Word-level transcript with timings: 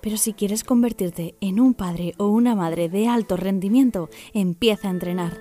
Pero 0.00 0.16
si 0.16 0.32
quieres 0.32 0.64
convertirte 0.64 1.34
en 1.40 1.60
un 1.60 1.74
padre 1.74 2.14
o 2.18 2.28
una 2.28 2.54
madre 2.54 2.88
de 2.88 3.08
alto 3.08 3.36
rendimiento, 3.36 4.08
empieza 4.34 4.88
a 4.88 4.92
entrenar. 4.92 5.38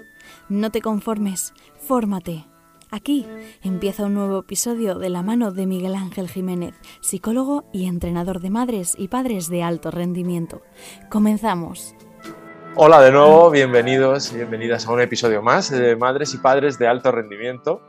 No 0.50 0.72
te 0.72 0.82
conformes, 0.82 1.54
fórmate. 1.78 2.46
Aquí 2.92 3.28
empieza 3.64 4.06
un 4.06 4.14
nuevo 4.14 4.40
episodio 4.40 4.96
de 4.96 5.10
la 5.10 5.22
mano 5.22 5.52
de 5.52 5.66
Miguel 5.66 5.96
Ángel 5.96 6.30
Jiménez, 6.30 6.76
psicólogo 7.02 7.66
y 7.74 7.88
entrenador 7.88 8.40
de 8.40 8.50
madres 8.50 8.96
y 8.98 9.08
padres 9.08 9.50
de 9.50 9.64
alto 9.64 9.92
rendimiento. 9.92 10.62
Comenzamos. 11.10 11.96
Hola 12.76 13.02
de 13.02 13.12
nuevo, 13.12 13.50
bienvenidos 13.52 14.34
y 14.34 14.36
bienvenidas 14.36 14.86
a 14.86 14.92
un 14.92 15.02
episodio 15.02 15.42
más 15.42 15.72
de 15.72 15.96
Madres 15.96 16.34
y 16.34 16.38
Padres 16.38 16.78
de 16.78 16.88
Alto 16.88 17.10
Rendimiento. 17.12 17.82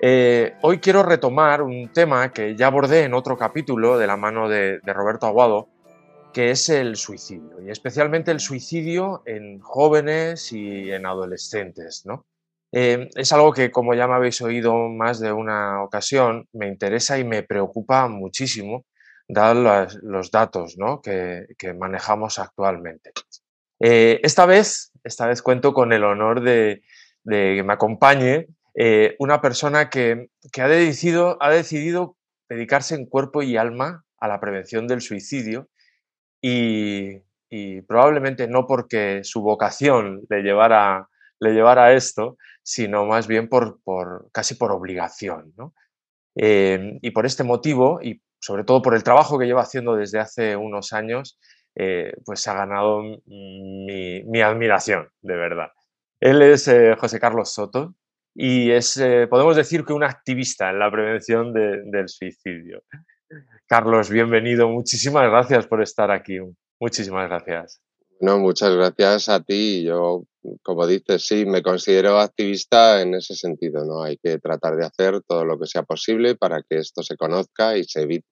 Eh, 0.00 0.54
hoy 0.60 0.78
quiero 0.78 1.02
retomar 1.04 1.62
un 1.62 1.88
tema 1.92 2.30
que 2.30 2.56
ya 2.56 2.66
abordé 2.66 3.04
en 3.04 3.14
otro 3.14 3.36
capítulo 3.38 3.96
de 3.96 4.08
la 4.08 4.16
mano 4.16 4.48
de, 4.48 4.80
de 4.80 4.92
Roberto 4.92 5.26
Aguado, 5.26 5.68
que 6.34 6.50
es 6.50 6.68
el 6.68 6.96
suicidio, 6.96 7.62
y 7.64 7.70
especialmente 7.70 8.32
el 8.32 8.40
suicidio 8.40 9.22
en 9.24 9.60
jóvenes 9.60 10.52
y 10.52 10.90
en 10.90 11.06
adolescentes. 11.06 12.02
¿no? 12.04 12.26
Eh, 12.72 13.08
es 13.14 13.32
algo 13.32 13.52
que, 13.52 13.70
como 13.70 13.94
ya 13.94 14.08
me 14.08 14.14
habéis 14.14 14.42
oído 14.42 14.74
más 14.88 15.20
de 15.20 15.32
una 15.32 15.82
ocasión, 15.84 16.48
me 16.52 16.66
interesa 16.66 17.18
y 17.18 17.24
me 17.24 17.44
preocupa 17.44 18.08
muchísimo, 18.08 18.84
dados 19.28 19.96
los, 20.02 20.32
datos 20.32 20.76
¿no? 20.76 21.00
que, 21.00 21.46
manejamos 21.78 22.40
actualmente. 22.40 23.12
Eh, 23.78 24.18
esta, 24.24 24.44
vez, 24.44 24.90
esta 25.04 25.28
vez 25.28 25.40
cuento 25.40 25.72
con 25.72 25.92
el 25.92 26.02
honor 26.02 26.40
de, 26.40 26.82
que 27.28 27.62
me 27.62 27.72
acompañe 27.72 28.48
eh, 28.74 29.14
una 29.20 29.40
persona 29.40 29.88
que, 29.88 30.30
ha, 30.60 30.66
decidido, 30.66 31.38
ha 31.40 31.50
decidido 31.50 32.16
dedicarse 32.48 32.96
en 32.96 33.06
cuerpo 33.06 33.40
y 33.42 33.56
alma 33.56 34.04
a 34.18 34.26
la 34.26 34.40
prevención 34.40 34.88
del 34.88 35.00
suicidio 35.00 35.68
y, 36.46 37.80
probablemente 37.82 38.48
no 38.48 38.66
porque 38.66 39.22
su 39.22 39.40
vocación 39.40 40.22
le 40.28 40.42
llevara, 40.42 41.08
le 41.40 41.52
llevara 41.52 41.86
a 41.86 41.92
esto, 41.92 42.36
sino 42.62 43.06
más 43.06 43.26
bien 43.26 43.48
por, 43.48 43.80
por 43.82 44.28
casi 44.32 44.56
por 44.56 44.72
obligación. 44.72 45.54
Eh, 46.36 46.98
y 47.00 47.10
por 47.12 47.26
este 47.26 47.44
motivo, 47.44 48.00
y 48.02 48.20
sobre 48.40 48.64
todo 48.64 48.82
por 48.82 48.94
el 48.94 49.04
trabajo 49.04 49.38
que 49.38 49.46
lleva 49.46 49.62
haciendo 49.62 49.94
desde 49.94 50.18
hace 50.18 50.56
unos 50.56 50.92
años, 50.92 51.38
eh, 51.76 52.12
pues 52.26 52.46
ha 52.48 52.54
ganado 52.54 53.02
mi, 53.24 54.42
admiración, 54.42 55.08
de 55.22 55.36
verdad. 55.36 55.68
Él 56.20 56.42
es 56.42 56.68
eh, 56.68 56.96
José 56.98 57.20
Carlos 57.20 57.54
Soto 57.54 57.94
y 58.34 58.70
es, 58.70 59.00
podemos 59.30 59.56
decir 59.56 59.84
que 59.84 59.92
un 59.92 60.02
activista 60.02 60.70
en 60.70 60.78
la 60.78 60.90
prevención 60.90 61.52
del 61.54 62.08
suicidio. 62.08 62.82
Carlos, 63.66 64.10
bienvenido. 64.10 64.68
Muchísimas 64.68 65.30
gracias 65.30 65.66
por 65.66 65.82
estar 65.82 66.10
aquí. 66.10 66.38
Muchísimas 66.78 67.28
gracias. 67.28 67.80
No, 68.20 68.38
muchas 68.38 68.74
gracias 68.74 69.30
a 69.30 69.42
ti. 69.42 69.82
Yo, 69.84 70.24
como 70.62 70.86
dices, 70.86 71.26
sí, 71.26 71.46
me 71.46 71.62
considero 71.62 72.20
activista 72.20 73.00
en 73.00 73.14
ese 73.14 73.34
sentido, 73.34 73.86
¿no? 73.86 74.02
Hay 74.02 74.18
que 74.18 74.38
tratar 74.38 74.76
de 74.76 74.84
hacer 74.84 75.22
todo 75.26 75.46
lo 75.46 75.58
que 75.58 75.66
sea 75.66 75.82
posible 75.82 76.34
para 76.34 76.62
que 76.62 76.76
esto 76.76 77.02
se 77.02 77.16
conozca 77.16 77.76
y 77.76 77.84
se 77.84 78.02
evite, 78.02 78.26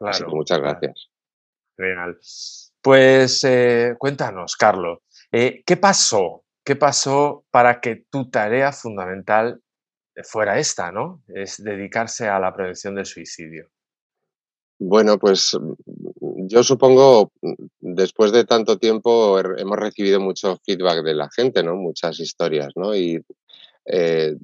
Así 0.00 0.24
que 0.24 0.30
muchas 0.30 0.58
gracias. 0.58 1.08
Genial. 1.76 2.18
Pues 2.82 3.44
eh, 3.44 3.94
cuéntanos, 3.98 4.56
Carlos, 4.56 5.00
eh, 5.32 5.62
¿qué 5.66 5.76
pasó? 5.76 6.44
¿Qué 6.64 6.76
pasó 6.76 7.44
para 7.50 7.80
que 7.80 8.04
tu 8.10 8.30
tarea 8.30 8.72
fundamental 8.72 9.60
fuera 10.22 10.58
esta, 10.58 10.92
¿no? 10.92 11.22
Es 11.28 11.62
dedicarse 11.62 12.28
a 12.28 12.38
la 12.38 12.54
prevención 12.54 12.94
del 12.94 13.06
suicidio. 13.06 13.68
Bueno, 14.78 15.18
pues 15.18 15.56
yo 16.20 16.62
supongo, 16.64 17.32
después 17.80 18.32
de 18.32 18.44
tanto 18.44 18.78
tiempo, 18.78 19.38
hemos 19.38 19.78
recibido 19.78 20.20
mucho 20.20 20.58
feedback 20.64 21.04
de 21.04 21.14
la 21.14 21.30
gente, 21.30 21.62
¿no? 21.62 21.76
Muchas 21.76 22.18
historias, 22.18 22.72
¿no? 22.74 22.94
Y 22.94 23.24
eh, 23.86 24.34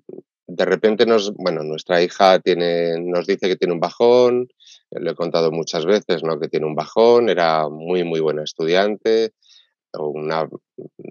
de 0.46 0.64
repente 0.64 1.04
nos, 1.06 1.32
bueno, 1.34 1.62
nuestra 1.62 2.02
hija 2.02 2.38
tiene, 2.40 3.00
nos 3.00 3.26
dice 3.26 3.48
que 3.48 3.56
tiene 3.56 3.74
un 3.74 3.80
bajón, 3.80 4.48
lo 4.90 5.10
he 5.10 5.14
contado 5.14 5.50
muchas 5.50 5.84
veces, 5.84 6.22
¿no? 6.22 6.38
Que 6.38 6.48
tiene 6.48 6.66
un 6.66 6.74
bajón, 6.74 7.28
era 7.28 7.68
muy, 7.68 8.04
muy 8.04 8.20
buena 8.20 8.42
estudiante. 8.44 9.32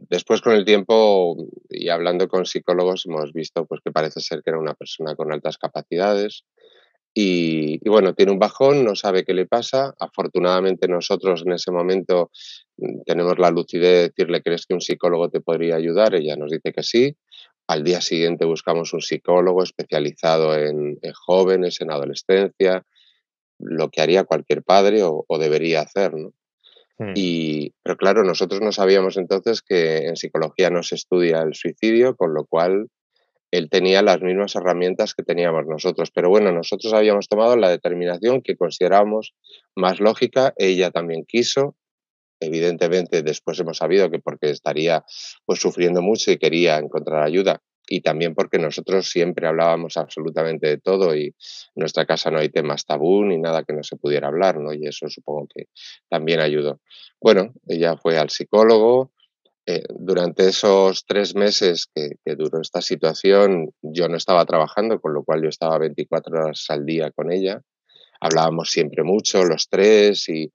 Después 0.10 0.42
con 0.42 0.54
el 0.54 0.64
tiempo 0.64 1.36
y 1.70 1.90
hablando 1.90 2.28
con 2.30 2.46
psicólogos 2.46 3.06
hemos 3.06 3.34
visto 3.34 3.66
pues 3.66 3.82
que 3.84 3.92
parece 3.92 4.22
ser 4.22 4.42
que 4.42 4.52
era 4.52 4.60
una 4.60 4.74
persona 4.74 5.16
con 5.16 5.34
altas 5.34 5.58
capacidades 5.58 6.46
y, 7.14 7.80
bueno, 7.90 8.14
tiene 8.14 8.32
un 8.32 8.40
bajón, 8.40 8.84
no 8.84 8.96
sabe 8.96 9.24
qué 9.26 9.34
le 9.34 9.46
pasa. 9.46 9.94
Afortunadamente 10.00 10.88
nosotros 10.88 11.44
en 11.46 11.54
ese 11.54 11.72
momento 11.72 12.32
mm, 12.78 13.02
tenemos 13.06 13.40
la 13.40 13.50
lucidez 13.52 13.82
de 13.82 14.02
decirle, 14.10 14.42
¿crees 14.42 14.66
que 14.66 14.74
un 14.74 14.82
psicólogo 14.82 15.30
te 15.30 15.42
podría 15.42 15.76
ayudar? 15.76 16.16
Ella 16.16 16.36
nos 16.36 16.52
dice 16.52 16.72
que 16.72 16.84
sí. 16.84 17.18
Al 17.68 17.84
día 17.84 18.02
siguiente 18.02 18.46
buscamos 18.46 18.94
un 18.94 19.02
psicólogo 19.02 19.64
especializado 19.64 20.56
en, 20.56 20.98
jóvenes, 21.14 21.82
en 21.82 21.92
adolescencia, 21.92 22.86
lo 23.60 23.90
que 23.90 24.02
haría 24.02 24.24
cualquier 24.24 24.64
padre 24.64 25.02
o, 25.04 25.26
debería 25.40 25.82
hacer, 25.82 26.14
¿no? 26.16 26.34
Hmm. 26.98 27.14
Y, 27.16 27.74
pero 27.84 27.96
claro, 27.96 28.24
nosotros 28.24 28.62
no 28.62 28.72
sabíamos 28.72 29.18
entonces 29.18 29.62
que 29.62 30.08
en 30.08 30.16
psicología 30.16 30.70
no 30.70 30.84
se 30.84 30.96
estudia 30.96 31.42
el 31.42 31.54
suicidio, 31.54 32.16
con 32.16 32.34
lo 32.34 32.46
cual 32.46 32.88
él 33.52 33.70
tenía 33.70 34.02
las 34.02 34.22
mismas 34.22 34.56
herramientas 34.56 35.14
que 35.16 35.24
teníamos 35.24 35.66
nosotros. 35.66 36.12
Pero 36.12 36.30
bueno, 36.30 36.52
nosotros 36.52 36.94
habíamos 36.94 37.28
tomado 37.28 37.56
la 37.56 37.70
determinación 37.70 38.42
que 38.42 38.56
considerábamos 38.56 39.34
más 39.76 40.00
lógica, 40.00 40.54
ella 40.58 40.92
también 40.92 41.26
quiso. 41.26 41.76
Evidentemente, 42.40 43.22
después 43.22 43.60
hemos 43.60 43.78
sabido 43.78 44.10
que 44.10 44.20
porque 44.20 44.50
estaría 44.50 45.04
pues 45.46 45.60
sufriendo 45.60 46.02
mucho 46.02 46.32
y 46.32 46.38
quería 46.38 46.78
encontrar 46.78 47.24
ayuda, 47.24 47.62
y 47.90 48.02
también 48.02 48.36
porque 48.36 48.60
nosotros 48.60 49.10
siempre 49.10 49.48
hablábamos 49.48 49.98
absolutamente 49.98 50.68
de 50.68 50.78
todo 50.78 51.16
y 51.16 51.26
en 51.26 51.34
nuestra 51.76 52.06
casa 52.06 52.30
no 52.30 52.38
hay 52.38 52.50
temas 52.50 52.86
tabú 52.86 53.26
ni 53.26 53.38
nada 53.40 53.64
que 53.64 53.74
no 53.74 53.84
se 53.84 53.98
pudiera 53.98 54.28
hablar, 54.28 54.60
¿no? 54.60 54.74
Y 54.74 54.86
eso 54.86 55.10
supongo 55.10 55.48
que 55.54 55.66
también 56.08 56.40
ayudó. 56.40 56.80
Bueno, 57.20 57.54
ella 57.68 57.98
fue 57.98 58.18
al 58.18 58.30
psicólogo, 58.30 59.12
eh, 59.72 59.84
durante 60.00 60.48
esos 60.48 61.06
tres 61.06 61.36
meses 61.36 61.88
que, 61.94 62.16
duró 62.36 62.60
esta 62.60 62.82
situación, 62.82 63.70
yo 63.84 64.10
no 64.10 64.18
estaba 64.18 64.44
trabajando, 64.44 65.00
con 65.00 65.14
lo 65.14 65.24
cual 65.24 65.44
yo 65.44 65.50
estaba 65.50 65.78
24 65.78 66.40
horas 66.40 66.66
al 66.70 66.88
día 66.88 67.12
con 67.12 67.32
ella. 67.32 67.62
Hablábamos 68.20 68.72
siempre 68.72 69.04
mucho, 69.04 69.44
los 69.44 69.70
tres, 69.70 70.28
y, 70.28 70.52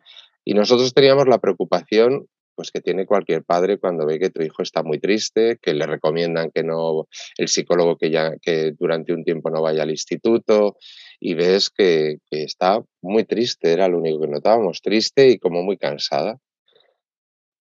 nosotros 0.47 0.93
teníamos 0.93 1.29
la 1.29 1.39
preocupación 1.39 2.27
pues 2.57 2.73
que 2.73 2.81
tiene 2.81 3.07
cualquier 3.07 3.45
padre 3.45 3.79
cuando 3.79 4.05
ve 4.05 4.19
que 4.19 4.31
tu 4.31 4.43
hijo 4.43 4.63
está 4.63 4.83
muy 4.83 4.99
triste, 4.99 5.59
que 5.63 5.75
le 5.75 5.87
recomiendan 5.87 6.51
que 6.53 6.65
no, 6.65 7.07
el 7.39 7.49
psicólogo 7.49 7.97
que 7.97 8.11
ya 8.11 8.33
que 8.43 8.73
durante 8.79 9.13
un 9.13 9.23
tiempo 9.25 9.51
no 9.51 9.63
vaya 9.63 9.85
al 9.85 9.91
instituto 9.91 10.77
y 11.21 11.35
ves 11.35 11.71
que, 11.71 12.19
que 12.31 12.43
está 12.43 12.83
muy 13.01 13.25
triste, 13.25 13.73
era 13.73 13.87
lo 13.89 13.99
único 13.99 14.21
que 14.21 14.29
notábamos, 14.29 14.83
triste 14.83 15.29
y 15.31 15.39
como 15.39 15.63
muy 15.63 15.77
cansada 15.77 16.41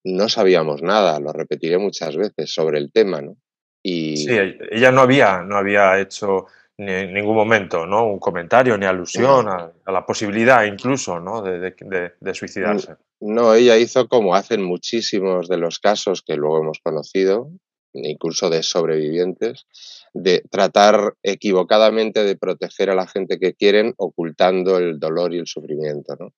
no 0.04 0.30
sabíamos 0.30 0.82
nada, 0.82 1.20
lo 1.20 1.32
repetiré 1.32 1.78
muchas 1.78 2.16
veces, 2.16 2.54
sobre 2.54 2.80
el 2.80 2.92
tema, 2.92 3.22
¿no? 3.22 3.38
Y... 3.82 4.18
Sí, 4.18 4.38
ella 4.72 4.92
no 4.92 5.02
había, 5.02 5.44
no 5.44 5.58
había 5.58 6.00
hecho 6.00 6.48
en 6.78 7.14
ningún 7.14 7.36
momento 7.36 7.86
¿no? 7.86 8.08
un 8.08 8.20
comentario 8.20 8.78
ni 8.78 8.86
alusión 8.86 9.48
a, 9.48 9.72
la 9.86 10.06
posibilidad 10.06 10.64
incluso 10.66 11.20
¿no? 11.20 11.42
de, 11.42 12.34
suicidarse. 12.34 12.96
No, 13.20 13.54
ella 13.54 13.78
hizo 13.78 14.08
como 14.08 14.36
hacen 14.36 14.64
muchísimos 14.64 15.48
de 15.48 15.58
los 15.58 15.80
casos 15.80 16.22
que 16.22 16.36
luego 16.36 16.60
hemos 16.60 16.80
conocido, 16.80 17.50
incluso 17.94 18.50
de 18.50 18.64
sobrevivientes, 18.64 19.68
de 20.14 20.44
tratar 20.50 21.14
equivocadamente 21.22 22.24
de 22.24 22.36
proteger 22.36 22.90
a 22.90 22.96
la 22.96 23.08
gente 23.08 23.40
que 23.40 23.54
quieren 23.54 23.94
ocultando 23.98 24.78
el 24.78 25.00
dolor 25.00 25.34
y 25.34 25.40
el 25.40 25.48
sufrimiento. 25.48 26.16
¿no? 26.20 26.34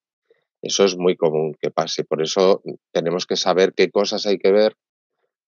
Eso 0.65 0.83
es 0.83 0.97
muy 0.97 1.15
común 1.15 1.55
que 1.61 1.69
pase. 1.69 2.03
Por 2.03 2.21
eso 2.21 2.61
tenemos 2.91 3.25
que 3.25 3.35
saber 3.35 3.73
qué 3.73 3.91
cosas 3.91 4.25
hay 4.25 4.39
que 4.39 4.51
ver 4.51 4.75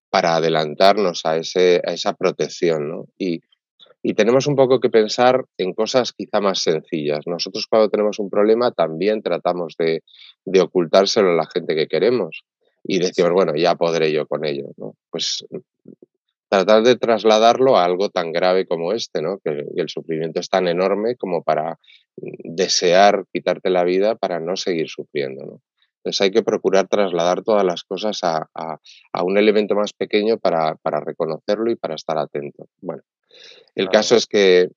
para 0.09 0.35
adelantarnos 0.35 1.25
a, 1.25 1.37
ese, 1.37 1.81
a 1.85 1.91
esa 1.91 2.13
protección. 2.13 2.87
¿no? 2.87 3.05
Y 3.17 3.41
Y 4.03 4.13
tenemos 4.13 4.47
un 4.47 4.55
poco 4.55 4.79
que 4.79 4.89
pensar 4.89 5.43
en 5.57 5.73
cosas 5.73 6.13
quizá 6.13 6.39
más 6.39 6.59
sencillas. 6.61 7.25
Nosotros 7.25 7.65
cuando 7.67 7.89
tenemos 7.89 8.19
un 8.19 8.29
problema 8.29 8.71
también 8.71 9.21
tratamos 9.21 9.75
de, 9.77 10.03
de 10.45 10.61
ocultárselo 10.61 11.31
a 11.31 11.35
la 11.35 11.47
gente 11.53 11.75
que 11.75 11.87
queremos 11.87 12.43
y 12.83 12.99
decimos, 12.99 13.31
bueno, 13.33 13.53
ya 13.55 13.75
podré 13.75 14.11
yo 14.11 14.25
con 14.27 14.45
ello. 14.45 14.67
¿no? 14.77 14.93
Pues 15.09 15.43
tratar 16.49 16.83
de 16.83 16.95
trasladarlo 16.95 17.77
a 17.77 17.85
algo 17.85 18.09
tan 18.09 18.31
grave 18.31 18.65
como 18.65 18.93
este, 18.93 19.21
¿no? 19.21 19.39
que 19.43 19.65
el 19.75 19.89
sufrimiento 19.89 20.39
es 20.39 20.49
tan 20.49 20.67
enorme 20.67 21.15
como 21.15 21.43
para 21.43 21.79
desear 22.15 23.25
quitarte 23.31 23.69
la 23.69 23.83
vida 23.83 24.15
para 24.15 24.39
no 24.39 24.55
seguir 24.55 24.89
sufriendo. 24.89 25.45
¿no? 25.45 25.61
Entonces 25.97 26.21
hay 26.21 26.31
que 26.31 26.43
procurar 26.43 26.87
trasladar 26.87 27.43
todas 27.43 27.65
las 27.65 27.83
cosas 27.83 28.19
a, 28.23 28.49
a, 28.53 29.23
un 29.23 29.37
elemento 29.37 29.75
más 29.75 29.91
pequeño 29.91 30.37
para, 30.37 30.75
para, 30.75 31.01
reconocerlo 31.01 31.69
y 31.69 31.75
para 31.75 31.95
estar 31.95 32.17
atento. 32.17 32.69
Bueno, 32.79 33.03
el 33.75 33.89
caso 33.89 34.15
es 34.15 34.25
que, 34.25 34.69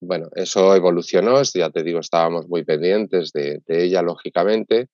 bueno, 0.00 0.28
eso 0.34 0.74
evolucionó, 0.74 1.42
ya 1.42 1.68
te 1.68 1.82
digo, 1.82 2.00
estábamos 2.00 2.48
muy 2.48 2.64
pendientes 2.64 3.32
de, 3.32 3.60
de 3.66 3.84
ella, 3.84 4.00
lógicamente, 4.00 4.88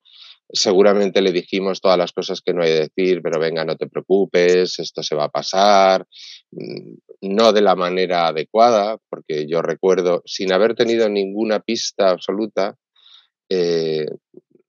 seguramente 0.52 1.22
le 1.22 1.32
dijimos 1.32 1.80
todas 1.80 1.98
las 1.98 2.12
cosas 2.12 2.40
que 2.40 2.52
no 2.52 2.62
hay 2.62 2.70
que 2.70 2.88
decir, 2.88 3.22
pero 3.22 3.38
venga, 3.38 3.64
no 3.64 3.76
te 3.76 3.86
preocupes, 3.86 4.78
esto 4.78 5.02
se 5.02 5.14
va 5.14 5.24
a 5.24 5.30
pasar, 5.30 6.06
mm, 6.50 6.94
no 7.22 7.52
de 7.52 7.60
la 7.60 7.76
manera 7.76 8.28
adecuada, 8.28 8.98
porque 9.08 9.46
yo 9.46 9.62
recuerdo, 9.62 10.22
sin 10.24 10.52
haber 10.52 10.74
tenido 10.74 11.08
ninguna 11.08 11.60
pista 11.60 12.10
absoluta, 12.10 12.76
eh, 13.48 14.06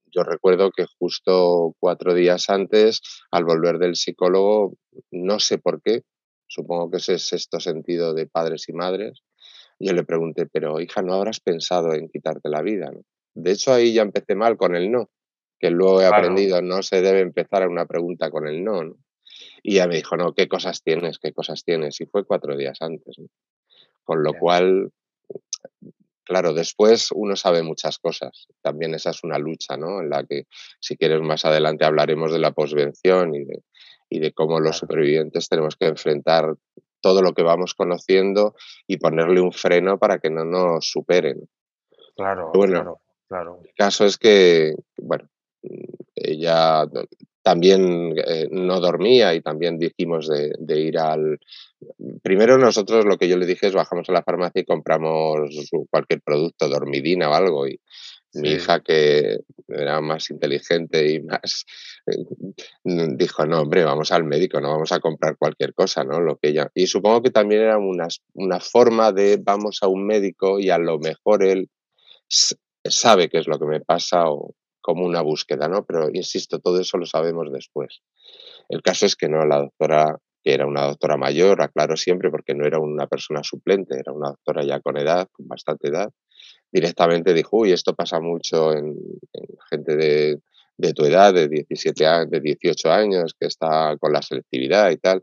yo 0.06 0.24
recuerdo 0.24 0.70
que 0.70 0.86
justo 0.98 1.74
cuatro 1.78 2.14
días 2.14 2.50
antes, 2.50 3.00
al 3.30 3.44
volver 3.44 3.78
del 3.78 3.96
psicólogo, 3.96 4.74
no 5.10 5.40
sé 5.40 5.58
por 5.58 5.80
qué, 5.82 6.02
supongo 6.46 6.90
que 6.90 6.98
ese 6.98 7.14
es 7.14 7.26
sexto 7.26 7.60
sentido 7.60 8.12
de 8.12 8.26
padres 8.26 8.68
y 8.68 8.72
madres, 8.72 9.22
yo 9.78 9.92
le 9.94 10.04
pregunté, 10.04 10.46
pero 10.46 10.80
hija, 10.80 11.02
¿no 11.02 11.14
habrás 11.14 11.40
pensado 11.40 11.94
en 11.94 12.08
quitarte 12.08 12.48
la 12.48 12.62
vida? 12.62 12.92
De 13.34 13.52
hecho, 13.52 13.72
ahí 13.72 13.94
ya 13.94 14.02
empecé 14.02 14.34
mal 14.34 14.56
con 14.56 14.76
el 14.76 14.90
no 14.90 15.08
que 15.62 15.70
luego 15.70 16.02
he 16.02 16.06
aprendido, 16.06 16.60
no 16.60 16.82
se 16.82 17.00
debe 17.02 17.20
empezar 17.20 17.62
a 17.62 17.68
una 17.68 17.86
pregunta 17.86 18.32
con 18.32 18.48
el 18.48 18.64
no, 18.64 18.82
¿no? 18.82 18.96
Y 19.62 19.76
ya 19.76 19.86
me 19.86 19.94
dijo, 19.94 20.16
no, 20.16 20.34
¿qué 20.34 20.48
cosas 20.48 20.82
tienes? 20.82 21.20
¿Qué 21.20 21.32
cosas 21.32 21.62
tienes? 21.62 22.00
Y 22.00 22.06
fue 22.06 22.24
cuatro 22.24 22.56
días 22.56 22.78
antes. 22.82 23.14
Con 24.02 24.24
lo 24.24 24.34
cual, 24.34 24.90
claro, 26.24 26.52
después 26.52 27.12
uno 27.12 27.36
sabe 27.36 27.62
muchas 27.62 28.00
cosas. 28.00 28.48
También 28.60 28.92
esa 28.94 29.10
es 29.10 29.22
una 29.22 29.38
lucha, 29.38 29.76
¿no? 29.76 30.00
En 30.00 30.10
la 30.10 30.24
que, 30.24 30.46
si 30.80 30.96
quieres, 30.96 31.20
más 31.20 31.44
adelante 31.44 31.84
hablaremos 31.84 32.32
de 32.32 32.40
la 32.40 32.50
posvención 32.50 33.36
y 33.36 33.44
de, 33.44 33.62
y 34.10 34.18
de 34.18 34.32
cómo 34.32 34.58
los 34.58 34.78
supervivientes 34.78 35.48
tenemos 35.48 35.76
que 35.76 35.86
enfrentar 35.86 36.56
todo 37.00 37.22
lo 37.22 37.34
que 37.34 37.44
vamos 37.44 37.74
conociendo 37.74 38.56
y 38.88 38.96
ponerle 38.96 39.40
un 39.40 39.52
freno 39.52 39.96
para 40.00 40.18
que 40.18 40.30
no 40.30 40.44
nos 40.44 40.90
superen. 40.90 41.48
Claro, 42.16 42.50
bueno, 42.52 42.80
claro, 42.80 43.00
claro. 43.28 43.60
El 43.62 43.74
caso 43.76 44.04
es 44.04 44.18
que, 44.18 44.74
bueno, 44.96 45.28
ella 46.14 46.86
también 47.42 48.14
eh, 48.24 48.48
no 48.50 48.80
dormía 48.80 49.34
y 49.34 49.40
también 49.40 49.78
dijimos 49.78 50.28
de, 50.28 50.80
ir 50.80 50.98
al... 50.98 51.38
Primero 52.22 52.56
nosotros 52.56 53.04
lo 53.04 53.18
que 53.18 53.28
yo 53.28 53.36
le 53.36 53.46
dije 53.46 53.66
es 53.66 53.74
bajamos 53.74 54.08
a 54.08 54.12
la 54.12 54.22
farmacia 54.22 54.62
y 54.62 54.64
compramos 54.64 55.50
cualquier 55.90 56.20
producto, 56.22 56.68
dormidina 56.68 57.28
o 57.28 57.34
algo. 57.34 57.66
Y 57.66 57.80
mi 58.34 58.52
hija 58.52 58.80
que 58.80 59.40
era 59.68 60.00
más 60.00 60.30
inteligente 60.30 61.12
y 61.12 61.20
más... 61.20 61.66
Eh, 62.06 62.24
dijo, 62.84 63.44
no, 63.44 63.62
hombre, 63.62 63.84
vamos 63.84 64.12
al 64.12 64.24
médico, 64.24 64.60
no 64.60 64.70
vamos 64.70 64.92
a 64.92 65.00
comprar 65.00 65.36
cualquier 65.36 65.74
cosa, 65.74 66.04
¿no? 66.04 66.20
Lo 66.20 66.36
que 66.36 66.50
ella... 66.50 66.70
Y 66.74 66.86
supongo 66.86 67.22
que 67.22 67.30
también 67.30 67.62
era 67.62 67.78
una, 67.78 68.06
una 68.34 68.60
forma 68.60 69.10
de 69.10 69.38
vamos 69.42 69.78
a 69.82 69.88
un 69.88 70.06
médico 70.06 70.60
y 70.60 70.70
a 70.70 70.78
lo 70.78 71.00
mejor 71.00 71.42
él 71.42 71.68
sabe 72.84 73.28
qué 73.28 73.38
es 73.38 73.48
lo 73.48 73.58
que 73.58 73.66
me 73.66 73.80
pasa 73.80 74.30
o, 74.30 74.54
como 74.82 75.06
una 75.06 75.22
búsqueda, 75.22 75.68
¿no? 75.68 75.84
Pero 75.86 76.10
insisto, 76.12 76.58
todo 76.58 76.80
eso 76.80 76.98
lo 76.98 77.06
sabemos 77.06 77.50
después. 77.50 78.02
El 78.68 78.82
caso 78.82 79.06
es 79.06 79.16
que 79.16 79.28
no, 79.28 79.46
la 79.46 79.58
doctora, 79.60 80.18
que 80.42 80.52
era 80.52 80.66
una 80.66 80.86
doctora 80.86 81.16
mayor, 81.16 81.62
aclaro 81.62 81.96
siempre 81.96 82.30
porque 82.30 82.54
no 82.54 82.66
era 82.66 82.78
una 82.78 83.06
persona 83.06 83.42
suplente, 83.42 83.98
era 83.98 84.12
una 84.12 84.30
doctora 84.30 84.64
ya 84.64 84.80
con 84.80 84.98
edad, 84.98 85.28
con 85.32 85.48
bastante 85.48 85.88
edad, 85.88 86.10
directamente 86.70 87.32
dijo, 87.32 87.58
uy, 87.58 87.72
esto 87.72 87.94
pasa 87.94 88.20
mucho 88.20 88.72
en, 88.72 88.96
gente 89.70 89.96
de, 89.96 90.92
tu 90.94 91.04
edad, 91.04 91.32
de 91.32 91.48
17 91.48 92.06
años, 92.06 92.30
de 92.30 92.40
18 92.40 92.90
años, 92.90 93.34
que 93.38 93.46
está 93.46 93.96
con 93.98 94.12
la 94.12 94.20
selectividad 94.20 94.90
y 94.90 94.96
tal, 94.96 95.22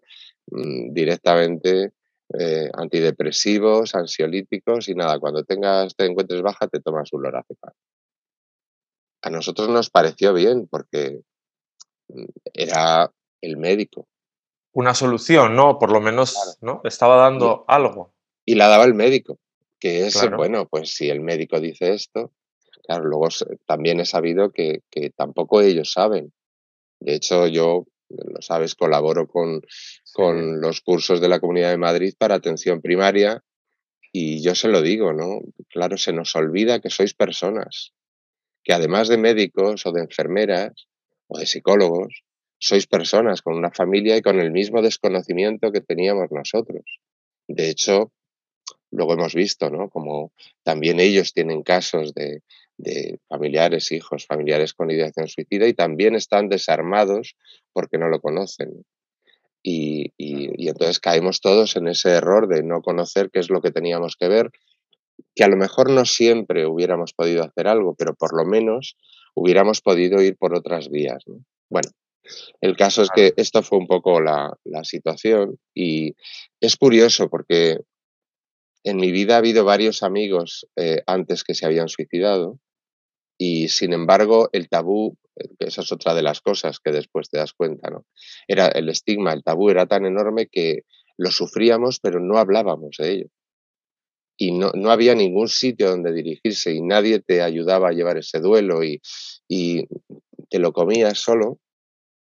mm, 0.51 0.93
directamente 0.93 1.91
eh, 2.39 2.69
antidepresivos, 2.73 3.95
ansiolíticos 3.95 4.87
y 4.87 4.95
nada, 4.95 5.19
cuando 5.19 5.43
tengas, 5.43 5.95
te 5.95 6.05
encuentres 6.05 6.41
baja, 6.41 6.67
te 6.67 6.79
tomas 6.79 7.11
un 7.11 7.23
lorazepam 7.23 7.73
a 9.21 9.29
nosotros 9.29 9.69
nos 9.69 9.89
pareció 9.89 10.33
bien 10.33 10.67
porque 10.67 11.21
mm, 12.07 12.25
era 12.53 13.11
el 13.41 13.57
médico. 13.57 14.07
Una 14.71 14.93
solución, 14.93 15.55
¿no? 15.55 15.79
Por 15.79 15.91
lo 15.91 16.01
menos, 16.01 16.57
¿no? 16.61 16.81
Estaba 16.83 17.15
dando 17.17 17.65
algo. 17.67 18.13
Y 18.45 18.55
la 18.55 18.67
daba 18.67 18.85
el 18.85 18.93
médico, 18.93 19.39
que 19.79 20.07
es, 20.07 20.29
bueno, 20.35 20.67
pues 20.67 20.93
si 20.93 21.09
el 21.09 21.21
médico 21.21 21.59
dice 21.59 21.93
esto, 21.93 22.31
claro, 22.83 23.05
luego 23.05 23.27
también 23.65 23.99
he 23.99 24.05
sabido 24.05 24.51
que, 24.51 24.81
que 24.89 25.09
tampoco 25.09 25.61
ellos 25.61 25.91
saben. 25.91 26.33
De 26.99 27.15
hecho, 27.15 27.47
yo, 27.47 27.85
lo 28.09 28.41
sabes, 28.41 28.75
colaboro 28.75 29.27
con, 29.27 29.61
con 30.13 30.61
los 30.61 30.81
cursos 30.81 31.21
de 31.21 31.29
la 31.29 31.39
Comunidad 31.39 31.69
de 31.69 31.77
Madrid 31.77 32.13
para 32.17 32.35
atención 32.35 32.81
primaria 32.81 33.43
y 34.11 34.41
yo 34.41 34.55
se 34.55 34.67
lo 34.67 34.81
digo, 34.81 35.13
¿no? 35.13 35.41
Claro, 35.67 35.97
se 35.97 36.13
nos 36.13 36.35
olvida 36.35 36.79
que 36.79 36.89
sois 36.89 37.13
personas 37.13 37.93
que 38.63 38.73
además 38.73 39.07
de 39.07 39.17
médicos 39.17 39.85
o 39.85 39.91
de 39.91 40.01
enfermeras 40.01 40.87
o 41.27 41.39
de 41.39 41.45
psicólogos, 41.45 42.23
sois 42.59 42.87
personas 42.87 43.41
con 43.41 43.55
una 43.55 43.71
familia 43.71 44.17
y 44.17 44.21
con 44.21 44.39
el 44.39 44.51
mismo 44.51 44.81
desconocimiento 44.81 45.71
que 45.71 45.81
teníamos 45.81 46.29
nosotros. 46.31 46.83
De 47.47 47.69
hecho, 47.69 48.11
luego 48.91 49.13
hemos 49.13 49.33
visto, 49.33 49.69
¿no? 49.69 49.89
Como 49.89 50.33
también 50.63 50.99
ellos 50.99 51.33
tienen 51.33 51.63
casos 51.63 52.13
de, 52.13 52.41
familiares, 53.27 53.91
hijos, 53.91 54.25
familiares 54.25 54.73
con 54.73 54.89
ideación 54.89 55.27
suicida 55.27 55.67
y 55.67 55.73
también 55.73 56.15
están 56.15 56.47
desarmados 56.47 57.35
porque 57.73 57.97
no 57.97 58.07
lo 58.07 58.19
conocen. 58.21 58.85
y, 59.61 60.13
entonces 60.69 60.99
caemos 60.99 61.41
todos 61.41 61.75
en 61.75 61.87
ese 61.87 62.11
error 62.11 62.47
de 62.47 62.63
no 62.63 62.81
conocer 62.81 63.29
qué 63.31 63.39
es 63.39 63.49
lo 63.49 63.61
que 63.61 63.71
teníamos 63.71 64.15
que 64.15 64.29
ver 64.29 64.51
que 65.35 65.43
a 65.43 65.47
lo 65.47 65.57
mejor 65.57 65.89
no 65.89 66.05
siempre 66.05 66.65
hubiéramos 66.65 67.13
podido 67.13 67.43
hacer 67.43 67.67
algo, 67.67 67.95
pero 67.95 68.13
por 68.13 68.35
lo 68.35 68.45
menos 68.45 68.97
hubiéramos 69.35 69.81
podido 69.81 70.21
ir 70.21 70.37
por 70.37 70.55
otras 70.55 70.89
vías. 70.89 71.23
Bueno, 71.69 71.89
el 72.61 72.75
caso 72.75 73.01
es 73.01 73.09
que 73.09 73.33
esto 73.37 73.63
fue 73.63 73.77
un 73.77 73.87
poco 73.87 74.21
la, 74.21 74.55
situación 74.83 75.57
y 75.73 76.15
es 76.59 76.75
curioso 76.75 77.29
porque 77.29 77.79
en 78.83 78.97
mi 78.97 79.11
vida 79.11 79.35
ha 79.35 79.39
habido 79.39 79.65
varios 79.65 80.03
amigos 80.03 80.67
eh, 80.75 81.01
antes 81.05 81.43
que 81.43 81.53
se 81.53 81.65
habían 81.65 81.89
suicidado 81.89 82.59
y 83.37 83.69
sin 83.69 83.93
embargo 83.93 84.49
el 84.53 84.69
tabú, 84.69 85.17
eh, 85.35 85.49
esa 85.59 85.81
es 85.81 85.91
otra 85.91 86.13
de 86.13 86.21
las 86.21 86.41
cosas 86.41 86.79
que 86.79 86.91
después 86.91 87.29
te 87.29 87.39
das 87.39 87.53
cuenta, 87.53 87.89
¿no? 87.89 88.05
Era 88.47 88.67
el 88.67 88.89
estigma, 88.89 89.33
el 89.33 89.43
tabú 89.43 89.69
era 89.69 89.85
tan 89.85 90.05
enorme 90.05 90.47
que 90.47 90.83
lo 91.17 91.31
sufríamos 91.31 91.99
pero 91.99 92.19
no 92.19 92.37
hablábamos 92.37 92.95
de 92.97 93.11
ello 93.11 93.27
y 94.41 94.53
no, 94.53 94.71
no, 94.73 94.89
había 94.89 95.15
ningún 95.15 95.49
sitio 95.49 95.89
donde 95.89 96.13
dirigirse 96.13 96.71
y 96.73 96.81
nadie 96.81 97.19
te 97.19 97.41
ayudaba 97.41 97.89
a 97.89 97.91
llevar 97.91 98.17
ese 98.17 98.39
duelo 98.39 98.85
y, 98.85 99.01
y 99.49 99.85
te 100.49 100.59
lo 100.59 100.71
comías 100.71 101.19
solo 101.19 101.59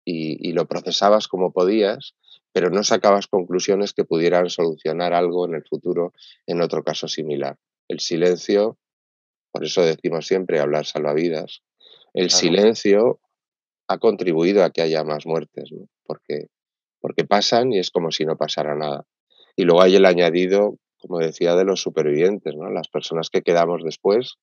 y, 0.03 0.49
y, 0.49 0.53
lo 0.53 0.65
procesabas 0.65 1.27
como 1.27 1.53
podías, 1.53 2.15
pero 2.51 2.71
no 2.71 2.83
sacabas 2.83 3.27
conclusiones 3.27 3.93
que 3.93 4.03
pudieran 4.03 4.49
solucionar 4.49 5.13
algo 5.13 5.45
en 5.45 5.53
el 5.53 5.63
futuro 5.63 6.11
en 6.47 6.61
otro 6.61 6.83
caso 6.83 7.07
similar. 7.07 7.55
El 7.87 7.99
silencio, 7.99 8.79
por 9.51 9.63
eso 9.63 9.83
decimos 9.83 10.25
siempre 10.25 10.59
hablar 10.59 10.87
salvavidas, 10.87 11.61
el 12.15 12.31
silencio 12.31 13.19
ha 13.87 13.99
contribuido 13.99 14.63
a 14.63 14.71
que 14.71 14.81
haya 14.81 15.03
más 15.03 15.27
muertes, 15.27 15.71
¿no? 15.71 15.87
porque, 16.03 16.47
porque 16.99 17.25
pasan 17.25 17.73
y 17.73 17.77
es 17.77 17.91
como 17.91 18.09
si 18.11 18.25
no 18.25 18.37
pasara 18.37 18.75
nada. 18.75 19.05
Y 19.55 19.65
luego 19.65 19.83
hay 19.83 19.97
el 19.97 20.05
añadido 20.05 20.79
como 20.99 21.19
decía, 21.19 21.55
de 21.55 21.65
los 21.65 21.81
supervivientes, 21.81 22.55
¿no? 22.55 22.69
Las 22.69 22.87
personas 22.87 23.29
que 23.29 23.41
quedamos 23.41 23.83
después. 23.83 24.37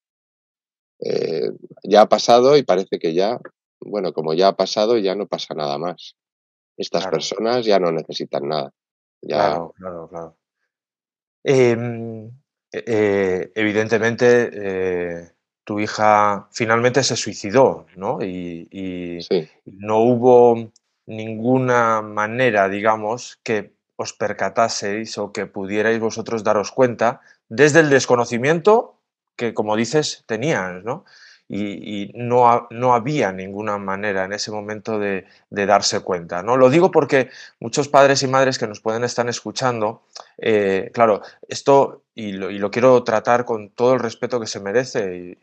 Eh, 1.00 1.50
ya 1.82 2.02
ha 2.02 2.08
pasado 2.08 2.56
y 2.56 2.62
parece 2.62 2.98
que 2.98 3.14
ya, 3.14 3.38
bueno, 3.80 4.12
como 4.12 4.32
ya 4.34 4.48
ha 4.48 4.56
pasado, 4.56 4.96
ya 4.98 5.14
no 5.14 5.26
pasa 5.26 5.54
nada 5.54 5.78
más. 5.78 6.16
Estas 6.76 7.06
personas 7.06 7.64
ya 7.64 7.78
no 7.78 7.92
necesitan 7.92 8.48
nada. 8.48 8.72
Claro, 9.20 9.72
claro, 9.76 10.08
claro. 10.08 10.36
Em, 11.42 12.26
e, 12.72 12.84
eh, 12.86 13.52
evidentemente, 13.54 14.50
eh, 14.52 15.30
tu 15.64 15.78
hija 15.78 16.48
finalmente 16.52 17.02
se 17.02 17.16
suicidó, 17.16 17.86
¿no? 17.96 18.18
y 18.22 18.68
no 19.64 19.98
hubo 20.00 20.72
ninguna 21.06 22.02
manera, 22.02 22.68
digamos, 22.68 23.38
que 23.42 23.73
os 23.96 24.12
percataseis 24.12 25.18
o 25.18 25.32
que 25.32 25.46
pudierais 25.46 26.00
vosotros 26.00 26.42
daros 26.42 26.72
cuenta 26.72 27.20
desde 27.48 27.80
el 27.80 27.90
desconocimiento 27.90 28.98
que, 29.36 29.54
como 29.54 29.76
dices, 29.76 30.24
tenías, 30.26 30.82
¿no? 30.84 31.04
Y, 31.46 32.10
no, 32.14 32.66
no, 32.70 32.94
había 32.94 33.30
ninguna 33.30 33.76
manera 33.76 34.24
en 34.24 34.32
ese 34.32 34.50
momento 34.50 34.98
de, 34.98 35.26
darse 35.50 36.00
cuenta. 36.00 36.42
¿no? 36.42 36.56
Lo 36.56 36.70
digo 36.70 36.90
porque 36.90 37.28
muchos 37.60 37.88
padres 37.88 38.22
y 38.22 38.28
madres 38.28 38.58
que 38.58 38.66
nos 38.66 38.80
pueden 38.80 39.04
estar 39.04 39.28
escuchando, 39.28 40.02
eh, 40.38 40.90
claro, 40.94 41.20
esto, 41.46 42.04
y 42.14 42.32
lo, 42.32 42.70
quiero 42.70 43.04
tratar 43.04 43.44
con 43.44 43.70
todo 43.70 43.92
el 43.94 44.00
respeto 44.00 44.40
que 44.40 44.46
se 44.46 44.60
merece, 44.60 45.38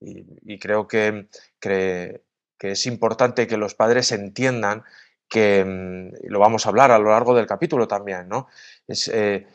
y, 0.00 0.58
creo 0.58 0.86
que, 0.86 1.28
que, 1.60 2.20
es 2.60 2.86
importante 2.86 3.46
que 3.46 3.56
los 3.56 3.74
padres 3.74 4.12
entiendan 4.12 4.84
que, 5.28 5.64
mm, 5.64 6.30
lo 6.30 6.38
vamos 6.38 6.66
a 6.66 6.68
hablar 6.68 6.90
a 6.90 6.98
lo 6.98 7.10
largo 7.10 7.34
del 7.34 7.46
capítulo 7.46 7.88
también, 7.88 8.28
¿no? 8.28 8.48
Es, 8.86 9.08
eh, 9.08 9.46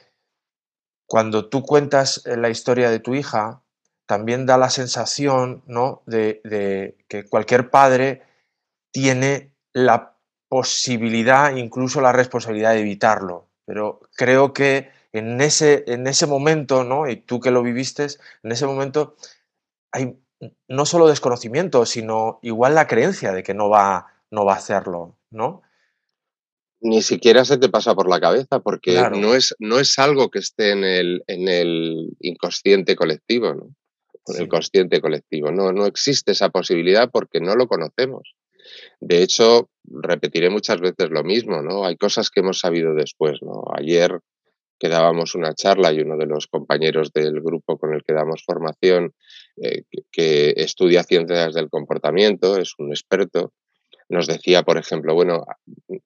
cuando 1.09 1.49
tú 1.49 1.63
cuentas 1.63 2.21
eh, 2.25 2.38
la 2.38 2.49
historia 2.49 2.91
de 2.91 2.99
tu 2.99 3.15
hija, 3.15 3.63
también 4.05 4.45
da 4.45 4.57
la 4.57 4.69
sensación 4.69 5.63
¿no? 5.67 6.01
de, 6.07 6.95
que 7.07 7.25
cualquier 7.25 7.69
padre 7.69 8.23
tiene 8.91 9.51
la 9.71 10.15
posibilidad, 10.47 11.55
incluso 11.55 12.01
la 12.01 12.11
responsabilidad 12.11 12.73
de 12.73 12.79
evitarlo. 12.79 13.47
Pero 13.65 14.01
creo 14.15 14.51
que 14.51 14.89
en 15.13 15.41
ese, 15.41 15.83
en 15.88 16.07
ese 16.07 16.25
momento, 16.25 16.83
¿no? 16.83 17.07
y 17.07 17.17
tú 17.17 17.39
que 17.39 17.51
lo 17.51 17.61
viviste, 17.61 18.07
en 18.41 18.51
ese 18.51 18.65
momento 18.65 19.15
hay 19.91 20.19
no 20.67 20.85
solo 20.85 21.07
desconocimiento, 21.07 21.85
sino 21.85 22.39
igual 22.41 22.73
la 22.73 22.88
creencia 22.88 23.31
de 23.31 23.43
que 23.43 23.53
no 23.53 23.69
va, 23.69 24.07
no 24.31 24.45
va 24.45 24.53
a 24.53 24.57
hacerlo, 24.57 25.17
¿no? 25.29 25.62
Ni 26.81 27.01
siquiera 27.01 27.43
se 27.43 27.57
te 27.57 27.69
pasa 27.69 27.93
por 27.93 28.09
la 28.09 28.21
cabeza, 28.21 28.62
porque 28.62 28.95
no, 29.12 29.36
es, 29.36 29.53
no 29.59 29.79
es 29.79 30.00
algo 30.00 30.29
que 30.29 30.39
esté 30.39 30.71
en 30.71 30.86
el, 30.86 31.24
en 31.27 31.50
el 31.50 32.15
inconsciente 32.21 32.95
colectivo, 32.95 33.53
¿no? 33.53 33.75
el 34.38 34.48
consciente 34.48 35.01
colectivo. 35.01 35.51
No, 35.51 35.71
no 35.71 35.86
existe 35.86 36.31
esa 36.31 36.50
posibilidad 36.50 37.09
porque 37.12 37.39
no 37.39 37.55
lo 37.55 37.67
conocemos. 37.67 38.36
De 39.00 39.24
hecho, 39.24 39.69
repetiré 39.86 40.50
muchas 40.50 40.79
veces 40.79 41.09
lo 41.09 41.24
mismo, 41.24 41.62
¿no? 41.62 41.86
Hay 41.86 41.98
cosas 41.98 42.29
que 42.29 42.41
hemos 42.41 42.59
sabido 42.59 42.93
después, 42.93 43.39
¿no? 43.41 43.63
Ayer 43.75 44.19
que 44.79 44.88
dábamos 44.88 45.36
una 45.36 45.53
charla 45.53 45.91
y 45.91 46.00
uno 46.00 46.15
de 46.17 46.25
los 46.25 46.48
compañeros 46.48 47.12
del 47.12 47.41
grupo 47.41 47.77
con 47.77 47.93
el 47.93 48.03
que 48.03 48.13
damos 48.13 48.43
formación, 48.45 49.13
eh, 49.57 49.83
que, 50.09 50.53
estudia 50.55 51.03
ciencias 51.03 51.53
del 51.53 51.69
comportamiento, 51.69 52.57
es 52.57 52.74
un 52.77 52.91
experto, 52.91 53.51
nos 54.10 54.28
decía, 54.28 54.63
por 54.63 54.78
ejemplo, 54.78 55.13
bueno, 55.13 55.46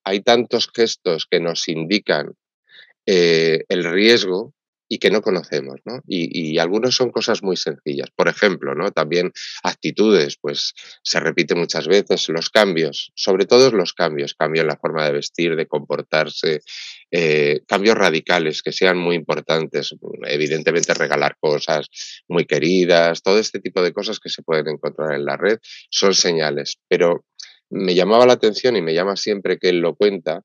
hay 0.04 0.22
tantos 0.22 0.70
gestos 0.74 1.26
que 1.30 1.40
nos 1.40 1.68
indican 1.68 2.34
eh, 3.06 3.64
el 3.70 3.84
riesgo 3.84 4.54
y 4.94 5.00
que 5.00 5.10
no 5.10 5.24
conocemos, 5.24 5.80
¿no? 5.86 6.02
Y, 6.06 6.60
algunos 6.60 6.96
son 6.96 7.10
cosas 7.10 7.42
muy 7.42 7.58
sencillas. 7.58 8.10
Por 8.16 8.28
ejemplo, 8.28 8.76
¿no? 8.76 8.92
También 8.92 9.32
actitudes, 9.64 10.38
pues 10.40 10.74
se 11.02 11.20
repite 11.20 11.56
muchas 11.56 11.88
veces, 11.88 12.30
los 12.30 12.52
cambios, 12.52 13.12
sobre 13.16 13.46
todo 13.46 13.72
los 13.72 13.94
cambios, 13.94 14.36
cambio 14.36 14.62
en 14.62 14.68
la 14.68 14.78
forma 14.78 15.06
de 15.06 15.14
vestir, 15.14 15.56
de 15.56 15.66
comportarse, 15.66 16.62
eh, 17.10 17.62
cambios 17.68 17.98
radicales 17.98 18.62
que 18.62 18.72
sean 18.72 19.00
muy 19.00 19.16
importantes, 19.16 19.96
evidentemente 20.28 20.94
regalar 20.94 21.38
cosas 21.40 21.88
muy 22.28 22.46
queridas, 22.46 23.24
todo 23.24 23.40
este 23.40 23.60
tipo 23.60 23.82
de 23.82 23.94
cosas 23.94 24.20
que 24.20 24.30
se 24.30 24.44
pueden 24.44 24.68
encontrar 24.68 25.14
en 25.16 25.26
la 25.26 25.38
red 25.38 25.58
son 25.90 26.14
señales, 26.14 26.78
pero 26.88 27.26
me 27.74 27.96
llamaba 27.96 28.25
la 28.25 28.34
atención 28.34 28.75
y 28.75 28.82
me 28.82 28.94
llama 28.94 29.15
siempre 29.15 29.58
que 29.58 29.70
él 29.70 29.80
lo 29.80 29.96
cuenta, 29.96 30.44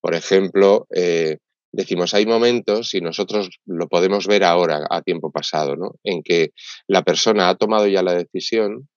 por 0.00 0.14
ejemplo, 0.14 0.86
eh, 0.94 1.38
decimos, 1.70 2.14
hay 2.14 2.26
momentos, 2.26 2.94
y 2.94 3.00
nosotros 3.00 3.50
lo 3.66 3.88
podemos 3.88 4.26
ver 4.26 4.42
ahora, 4.42 4.86
a 4.90 5.02
tiempo 5.02 5.30
pasado, 5.30 5.76
¿no? 5.76 5.96
en 6.02 6.22
que 6.22 6.52
la 6.86 7.02
persona 7.02 7.48
ha 7.48 7.56
tomado 7.56 7.86
ya 7.86 8.02
la 8.02 8.14
decisión, 8.14 8.88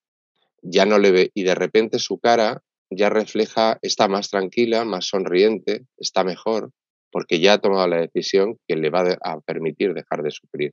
ya 0.61 0.85
no 0.85 0.97
le 0.99 1.11
ve, 1.11 1.31
y 1.33 1.43
de 1.43 1.53
repente 1.53 1.99
su 1.99 2.17
cara 2.17 2.63
ya 2.89 3.09
refleja, 3.09 3.77
está 3.81 4.07
más 4.07 4.29
tranquila, 4.29 4.85
más 4.85 5.07
sonriente, 5.07 5.85
está 5.97 6.23
mejor, 6.23 6.71
porque 7.11 7.39
ya 7.39 7.53
ha 7.53 7.57
tomado 7.57 7.87
la 7.87 7.97
decisión 7.97 8.57
que 8.67 8.75
le 8.77 8.89
va 8.89 9.17
a 9.21 9.39
permitir 9.41 9.93
dejar 9.93 10.23
de 10.23 10.31
sufrir. 10.31 10.71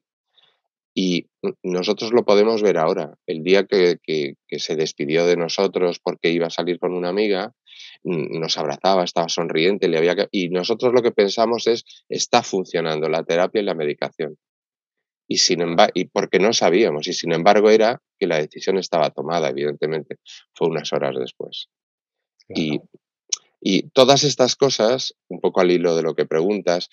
Y 0.95 1.27
nosotros 1.63 2.13
lo 2.13 2.25
podemos 2.25 2.63
ver 2.63 2.77
ahora. 2.77 3.15
El 3.27 3.43
día 3.43 3.65
que, 3.65 3.99
que, 4.03 4.37
se 4.59 4.77
despidió 4.77 5.27
de 5.27 5.37
nosotros 5.37 5.99
porque 6.03 6.31
iba 6.31 6.49
a 6.49 6.51
salir 6.51 6.79
con 6.79 6.93
una 6.93 7.09
amiga, 7.09 7.55
nos 8.05 8.59
abrazaba, 8.59 9.05
estaba 9.05 9.29
sonriente, 9.29 9.89
le 9.89 9.99
había 9.99 10.29
y 10.31 10.51
nosotros 10.51 10.93
lo 10.93 11.03
que 11.03 11.13
pensamos 11.13 11.67
es 11.67 11.85
está 12.09 12.43
funcionando 12.43 13.09
la 13.09 13.25
terapia 13.25 13.63
y 13.63 13.65
la 13.65 13.75
medicación. 13.75 14.37
Y 15.29 15.39
sin 15.39 15.63
embargo, 15.63 15.93
y 15.95 16.07
porque 16.07 16.39
no 16.39 16.53
sabíamos, 16.53 17.07
y 17.09 17.15
sin 17.15 17.33
embargo 17.33 17.71
era 17.71 18.03
que 18.19 18.27
la 18.27 18.37
decisión 18.37 18.77
estaba 18.77 19.11
tomada, 19.11 19.49
evidentemente, 19.49 20.17
fue 20.55 20.69
unas 20.69 20.93
horas 20.93 21.17
después. 21.19 21.69
Y, 22.49 22.81
y 23.61 23.89
todas 23.91 24.25
estas 24.25 24.57
cosas, 24.57 25.15
un 25.29 25.41
poco 25.41 25.61
al 25.61 25.71
hilo 25.71 25.97
de 25.97 26.03
lo 26.03 26.15
que 26.15 26.27
preguntas, 26.27 26.89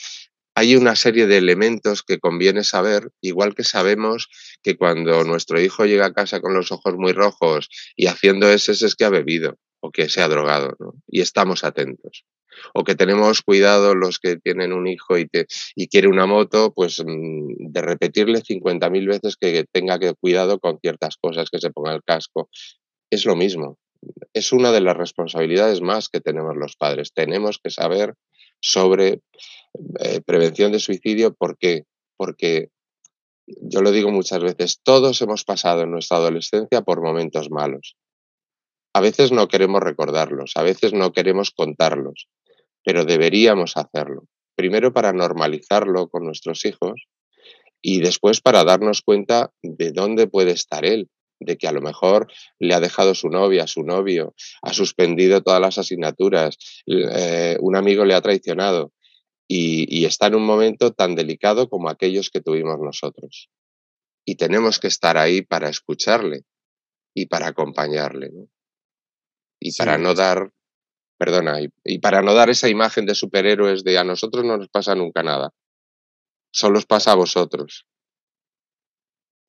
hay 0.60 0.76
una 0.76 0.98
serie 0.98 1.26
de 1.26 1.38
elementos 1.38 2.04
que 2.04 2.20
conviene 2.20 2.66
saber, 2.66 3.12
igual 3.22 3.56
que 3.56 3.64
sabemos 3.64 4.28
que 4.62 4.76
cuando 4.76 5.24
nuestro 5.24 5.62
hijo 5.62 5.86
llega 5.86 6.08
a 6.08 6.14
casa 6.14 6.42
con 6.42 6.54
los 6.54 6.74
ojos 6.74 6.96
muy 6.98 7.14
rojos 7.14 7.70
y 7.96 8.08
haciendo 8.08 8.50
ese 8.50 8.74
es 8.74 8.96
que 8.96 9.06
ha 9.06 9.10
bebido 9.10 9.56
o 9.80 9.90
que 9.90 10.10
se 10.10 10.22
ha 10.22 10.28
drogado, 10.28 10.76
y 11.08 11.22
estamos 11.22 11.64
atentos. 11.64 12.26
O 12.74 12.84
que 12.84 12.96
tenemos 12.96 13.42
cuidado 13.42 13.96
los 13.96 14.20
que 14.20 14.36
tienen 14.36 14.74
un 14.74 14.88
hijo 14.88 15.18
y, 15.18 15.30
y 15.76 15.88
quiere 15.88 16.10
una 16.10 16.26
moto, 16.26 16.74
pues 16.74 17.02
mm, 17.06 17.72
de 17.72 17.82
repetirle 17.82 18.42
50.000 18.42 19.08
veces 19.08 19.38
que 19.38 19.64
tenga 19.72 19.98
que 19.98 20.14
cuidado 20.16 20.60
con 20.60 20.78
ciertas 20.82 21.16
cosas, 21.16 21.50
que 21.50 21.62
se 21.62 21.72
ponga 21.72 21.94
el 21.94 22.04
casco. 22.04 22.50
Es 23.10 23.26
lo 23.26 23.38
mismo. 23.38 23.78
Es 24.34 24.52
una 24.52 24.74
de 24.74 24.82
las 24.82 24.98
responsabilidades 24.98 25.80
más 25.80 26.10
que 26.10 26.20
tenemos 26.20 26.58
los 26.58 26.76
padres. 26.76 27.14
Tenemos 27.14 27.60
que 27.64 27.70
saber 27.70 28.16
sobre 28.60 29.22
eh, 30.00 30.22
prevención 30.26 30.72
de 30.72 30.80
suicidio. 30.80 31.34
¿Por 31.34 31.58
qué? 31.58 31.86
Porque 32.18 32.70
yo 33.46 33.82
lo 33.82 33.92
digo 33.92 34.12
muchas 34.12 34.42
veces, 34.42 34.80
todos 34.84 35.22
hemos 35.22 35.44
pasado 35.44 35.82
en 35.82 35.92
nuestra 35.92 36.18
adolescencia 36.18 36.82
por 36.82 37.02
momentos 37.02 37.50
malos. 37.50 37.96
A 38.94 39.02
veces 39.02 39.32
no 39.32 39.48
queremos 39.48 39.82
recordarlos, 39.82 40.54
a 40.56 40.64
veces 40.64 40.94
no 40.94 41.12
queremos 41.14 41.52
contarlos, 41.52 42.28
pero 42.84 43.06
deberíamos 43.06 43.78
hacerlo. 43.78 44.24
Primero 44.56 44.94
para 44.94 45.14
normalizarlo 45.14 46.10
con 46.10 46.26
nuestros 46.26 46.66
hijos 46.66 47.08
y 47.82 48.02
después 48.02 48.42
para 48.42 48.64
darnos 48.64 49.02
cuenta 49.02 49.52
de 49.62 49.92
dónde 49.92 50.28
puede 50.28 50.52
estar 50.52 50.86
él, 50.86 51.10
de 51.40 51.58
que 51.58 51.68
a 51.68 51.72
lo 51.72 51.82
mejor 51.82 52.32
le 52.60 52.74
ha 52.74 52.80
dejado 52.80 53.16
su 53.16 53.30
novia, 53.30 53.68
su 53.68 53.84
novio, 53.84 54.36
ha 54.62 54.74
suspendido 54.74 55.42
todas 55.42 55.62
las 55.62 55.78
asignaturas, 55.78 56.58
eh, 56.86 57.58
un 57.60 57.76
amigo 57.76 58.06
le 58.06 58.14
ha 58.14 58.22
traicionado 58.22 58.94
y, 59.52 60.06
está 60.06 60.28
en 60.28 60.36
un 60.36 60.46
momento 60.46 60.94
tan 60.94 61.16
delicado 61.16 61.70
como 61.70 61.90
aquellos 61.90 62.30
que 62.30 62.40
tuvimos 62.40 62.78
nosotros. 62.80 63.50
Y 64.24 64.36
tenemos 64.36 64.80
que 64.80 64.88
estar 64.88 65.18
ahí 65.18 65.42
para 65.42 65.70
escucharle 65.70 66.44
y 67.16 67.26
para 67.26 67.48
acompañarle. 67.48 68.32
Y 69.60 69.76
para 69.76 69.98
no 69.98 70.14
dar, 70.14 70.54
perdona, 71.18 71.60
y, 71.84 71.98
para 71.98 72.22
no 72.22 72.36
dar 72.36 72.52
esa 72.52 72.70
imagen 72.70 73.08
de 73.08 73.16
superhéroes 73.16 73.84
de 73.84 73.98
a 73.98 74.04
nosotros 74.04 74.46
no 74.46 74.58
nos 74.58 74.70
pasa 74.70 74.94
nunca 74.94 75.24
nada, 75.24 75.52
solo 76.52 76.78
os 76.78 76.86
pasa 76.86 77.14
a 77.14 77.16
vosotros. 77.16 77.88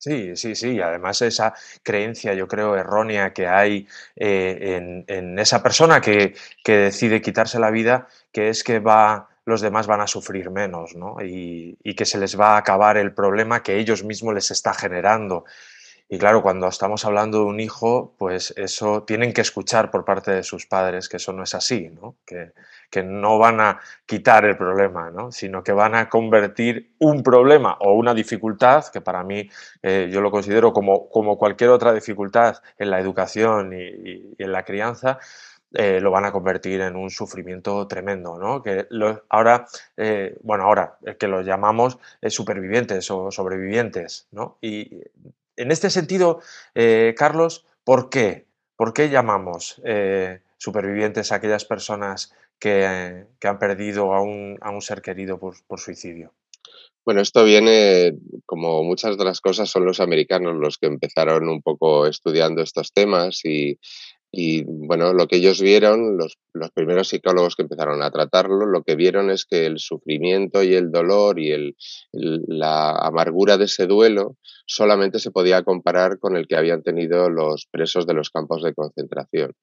Sí, 0.01 0.35
sí, 0.35 0.55
sí. 0.55 0.71
Y 0.71 0.81
además 0.81 1.21
esa 1.21 1.53
creencia, 1.83 2.33
yo 2.33 2.47
creo, 2.47 2.75
errónea 2.75 3.33
que 3.33 3.47
hay 3.47 3.87
eh, 4.15 5.05
en, 5.07 5.37
esa 5.37 5.61
persona 5.61 6.01
que, 6.01 6.33
que, 6.63 6.75
decide 6.77 7.21
quitarse 7.21 7.59
la 7.59 7.69
vida, 7.69 8.07
que 8.31 8.49
es 8.49 8.63
que 8.63 8.79
va, 8.79 9.29
los 9.45 9.61
demás 9.61 9.85
van 9.85 10.01
a 10.01 10.07
sufrir 10.07 10.49
menos, 10.49 10.95
¿no? 10.95 11.17
Y, 11.23 11.77
y, 11.83 11.93
que 11.93 12.05
se 12.05 12.17
les 12.17 12.39
va 12.39 12.55
a 12.55 12.57
acabar 12.57 12.97
el 12.97 13.13
problema 13.13 13.61
que 13.61 13.77
ellos 13.77 14.03
mismos 14.03 14.33
les 14.33 14.49
está 14.49 14.73
generando. 14.73 15.45
Y 16.13 16.17
claro, 16.17 16.41
cuando 16.41 16.67
estamos 16.67 17.05
hablando 17.05 17.39
de 17.39 17.45
un 17.45 17.61
hijo, 17.61 18.13
pues 18.17 18.53
eso 18.57 19.03
tienen 19.03 19.31
que 19.31 19.39
escuchar 19.39 19.89
por 19.89 20.03
parte 20.03 20.31
de 20.31 20.43
sus 20.43 20.65
padres 20.65 21.07
que 21.07 21.15
eso 21.15 21.31
no 21.31 21.43
es 21.43 21.55
así, 21.55 21.89
¿no? 21.89 22.17
Que, 22.25 22.51
que 22.89 23.01
no 23.01 23.39
van 23.39 23.61
a 23.61 23.79
quitar 24.05 24.43
el 24.43 24.57
problema, 24.57 25.09
¿no? 25.09 25.31
sino 25.31 25.63
que 25.63 25.71
van 25.71 25.95
a 25.95 26.09
convertir 26.09 26.91
un 26.99 27.23
problema 27.23 27.77
o 27.79 27.93
una 27.93 28.13
dificultad, 28.13 28.85
que 28.91 28.99
para 28.99 29.23
mí 29.23 29.49
eh, 29.81 30.09
yo 30.11 30.19
lo 30.19 30.29
considero 30.29 30.73
como, 30.73 31.07
como 31.09 31.37
cualquier 31.37 31.69
otra 31.69 31.93
dificultad 31.93 32.57
en 32.77 32.91
la 32.91 32.99
educación 32.99 33.71
y, 33.73 34.35
en 34.37 34.51
la 34.51 34.65
crianza, 34.65 35.17
eh, 35.73 36.01
lo 36.01 36.11
van 36.11 36.25
a 36.25 36.33
convertir 36.33 36.81
en 36.81 36.97
un 36.97 37.09
sufrimiento 37.09 37.87
tremendo, 37.87 38.37
¿no? 38.37 38.61
Que 38.61 38.85
ahora, 39.29 39.65
eh, 39.95 40.37
bueno, 40.43 40.65
ahora 40.65 40.97
que 41.17 41.29
lo 41.29 41.41
llamamos 41.41 41.97
supervivientes 42.27 43.09
o 43.09 43.31
sobrevivientes, 43.31 44.27
¿no? 44.31 44.57
En 45.57 45.71
este 45.71 45.89
sentido, 45.89 46.41
eh, 46.75 47.13
Carlos, 47.17 47.65
¿por 47.83 48.09
qué? 48.09 48.45
¿Por 48.75 48.93
qué 48.93 49.09
llamamos 49.09 49.81
eh, 49.85 50.41
supervivientes 50.57 51.31
aquellas 51.31 51.65
personas 51.65 52.33
que, 52.59 52.85
han 52.85 53.59
perdido 53.59 54.13
a 54.13 54.21
un, 54.21 54.57
ser 54.81 55.01
querido 55.01 55.39
por, 55.39 55.79
suicidio? 55.79 56.33
Bueno, 57.03 57.21
esto 57.21 57.43
viene, 57.43 58.15
como 58.45 58.83
muchas 58.83 59.17
de 59.17 59.25
las 59.25 59.41
cosas, 59.41 59.69
son 59.69 59.85
los 59.85 59.99
americanos 59.99 60.55
los 60.55 60.77
que 60.77 60.87
empezaron 60.87 61.49
un 61.49 61.61
poco 61.61 62.05
estudiando 62.05 62.61
estos 62.61 62.93
temas 62.93 63.43
y, 63.43 63.79
bueno, 64.33 65.13
lo 65.13 65.27
que 65.27 65.37
ellos 65.37 65.61
vieron, 65.61 66.17
los, 66.17 66.37
primeros 66.73 67.09
psicólogos 67.09 67.55
que 67.55 67.63
empezaron 67.63 68.01
a 68.01 68.11
tratarlo, 68.11 68.65
lo 68.65 68.83
que 68.83 68.95
vieron 68.95 69.29
es 69.29 69.45
que 69.45 69.65
el 69.65 69.79
sufrimiento 69.79 70.63
y 70.63 70.73
el 70.73 70.91
dolor 70.91 71.39
y 71.39 71.51
el, 71.51 71.75
la 72.13 72.91
amargura 72.91 73.57
de 73.57 73.65
ese 73.65 73.87
duelo 73.87 74.37
solamente 74.65 75.19
se 75.19 75.31
podía 75.31 75.63
comparar 75.63 76.17
con 76.19 76.37
el 76.37 76.47
que 76.47 76.55
habían 76.55 76.81
tenido 76.81 77.29
los 77.29 77.67
presos 77.69 78.07
de 78.07 78.13
los 78.13 78.29
campos 78.29 78.63
de 78.63 78.73
concentración. 78.73 79.53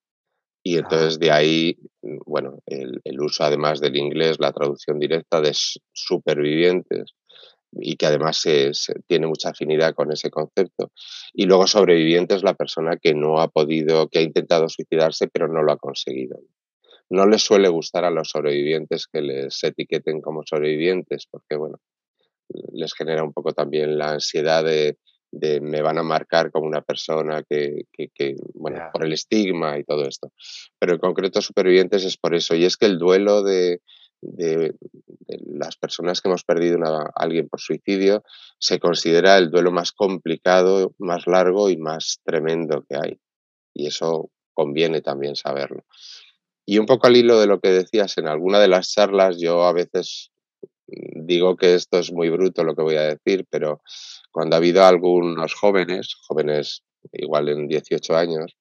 Y 0.62 0.76
entonces 0.76 1.18
de 1.18 1.30
ahí, 1.30 1.78
bueno, 2.26 2.58
el, 2.66 3.00
uso 3.20 3.44
además 3.44 3.80
del 3.80 3.96
inglés, 3.96 4.38
la 4.38 4.52
traducción 4.52 4.98
directa 4.98 5.40
de 5.40 5.52
supervivientes, 5.92 7.14
y 7.72 7.96
que 7.96 8.06
además 8.06 8.38
se, 8.38 8.72
tiene 9.06 9.26
mucha 9.26 9.50
afinidad 9.50 9.94
con 9.94 10.12
ese 10.12 10.30
concepto. 10.30 10.92
Y 11.32 11.46
luego 11.46 11.66
sobreviviente 11.66 12.34
es 12.34 12.42
la 12.42 12.54
persona 12.54 12.96
que 12.96 13.14
no 13.14 13.40
ha 13.40 13.48
podido, 13.48 14.08
que 14.08 14.20
ha 14.20 14.22
intentado 14.22 14.68
suicidarse, 14.68 15.28
pero 15.28 15.48
no 15.48 15.62
lo 15.62 15.72
ha 15.72 15.76
conseguido. 15.76 16.38
No 17.10 17.26
les 17.26 17.42
suele 17.42 17.68
gustar 17.68 18.04
a 18.04 18.10
los 18.10 18.30
sobrevivientes 18.30 19.06
que 19.06 19.22
les 19.22 19.62
etiqueten 19.64 20.20
como 20.20 20.42
sobrevivientes, 20.44 21.26
porque 21.30 21.56
bueno, 21.56 21.80
les 22.72 22.92
genera 22.94 23.22
un 23.22 23.32
poco 23.32 23.52
también 23.52 23.98
la 23.98 24.12
ansiedad 24.12 24.64
de, 24.64 24.98
de 25.30 25.60
me 25.60 25.82
van 25.82 25.98
a 25.98 26.02
marcar 26.02 26.50
como 26.50 26.66
una 26.66 26.82
persona 26.82 27.42
que, 27.48 27.84
que, 27.92 28.36
bueno, 28.54 28.90
por 28.92 29.04
el 29.04 29.12
estigma 29.12 29.78
y 29.78 29.84
todo 29.84 30.06
esto. 30.06 30.32
Pero 30.78 30.94
en 30.94 30.98
concreto 30.98 31.40
supervivientes 31.40 32.04
es 32.04 32.16
por 32.16 32.34
eso. 32.34 32.54
Y 32.54 32.64
es 32.64 32.76
que 32.76 32.86
el 32.86 32.98
duelo 32.98 33.42
de, 33.42 33.80
de, 34.20 34.74
las 35.28 35.76
personas 35.76 36.20
que 36.20 36.28
hemos 36.28 36.44
perdido 36.44 36.78
a 36.84 37.10
alguien 37.14 37.48
por 37.48 37.60
suicidio 37.60 38.22
se 38.58 38.78
considera 38.78 39.36
el 39.36 39.50
duelo 39.50 39.70
más 39.70 39.92
complicado, 39.92 40.94
más 40.98 41.26
largo 41.26 41.70
y 41.70 41.76
más 41.76 42.20
tremendo 42.24 42.84
que 42.88 42.96
hay. 42.96 43.20
Y 43.74 43.86
eso 43.86 44.30
conviene 44.54 45.02
también 45.02 45.36
saberlo. 45.36 45.84
Y 46.64 46.78
un 46.78 46.86
poco 46.86 47.06
al 47.06 47.16
hilo 47.16 47.40
de 47.40 47.46
lo 47.46 47.60
que 47.60 47.70
decías, 47.70 48.18
en 48.18 48.28
alguna 48.28 48.58
de 48.58 48.68
las 48.68 48.92
charlas 48.92 49.38
yo 49.38 49.64
a 49.64 49.72
veces 49.72 50.30
digo 50.86 51.56
que 51.56 51.74
esto 51.74 51.98
es 51.98 52.12
muy 52.12 52.30
bruto 52.30 52.64
lo 52.64 52.74
que 52.74 52.82
voy 52.82 52.96
a 52.96 53.02
decir, 53.02 53.46
pero 53.50 53.82
cuando 54.30 54.56
ha 54.56 54.58
habido 54.58 54.84
algunos 54.84 55.54
jóvenes, 55.54 56.14
jóvenes 56.26 56.82
igual 57.12 57.48
en 57.48 57.68
18 57.68 58.16
años, 58.16 58.56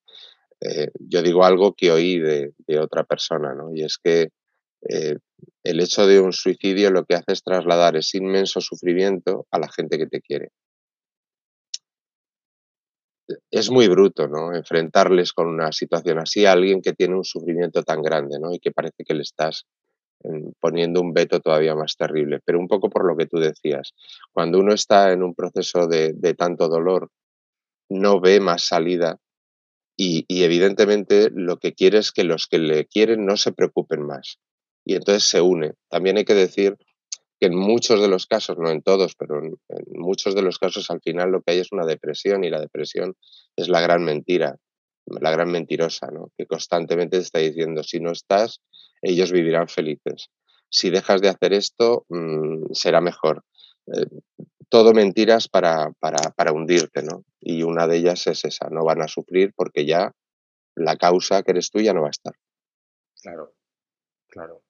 eh, 0.62 0.90
yo 1.00 1.22
digo 1.22 1.44
algo 1.44 1.74
que 1.74 1.92
oí 1.92 2.20
de, 2.20 2.54
otra 2.80 3.04
persona, 3.04 3.54
¿no? 3.54 3.74
Y 3.74 3.84
es 3.84 3.98
que 3.98 4.30
eh, 4.90 5.18
el 5.64 5.80
hecho 5.80 6.08
de 6.08 6.20
un 6.20 6.34
suicidio 6.34 6.92
lo 6.92 7.06
que 7.06 7.16
hace 7.16 7.34
es 7.34 7.44
trasladar 7.44 7.96
ese 7.96 8.18
inmenso 8.18 8.62
sufrimiento 8.62 9.46
a 9.52 9.60
la 9.60 9.70
gente 9.72 9.98
que 9.98 10.08
te 10.08 10.22
quiere. 10.22 10.50
Es 13.52 13.70
muy 13.70 13.90
bruto, 13.90 14.28
¿no? 14.28 14.56
Enfrentarles 14.56 15.34
con 15.34 15.48
una 15.48 15.74
situación 15.74 16.20
así 16.20 16.46
a 16.46 16.54
alguien 16.54 16.82
que 16.82 16.94
tiene 16.94 17.16
un 17.16 17.26
sufrimiento 17.26 17.84
tan 17.84 18.02
grande, 18.02 18.40
¿no? 18.40 18.54
Y 18.54 18.60
que 18.60 18.72
parece 18.72 19.04
que 19.04 19.14
le 19.14 19.24
estás 19.24 19.66
poniendo 20.60 21.02
un 21.02 21.14
veto 21.14 21.40
todavía 21.40 21.76
más 21.76 21.96
terrible. 21.96 22.40
Pero 22.44 22.60
un 22.60 22.68
poco 22.68 22.90
por 22.90 23.06
lo 23.06 23.16
que 23.16 23.28
tú 23.28 23.38
decías, 23.38 23.94
cuando 24.32 24.60
uno 24.60 24.74
está 24.74 25.12
en 25.12 25.24
un 25.24 25.36
proceso 25.36 25.88
de, 25.88 26.14
tanto 26.38 26.68
dolor, 26.68 27.10
no 27.90 28.20
ve 28.20 28.40
más 28.40 28.64
salida 28.64 29.18
y, 29.98 30.26
evidentemente 30.30 31.30
lo 31.34 31.58
que 31.58 31.74
quiere 31.74 32.00
es 32.00 32.12
que 32.12 32.24
los 32.24 32.48
que 32.48 32.60
le 32.60 32.86
quieren 32.86 33.26
no 33.26 33.38
se 33.38 33.52
preocupen 33.52 34.04
más. 34.06 34.38
Y 34.88 34.96
entonces 34.96 35.26
se 35.26 35.42
une. 35.42 35.74
También 35.90 36.16
hay 36.16 36.24
que 36.24 36.34
decir 36.34 36.78
que 37.38 37.48
en 37.48 37.56
muchos 37.58 38.02
de 38.02 38.08
los 38.08 38.26
casos, 38.26 38.58
no 38.58 38.70
en 38.70 38.82
todos, 38.82 39.16
pero 39.16 39.44
en, 39.44 39.54
muchos 39.90 40.34
de 40.34 40.42
los 40.42 40.58
casos 40.58 40.90
al 40.90 41.02
final 41.02 41.30
lo 41.30 41.42
que 41.42 41.52
hay 41.52 41.60
es 41.60 41.74
una 41.74 41.86
depresión 41.86 42.46
y 42.46 42.50
la 42.50 42.62
depresión 42.62 43.14
es 43.58 43.68
la 43.68 43.82
gran 43.82 44.06
mentira, 44.06 44.56
la 45.06 45.30
gran 45.32 45.52
mentirosa, 45.52 46.08
¿no? 46.08 46.32
que 46.38 46.46
constantemente 46.46 47.18
te 47.18 47.24
está 47.24 47.40
diciendo, 47.40 47.84
si 47.84 48.00
no 48.00 48.12
estás, 48.12 48.62
ellos 49.02 49.34
vivirán 49.34 49.68
felices. 49.68 50.30
Si 50.70 50.90
dejas 50.90 51.20
de 51.20 51.28
hacer 51.28 51.52
esto, 51.52 52.06
mm, 52.08 52.72
será 52.72 53.02
mejor. 53.02 53.44
Eh, 53.88 54.06
todo 54.70 54.94
mentiras 54.94 55.50
para, 55.50 55.92
para, 56.00 56.52
hundirte, 56.54 57.04
¿no? 57.04 57.24
Y 57.42 57.64
una 57.64 57.88
de 57.88 57.98
ellas 57.98 58.26
es 58.28 58.46
esa, 58.46 58.70
no 58.70 58.86
van 58.86 59.02
a 59.02 59.08
sufrir 59.08 59.54
porque 59.54 59.86
ya 59.86 60.14
la 60.76 60.96
causa 60.96 61.44
que 61.44 61.52
eres 61.52 61.72
tú 61.72 61.80
ya 61.80 61.94
no 61.94 62.02
va 62.02 62.08
a 62.08 62.12
estar. 62.12 62.34
Claro, 63.22 63.54
claro. 64.28 64.67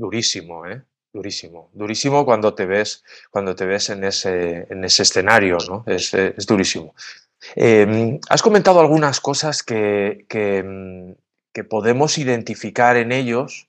Durísimo, 0.00 0.66
¿eh? 0.66 0.82
Durísimo. 1.12 1.70
Durísimo 1.74 2.24
cuando 2.24 2.54
te 2.54 2.64
ves, 2.64 3.04
cuando 3.30 3.54
te 3.54 3.66
ves 3.66 3.90
en, 3.90 4.04
ese, 4.04 4.66
en 4.70 4.82
ese 4.82 5.02
escenario, 5.02 5.58
¿no? 5.68 5.84
Es, 5.86 6.14
es 6.14 6.46
durísimo. 6.46 6.94
Em, 7.54 8.18
has 8.30 8.40
comentado 8.40 8.80
algunas 8.80 9.20
cosas 9.20 9.62
que, 9.62 10.24
que, 10.26 10.62
mm, 10.62 11.12
que 11.52 11.64
podemos 11.64 12.16
identificar 12.16 12.96
en 12.96 13.12
ellos 13.12 13.68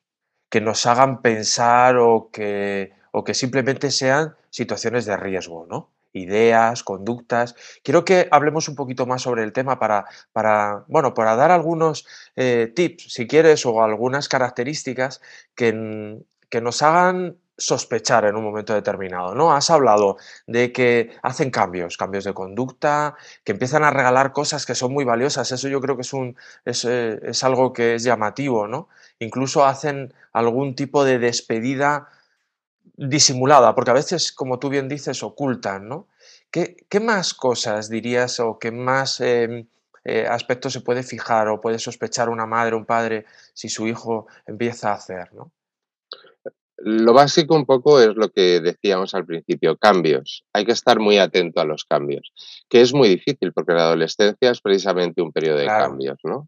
que 0.50 0.62
nos 0.62 0.86
hagan 0.86 1.22
pensar 1.22 1.98
o 1.98 2.30
que, 2.32 2.94
o 3.12 3.26
que 3.26 3.34
simplemente 3.34 3.92
sean 3.92 4.36
situaciones 4.50 5.06
de 5.06 5.18
riesgo, 5.18 5.68
¿no? 5.70 5.91
Ideas, 6.14 6.84
conductas. 6.84 7.56
Quiero 7.84 8.06
que 8.06 8.28
hablemos 8.32 8.68
un 8.68 8.76
poquito 8.76 9.06
más 9.06 9.22
sobre 9.22 9.44
el 9.44 9.54
tema 9.54 9.80
para, 9.80 10.06
para 10.34 10.84
bueno, 10.88 11.14
para 11.14 11.36
dar 11.36 11.52
algunos 11.52 12.06
eh, 12.36 12.72
tips, 12.76 13.14
si 13.14 13.28
quieres, 13.28 13.66
o 13.66 13.84
algunas 13.84 14.28
características 14.28 15.22
que, 15.56 16.20
que 16.50 16.62
nos 16.62 16.82
hagan 16.82 17.38
sospechar 17.62 18.26
en 18.26 18.36
un 18.36 18.44
momento 18.44 18.74
determinado, 18.74 19.36
¿no? 19.36 19.54
Has 19.54 19.70
hablado 19.70 20.18
de 20.48 20.72
que 20.72 21.12
hacen 21.22 21.52
cambios, 21.52 21.96
cambios 21.96 22.24
de 22.24 22.34
conducta, 22.34 23.16
que 23.44 23.52
empiezan 23.52 23.84
a 23.84 23.92
regalar 23.92 24.34
cosas 24.34 24.66
que 24.66 24.74
son 24.74 24.92
muy 24.92 25.06
valiosas, 25.06 25.52
eso 25.52 25.68
yo 25.68 25.80
creo 25.80 25.96
que 25.96 26.02
es, 26.02 26.14
un, 26.14 26.36
es, 26.66 26.86
eh, 26.86 27.20
es 27.24 27.44
algo 27.44 27.72
que 27.72 27.96
es 27.96 28.04
llamativo, 28.04 28.68
¿no? 28.68 28.90
Incluso 29.20 29.66
hacen 29.66 30.14
algún 30.34 30.76
tipo 30.76 31.04
de 31.06 31.20
despedida 31.20 32.08
disimulada, 33.10 33.74
porque 33.74 33.92
a 33.92 33.96
veces, 33.96 34.32
como 34.32 34.60
tú 34.60 34.70
bien 34.70 34.88
dices, 34.88 35.24
ocultan, 35.24 35.88
¿no? 35.88 36.08
¿Qué, 36.52 36.78
qué 36.88 37.00
más 37.00 37.34
cosas 37.34 37.90
dirías 37.90 38.40
o 38.40 38.60
qué 38.60 38.72
más 38.72 39.20
em, 39.22 39.66
eh, 40.04 40.28
aspectos 40.28 40.74
se 40.74 40.82
puede 40.82 41.02
fijar 41.02 41.48
o 41.48 41.62
puede 41.62 41.80
sospechar 41.80 42.30
una 42.30 42.46
madre 42.46 42.76
o 42.76 42.78
un 42.78 42.86
padre 42.86 43.26
si 43.54 43.70
su 43.70 43.88
hijo 43.88 44.28
empieza 44.46 44.92
a 44.92 44.96
hacer, 44.96 45.34
¿no? 45.34 45.52
Lo 46.84 47.14
básico 47.14 47.56
un 47.56 47.66
poco 47.66 48.02
es 48.02 48.16
lo 48.16 48.30
que 48.30 48.60
decíamos 48.60 49.14
al 49.14 49.26
principio, 49.26 49.78
cambios. 49.78 50.44
Hay 50.52 50.66
que 50.66 50.72
estar 50.72 51.00
muy 51.00 51.20
atento 51.20 51.62
a 51.62 51.66
los 51.66 51.86
cambios, 51.86 52.34
que 52.70 52.82
es 52.82 52.92
muy 52.92 53.08
difícil 53.08 53.54
porque 53.54 53.74
la 53.74 53.84
adolescencia 53.84 54.50
es 54.50 54.62
precisamente 54.62 55.22
un 55.22 55.32
periodo 55.32 55.58
de 55.58 55.68
cambios, 55.68 56.18
¿no? 56.24 56.48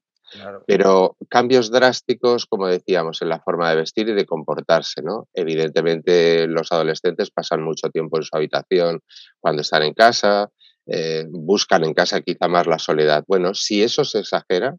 Pero 0.66 1.16
cambios 1.30 1.72
drásticos, 1.72 2.46
como 2.46 2.68
decíamos, 2.68 3.22
en 3.22 3.30
la 3.30 3.40
forma 3.40 3.70
de 3.70 3.78
vestir 3.78 4.10
y 4.10 4.14
de 4.14 4.26
comportarse, 4.26 5.02
¿no? 5.02 5.28
Evidentemente 5.34 6.48
los 6.48 6.72
adolescentes 6.72 7.32
pasan 7.32 7.62
mucho 7.62 7.90
tiempo 7.90 8.18
en 8.18 8.24
su 8.24 8.36
habitación 8.36 9.02
cuando 9.40 9.62
están 9.62 9.84
en 9.84 9.94
casa, 9.94 10.50
eh, 10.86 11.26
buscan 11.30 11.86
en 11.86 11.94
casa 11.94 12.22
quizá 12.22 12.48
más 12.48 12.68
la 12.68 12.80
soledad. 12.80 13.24
Bueno, 13.28 13.54
si 13.54 13.84
eso 13.84 14.04
se 14.04 14.20
exagera, 14.20 14.76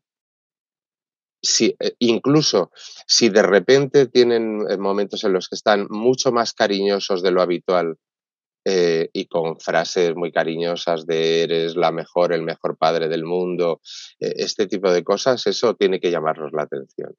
si, 1.43 1.77
eh, 1.79 1.95
incluso 1.99 2.71
si 3.07 3.29
de 3.29 3.43
repente 3.43 4.07
tienen 4.07 4.65
eh, 4.69 4.77
momentos 4.77 5.25
en 5.25 5.33
los 5.33 5.49
que 5.49 5.57
están 5.57 5.87
mucho 5.91 6.33
más 6.33 6.53
cariñosos 6.53 7.23
de 7.23 7.31
lo 7.31 7.43
habitual 7.43 7.97
eh, 8.65 9.09
y 9.13 9.27
con 9.27 9.61
frases 9.61 10.15
muy 10.15 10.33
cariñosas 10.33 11.07
de 11.07 11.43
eres 11.43 11.77
la 11.77 11.93
mejor, 11.93 12.33
el 12.33 12.43
mejor 12.43 12.77
padre 12.77 13.09
del 13.09 13.25
mundo, 13.25 13.81
este 14.19 14.67
tipo 14.67 14.91
de 14.91 15.05
cosas, 15.05 15.47
eso 15.47 15.75
tiene 15.75 16.01
que 16.01 16.11
llamarnos 16.11 16.53
la 16.53 16.63
atención 16.63 17.15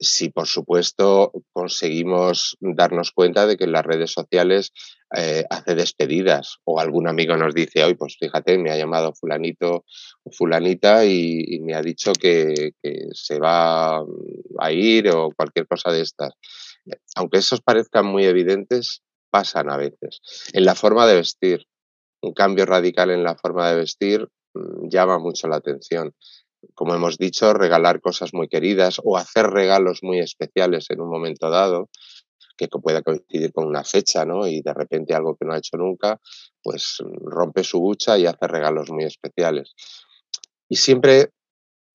si 0.00 0.30
por 0.30 0.46
supuesto 0.46 1.32
conseguimos 1.52 2.56
darnos 2.60 3.12
cuenta 3.12 3.46
de 3.46 3.56
que 3.56 3.64
en 3.64 3.72
las 3.72 3.84
redes 3.84 4.12
sociales 4.12 4.72
eh, 5.16 5.44
hace 5.50 5.74
despedidas 5.74 6.58
o 6.64 6.80
algún 6.80 7.08
amigo 7.08 7.36
nos 7.36 7.54
dice, 7.54 7.84
hoy 7.84 7.94
pues 7.94 8.16
fíjate, 8.18 8.58
me 8.58 8.70
ha 8.70 8.76
llamado 8.76 9.14
fulanito 9.14 9.84
fulanita 10.32 11.04
y, 11.04 11.60
me 11.60 11.74
ha 11.74 11.82
dicho 11.82 12.12
que, 12.12 12.72
se 13.12 13.38
va 13.38 13.98
a 14.58 14.72
ir 14.72 15.08
o 15.10 15.30
cualquier 15.36 15.66
cosa 15.66 15.92
de 15.92 16.00
estas. 16.00 16.32
Aunque 17.16 17.38
esos 17.38 17.60
parezcan 17.60 18.06
muy 18.06 18.24
evidentes, 18.24 19.02
pasan 19.34 19.68
a 19.68 19.76
veces. 19.76 20.20
En 20.52 20.64
la 20.64 20.76
forma 20.76 21.08
de 21.08 21.16
vestir, 21.16 21.66
un 22.22 22.32
cambio 22.34 22.66
radical 22.66 23.10
en 23.10 23.24
la 23.24 23.34
forma 23.34 23.68
de 23.68 23.74
vestir 23.74 24.28
mm, 24.54 24.88
llama 24.88 25.18
mucho 25.18 25.48
la 25.48 25.56
atención 25.56 26.14
como 26.74 26.94
hemos 26.94 27.18
dicho, 27.18 27.52
regalar 27.52 28.00
cosas 28.00 28.32
muy 28.32 28.48
queridas 28.48 29.00
o 29.02 29.16
hacer 29.16 29.46
regalos 29.48 30.02
muy 30.02 30.18
especiales 30.20 30.86
en 30.90 31.00
un 31.00 31.10
momento 31.10 31.50
dado, 31.50 31.90
que 32.56 32.68
pueda 32.68 33.02
coincidir 33.02 33.52
con 33.52 33.66
una 33.66 33.84
fecha, 33.84 34.24
¿no? 34.24 34.46
Y 34.46 34.62
de 34.62 34.72
repente 34.72 35.14
algo 35.14 35.36
que 35.36 35.44
no 35.44 35.54
ha 35.54 35.58
hecho 35.58 35.76
nunca, 35.76 36.20
pues 36.62 36.98
rompe 37.20 37.64
su 37.64 37.80
bucha 37.80 38.16
y 38.16 38.26
hace 38.26 38.46
regalos 38.46 38.90
muy 38.90 39.04
especiales. 39.04 39.74
Y 40.68 40.76
siempre 40.76 41.30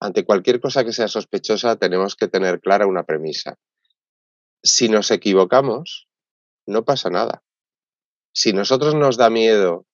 ante 0.01 0.25
cualquier 0.25 0.59
cosa 0.59 0.83
que 0.83 0.93
sea 0.93 1.07
sospechosa 1.07 1.77
tenemos 1.77 2.15
que 2.15 2.27
tener 2.27 2.59
clara 2.59 2.87
una 2.87 3.03
premisa. 3.03 3.55
Si 4.61 4.89
nos 4.89 5.11
equivocamos, 5.11 6.08
no 6.65 6.83
pasa 6.83 7.09
nada. 7.09 7.43
Si 8.33 8.53
nosotros 8.53 8.95
nos 8.95 9.17
da 9.17 9.29
miedo 9.29 9.85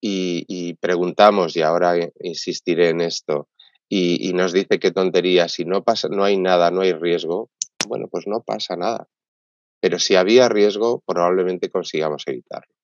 y, 0.00 0.74
preguntamos, 0.80 1.56
y 1.56 1.62
ahora 1.62 1.94
insistiré 2.20 2.88
en 2.88 3.00
esto, 3.00 3.48
y, 3.88 4.32
nos 4.32 4.52
dice 4.52 4.78
qué 4.78 4.90
tontería, 4.90 5.48
si 5.48 5.64
no, 5.64 5.84
pasa, 5.84 6.08
no 6.08 6.24
hay 6.24 6.38
nada, 6.38 6.70
no 6.70 6.80
hay 6.80 6.92
riesgo, 6.92 7.50
bueno, 7.86 8.08
pues 8.10 8.26
no 8.26 8.42
pasa 8.42 8.74
nada. 8.76 9.06
Pero 9.80 9.98
si 9.98 10.16
había 10.16 10.48
riesgo, 10.48 11.02
probablemente 11.06 11.70
consigamos 11.70 12.24
evitarlo 12.26 12.74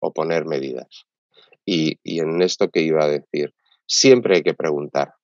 o 0.00 0.12
poner 0.12 0.46
medidas. 0.46 1.04
Y, 1.66 1.98
y 2.02 2.20
en 2.20 2.40
esto 2.42 2.70
que 2.70 2.80
iba 2.80 3.04
a 3.04 3.08
decir, 3.08 3.54
siempre 3.86 4.36
hay 4.36 4.42
que 4.42 4.54
preguntar, 4.54 5.14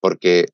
porque 0.00 0.46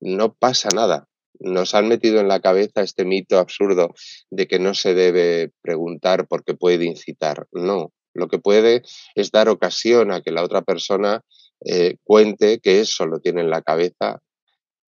no 0.00 0.34
pasa 0.34 0.68
nada. 0.74 1.08
Nos 1.40 1.74
han 1.74 1.88
metido 1.88 2.20
en 2.20 2.28
la 2.28 2.40
cabeza 2.40 2.82
este 2.82 3.04
mito 3.04 3.38
absurdo 3.38 3.94
de 4.30 4.46
que 4.46 4.58
no 4.58 4.74
se 4.74 4.94
debe 4.94 5.52
preguntar 5.62 6.26
porque 6.28 6.54
puede 6.54 6.84
incitar. 6.84 7.46
No, 7.52 7.92
lo 8.14 8.28
que 8.28 8.38
puede 8.38 8.82
es 9.14 9.30
dar 9.30 9.48
ocasión 9.48 10.10
a 10.10 10.22
que 10.22 10.30
la 10.30 10.42
otra 10.42 10.62
persona 10.62 11.22
eh, 11.64 11.96
cuente 12.04 12.60
que 12.60 12.80
eso 12.80 13.06
lo 13.06 13.20
tiene 13.20 13.42
en 13.42 13.50
la 13.50 13.62
cabeza 13.62 14.20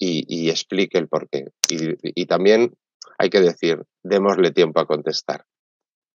y, 0.01 0.49
explique 0.49 0.97
el 0.97 1.09
porqué. 1.09 1.47
Y, 1.69 2.23
y 2.23 2.27
también 2.27 2.73
hay 3.19 3.31
que 3.31 3.41
decir, 3.41 3.83
démosle 4.03 4.53
tiempo 4.53 4.81
a 4.81 4.87
contestar. 4.87 5.45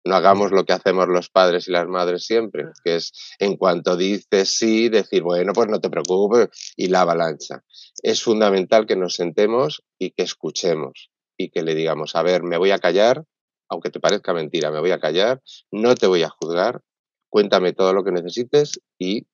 No 0.05 0.15
hagamos 0.15 0.51
lo 0.51 0.65
que 0.65 0.73
hacemos 0.73 1.07
los 1.07 1.29
padres 1.29 1.67
y 1.67 1.71
las 1.71 1.87
madres 1.87 2.25
siempre, 2.25 2.65
que 2.83 2.97
es 2.97 3.13
en 3.39 3.55
cuanto 3.55 3.95
dices 3.95 4.49
sí, 4.49 4.89
decir, 4.89 5.23
bueno, 5.23 5.53
pues 5.53 5.69
no 5.69 5.79
te 5.79 5.89
preocupes 5.89 6.49
y 6.75 6.87
la 6.87 7.01
avalancha. 7.01 7.63
Es 8.01 8.21
fundamental 8.21 8.85
que 8.85 8.97
nos 8.97 9.15
sentemos 9.15 9.83
y 9.97 10.11
que 10.11 10.23
escuchemos 10.23 11.09
y 11.37 11.49
que 11.49 11.63
le 11.63 11.73
digamos, 11.73 12.15
a 12.15 12.23
ver, 12.23 12.43
me 12.43 12.57
voy 12.57 12.71
a 12.71 12.79
callar, 12.79 13.23
aunque 13.69 13.89
te 13.89 13.99
parezca 13.99 14.33
mentira, 14.33 14.71
me 14.71 14.79
voy 14.79 14.91
a 14.91 14.99
callar, 14.99 15.41
no 15.71 15.95
te 15.95 16.07
voy 16.07 16.23
a 16.23 16.29
juzgar, 16.29 16.81
cuéntame 17.29 17.73
todo 17.73 17.93
lo 17.93 18.03
que 18.03 18.11
necesites 18.11 18.81
y, 18.99 19.25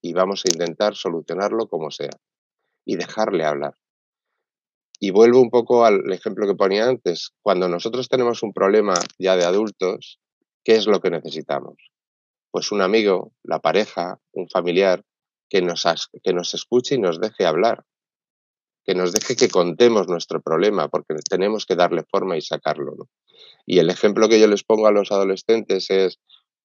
y 0.00 0.12
vamos 0.12 0.44
a 0.44 0.50
intentar 0.52 0.94
solucionarlo 0.94 1.68
como 1.68 1.90
sea 1.90 2.16
y 2.84 2.96
dejarle 2.96 3.44
hablar. 3.44 3.74
Y 4.98 5.10
vuelvo 5.10 5.40
un 5.40 5.50
poco 5.50 5.84
al 5.84 6.10
ejemplo 6.12 6.46
que 6.46 6.54
ponía 6.54 6.88
antes. 6.88 7.32
Cuando 7.42 7.68
nosotros 7.68 8.08
tenemos 8.08 8.42
un 8.42 8.52
problema 8.52 8.94
ya 9.18 9.36
de 9.36 9.44
adultos, 9.44 10.18
¿qué 10.64 10.76
es 10.76 10.86
lo 10.86 11.00
que 11.00 11.10
necesitamos? 11.10 11.76
Pues 12.50 12.72
un 12.72 12.80
amigo, 12.80 13.32
la 13.42 13.60
pareja, 13.60 14.18
un 14.32 14.48
familiar 14.48 15.04
que 15.48 15.62
nos, 15.62 15.84
que 16.22 16.32
nos 16.32 16.54
escuche 16.54 16.94
y 16.94 16.98
nos 16.98 17.20
deje 17.20 17.44
hablar, 17.44 17.84
que 18.84 18.94
nos 18.94 19.12
deje 19.12 19.36
que 19.36 19.48
contemos 19.48 20.08
nuestro 20.08 20.40
problema, 20.40 20.88
porque 20.88 21.14
tenemos 21.28 21.66
que 21.66 21.76
darle 21.76 22.04
forma 22.10 22.36
y 22.36 22.40
sacarlo. 22.40 22.94
Y 23.66 23.78
el 23.78 23.90
ejemplo 23.90 24.28
que 24.28 24.40
yo 24.40 24.46
les 24.46 24.64
pongo 24.64 24.86
a 24.86 24.92
los 24.92 25.12
adolescentes 25.12 25.90
es, 25.90 26.18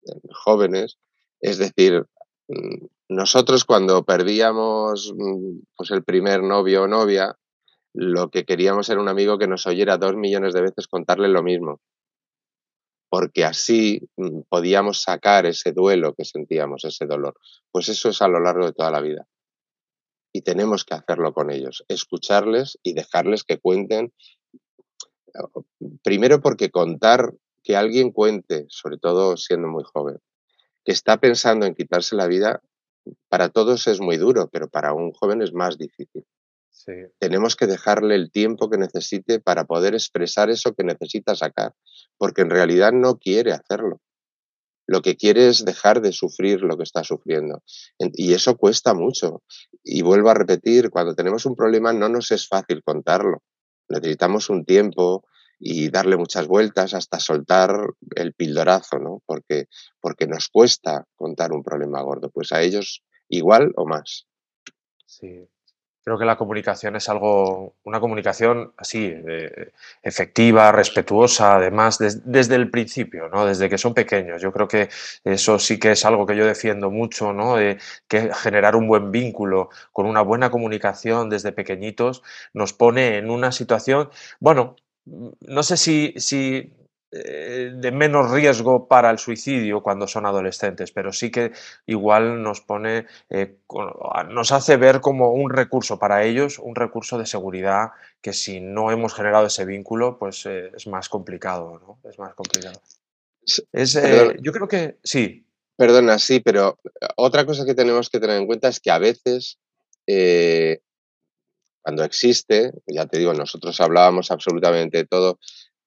eh, 0.07 0.21
jóvenes, 0.33 0.99
es 1.41 1.59
decir, 1.59 2.05
mm, 2.49 2.87
nosotros 3.09 3.65
cuando 3.65 4.05
perdíamos 4.05 5.13
mm, 5.17 5.61
pues 5.77 5.91
el 5.91 6.05
primer 6.05 6.43
novio 6.43 6.83
o 6.83 6.89
novia, 6.89 7.37
lo 7.93 8.31
que 8.31 8.45
queríamos 8.45 8.89
era 8.89 9.01
un 9.01 9.09
amigo 9.09 9.39
que 9.39 9.49
nos 9.49 9.67
oyera 9.67 9.99
dos 9.99 10.15
millones 10.15 10.55
de 10.55 10.63
veces 10.63 10.87
contarle 10.87 11.29
lo 11.29 11.43
mismo, 11.43 11.81
porque 13.09 13.45
así 13.45 14.09
mm, 14.17 14.43
podíamos 14.49 15.03
sacar 15.03 15.45
ese 15.47 15.73
duelo 15.73 16.15
que 16.15 16.25
sentíamos, 16.25 16.85
ese 16.85 17.07
dolor. 17.07 17.35
Pues 17.71 17.89
eso 17.89 18.09
es 18.11 18.23
a 18.23 18.29
lo 18.29 18.41
largo 18.41 18.67
de 18.67 18.73
toda 18.73 18.91
la 18.91 19.01
vida. 19.01 19.27
Y 20.33 20.43
tenemos 20.43 20.85
que 20.85 20.95
hacerlo 20.95 21.35
con 21.35 21.51
ellos, 21.51 21.85
escucharles 21.89 22.79
y 22.85 22.95
dejarles 22.95 23.43
que 23.43 23.59
cuenten. 23.59 24.13
Primero 26.05 26.41
porque 26.41 26.71
contar, 26.71 27.35
que 27.65 27.77
alguien 27.77 28.13
cuente, 28.13 28.67
sobre 28.69 28.97
todo 28.97 29.37
siendo 29.37 29.69
muy 29.69 29.83
joven, 29.85 30.19
que 30.85 30.93
está 30.93 31.19
pensando 31.19 31.67
en 31.67 31.75
quitarse 31.75 32.15
la 32.15 32.29
vida, 32.29 32.63
para 33.29 33.49
todos 33.49 33.89
es 33.89 34.01
muy 34.01 34.17
duro, 34.17 34.49
pero 34.53 34.69
para 34.69 34.93
un 34.95 35.13
joven 35.13 35.43
es 35.43 35.53
más 35.53 35.79
difícil. 35.79 36.25
Tenemos 37.19 37.57
que 37.57 37.67
dejarle 37.67 38.15
el 38.15 38.31
tiempo 38.31 38.71
que 38.71 38.79
necesite 38.79 39.41
para 39.41 39.65
poder 39.65 39.95
expresar 39.95 40.51
eso 40.51 40.75
que 40.75 40.85
necesita 40.85 41.35
sacar, 41.35 41.75
porque 42.17 42.43
en 42.43 42.51
realidad 42.51 42.93
no 42.93 43.19
quiere 43.19 43.53
hacerlo. 43.53 44.01
Lo 44.87 45.03
que 45.03 45.17
quiere 45.17 45.49
es 45.49 45.65
dejar 45.65 46.01
de 46.01 46.13
sufrir 46.13 46.63
lo 46.63 46.77
que 46.77 46.83
está 46.83 47.05
sufriendo. 47.05 47.63
Y 47.99 48.33
eso 48.33 48.57
cuesta 48.57 48.93
mucho. 48.93 49.43
Y 49.85 50.03
vuelvo 50.03 50.31
a 50.31 50.35
repetir, 50.35 50.91
cuando 50.91 51.15
tenemos 51.15 51.47
un 51.47 51.55
problema 51.55 51.93
no 51.93 52.09
nos 52.09 52.33
es 52.33 52.49
fácil 52.49 52.83
contarlo. 52.83 53.43
Necesitamos 53.89 54.51
un 54.51 54.65
tiempo 54.65 55.25
y 55.61 55.91
darle 55.91 56.17
muchas 56.17 56.49
vueltas 56.49 56.95
hasta 56.95 57.21
soltar 57.21 57.71
el 58.17 58.33
pildorazo, 58.35 58.99
¿no? 58.99 59.23
Porque, 59.27 59.67
porque 60.01 60.27
nos 60.27 60.49
cuesta 60.49 61.07
contar 61.15 61.53
un 61.53 61.63
problema 61.63 62.03
gordo. 62.03 62.31
Pues 62.31 62.51
a 62.51 62.63
ellos 62.63 63.05
igual 63.29 63.73
o 63.77 63.87
más. 63.87 64.27
Sí, 65.07 65.47
Creo 66.03 66.19
que 66.19 66.25
la 66.25 66.37
comunicación 66.37 66.97
es 66.97 67.09
algo, 67.09 67.75
una 67.85 68.01
comunicación 68.01 68.73
así, 68.77 69.13
eh, 69.15 69.73
efectiva, 70.03 70.73
respetuosa, 70.73 71.57
además, 71.57 71.99
desde 71.99 72.55
el 72.55 72.71
principio, 72.71 73.29
¿no? 73.29 73.45
Desde 73.45 73.69
que 73.69 73.79
son 73.79 73.93
pequeños. 73.95 74.41
Yo 74.41 74.53
creo 74.53 74.67
que 74.67 74.89
eso 75.25 75.59
sí 75.59 75.79
que 75.79 75.93
es 75.93 76.05
algo 76.05 76.27
que 76.27 76.37
yo 76.37 76.47
defiendo 76.47 76.91
mucho, 76.91 77.33
¿no? 77.33 77.57
que 78.09 78.31
generar 78.35 78.77
un 78.77 78.89
buen 78.89 79.11
vínculo 79.11 79.71
con 79.93 80.07
una 80.07 80.23
buena 80.23 80.51
comunicación 80.51 81.29
desde 81.31 81.53
pequeñitos 81.53 82.23
nos 82.55 82.73
pone 82.73 83.19
en 83.19 83.31
una 83.31 83.53
situación, 83.53 84.11
bueno, 84.41 84.77
no 85.05 85.63
sé 85.63 85.77
si, 85.77 86.15
si 86.17 86.57
eh, 86.57 86.80
de 87.11 87.91
menos 87.93 88.31
riesgo 88.31 88.87
para 88.87 89.11
el 89.11 89.19
suicidio 89.19 89.83
cuando 89.83 90.07
son 90.07 90.27
adolescentes, 90.27 90.93
pero 90.93 91.13
sí 91.13 91.31
que 91.31 91.53
igual 91.87 92.43
nos 92.43 92.61
pone, 92.61 93.07
eh, 93.29 93.57
nos 94.29 94.53
hace 94.53 94.77
ver 94.77 95.01
como 95.01 95.33
un 95.33 95.51
recurso 95.51 95.99
para 95.99 96.23
ellos, 96.25 96.59
un 96.61 96.77
recurso 96.77 97.19
de 97.19 97.27
seguridad 97.27 97.89
que 98.21 98.33
si 98.33 98.61
no 98.61 98.93
hemos 98.93 99.15
generado 99.15 99.47
ese 99.47 99.65
vínculo, 99.65 100.19
pues 100.19 100.47
eh, 100.47 100.71
es 100.77 100.87
más 100.87 101.09
complicado, 101.09 101.81
¿no? 101.81 102.09
Es 102.09 102.19
más 102.19 102.35
complicado. 102.35 102.81
yo 104.41 104.53
creo 104.53 104.69
que 104.69 104.99
sí. 105.03 105.47
Perdona, 105.77 106.19
sí, 106.19 106.41
pero 106.41 106.79
otra 107.17 107.47
cosa 107.47 107.65
que 107.65 107.75
tenemos 107.75 108.11
que 108.11 108.21
tener 108.21 108.37
en 108.37 108.47
cuenta 108.47 108.69
es 108.69 108.81
que 108.81 108.91
a 108.91 108.99
veces 108.99 109.59
cuando 111.83 112.05
existe, 112.05 112.73
ya 112.87 113.07
te 113.07 113.19
digo, 113.19 113.33
nosotros 113.35 113.81
hablábamos 113.81 114.31
absolutamente 114.31 114.99
de 114.99 115.07
todo, 115.07 115.39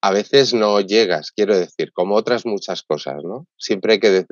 a 0.03 0.11
veces 0.11 0.53
no 0.53 0.81
llegas, 0.81 1.31
quiero 1.31 1.57
decir, 1.57 1.93
como 1.93 2.15
otras 2.15 2.45
muchas 2.45 2.83
cosas, 2.83 3.23
¿no? 3.23 3.47
Siempre 3.57 3.93
hay 3.93 3.99
que, 4.01 4.25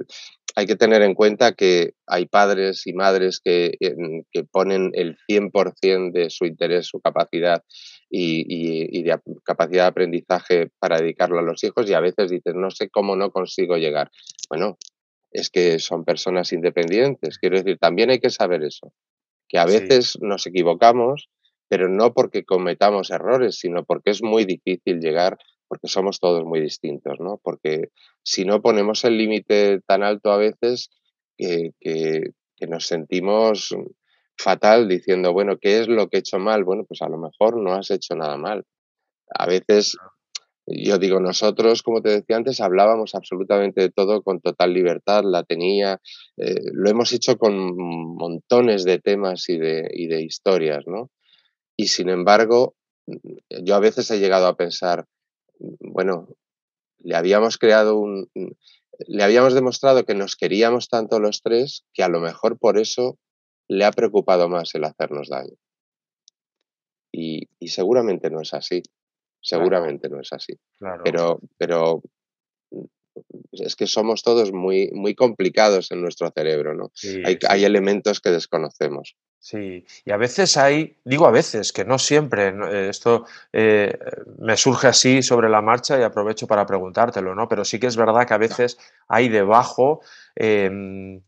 hay 0.53 0.65
que 0.65 0.75
tener 0.75 1.01
en 1.01 1.13
cuenta 1.13 1.53
que 1.53 1.93
hay 2.05 2.25
padres 2.25 2.86
y 2.88 2.91
madres 2.91 3.39
que, 3.41 3.77
que 3.79 4.43
ponen 4.43 4.91
el 4.93 5.15
100% 5.29 6.12
de 6.12 6.29
su 6.29 6.43
interés, 6.43 6.88
su 6.88 6.99
capacidad 6.99 7.63
y, 8.10 8.43
y, 8.49 9.01
de 9.01 9.17
capacidad 9.45 9.84
de 9.84 9.88
aprendizaje 9.88 10.71
para 10.77 10.99
dedicarlo 10.99 11.39
a 11.39 11.41
los 11.41 11.63
hijos 11.63 11.89
y 11.89 11.93
a 11.93 12.01
veces 12.01 12.29
dices, 12.29 12.53
no 12.53 12.69
sé 12.69 12.89
cómo 12.89 13.15
no 13.15 13.31
consigo 13.31 13.77
llegar. 13.77 14.12
Bueno, 14.49 14.77
es 15.31 15.49
que 15.49 15.79
son 15.79 16.03
personas 16.03 16.51
independientes, 16.51 17.38
quiero 17.38 17.55
decir, 17.55 17.77
también 17.77 18.10
hay 18.10 18.19
que 18.19 18.29
saber 18.29 18.62
eso, 18.65 18.91
que 19.47 19.57
a 19.57 19.65
veces 19.65 20.17
nos 20.19 20.45
equivocamos, 20.47 21.29
pero 21.69 21.88
no 21.88 22.13
porque 22.13 22.43
cometamos 22.43 23.10
errores, 23.10 23.57
sino 23.57 23.86
porque 23.86 24.10
es 24.10 24.21
muy 24.21 24.43
difícil 24.43 24.99
llegar 24.99 25.38
porque 25.71 25.88
somos 25.88 26.19
todos 26.19 26.43
muy 26.43 26.60
distintos, 26.60 27.21
¿no? 27.21 27.39
Porque 27.41 27.91
si 28.25 28.43
no 28.43 28.62
ponemos 28.62 29.05
el 29.05 29.17
límite 29.17 29.79
tan 29.88 30.03
alto 30.03 30.29
a 30.29 30.36
veces 30.36 30.89
que, 31.38 31.71
nos 32.67 32.88
sentimos 32.88 33.73
fatal 34.38 34.89
diciendo, 34.89 35.31
bueno, 35.31 35.57
¿qué 35.62 35.79
es 35.79 35.88
lo 35.88 36.10
que 36.10 36.17
he 36.17 36.19
hecho 36.19 36.39
mal? 36.39 36.65
Bueno, 36.65 36.84
pues 36.86 37.01
a 37.01 37.07
lo 37.07 37.17
mejor 37.17 37.55
no 37.55 37.73
has 37.73 37.89
hecho 37.89 38.15
nada 38.15 38.36
mal. 38.36 38.65
A 39.34 39.45
veces, 39.45 39.95
yo 40.67 40.97
digo, 40.97 41.21
nosotros, 41.21 41.84
como 41.84 42.01
te 42.01 42.10
decía 42.10 42.36
antes, 42.36 42.60
hablábamos 42.60 43.15
absolutamente 43.15 43.79
de 43.79 43.91
todo 43.91 44.23
con 44.23 44.41
total 44.41 44.73
libertad, 44.73 45.23
la 45.23 45.43
tenía, 45.43 46.01
eh, 46.36 46.55
lo 46.73 46.89
hemos 46.89 47.13
hecho 47.13 47.38
con 47.38 47.77
montones 48.17 48.84
de 48.84 48.99
temas 48.99 49.47
y 49.47 49.57
de, 49.57 49.89
y 49.93 50.07
de 50.07 50.21
historias, 50.21 50.84
¿no? 50.86 51.10
Y 51.77 51.88
sin 51.88 52.10
embargo, 52.10 52.75
yo 53.63 53.75
a 53.75 53.79
veces 53.79 54.12
he 54.12 54.19
llegado 54.19 54.47
a 54.47 54.57
pensar, 54.57 55.05
bueno, 55.80 56.28
le 57.00 57.15
habíamos 57.15 57.58
creado 57.58 57.97
un, 57.97 58.30
le 59.08 59.24
habíamos 59.24 59.54
demostrado 59.54 60.06
que 60.06 60.15
nos 60.15 60.36
queríamos 60.36 60.88
tanto 60.88 61.19
los 61.19 61.41
tres 61.41 61.86
que 61.93 62.04
a 62.04 62.10
lo 62.10 62.19
mejor 62.19 62.58
por 62.58 62.78
eso 62.78 63.17
le 63.67 63.86
ha 63.86 63.91
preocupado 63.91 64.50
más 64.50 64.76
el 64.76 64.84
hacernos 64.84 65.30
daño. 65.30 65.56
Y, 67.13 67.47
seguramente 67.67 68.30
no 68.30 68.41
es 68.41 68.54
así, 68.54 68.82
seguramente 69.41 70.10
no 70.10 70.19
es 70.19 70.34
así. 70.34 70.54
Pero, 71.04 71.39
pero 71.58 72.02
es 73.52 73.76
que 73.76 73.88
somos 73.88 74.24
todos 74.24 74.52
muy, 74.52 74.89
muy 74.93 75.15
complicados 75.15 75.91
en 75.91 76.02
nuestro 76.02 76.32
cerebro, 76.32 76.74
¿no? 76.74 76.91
hay, 77.26 77.38
hay 77.47 77.65
elementos 77.65 78.19
que 78.19 78.32
desconocemos. 78.32 79.15
Sí, 79.43 79.84
y 80.06 80.12
a 80.12 80.17
veces 80.17 80.56
hay, 80.56 80.97
digo 81.04 81.25
a 81.25 81.32
veces, 81.32 81.73
que 81.73 81.84
no 81.84 81.97
siempre, 81.97 82.49
eh, 82.49 82.89
esto 82.89 83.25
eh, 83.51 83.97
me 84.38 84.56
surge 84.56 84.86
así 84.88 85.23
sobre 85.23 85.49
la 85.49 85.63
marcha 85.63 85.99
y 85.99 86.04
aprovecho 86.04 86.45
para 86.45 86.67
preguntártelo, 86.67 87.34
¿no? 87.34 87.47
Pero 87.47 87.65
sí 87.65 87.80
que 87.80 87.88
es 87.88 87.97
verdad 87.97 88.27
que 88.27 88.36
a 88.36 88.38
veces 88.38 88.77
hay 89.08 89.30
debajo 89.30 90.01
em, 90.36 91.21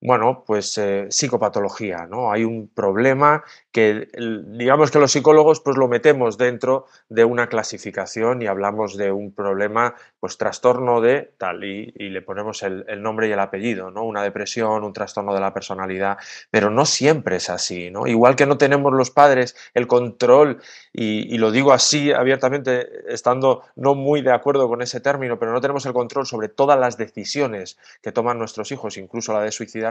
bueno, 0.00 0.44
pues 0.46 0.78
eh, 0.78 1.06
psicopatología, 1.10 2.06
¿no? 2.06 2.30
Hay 2.30 2.44
un 2.44 2.68
problema 2.68 3.42
que 3.76 4.08
digamos 4.46 4.90
que 4.90 4.98
los 4.98 5.12
psicólogos 5.12 5.60
pues 5.60 5.76
lo 5.76 5.86
metemos 5.86 6.38
dentro 6.38 6.86
de 7.10 7.26
una 7.26 7.50
clasificación 7.50 8.40
y 8.40 8.46
hablamos 8.46 8.96
de 8.96 9.12
un 9.12 9.34
problema 9.34 9.94
pues 10.18 10.38
trastorno 10.38 11.02
de 11.02 11.34
tal 11.36 11.62
y, 11.62 11.92
le 11.98 12.22
ponemos 12.22 12.62
el, 12.62 12.86
nombre 13.02 13.28
y 13.28 13.32
el 13.32 13.38
apellido, 13.38 13.90
¿no? 13.90 14.04
Una 14.04 14.22
depresión, 14.22 14.82
un 14.82 14.94
trastorno 14.94 15.34
de 15.34 15.40
la 15.40 15.52
personalidad, 15.52 16.16
pero 16.50 16.70
no 16.70 16.86
siempre 16.86 17.36
es 17.36 17.50
así, 17.50 17.90
¿no? 17.90 18.06
Igual 18.06 18.34
que 18.34 18.46
no 18.46 18.56
tenemos 18.56 18.94
los 18.94 19.10
padres 19.10 19.54
el 19.74 19.86
control 19.86 20.62
y, 20.90 21.36
lo 21.36 21.50
digo 21.50 21.74
así 21.74 22.12
abiertamente 22.12 23.12
estando 23.12 23.62
no 23.74 23.94
muy 23.94 24.22
de 24.22 24.32
acuerdo 24.32 24.68
con 24.68 24.80
ese 24.80 25.00
término, 25.00 25.38
pero 25.38 25.52
no 25.52 25.60
tenemos 25.60 25.84
el 25.84 25.92
control 25.92 26.24
sobre 26.24 26.48
todas 26.48 26.78
las 26.78 26.96
decisiones 26.96 27.76
que 28.00 28.10
toman 28.10 28.38
nuestros 28.38 28.72
hijos, 28.72 28.96
incluso 28.96 29.34
la 29.34 29.42
de 29.42 29.52
suicidio 29.52 29.90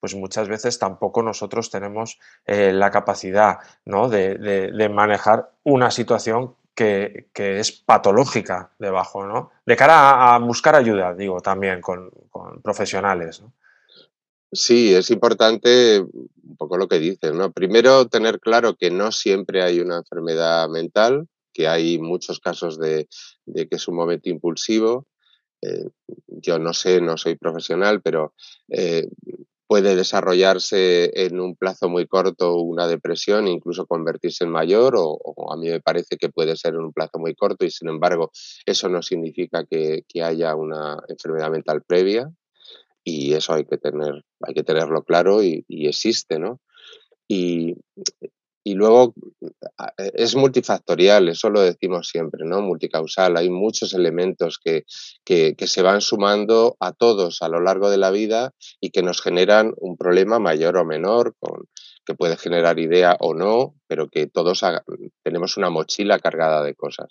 pues 0.00 0.14
muchas 0.14 0.48
veces 0.48 0.78
tampoco 0.78 1.22
nosotros 1.22 1.70
tenemos 1.70 2.18
eh, 2.46 2.72
la 2.72 2.90
capacidad 2.90 3.09
de, 4.08 4.90
manejar 4.92 5.50
una 5.64 5.90
situación 5.90 6.54
que, 6.74 7.28
es 7.34 7.72
patológica 7.72 8.70
debajo. 8.78 9.50
De 9.66 9.76
cara 9.76 10.34
a, 10.34 10.38
buscar 10.38 10.74
ayuda, 10.74 11.14
digo, 11.14 11.40
también 11.40 11.80
con, 11.80 12.10
profesionales. 12.62 13.42
Sí, 14.52 14.94
es 14.94 15.10
importante 15.10 16.00
un 16.00 16.56
poco 16.56 16.76
lo 16.76 16.88
que 16.88 16.98
dices, 16.98 17.32
¿no? 17.32 17.52
Primero 17.52 18.08
tener 18.08 18.40
claro 18.40 18.74
que 18.74 18.90
no 18.90 19.12
siempre 19.12 19.62
hay 19.62 19.80
una 19.80 19.98
enfermedad 19.98 20.68
mental, 20.68 21.28
que 21.52 21.68
hay 21.68 21.98
muchos 21.98 22.40
casos 22.40 22.78
de, 22.78 23.08
que 23.46 23.68
es 23.70 23.88
un 23.88 23.96
momento 23.96 24.28
impulsivo, 24.28 25.06
eh, 25.62 25.88
yo 26.26 26.58
no 26.58 26.72
sé, 26.72 27.00
no 27.00 27.16
soy 27.16 27.36
profesional, 27.36 28.00
pero 28.00 28.34
eh, 28.68 29.08
puede 29.70 29.94
desarrollarse 29.94 31.12
en 31.14 31.38
un 31.38 31.54
plazo 31.54 31.88
muy 31.88 32.08
corto 32.08 32.56
una 32.56 32.88
depresión, 32.88 33.46
incluso 33.46 33.86
convertirse 33.86 34.42
en 34.42 34.50
mayor, 34.50 34.94
o, 34.96 35.52
a 35.52 35.56
mí 35.56 35.68
me 35.68 35.78
parece 35.78 36.16
que 36.16 36.28
puede 36.28 36.56
ser 36.56 36.74
en 36.74 36.80
un 36.80 36.92
plazo 36.92 37.20
muy 37.20 37.36
corto 37.36 37.64
y 37.64 37.70
sin 37.70 37.88
embargo 37.88 38.32
eso 38.66 38.88
no 38.88 39.00
significa 39.00 39.64
que, 39.64 40.02
haya 40.24 40.56
una 40.56 40.98
enfermedad 41.06 41.52
mental 41.52 41.84
previa 41.86 42.28
y 43.04 43.34
eso 43.34 43.54
hay 43.54 43.64
que, 43.64 43.78
tener, 43.78 44.24
hay 44.40 44.54
que 44.54 44.64
tenerlo 44.64 45.04
claro 45.04 45.40
y, 45.40 45.64
existe, 45.68 46.40
¿no? 46.40 46.60
Y, 47.28 47.76
y 48.62 48.74
luego 48.74 49.14
e, 49.98 50.12
es 50.14 50.36
multifactorial, 50.36 51.28
eso 51.28 51.50
lo 51.50 51.60
decimos 51.60 52.08
siempre, 52.08 52.44
¿no? 52.44 52.60
Multicausal. 52.60 53.36
Hay 53.36 53.48
muchos 53.48 53.94
elementos 53.94 54.58
que, 54.62 54.84
que, 55.24 55.54
se 55.66 55.82
van 55.82 56.00
sumando 56.00 56.76
a 56.80 56.92
todos 56.92 57.42
a 57.42 57.48
lo 57.48 57.60
largo 57.60 57.90
de 57.90 57.98
la 57.98 58.10
vida 58.10 58.52
y 58.80 58.90
que 58.90 59.02
nos 59.02 59.22
generan 59.22 59.72
un 59.78 59.96
problema 59.96 60.38
mayor 60.38 60.76
o 60.76 60.84
menor, 60.84 61.34
con, 61.38 61.64
que 62.04 62.14
puede 62.14 62.36
generar 62.36 62.78
idea 62.78 63.16
o 63.20 63.34
no, 63.34 63.74
pero 63.86 64.08
que 64.08 64.26
todos 64.26 64.62
tenemos 65.22 65.56
una 65.56 65.70
mochila 65.70 66.18
cargada 66.18 66.62
de 66.62 66.74
cosas. 66.74 67.08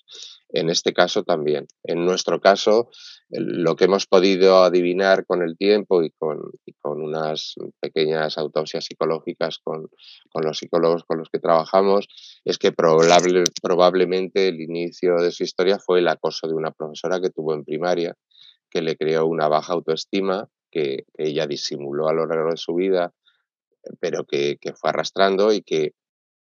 En 0.49 0.69
este 0.69 0.93
caso 0.93 1.23
también. 1.23 1.67
En 1.84 2.06
nuestro 2.06 2.41
caso, 2.41 2.89
lo 3.30 3.75
que 3.75 3.86
hemos 3.86 4.08
podido 4.08 4.63
adivinar 4.63 5.25
con 5.25 5.43
el 5.43 5.58
tiempo 5.58 6.02
y 6.02 6.12
con, 6.12 6.39
con 6.80 7.02
unas 7.02 7.56
pequeñas 7.80 8.38
autopsias 8.38 8.86
psicológicas 8.86 9.60
con, 9.63 9.89
con, 10.32 10.43
los 10.43 10.58
psicólogos 10.58 11.04
con 11.04 11.19
los 11.19 11.30
que 11.30 11.39
trabajamos 11.39 12.08
es 12.43 12.58
que 12.58 12.71
probable, 12.71 13.43
probablemente 13.62 14.47
el 14.47 14.60
inicio 14.60 15.17
de 15.17 15.32
su 15.32 15.43
historia 15.43 15.78
fue 15.80 15.99
el 15.99 16.08
acoso 16.08 16.47
de 16.47 16.56
una 16.56 16.71
profesora 16.71 17.21
que 17.21 17.30
tuvo 17.30 17.54
en 17.54 17.63
primaria, 17.63 18.15
que 18.69 18.82
le 18.82 18.97
creó 18.97 19.28
una 19.28 19.47
baja 19.47 19.73
autoestima 19.73 20.49
que 20.71 21.06
ella 21.17 21.47
disimuló 21.47 22.08
a 22.08 22.13
lo 22.13 22.25
largo 22.25 22.52
de 22.52 22.58
su 22.58 22.75
vida, 22.75 23.13
pero 24.00 24.26
que, 24.26 24.58
que 24.58 24.74
fue 24.74 24.89
arrastrando 24.89 25.52
y 25.52 25.62
que, 25.62 25.94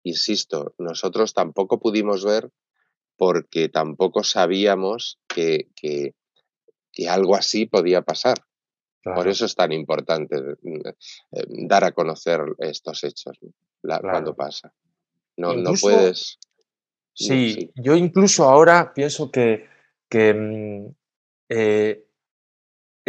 insisto, 0.03 0.73
nosotros 0.77 1.33
tampoco 1.33 1.79
pudimos 1.79 2.23
ver 2.23 2.49
porque 3.17 3.69
tampoco 3.69 4.23
sabíamos 4.23 5.19
que, 5.27 5.69
que 5.75 6.15
que 6.91 7.07
algo 7.07 7.35
así 7.35 7.65
podía 7.65 8.01
pasar. 8.01 8.37
Por 9.01 9.27
eso 9.27 9.45
es 9.45 9.55
tan 9.55 9.71
importante 9.71 10.35
mm, 10.61 10.87
eh, 11.31 11.45
dar 11.67 11.85
a 11.85 11.93
conocer 11.93 12.41
estos 12.59 13.03
hechos 13.03 13.39
cuando 13.81 14.35
pasa. 14.35 14.73
No, 15.37 15.53
no 15.53 15.71
puedes. 15.79 16.37
Sí, 17.13 17.71
yo 17.75 17.95
incluso 17.95 18.43
ahora 18.43 18.93
pienso 18.93 19.31
que, 19.31 19.67
que 20.09 20.33
mm, 20.33 20.95
eh, 21.49 22.05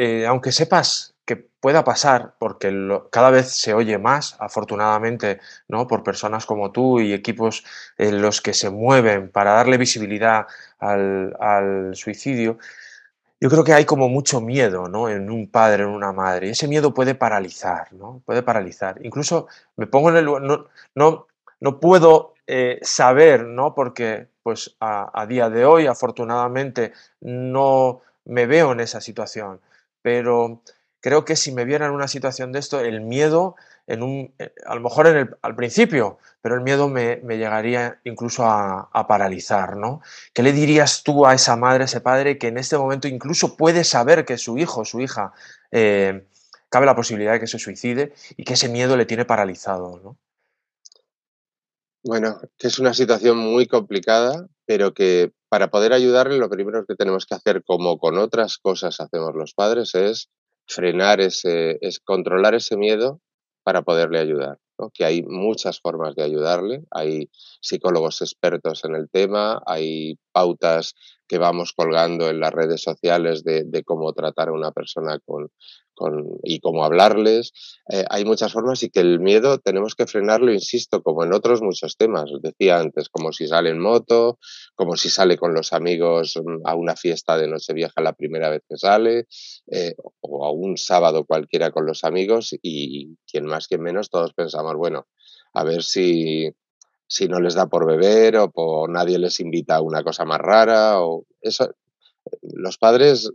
eh, 0.03 0.27
aunque 0.27 0.51
sepas 0.51 1.15
que 1.27 1.37
pueda 1.37 1.85
pasar, 1.85 2.35
porque 2.39 2.73
cada 3.11 3.29
vez 3.29 3.53
se 3.53 3.75
oye 3.75 3.99
más, 3.99 4.35
afortunadamente, 4.41 5.41
por 5.89 6.03
personas 6.03 6.47
como 6.47 6.73
tú 6.73 7.01
y 7.01 7.13
equipos 7.13 7.65
en 7.99 8.23
los 8.23 8.41
que 8.41 8.55
se 8.55 8.71
mueven 8.71 9.31
para 9.31 9.53
darle 9.53 9.77
visibilidad 9.77 10.47
al, 10.79 11.91
suicidio, 11.95 12.59
yo 13.41 13.51
creo 13.51 13.63
que 13.63 13.75
hay 13.75 13.85
como 13.85 14.09
mucho 14.09 14.41
miedo. 14.41 14.87
En 15.09 15.31
un 15.31 15.51
padre, 15.51 15.83
en 15.85 15.91
una 15.91 16.13
madre. 16.13 16.49
Y 16.49 16.51
ese 16.53 16.67
miedo 16.67 16.95
puede 16.95 17.15
paralizar. 17.15 17.89
Puede 18.25 18.43
paralizar. 18.43 18.99
Incluso 19.05 19.49
me 19.77 19.87
pongo 19.87 20.09
en 20.11 20.17
el 20.17 20.25
lugar, 20.25 20.43
no, 20.43 20.67
no, 20.95 21.27
no 21.61 21.79
puedo 21.79 22.35
eh, 22.47 22.79
saber, 22.83 23.45
¿no? 23.45 23.75
Porque 23.75 24.29
pues 24.43 24.77
a, 24.81 25.27
día 25.29 25.51
de 25.51 25.65
hoy, 25.67 25.87
afortunadamente, 25.87 26.93
no 27.21 28.01
me 28.25 28.47
veo 28.47 28.73
en 28.73 28.81
esa 28.81 29.01
situación. 29.01 29.61
Pero 30.03 30.63
creo 31.01 31.25
que 31.25 31.37
si 31.37 31.53
me 31.53 31.65
viera 31.65 31.87
en 31.87 31.93
una 31.93 32.09
situación 32.09 32.53
de 32.53 32.59
esto, 32.59 32.81
el 32.81 33.01
miedo 33.01 33.57
en 33.87 34.03
un, 34.03 34.35
eh, 34.39 34.53
a 34.67 34.75
lo 34.75 34.81
mejor 34.81 35.09
en 35.09 35.17
el, 35.17 35.37
al 35.43 35.57
principio, 35.57 36.19
pero 36.43 36.55
el 36.55 36.61
miedo 36.63 36.89
me, 36.89 37.17
llegaría 37.17 37.99
incluso 38.05 38.45
a, 38.47 38.89
paralizar, 39.09 39.77
¿no? 39.77 40.01
¿Qué 40.33 40.43
le 40.43 40.53
dirías 40.53 41.03
tú 41.03 41.27
a 41.27 41.35
esa 41.35 41.57
madre, 41.57 41.85
ese 41.85 42.01
padre, 42.01 42.39
que 42.39 42.49
en 42.49 42.59
este 42.59 42.79
momento 42.79 43.09
incluso 43.09 43.57
puede 43.57 43.85
saber 43.85 44.25
que 44.25 44.39
su 44.39 44.59
hijo, 44.59 44.85
su 44.85 45.01
hija, 45.01 45.33
eh, 45.73 46.25
cabe 46.69 46.87
la 46.87 46.95
posibilidad 46.95 47.33
de 47.33 47.41
que 47.41 47.47
se 47.47 47.59
suicide 47.59 48.15
y 48.37 48.45
que 48.45 48.55
ese 48.55 48.69
miedo 48.69 48.97
le 48.97 49.07
tiene 49.07 49.25
paralizado, 49.25 50.01
¿no? 50.03 50.17
Bueno, 52.03 52.41
que 52.57 52.69
es 52.69 52.79
una 52.79 52.95
situación 52.95 53.37
muy 53.37 53.67
complicada, 53.67 54.47
pero 54.65 54.95
que 54.95 55.33
para 55.51 55.71
poder 55.71 55.93
ayudarle 55.93 56.39
lo 56.39 56.49
primero 56.49 56.87
que 56.87 56.95
tenemos 56.95 57.27
que 57.27 57.35
hacer, 57.35 57.63
como 57.63 57.99
con 57.99 58.17
otras 58.17 58.57
cosas 58.57 59.01
hacemos 59.01 59.33
los 59.35 59.53
padres, 59.53 59.95
es 59.95 60.31
frenar 60.67 61.21
ese, 61.21 61.77
es 61.83 62.01
controlar 62.01 62.55
ese 62.55 62.77
miedo 62.77 63.21
para 63.65 63.83
poderle 63.83 64.19
ayudar. 64.19 64.59
Que 64.95 65.05
hay 65.05 65.23
muchas 65.23 65.79
formas 65.81 66.15
de 66.15 66.23
ayudarle, 66.23 66.85
hay 66.91 67.29
psicólogos 67.61 68.23
expertos 68.23 68.83
en 68.85 68.95
el 68.95 69.11
tema, 69.11 69.61
hay 69.67 70.19
pautas 70.33 70.95
que 71.31 71.39
vamos 71.39 71.73
colgando 71.73 72.29
en 72.29 72.41
las 72.41 72.53
redes 72.53 72.83
sociales 72.83 73.45
de, 73.45 73.85
cómo 73.85 74.13
tratar 74.13 74.49
a 74.49 74.53
una 74.53 74.73
persona 74.73 75.21
con, 75.25 75.49
y 76.43 76.59
cómo 76.59 76.85
hablarles. 76.85 77.53
Eh, 77.89 78.05
hay 78.11 78.25
muchas 78.25 78.53
formas 78.53 78.83
y 78.83 78.91
que 78.91 78.99
el 78.99 79.21
miedo 79.21 79.59
tenemos 79.59 79.95
que 79.95 80.09
frenarlo, 80.09 80.53
insisto, 80.53 81.05
como 81.05 81.23
en 81.23 81.33
otros 81.33 81.63
muchos 81.63 81.97
temas. 81.97 82.29
Decía 82.43 82.81
antes, 82.81 83.09
como 83.09 83.31
si 83.33 83.47
sale 83.47 83.71
en 83.71 83.79
moto, 83.79 84.41
como 84.75 84.97
si 84.97 85.09
sale 85.09 85.37
con 85.39 85.55
los 85.55 85.73
amigos 85.73 86.37
mm, 86.37 86.67
a 86.67 86.75
una 86.75 86.97
fiesta 86.97 87.39
de 87.39 87.47
Nochevieja 87.47 88.03
la 88.03 88.15
primera 88.15 88.51
vez 88.51 88.63
que 88.69 88.77
sale, 88.77 89.29
eh, 89.71 89.95
o 90.19 90.45
a 90.45 90.51
un 90.51 90.77
sábado 90.79 91.27
cualquiera 91.27 91.71
con 91.71 91.87
los 91.87 92.03
amigos 92.03 92.57
y 92.61 93.17
quien 93.31 93.47
más, 93.47 93.69
quien 93.69 93.83
menos, 93.83 94.11
todos 94.11 94.35
pensamos, 94.35 94.75
bueno, 94.75 95.07
a 95.55 95.63
ver 95.63 95.85
si, 95.85 96.51
si 97.11 97.27
no 97.27 97.41
les 97.41 97.55
da 97.55 97.67
por 97.67 97.87
beber 97.87 98.37
o 98.37 98.51
por 98.51 98.89
nadie 98.89 99.19
les 99.19 99.41
invita 99.41 99.77
a 99.77 99.83
una 99.83 100.05
cosa 100.05 100.25
más 100.25 100.39
rara 100.39 101.03
o 101.03 101.25
eso 101.41 101.75
los 102.43 102.79
padres 102.79 103.31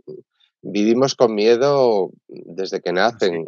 vivimos 0.62 1.14
con 1.14 1.34
miedo 1.34 2.10
desde 2.26 2.80
que 2.80 2.92
nacen, 2.92 3.46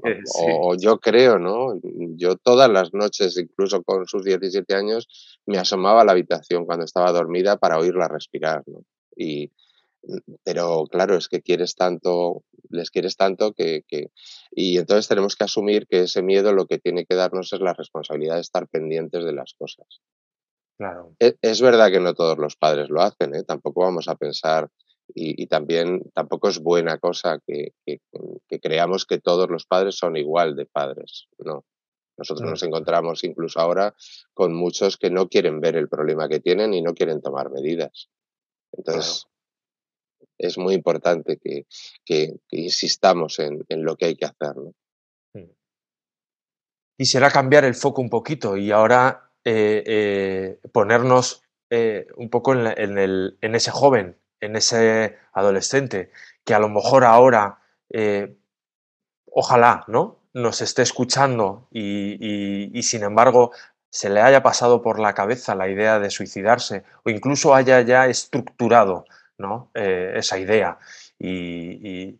O, 0.60 0.76
yo 0.76 0.98
creo, 0.98 1.38
¿no? 1.38 1.80
Yo 2.16 2.36
todas 2.36 2.70
las 2.70 2.92
noches, 2.92 3.38
incluso 3.38 3.82
con 3.82 4.06
sus 4.06 4.22
17 4.22 4.74
años, 4.74 5.08
me 5.46 5.58
asomaba 5.58 6.02
a 6.02 6.04
la 6.04 6.12
habitación 6.12 6.66
cuando 6.66 6.84
estaba 6.84 7.10
dormida 7.12 7.56
para 7.56 7.78
oírla 7.78 8.06
respirar, 8.06 8.62
¿no? 8.66 8.82
Y, 9.16 9.50
pero 10.44 10.84
claro, 10.84 11.16
es 11.16 11.28
que 11.28 11.40
quieres 11.40 11.74
tanto, 11.74 12.44
les 12.70 12.90
quieres 12.90 13.16
tanto 13.16 13.52
que, 13.52 13.82
que, 13.88 14.10
Y 14.52 14.78
entonces 14.78 15.08
tenemos 15.08 15.34
que 15.34 15.44
asumir 15.44 15.86
que 15.88 16.02
ese 16.02 16.22
miedo 16.22 16.52
lo 16.52 16.66
que 16.66 16.78
tiene 16.78 17.04
que 17.04 17.16
darnos 17.16 17.52
es 17.52 17.60
la 17.60 17.74
responsabilidad 17.74 18.36
de 18.36 18.42
estar 18.42 18.68
pendientes 18.68 19.24
de 19.24 19.32
las 19.32 19.54
cosas. 19.54 20.00
Claro. 20.78 21.14
Es, 21.18 21.36
es 21.42 21.60
verdad 21.60 21.90
que 21.90 22.00
no 22.00 22.14
todos 22.14 22.38
los 22.38 22.56
padres 22.56 22.88
lo 22.88 23.02
hacen, 23.02 23.34
¿eh? 23.34 23.42
Tampoco 23.42 23.82
vamos 23.82 24.08
a 24.08 24.14
pensar 24.14 24.70
y, 25.14 25.46
también 25.46 26.02
tampoco 26.14 26.48
es 26.48 26.58
buena 26.58 26.98
cosa 26.98 27.40
que, 27.46 27.72
creamos 28.60 29.06
que 29.06 29.18
todos 29.18 29.48
los 29.48 29.64
padres 29.66 29.96
son 29.96 30.16
igual 30.16 30.54
de 30.54 30.66
padres, 30.66 31.28
¿no? 31.38 31.64
Nosotros 32.16 32.50
nos 32.50 32.62
encontramos 32.64 33.22
incluso 33.22 33.60
ahora 33.60 33.94
con 34.34 34.52
muchos 34.52 34.96
que 34.96 35.08
no 35.08 35.28
quieren 35.28 35.60
ver 35.60 35.76
el 35.76 35.88
problema 35.88 36.28
que 36.28 36.40
tienen 36.40 36.74
y 36.74 36.82
no 36.82 36.92
quieren 36.92 37.22
tomar 37.22 37.48
medidas. 37.50 38.08
Entonces, 38.72 39.28
es 40.36 40.58
muy 40.58 40.74
importante 40.74 41.38
que, 41.38 41.66
insistamos 42.50 43.38
en, 43.38 43.64
lo 43.68 43.96
que 43.96 44.06
hay 44.06 44.16
que 44.16 44.26
hacer. 44.26 44.56
¿no? 44.56 44.74
Quisiera 46.98 47.30
cambiar 47.30 47.64
el 47.64 47.76
foco 47.76 48.02
un 48.02 48.10
poquito 48.10 48.56
y 48.56 48.72
ahora 48.72 49.27
eh, 49.50 49.82
eh, 49.87 50.61
ponernos 50.72 51.42
eh, 51.70 52.06
un 52.16 52.28
poco 52.28 52.52
en, 52.52 53.54
ese 53.54 53.70
joven, 53.70 54.18
en 54.40 54.56
ese 54.56 55.16
adolescente, 55.32 56.11
que 56.44 56.52
a 56.52 56.58
lo 56.58 56.68
mejor 56.68 57.06
ahora, 57.06 57.58
ojalá, 59.32 59.84
¿no? 59.87 60.20
Nos 60.34 60.61
esté 60.61 60.82
escuchando 60.82 61.66
y, 61.70 62.78
sin 62.82 63.04
embargo 63.04 63.52
se 63.90 64.11
le 64.11 64.20
haya 64.20 64.42
pasado 64.42 64.82
por 64.82 65.00
la 65.00 65.14
cabeza 65.14 65.54
la 65.54 65.70
idea 65.70 65.98
de 65.98 66.11
suicidarse 66.11 66.84
o 67.04 67.08
incluso 67.08 67.54
haya 67.54 67.80
ya 67.80 68.06
estructurado 68.06 69.06
¿no? 69.38 69.70
Esa 69.72 70.38
idea 70.38 70.78
y, 71.18 72.18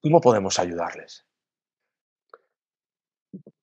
cómo 0.00 0.22
podemos 0.22 0.58
ayudarles. 0.58 1.26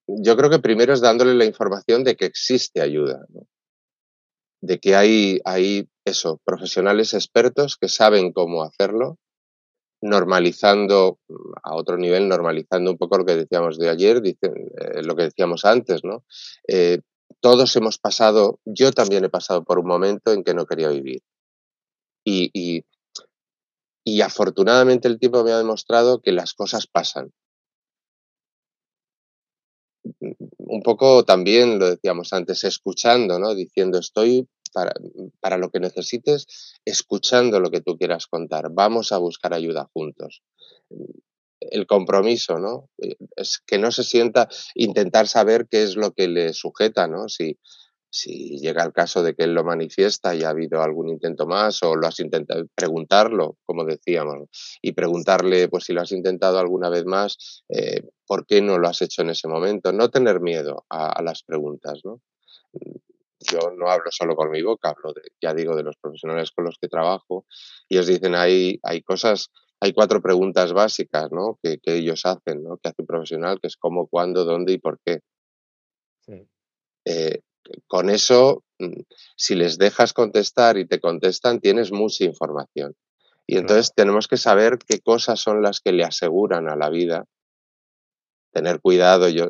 Yo 0.08 0.38
creo 0.38 0.50
que 0.50 0.60
primero 0.60 0.94
es 0.94 1.02
dándole 1.02 1.34
la 1.36 1.46
información 1.46 2.04
de 2.04 2.16
que 2.16 2.26
existe 2.26 2.82
ayuda, 2.82 3.26
de 4.62 4.80
que 4.80 4.96
hay, 4.96 5.40
hay 5.46 5.90
eso, 6.06 6.40
profesionales 6.44 7.14
expertos 7.14 7.78
que 7.78 7.90
saben 7.90 8.32
cómo 8.32 8.64
hacerlo, 8.64 9.18
normalizando 10.02 11.20
a 11.64 11.76
otro 11.76 11.98
nivel, 11.98 12.28
normalizando 12.28 12.92
un 12.92 12.98
poco 12.98 13.18
lo 13.18 13.26
que 13.26 13.36
decíamos 13.36 13.78
de 13.78 13.90
ayer, 13.90 14.22
eh, 14.26 15.04
lo 15.04 15.16
que 15.16 15.24
decíamos 15.24 15.66
antes, 15.66 16.04
¿no? 16.04 16.24
Eh, 16.68 17.00
todos 17.40 17.76
hemos 17.76 17.98
pasado, 17.98 18.60
yo 18.66 18.92
también 18.92 19.26
he 19.26 19.30
pasado 19.30 19.64
por 19.64 19.80
un 19.80 19.88
momento 19.88 20.32
en 20.32 20.44
que 20.44 20.54
no 20.54 20.66
quería 20.66 20.90
vivir. 20.90 21.22
Y, 22.24 22.84
y, 24.04 24.22
afortunadamente 24.22 25.08
el 25.08 25.20
tiempo 25.20 25.44
me 25.44 25.52
ha 25.52 25.58
demostrado 25.58 26.22
que 26.22 26.32
las 26.32 26.54
cosas 26.54 26.88
pasan. 26.88 27.32
Un 30.58 30.84
poco 30.84 31.24
también, 31.24 31.80
lo 31.80 31.90
decíamos 31.90 32.34
antes, 32.34 32.64
escuchando, 32.64 33.40
¿no? 33.40 33.56
Diciendo, 33.56 34.00
estoy 34.00 34.48
para, 34.74 34.94
para, 35.40 35.58
lo 35.58 35.70
que 35.70 35.80
necesites, 35.80 36.76
escuchando 36.86 37.60
lo 37.60 37.72
que 37.72 37.82
tú 37.82 37.98
quieras 37.98 38.28
contar. 38.28 38.70
Vamos 38.72 39.12
a 39.12 39.18
buscar 39.18 39.54
ayuda 39.54 39.90
juntos. 39.94 40.44
El 41.60 41.88
compromiso, 41.88 42.60
¿no? 42.60 42.90
Es 43.36 43.60
que 43.66 43.78
no 43.78 43.92
se 43.92 44.04
sienta 44.04 44.48
intentar 44.76 45.28
saber 45.28 45.68
qué 45.70 45.84
es 45.84 45.96
lo 45.96 46.12
que 46.14 46.28
le 46.28 46.54
sujeta, 46.54 47.08
¿no? 47.08 47.28
Si, 47.30 47.58
si 48.10 48.58
llega 48.58 48.84
el 48.84 48.94
caso 48.94 49.22
de 49.22 49.36
que 49.36 49.44
él 49.44 49.54
lo 49.54 49.64
manifiesta 49.64 50.36
y 50.36 50.44
ha 50.44 50.50
habido 50.50 50.82
algún 50.82 51.10
intento 51.10 51.46
más 51.46 51.84
o 51.84 51.96
lo 51.96 52.08
has 52.08 52.20
intentado 52.20 52.66
preguntarlo, 52.74 53.58
como 53.66 53.86
decíamos, 53.86 54.50
y 54.82 54.94
preguntarle, 54.94 55.68
pues 55.68 55.86
si 55.86 55.94
lo 55.94 56.02
has 56.02 56.12
intentado 56.12 56.60
alguna 56.60 56.90
vez 56.90 57.06
más, 57.06 57.64
eh, 57.70 58.02
¿por 58.28 58.46
qué 58.46 58.62
no 58.62 58.78
lo 58.78 58.88
has 58.88 59.02
hecho 59.02 59.22
en 59.22 59.30
ese 59.30 59.48
momento? 59.48 59.92
No 59.92 60.10
tener 60.10 60.42
miedo 60.42 60.86
a, 60.90 61.22
las 61.24 61.44
preguntas, 61.44 62.02
¿no? 62.04 62.22
Yo 63.40 63.72
no 63.78 63.90
hablo 63.90 64.12
solo 64.12 64.36
con 64.36 64.52
mi 64.52 64.62
boca, 64.62 64.90
hablo, 64.90 65.14
de, 65.14 65.22
ya 65.42 65.54
digo, 65.54 65.76
de 65.76 65.84
los 65.84 65.96
profesionales 65.98 66.52
con 66.52 66.66
los 66.66 66.78
que 66.80 66.90
trabajo, 66.90 67.46
y 67.88 67.96
ellos 67.96 68.08
dicen, 68.08 68.36
hay, 68.36 68.80
hay 68.84 69.02
cosas, 69.02 69.50
hay 69.80 69.94
cuatro 69.94 70.22
preguntas 70.22 70.74
básicas, 70.74 71.32
¿no? 71.32 71.58
Que, 71.64 71.78
que 71.80 71.96
ellos 71.96 72.26
hacen, 72.26 72.64
¿no? 72.64 72.78
Que 72.78 72.90
hace 72.90 73.02
un 73.02 73.08
profesional, 73.08 73.60
que 73.62 73.68
es 73.68 73.78
cómo, 73.78 74.08
cuándo, 74.08 74.44
dónde 74.44 74.74
y 74.74 74.78
por 74.80 75.00
qué. 75.06 75.22
Sí. 76.26 76.48
Eh, 77.06 77.42
con 77.88 78.10
eso, 78.10 78.64
mm, 78.80 79.02
si 79.36 79.56
les 79.56 79.78
dejas 79.78 80.14
contestar 80.14 80.78
y 80.78 80.86
te 80.86 81.00
contestan, 81.00 81.60
tienes 81.60 81.92
mucha 81.92 82.24
información. 82.24 82.96
Y 83.46 83.58
entonces 83.58 83.94
tenemos 83.96 84.28
que 84.28 84.36
saber 84.36 84.78
qué 84.78 85.00
cosas 85.00 85.40
son 85.40 85.62
las 85.62 85.80
que 85.80 85.94
le 85.94 86.04
aseguran 86.04 86.68
a 86.68 86.76
la 86.76 86.90
vida. 86.90 87.26
Tener 88.52 88.80
cuidado, 88.82 89.30
yo 89.30 89.48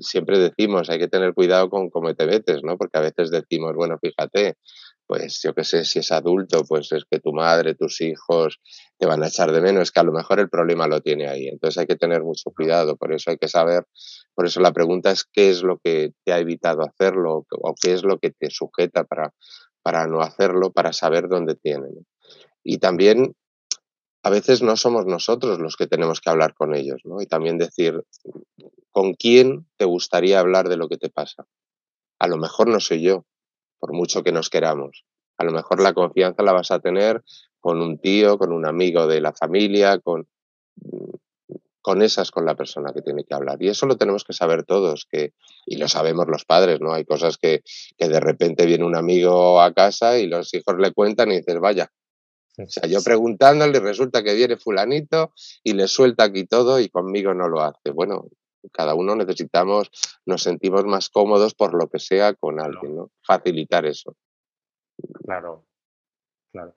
siempre 0.00 0.38
decimos, 0.38 0.90
hay 0.90 0.98
que 0.98 1.08
tener 1.08 1.34
cuidado 1.34 1.70
con 1.70 1.88
cómo 1.88 2.14
te 2.14 2.26
metes, 2.26 2.62
¿no? 2.62 2.76
Porque 2.76 2.98
a 2.98 3.02
veces 3.02 3.30
decimos, 3.30 3.74
bueno, 3.74 3.98
fíjate, 4.00 4.56
pues 5.10 5.40
yo 5.42 5.54
qué 5.54 5.64
sé, 5.64 5.84
si 5.84 5.98
es 5.98 6.12
adulto, 6.12 6.62
pues 6.68 6.92
es 6.92 7.04
que 7.10 7.18
tu 7.18 7.32
madre, 7.32 7.74
tus 7.74 8.00
hijos 8.00 8.60
te 8.96 9.06
van 9.06 9.24
a 9.24 9.26
echar 9.26 9.50
de 9.50 9.60
menos, 9.60 9.82
es 9.82 9.90
que 9.90 9.98
a 9.98 10.04
lo 10.04 10.12
mejor 10.12 10.38
el 10.38 10.48
problema 10.48 10.86
lo 10.86 11.00
tiene 11.00 11.26
ahí. 11.26 11.48
Entonces 11.48 11.78
hay 11.78 11.86
que 11.88 11.96
tener 11.96 12.22
mucho 12.22 12.52
cuidado, 12.54 12.96
por 12.96 13.12
eso 13.12 13.30
hay 13.30 13.36
que 13.36 13.48
saber, 13.48 13.84
por 14.36 14.46
eso 14.46 14.60
la 14.60 14.72
pregunta 14.72 15.10
es 15.10 15.24
qué 15.24 15.50
es 15.50 15.64
lo 15.64 15.78
que 15.82 16.12
te 16.24 16.32
ha 16.32 16.38
evitado 16.38 16.82
hacerlo 16.82 17.44
o 17.50 17.74
qué 17.82 17.92
es 17.92 18.04
lo 18.04 18.18
que 18.18 18.30
te 18.30 18.50
sujeta 18.50 19.02
para, 19.02 19.34
para 19.82 20.06
no 20.06 20.20
hacerlo, 20.20 20.70
para 20.70 20.92
saber 20.92 21.26
dónde 21.28 21.56
tienen. 21.56 22.06
Y 22.62 22.78
también 22.78 23.34
a 24.22 24.30
veces 24.30 24.62
no 24.62 24.76
somos 24.76 25.06
nosotros 25.06 25.58
los 25.58 25.76
que 25.76 25.86
tenemos 25.86 26.20
que 26.20 26.30
hablar 26.30 26.54
con 26.54 26.74
ellos, 26.74 27.00
¿no? 27.04 27.22
Y 27.22 27.26
también 27.26 27.58
decir, 27.58 28.04
¿con 28.90 29.14
quién 29.14 29.66
te 29.76 29.84
gustaría 29.84 30.40
hablar 30.40 30.68
de 30.68 30.76
lo 30.76 30.88
que 30.88 30.98
te 30.98 31.08
pasa? 31.08 31.46
A 32.18 32.28
lo 32.28 32.36
mejor 32.36 32.68
no 32.68 32.80
soy 32.80 33.02
yo, 33.02 33.24
por 33.78 33.92
mucho 33.92 34.22
que 34.22 34.32
nos 34.32 34.50
queramos. 34.50 35.04
A 35.38 35.44
lo 35.44 35.52
mejor 35.52 35.80
la 35.80 35.94
confianza 35.94 36.42
la 36.42 36.52
vas 36.52 36.70
a 36.70 36.80
tener 36.80 37.22
con 37.60 37.80
un 37.80 37.98
tío, 37.98 38.36
con 38.36 38.52
un 38.52 38.66
amigo 38.66 39.06
de 39.06 39.22
la 39.22 39.32
familia, 39.32 39.98
con, 39.98 40.28
con 41.80 42.02
esas 42.02 42.30
con 42.30 42.44
la 42.44 42.54
persona 42.54 42.92
que 42.92 43.00
tiene 43.00 43.24
que 43.24 43.34
hablar. 43.34 43.56
Y 43.62 43.68
eso 43.68 43.86
lo 43.86 43.96
tenemos 43.96 44.24
que 44.24 44.34
saber 44.34 44.64
todos, 44.64 45.06
que, 45.10 45.32
y 45.64 45.76
lo 45.76 45.88
sabemos 45.88 46.26
los 46.28 46.44
padres, 46.44 46.80
¿no? 46.80 46.92
Hay 46.92 47.04
cosas 47.04 47.38
que, 47.38 47.62
que 47.96 48.08
de 48.08 48.20
repente 48.20 48.66
viene 48.66 48.84
un 48.84 48.96
amigo 48.96 49.60
a 49.62 49.72
casa 49.72 50.18
y 50.18 50.26
los 50.26 50.52
hijos 50.52 50.76
le 50.78 50.92
cuentan 50.92 51.32
y 51.32 51.38
dices, 51.38 51.58
vaya. 51.58 51.90
O 52.64 52.68
sea, 52.68 52.88
yo 52.88 53.02
preguntándole, 53.02 53.80
resulta 53.80 54.22
que 54.22 54.34
viene 54.34 54.56
fulanito 54.56 55.32
y 55.62 55.72
le 55.72 55.88
suelta 55.88 56.24
aquí 56.24 56.46
todo 56.46 56.80
y 56.80 56.88
conmigo 56.88 57.34
no 57.34 57.48
lo 57.48 57.62
hace. 57.62 57.90
Bueno, 57.90 58.26
cada 58.72 58.94
uno 58.94 59.16
necesitamos, 59.16 59.90
nos 60.26 60.42
sentimos 60.42 60.84
más 60.84 61.08
cómodos 61.08 61.54
por 61.54 61.74
lo 61.74 61.88
que 61.88 61.98
sea 61.98 62.34
con 62.34 62.60
alguien, 62.60 62.96
¿no? 62.96 63.10
Facilitar 63.26 63.86
eso. 63.86 64.16
Claro, 65.24 65.64
claro. 66.52 66.74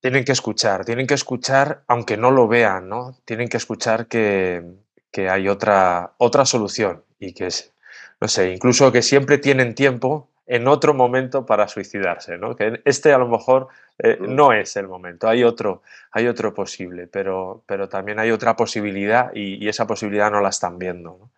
Tienen 0.00 0.24
que 0.24 0.32
escuchar, 0.32 0.84
tienen 0.84 1.06
que 1.06 1.14
escuchar 1.14 1.84
aunque 1.88 2.16
no 2.16 2.30
lo 2.30 2.46
vean, 2.46 2.88
¿no? 2.88 3.18
Tienen 3.24 3.48
que 3.48 3.56
escuchar 3.56 4.06
que, 4.06 4.64
que 5.10 5.28
hay 5.28 5.48
otra, 5.48 6.14
otra 6.18 6.44
solución 6.44 7.04
y 7.18 7.32
que 7.32 7.46
es, 7.46 7.74
no 8.20 8.28
sé, 8.28 8.52
incluso 8.52 8.92
que 8.92 9.02
siempre 9.02 9.38
tienen 9.38 9.74
tiempo 9.74 10.30
en 10.48 10.66
otro 10.66 10.94
momento 10.94 11.44
para 11.44 11.68
suicidarse, 11.68 12.38
¿no? 12.38 12.56
Que 12.56 12.80
este 12.86 13.12
a 13.12 13.18
lo 13.18 13.28
mejor 13.28 13.68
eh, 13.98 14.16
no 14.18 14.54
es 14.54 14.76
el 14.76 14.88
momento, 14.88 15.28
hay 15.28 15.44
otro, 15.44 15.82
hay 16.10 16.26
otro 16.26 16.54
posible, 16.54 17.06
pero, 17.06 17.62
pero 17.66 17.88
también 17.90 18.18
hay 18.18 18.30
otra 18.30 18.56
posibilidad 18.56 19.30
y, 19.34 19.68
esa 19.68 19.86
posibilidad 19.86 20.30
no 20.30 20.40
la 20.40 20.48
están 20.48 20.78
viendo. 20.78 21.30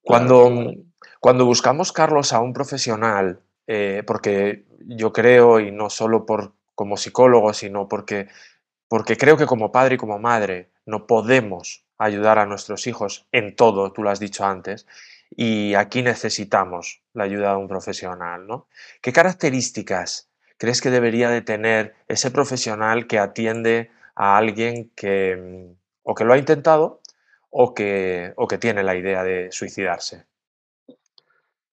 Cuando, 0.00 0.50
cuando 1.20 1.44
buscamos, 1.44 1.92
Carlos, 1.92 2.32
a 2.32 2.40
un 2.40 2.54
profesional, 2.54 3.40
eh, 3.66 4.02
porque 4.06 4.64
yo 4.86 5.12
creo, 5.12 5.60
y 5.60 5.70
no 5.70 5.90
solo 5.90 6.24
por, 6.24 6.52
como 6.74 6.96
psicólogo, 6.96 7.52
sino 7.52 7.86
porque, 7.86 8.28
porque 8.88 9.18
creo 9.18 9.36
que 9.36 9.46
como 9.46 9.70
padre 9.70 9.96
y 9.96 9.98
como 9.98 10.18
madre 10.18 10.70
no 10.86 11.06
podemos 11.06 11.84
ayudar 11.98 12.38
a 12.38 12.46
nuestros 12.46 12.86
hijos 12.86 13.26
en 13.30 13.54
todo, 13.54 13.92
tú 13.92 14.02
lo 14.02 14.08
has 14.10 14.18
dicho 14.18 14.44
antes, 14.46 14.86
y 15.36 15.74
aquí 15.74 16.02
necesitamos 16.02 17.02
la 17.14 17.24
ayuda 17.24 17.52
de 17.52 17.56
un 17.56 17.68
profesional, 17.68 18.46
¿no? 18.46 18.68
¿Qué 19.00 19.12
características 19.12 20.28
crees 20.58 20.80
que 20.80 20.90
debería 20.90 21.30
de 21.30 21.42
tener 21.42 21.94
ese 22.08 22.30
profesional 22.30 23.06
que 23.06 23.18
atiende 23.18 23.90
a 24.14 24.36
alguien 24.36 24.90
que 24.94 25.36
mm, 25.36 25.76
o 26.02 26.14
que 26.14 26.24
lo 26.24 26.34
ha 26.34 26.38
intentado 26.38 27.00
o 27.50 27.74
que, 27.74 28.32
o 28.36 28.46
que 28.46 28.58
tiene 28.58 28.82
la 28.82 28.96
idea 28.96 29.24
de 29.24 29.50
suicidarse? 29.52 30.26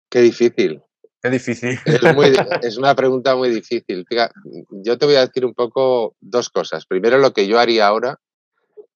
Qué 0.10 0.22
difícil. 0.22 0.82
Qué 1.22 1.30
difícil. 1.30 1.80
Es, 2.62 2.78
una 2.78 2.96
pregunta 2.96 3.36
muy 3.36 3.50
difícil. 3.50 4.06
yo 4.72 4.98
te 4.98 5.06
voy 5.06 5.16
a 5.16 5.26
decir 5.26 5.46
un 5.46 5.54
poco 5.54 6.16
dos 6.20 6.50
cosas. 6.50 6.86
Primero, 6.86 7.18
lo 7.18 7.34
que 7.34 7.48
yo 7.48 7.60
haría 7.60 7.88
ahora 7.88 8.20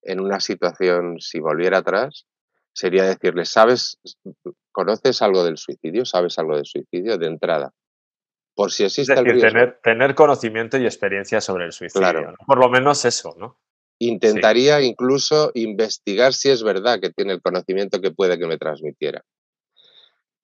en 0.02 0.20
una 0.20 0.40
situación, 0.40 1.20
si 1.20 1.40
volviera 1.40 1.80
atrás, 1.80 2.26
sería 2.78 3.06
decirle, 3.06 3.44
¿sabes, 3.46 3.98
conoces 4.72 5.24
algo 5.24 5.44
del 5.44 5.58
suicidio? 5.58 6.06
¿Sabes 6.06 6.38
algo 6.38 6.56
del 6.56 6.66
suicidio 6.66 7.18
de 7.18 7.26
entrada? 7.26 7.74
Por 8.54 8.72
si 8.72 8.84
existe 8.84 9.14
es 9.14 9.24
decir, 9.24 9.42
Tener, 9.42 9.80
tener, 9.82 10.14
conocimiento 10.14 10.78
y 10.78 10.86
experiencia 10.86 11.42
sobre 11.42 11.66
el 11.66 11.72
suicidio. 11.72 12.36
Por 12.46 12.60
lo 12.60 12.70
menos 12.70 13.04
eso, 13.06 13.36
¿no? 13.40 13.60
Intentaría 13.98 14.80
incluso 14.82 15.50
investigar 15.56 16.34
si 16.34 16.50
es 16.50 16.62
verdad 16.62 17.00
que 17.00 17.10
tiene 17.10 17.34
el 17.34 17.42
conocimiento 17.42 18.00
que 18.00 18.12
puede 18.12 18.38
que 18.38 18.46
me 18.46 18.60
transmitiera. 18.60 19.24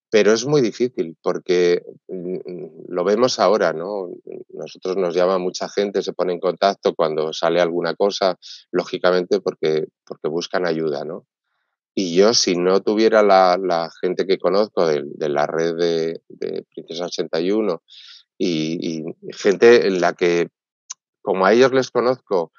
Pero 0.09 0.31
es 0.33 0.45
muy 0.45 0.61
difícil 0.61 1.15
porque 1.21 1.83
mm, 2.07 2.87
lo 2.87 3.03
vemos 3.03 3.37
ahora, 3.37 3.73
¿no? 3.73 4.09
Nosotros 4.49 4.97
nos 4.97 5.13
llama 5.13 5.37
mucha 5.37 5.69
gente, 5.69 6.01
se 6.01 6.13
pone 6.13 6.33
en 6.33 6.39
contacto 6.39 6.95
cuando 6.95 7.31
sale 7.31 7.61
alguna 7.61 7.93
cosa, 7.93 8.39
lógicamente 8.71 9.39
porque, 9.39 9.85
porque 10.03 10.29
buscan 10.29 10.65
ayuda, 10.65 11.05
¿no? 11.05 11.27
Y 11.95 12.15
yo, 12.15 12.33
si 12.33 12.55
no 12.55 12.81
tuviera 12.81 13.21
la, 13.21 13.89
gente 14.01 14.25
que 14.25 14.39
conozco 14.39 14.87
de, 14.87 15.03
la 15.29 15.45
red 15.45 15.75
de, 15.75 16.65
Princesa 16.73 17.05
81 17.05 17.83
y, 18.37 18.99
y, 18.99 19.33
gente 19.33 19.87
en 19.87 20.01
la 20.01 20.13
que, 20.13 20.49
como 21.21 21.45
a 21.45 21.53
ellos 21.53 21.71
les 21.71 21.91
conozco, 21.91 22.51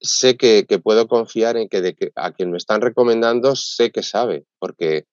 sé 0.00 0.36
que, 0.36 0.64
puedo 0.82 1.08
confiar 1.08 1.56
en 1.56 1.68
que, 1.68 1.80
de 1.80 1.94
que 1.94 2.10
a 2.14 2.32
quien 2.32 2.50
me 2.50 2.58
están 2.58 2.80
recomendando 2.80 3.56
sé 3.56 3.90
que 3.90 4.02
sabe, 4.02 4.44
porque 4.58 5.06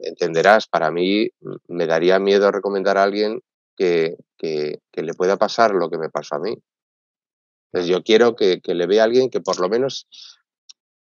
entenderás, 0.00 0.66
para 0.66 0.90
mí 0.90 1.30
me 1.68 1.86
daría 1.86 2.18
miedo 2.18 2.50
recomendar 2.50 2.98
a 2.98 3.04
alguien 3.04 3.40
que, 3.76 4.16
le 4.40 5.14
pueda 5.14 5.36
pasar 5.36 5.72
lo 5.72 5.88
que 5.88 5.98
me 5.98 6.10
pasó 6.10 6.36
a 6.36 6.40
mí. 6.40 6.56
Entonces 7.72 7.90
yo 7.90 8.02
quiero 8.02 8.34
que, 8.34 8.60
le 8.64 8.86
vea 8.86 9.02
a 9.02 9.04
alguien 9.04 9.30
que 9.30 9.40
por 9.40 9.60
lo 9.60 9.68
menos 9.68 10.06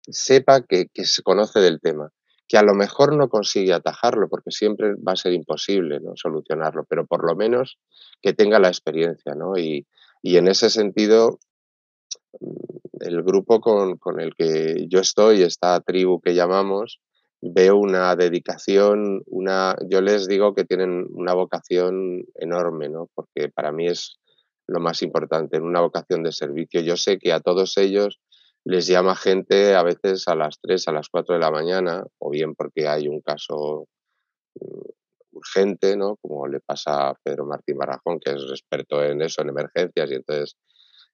sepa 0.09 0.63
que, 0.63 0.89
se 0.95 1.23
conoce 1.23 1.61
del 1.61 1.81
tema, 1.81 2.11
que 2.49 2.59
a 2.59 2.63
lo 2.63 2.75
mejor 2.75 3.17
no 3.17 3.29
consigue 3.29 3.73
atajarlo, 3.73 4.29
porque 4.29 4.51
siempre 4.51 4.95
va 4.95 5.13
a 5.13 5.17
ser 5.17 5.33
imposible 5.33 6.01
¿no? 6.01 6.13
solucionarlo, 6.17 6.85
pero 6.85 7.07
por 7.07 7.27
lo 7.27 7.37
menos 7.37 7.79
que 8.21 8.33
tenga 8.33 8.59
la 8.59 8.69
experiencia. 8.69 9.35
¿no? 9.35 9.57
Y, 9.57 9.87
y 10.23 10.37
en 10.37 10.49
ese 10.49 10.71
sentido, 10.71 11.39
el 13.01 13.23
grupo 13.23 13.61
con, 13.61 13.97
con, 13.97 14.21
el 14.21 14.35
que 14.35 14.87
yo 14.89 15.01
estoy, 15.01 15.43
esta 15.43 15.81
tribu 15.81 16.21
que 16.21 16.35
llamamos, 16.35 17.01
veo 17.41 17.77
una 17.77 18.15
dedicación, 18.15 19.23
una, 19.27 19.77
yo 19.89 20.01
les 20.01 20.29
digo 20.29 20.55
que 20.55 20.65
tienen 20.65 21.07
una 21.11 21.35
vocación 21.35 22.25
enorme, 22.37 22.89
¿no? 22.89 23.09
porque 23.15 23.49
para 23.49 23.73
mí 23.73 23.89
es 23.89 24.19
lo 24.69 24.79
más 24.79 25.03
importante, 25.03 25.59
una 25.59 25.81
vocación 25.81 26.23
de 26.23 26.33
servicio. 26.33 26.81
Yo 26.81 26.97
sé 26.97 27.19
que 27.19 27.33
a 27.33 27.41
todos 27.41 27.77
ellos 27.79 28.21
les 28.65 28.87
llama 28.87 29.17
gente 29.17 29.75
a 29.75 29.83
veces 29.83 30.29
a 30.29 30.35
las 30.35 30.61
3, 30.61 30.89
a 30.89 30.93
las 30.93 31.09
4 31.09 31.35
de 31.35 31.41
la 31.41 31.51
mañana, 31.51 32.05
o 32.19 32.31
bien 32.31 32.55
porque 32.55 32.87
hay 32.89 33.09
un 33.09 33.21
caso 33.21 33.89
mm, 34.55 35.37
urgente, 35.37 35.97
¿no? 35.97 36.17
Como 36.17 36.47
le 36.47 36.61
pasa 36.61 37.09
a 37.09 37.15
Pedro 37.23 37.47
Martín 37.47 37.77
Barajón, 37.77 38.21
que 38.21 38.31
es 38.31 38.43
experto 38.43 39.03
en 39.03 39.23
eso, 39.23 39.43
en 39.43 39.49
emergencias, 39.49 40.11
y 40.11 40.15
entonces 40.15 40.57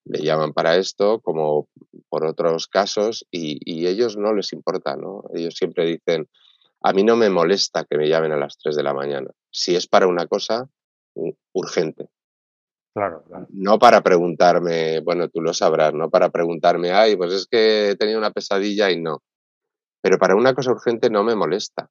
le 0.04 0.20
llaman 0.20 0.52
para 0.52 0.76
esto, 0.76 1.20
como 1.20 1.68
por 2.08 2.24
otros 2.24 2.66
casos, 2.66 3.26
y, 3.30 3.86
ellos 3.86 4.16
no 4.16 4.34
les 4.34 4.52
importa, 4.52 4.96
¿no? 4.96 5.24
Ellos 5.34 5.54
siempre 5.54 5.86
dicen, 5.86 6.28
a 6.82 6.92
mí 6.92 7.02
no 7.02 7.16
me 7.16 7.30
molesta 7.30 7.84
que 7.84 7.96
me 7.96 8.08
llamen 8.08 8.32
a 8.32 8.36
las 8.36 8.58
3 8.58 8.76
de 8.76 8.82
la 8.82 8.94
mañana, 8.94 9.30
si 9.50 9.74
es 9.74 9.86
para 9.86 10.06
una 10.06 10.26
cosa 10.26 10.68
urgente. 11.52 12.08
No 13.50 13.78
para 13.78 14.02
preguntarme, 14.02 15.00
bueno, 15.00 15.28
tú 15.28 15.40
lo 15.40 15.54
sabrás, 15.54 15.94
no 15.94 16.10
para 16.10 16.30
preguntarme, 16.30 16.92
ay, 16.92 17.16
pues 17.16 17.32
es 17.32 17.46
que 17.46 17.90
he 17.90 17.96
tenido 17.96 18.18
una 18.18 18.30
pesadilla 18.30 18.90
y 18.90 19.00
no. 19.00 19.22
Pero 20.00 20.18
para 20.18 20.36
una 20.36 20.54
cosa 20.54 20.72
urgente 20.72 21.10
no 21.10 21.24
me 21.24 21.34
molesta, 21.34 21.90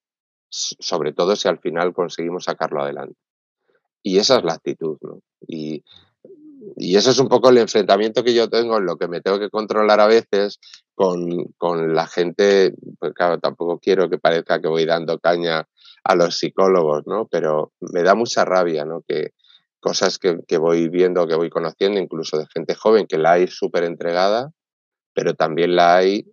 sobre 0.50 1.14
todo 1.14 1.36
si 1.36 1.48
al 1.48 1.60
final 1.60 1.94
conseguimos 1.94 2.46
sacarlo 2.46 2.82
adelante. 2.82 3.18
Y 4.02 4.20
esa 4.20 4.38
es 4.38 4.44
la 4.44 4.54
actitud, 4.54 4.98
¿no? 5.02 5.20
Y, 5.46 5.84
y 6.76 6.96
ese 6.96 7.12
es 7.12 7.20
un 7.20 7.28
poco 7.28 7.50
el 7.50 7.58
enfrentamiento 7.58 8.24
que 8.24 8.34
yo 8.34 8.50
tengo 8.50 8.78
en 8.78 8.86
lo 8.86 8.98
que 8.98 9.08
me 9.08 9.22
tengo 9.22 9.40
que 9.40 9.50
controlar 9.50 10.00
a 10.00 10.08
veces 10.08 10.60
con, 10.96 11.46
con, 11.58 11.94
la 11.94 12.08
gente, 12.08 12.74
pues 13.00 13.14
claro, 13.14 13.40
tampoco 13.40 13.80
quiero 13.80 14.10
que 14.10 14.18
parezca 14.18 14.62
que 14.62 14.68
voy 14.68 14.86
dando 14.86 15.20
caña 15.20 15.68
a 16.04 16.16
los 16.16 16.38
psicólogos, 16.38 17.06
¿no? 17.06 17.28
Pero 17.28 17.74
me 17.80 18.04
da 18.04 18.16
mucha 18.16 18.46
rabia, 18.46 18.86
¿no? 18.86 19.02
Que 19.08 19.34
cosas 19.88 20.20
que, 20.20 20.40
que 20.48 20.58
voy 20.58 20.90
viendo, 20.90 21.28
que 21.28 21.36
voy 21.36 21.50
conociendo, 21.50 22.00
incluso 22.00 22.38
de 22.38 22.48
gente 22.54 22.76
joven, 22.76 23.08
que 23.08 23.18
la 23.18 23.34
hay 23.34 23.48
súper 23.48 23.84
entregada, 23.84 24.52
pero 25.14 25.34
también 25.34 25.76
la 25.76 25.96
hay 25.96 26.26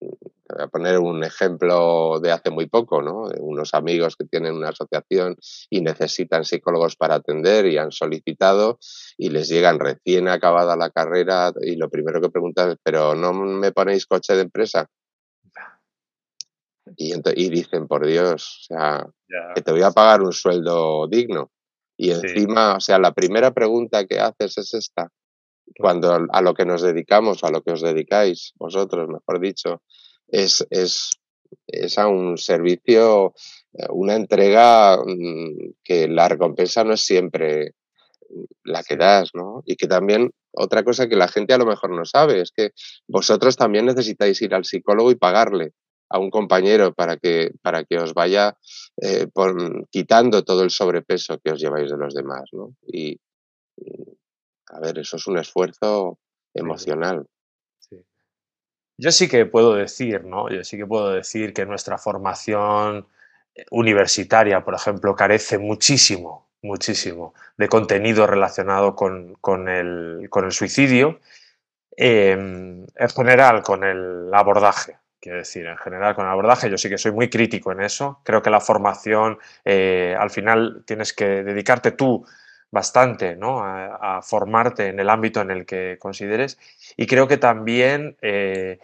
voy 0.00 0.64
a 0.64 0.68
poner 0.68 0.98
un 0.98 1.24
ejemplo 1.24 2.20
de 2.20 2.32
hace 2.32 2.50
muy 2.50 2.66
poco, 2.66 3.02
¿no? 3.02 3.28
De 3.28 3.40
unos 3.40 3.74
amigos 3.74 4.16
que 4.16 4.24
tienen 4.24 4.54
una 4.54 4.70
asociación 4.70 5.36
y 5.68 5.80
necesitan 5.80 6.44
psicólogos 6.44 6.96
para 6.96 7.16
atender 7.16 7.66
y 7.66 7.78
han 7.78 7.92
solicitado 7.92 8.78
y 9.16 9.30
les 9.30 9.48
llegan 9.48 9.78
recién 9.78 10.28
acabada 10.28 10.76
la 10.76 10.90
carrera 10.90 11.52
y 11.60 11.76
lo 11.76 11.90
primero 11.90 12.20
que 12.20 12.30
preguntan 12.30 12.70
es, 12.70 12.76
pero 12.82 13.14
¿no 13.14 13.32
me 13.32 13.72
ponéis 13.72 14.06
coche 14.06 14.34
de 14.34 14.42
empresa? 14.42 14.88
Y, 16.96 17.12
y 17.12 17.50
dicen, 17.50 17.86
por 17.86 18.06
Dios, 18.06 18.60
o 18.62 18.74
sea, 18.74 19.06
que 19.54 19.60
te 19.60 19.72
voy 19.72 19.82
a 19.82 19.90
pagar 19.90 20.22
un 20.22 20.32
sueldo 20.32 21.06
digno. 21.06 21.50
Y 21.98 22.12
encima, 22.12 22.76
o 22.76 22.80
sea, 22.80 23.00
la 23.00 23.12
primera 23.12 23.50
pregunta 23.50 24.06
que 24.06 24.20
haces 24.20 24.56
es 24.56 24.72
esta. 24.72 25.10
Cuando 25.76 26.26
a 26.30 26.40
lo 26.40 26.54
que 26.54 26.64
nos 26.64 26.80
dedicamos, 26.80 27.42
a 27.42 27.50
lo 27.50 27.60
que 27.62 27.72
os 27.72 27.82
dedicáis, 27.82 28.52
vosotros, 28.54 29.08
mejor 29.08 29.40
dicho, 29.40 29.82
es, 30.28 30.64
es, 30.70 31.10
es 31.66 31.98
a 31.98 32.06
un 32.06 32.38
servicio, 32.38 33.34
eh, 33.72 33.86
una 33.90 34.14
entrega 34.14 34.96
mm, 34.96 35.74
que 35.82 36.06
la 36.06 36.28
recompensa 36.28 36.84
no 36.84 36.94
es 36.94 37.04
siempre 37.04 37.72
la 38.62 38.84
que 38.84 38.96
das, 38.96 39.30
¿no? 39.34 39.62
Y 39.66 39.74
que 39.74 39.88
también 39.88 40.30
otra 40.52 40.84
cosa 40.84 41.08
que 41.08 41.16
la 41.16 41.26
gente 41.26 41.52
a 41.52 41.58
lo 41.58 41.66
mejor 41.66 41.90
no 41.90 42.04
sabe 42.04 42.40
es 42.40 42.52
que 42.52 42.70
vosotros 43.08 43.56
también 43.56 43.86
necesitáis 43.86 44.40
ir 44.40 44.54
al 44.54 44.64
psicólogo 44.64 45.10
y 45.10 45.16
pagarle 45.16 45.72
a 46.10 46.18
un 46.18 46.30
compañero 46.30 46.94
para 46.94 47.16
que, 47.16 47.52
para 47.62 47.84
que 47.84 47.98
os 47.98 48.14
vaya 48.14 48.56
eh, 49.00 49.28
quitando 49.90 50.44
todo 50.44 50.62
el 50.62 50.70
sobrepeso 50.70 51.38
que 51.38 51.52
os 51.52 51.60
lleváis 51.60 51.90
de 51.90 51.96
los 51.96 52.14
demás, 52.14 52.48
¿no? 52.52 52.74
Y, 52.86 53.18
a 54.70 54.80
ver, 54.80 54.98
eso 54.98 55.16
es 55.16 55.26
un 55.26 55.38
esfuerzo 55.38 56.18
emocional. 56.54 57.26
Yo 59.00 59.12
sí 59.12 59.28
que 59.28 59.46
puedo 59.46 59.74
decir, 59.74 60.24
¿no? 60.24 60.50
Yo 60.50 60.64
sí 60.64 60.76
que 60.76 60.86
puedo 60.86 61.10
decir 61.10 61.54
que 61.54 61.64
nuestra 61.64 61.98
formación 61.98 63.06
eh, 63.54 63.64
universitaria, 63.70 64.64
por 64.64 64.74
ejemplo, 64.74 65.14
carece 65.14 65.56
muchísimo, 65.56 66.48
muchísimo 66.62 67.32
de 67.56 67.68
contenido 67.68 68.26
relacionado 68.26 68.96
con, 68.96 69.68
el, 69.68 70.28
suicidio, 70.50 71.20
em, 71.96 72.86
en 72.96 73.08
general 73.08 73.62
con 73.62 73.84
el 73.84 74.34
abordaje. 74.34 74.98
Quiero 75.20 75.38
decir, 75.38 75.66
en 75.66 75.76
general 75.76 76.14
con 76.14 76.26
el 76.26 76.32
abordaje, 76.32 76.70
yo 76.70 76.78
sí 76.78 76.88
que 76.88 76.98
soy 76.98 77.12
muy 77.12 77.28
crítico 77.28 77.72
en 77.72 77.80
eso. 77.80 78.20
Creo 78.24 78.40
que 78.40 78.50
la 78.50 78.60
formación, 78.60 79.38
eh, 79.64 80.16
al 80.18 80.30
final, 80.30 80.84
tienes 80.86 81.12
que 81.12 81.42
dedicarte 81.42 81.90
tú 81.92 82.24
bastante 82.70 83.34
¿no? 83.34 83.60
a, 83.64 84.20
formarte 84.22 84.88
en 84.88 85.00
el 85.00 85.10
ámbito 85.10 85.40
en 85.40 85.50
el 85.50 85.66
que 85.66 85.96
consideres. 85.98 86.58
Y 86.96 87.06
creo 87.06 87.26
que 87.26 87.36
también, 87.36 88.16
eh, 88.22 88.78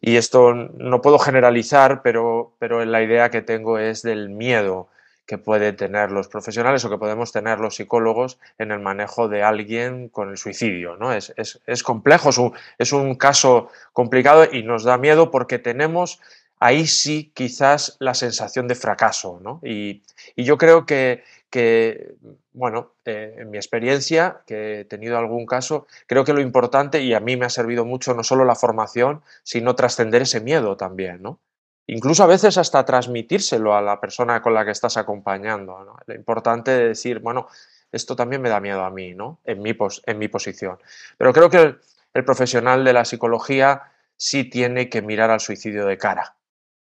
y 0.00 0.16
esto 0.16 0.54
no 0.54 1.02
puedo 1.02 1.18
generalizar, 1.18 2.00
pero, 2.02 2.54
pero 2.58 2.84
la 2.84 3.02
idea 3.02 3.30
que 3.30 3.42
tengo 3.42 3.78
es 3.78 4.02
del 4.02 4.30
miedo 4.30 4.88
que 5.26 5.38
pueden 5.38 5.76
tener 5.76 6.10
los 6.10 6.28
profesionales 6.28 6.84
o 6.84 6.90
que 6.90 6.98
podemos 6.98 7.32
tener 7.32 7.58
los 7.60 7.76
psicólogos 7.76 8.38
en 8.58 8.70
el 8.70 8.80
manejo 8.80 9.28
de 9.28 9.42
alguien 9.42 10.08
con 10.08 10.30
el 10.30 10.36
suicidio. 10.36 10.96
¿no? 10.96 11.12
Es, 11.12 11.32
es, 11.36 11.82
complejo, 11.82 12.30
es 12.30 12.38
un, 12.38 12.52
es 12.78 12.92
un 12.92 13.14
caso 13.14 13.70
complicado 13.92 14.46
y 14.50 14.62
nos 14.62 14.84
da 14.84 14.98
miedo 14.98 15.30
porque 15.30 15.58
tenemos 15.58 16.20
ahí 16.60 16.86
sí 16.86 17.30
quizás 17.34 17.96
la 18.00 18.14
sensación 18.14 18.68
de 18.68 18.74
fracaso. 18.74 19.40
¿no? 19.42 19.60
Y, 19.62 20.02
y, 20.36 20.44
yo 20.44 20.58
creo 20.58 20.84
que, 20.84 21.24
que 21.48 22.14
bueno, 22.52 22.92
eh, 23.04 23.34
en 23.38 23.50
mi 23.50 23.58
experiencia, 23.58 24.42
que 24.46 24.80
he 24.80 24.84
tenido 24.84 25.18
algún 25.18 25.46
caso, 25.46 25.86
creo 26.06 26.24
que 26.24 26.32
lo 26.32 26.40
importante, 26.40 27.02
y 27.02 27.14
a 27.14 27.20
mí 27.20 27.36
me 27.36 27.46
ha 27.46 27.50
servido 27.50 27.84
mucho 27.84 28.14
no 28.14 28.22
solo 28.22 28.44
la 28.44 28.54
formación, 28.54 29.22
sino 29.42 29.74
trascender 29.74 30.22
ese 30.22 30.40
miedo 30.40 30.76
también, 30.76 31.22
¿no? 31.22 31.40
Incluso 31.86 32.24
a 32.24 32.26
veces 32.26 32.56
hasta 32.56 32.84
transmitírselo 32.84 33.74
a 33.74 33.82
la 33.82 34.00
persona 34.00 34.40
con 34.40 34.54
la 34.54 34.64
que 34.64 34.70
estás 34.70 34.96
acompañando. 34.96 35.98
Lo 36.06 36.14
importante 36.14 36.70
de 36.70 36.88
decir, 36.88 37.18
bueno, 37.18 37.46
esto 37.92 38.16
también 38.16 38.40
me 38.40 38.48
da 38.48 38.60
miedo 38.60 38.82
a 38.82 38.90
mí, 38.90 39.14
¿no? 39.14 39.40
En 39.44 39.60
mi, 39.60 39.76
en 40.06 40.18
mi 40.18 40.28
posición. 40.28 40.78
Pero 41.18 41.32
creo 41.32 41.50
que 41.50 41.58
el, 41.58 41.80
el 42.14 42.24
profesional 42.24 42.84
de 42.84 42.92
la 42.92 43.04
psicología 43.04 43.82
sí 44.16 44.44
tiene 44.44 44.88
que 44.88 45.02
mirar 45.02 45.30
al 45.30 45.40
suicidio 45.40 45.84
de 45.86 45.98
cara. 45.98 46.36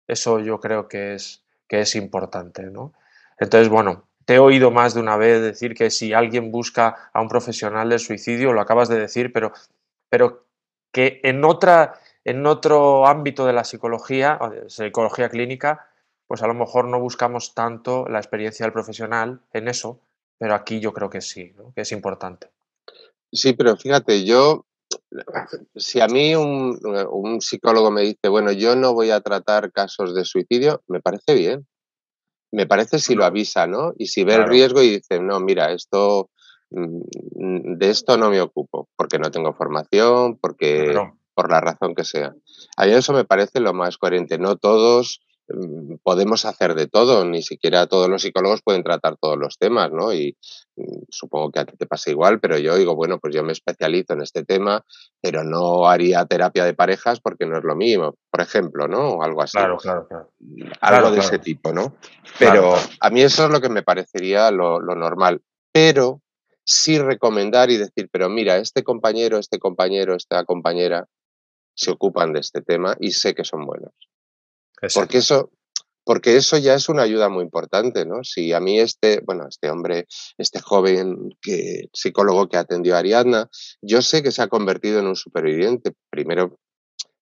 Eso 0.07 0.39
yo 0.39 0.59
creo 0.59 0.87
que 0.87 1.13
es, 1.13 1.43
que 1.67 1.81
es 1.81 1.95
importante, 1.95 2.63
¿no? 2.63 2.93
Entonces, 3.37 3.69
bueno, 3.69 4.07
te 4.25 4.35
he 4.35 4.39
oído 4.39 4.71
más 4.71 4.93
de 4.93 5.01
una 5.01 5.17
vez 5.17 5.41
decir 5.41 5.73
que 5.73 5.89
si 5.89 6.13
alguien 6.13 6.51
busca 6.51 7.09
a 7.13 7.21
un 7.21 7.29
profesional 7.29 7.89
del 7.89 7.99
suicidio, 7.99 8.53
lo 8.53 8.61
acabas 8.61 8.89
de 8.89 8.99
decir, 8.99 9.31
pero, 9.31 9.53
pero 10.09 10.45
que 10.91 11.19
en, 11.23 11.43
otra, 11.45 11.99
en 12.29 12.45
otro 12.45 13.07
ámbito 13.07 13.47
de 13.47 13.53
la 13.53 13.63
psicología, 13.63 14.37
psicología 14.67 15.29
clínica, 15.29 15.89
pues 16.27 16.43
a 16.43 16.47
lo 16.47 16.53
mejor 16.53 16.85
no 16.85 16.99
buscamos 16.99 17.55
tanto 17.55 18.07
la 18.07 18.19
experiencia 18.19 18.67
del 18.67 18.71
profesional 18.71 19.41
en 19.51 19.67
eso, 19.67 19.99
pero 20.37 20.53
aquí 20.53 20.79
yo 20.79 20.93
creo 20.93 21.09
que 21.09 21.21
sí, 21.21 21.55
que 21.73 21.81
es 21.81 21.91
importante. 21.91 22.51
Sí, 23.31 23.53
pero 23.53 23.75
fíjate, 23.77 24.25
yo, 24.25 24.67
si 25.75 26.01
a 26.01 26.07
mí 26.07 26.35
un, 26.35 26.79
un, 27.09 27.41
psicólogo 27.41 27.89
me 27.89 28.01
dice, 28.03 28.29
bueno, 28.29 28.51
yo 28.51 28.75
no 28.75 28.93
voy 28.93 29.09
a 29.09 29.21
tratar 29.21 29.71
casos 29.71 30.13
de 30.13 30.23
suicidio, 30.23 30.83
me 30.87 31.01
parece 31.01 31.33
bien. 31.33 31.65
Me 32.51 32.67
parece 32.67 32.99
si 32.99 33.15
lo 33.15 33.25
avisa, 33.25 33.65
¿no? 33.65 33.93
Y 33.97 34.05
si 34.05 34.23
ve 34.23 34.35
el 34.35 34.47
riesgo 34.47 34.83
y 34.83 34.89
dice, 34.91 35.19
no, 35.19 35.39
mira, 35.39 35.71
esto 35.71 36.29
mm, 36.69 37.73
de 37.77 37.89
esto 37.89 38.17
no 38.17 38.29
me 38.29 38.39
ocupo, 38.39 38.87
porque 38.95 39.17
no 39.17 39.31
tengo 39.31 39.53
formación, 39.53 40.37
porque, 40.37 40.93
por 41.39 41.49
la 41.49 41.61
razón 41.61 41.95
que 41.95 42.03
sea. 42.03 42.33
A 42.75 42.85
mí 42.85 42.91
eso 42.91 43.13
me 43.13 43.23
parece 43.23 43.61
lo 43.61 43.73
más 43.73 43.97
coherente. 43.97 44.37
No 44.37 44.57
todos 44.57 45.21
mm, 45.47 45.95
podemos 46.03 46.43
hacer 46.43 46.75
de 46.75 46.87
todo, 46.87 47.23
ni 47.23 47.43
siquiera 47.43 47.87
todos 47.87 48.09
los 48.09 48.23
psicólogos 48.23 48.61
pueden 48.61 48.83
tratar 48.83 49.15
todos 49.15 49.37
los 49.37 49.57
temas, 49.57 49.89
¿no? 49.89 50.11
Y 50.11 50.35
mm, 50.75 51.03
supongo 51.07 51.49
que 51.49 51.59
a 51.61 51.65
ti 51.65 51.77
te 51.77 51.85
pasa 51.85 52.11
igual, 52.11 52.41
pero 52.41 52.57
yo 52.57 52.75
digo, 52.75 52.93
bueno, 52.93 53.19
pues 53.19 53.33
yo 53.33 53.41
me 53.41 53.53
especializo 53.53 54.15
en 54.15 54.21
este 54.21 54.43
tema, 54.43 54.83
pero 55.21 55.45
no 55.45 55.87
haría 55.87 56.25
terapia 56.25 56.65
de 56.65 56.73
parejas 56.73 57.21
porque 57.21 57.45
no 57.45 57.57
es 57.57 57.63
lo 57.63 57.77
mismo, 57.77 58.15
por 58.29 58.41
ejemplo, 58.41 58.89
¿no? 58.89 59.11
O 59.11 59.23
algo 59.23 59.41
así. 59.41 59.57
Claro, 59.57 59.77
claro, 59.77 60.07
claro. 60.09 60.29
Algo 60.81 61.11
de 61.11 61.19
ese 61.19 61.39
tipo, 61.39 61.71
¿no? 61.71 61.95
Pero 62.37 62.73
a 62.99 63.09
mí 63.11 63.21
eso 63.21 63.45
es 63.45 63.49
lo 63.49 63.61
que 63.61 63.69
me 63.69 63.83
parecería 63.83 64.51
lo, 64.51 64.81
lo 64.81 64.93
normal. 64.93 65.41
Pero 65.71 66.21
sí 66.65 66.99
recomendar 66.99 67.71
y 67.71 67.77
decir, 67.77 68.09
pero 68.11 68.27
mira, 68.27 68.57
este 68.57 68.83
compañero, 68.83 69.37
este 69.37 69.57
compañero, 69.57 70.15
esta 70.15 70.43
compañera 70.43 71.07
se 71.79 71.91
ocupan 71.91 72.33
de 72.33 72.41
este 72.41 72.61
tema 72.61 72.97
y 72.99 73.11
sé 73.11 73.33
que 73.33 73.45
son 73.45 73.65
buenos. 73.65 73.93
Porque 74.93 75.19
eso, 75.19 75.51
porque 76.03 76.35
eso 76.35 76.57
ya 76.57 76.73
es 76.73 76.89
una 76.89 77.03
ayuda 77.03 77.29
muy 77.29 77.43
importante, 77.43 78.05
¿no? 78.05 78.23
Si 78.23 78.51
a 78.51 78.59
mí 78.59 78.79
este, 78.79 79.21
bueno, 79.25 79.47
este 79.47 79.69
hombre, 79.69 80.07
este 80.37 80.59
joven 80.59 81.29
que, 81.41 81.87
psicólogo 81.93 82.49
que 82.49 82.57
atendió 82.57 82.95
a 82.95 82.99
Ariadna, 82.99 83.49
yo 83.81 84.01
sé 84.01 84.21
que 84.21 84.31
se 84.31 84.41
ha 84.41 84.47
convertido 84.47 84.99
en 84.99 85.07
un 85.07 85.15
superviviente, 85.15 85.93
primero 86.09 86.59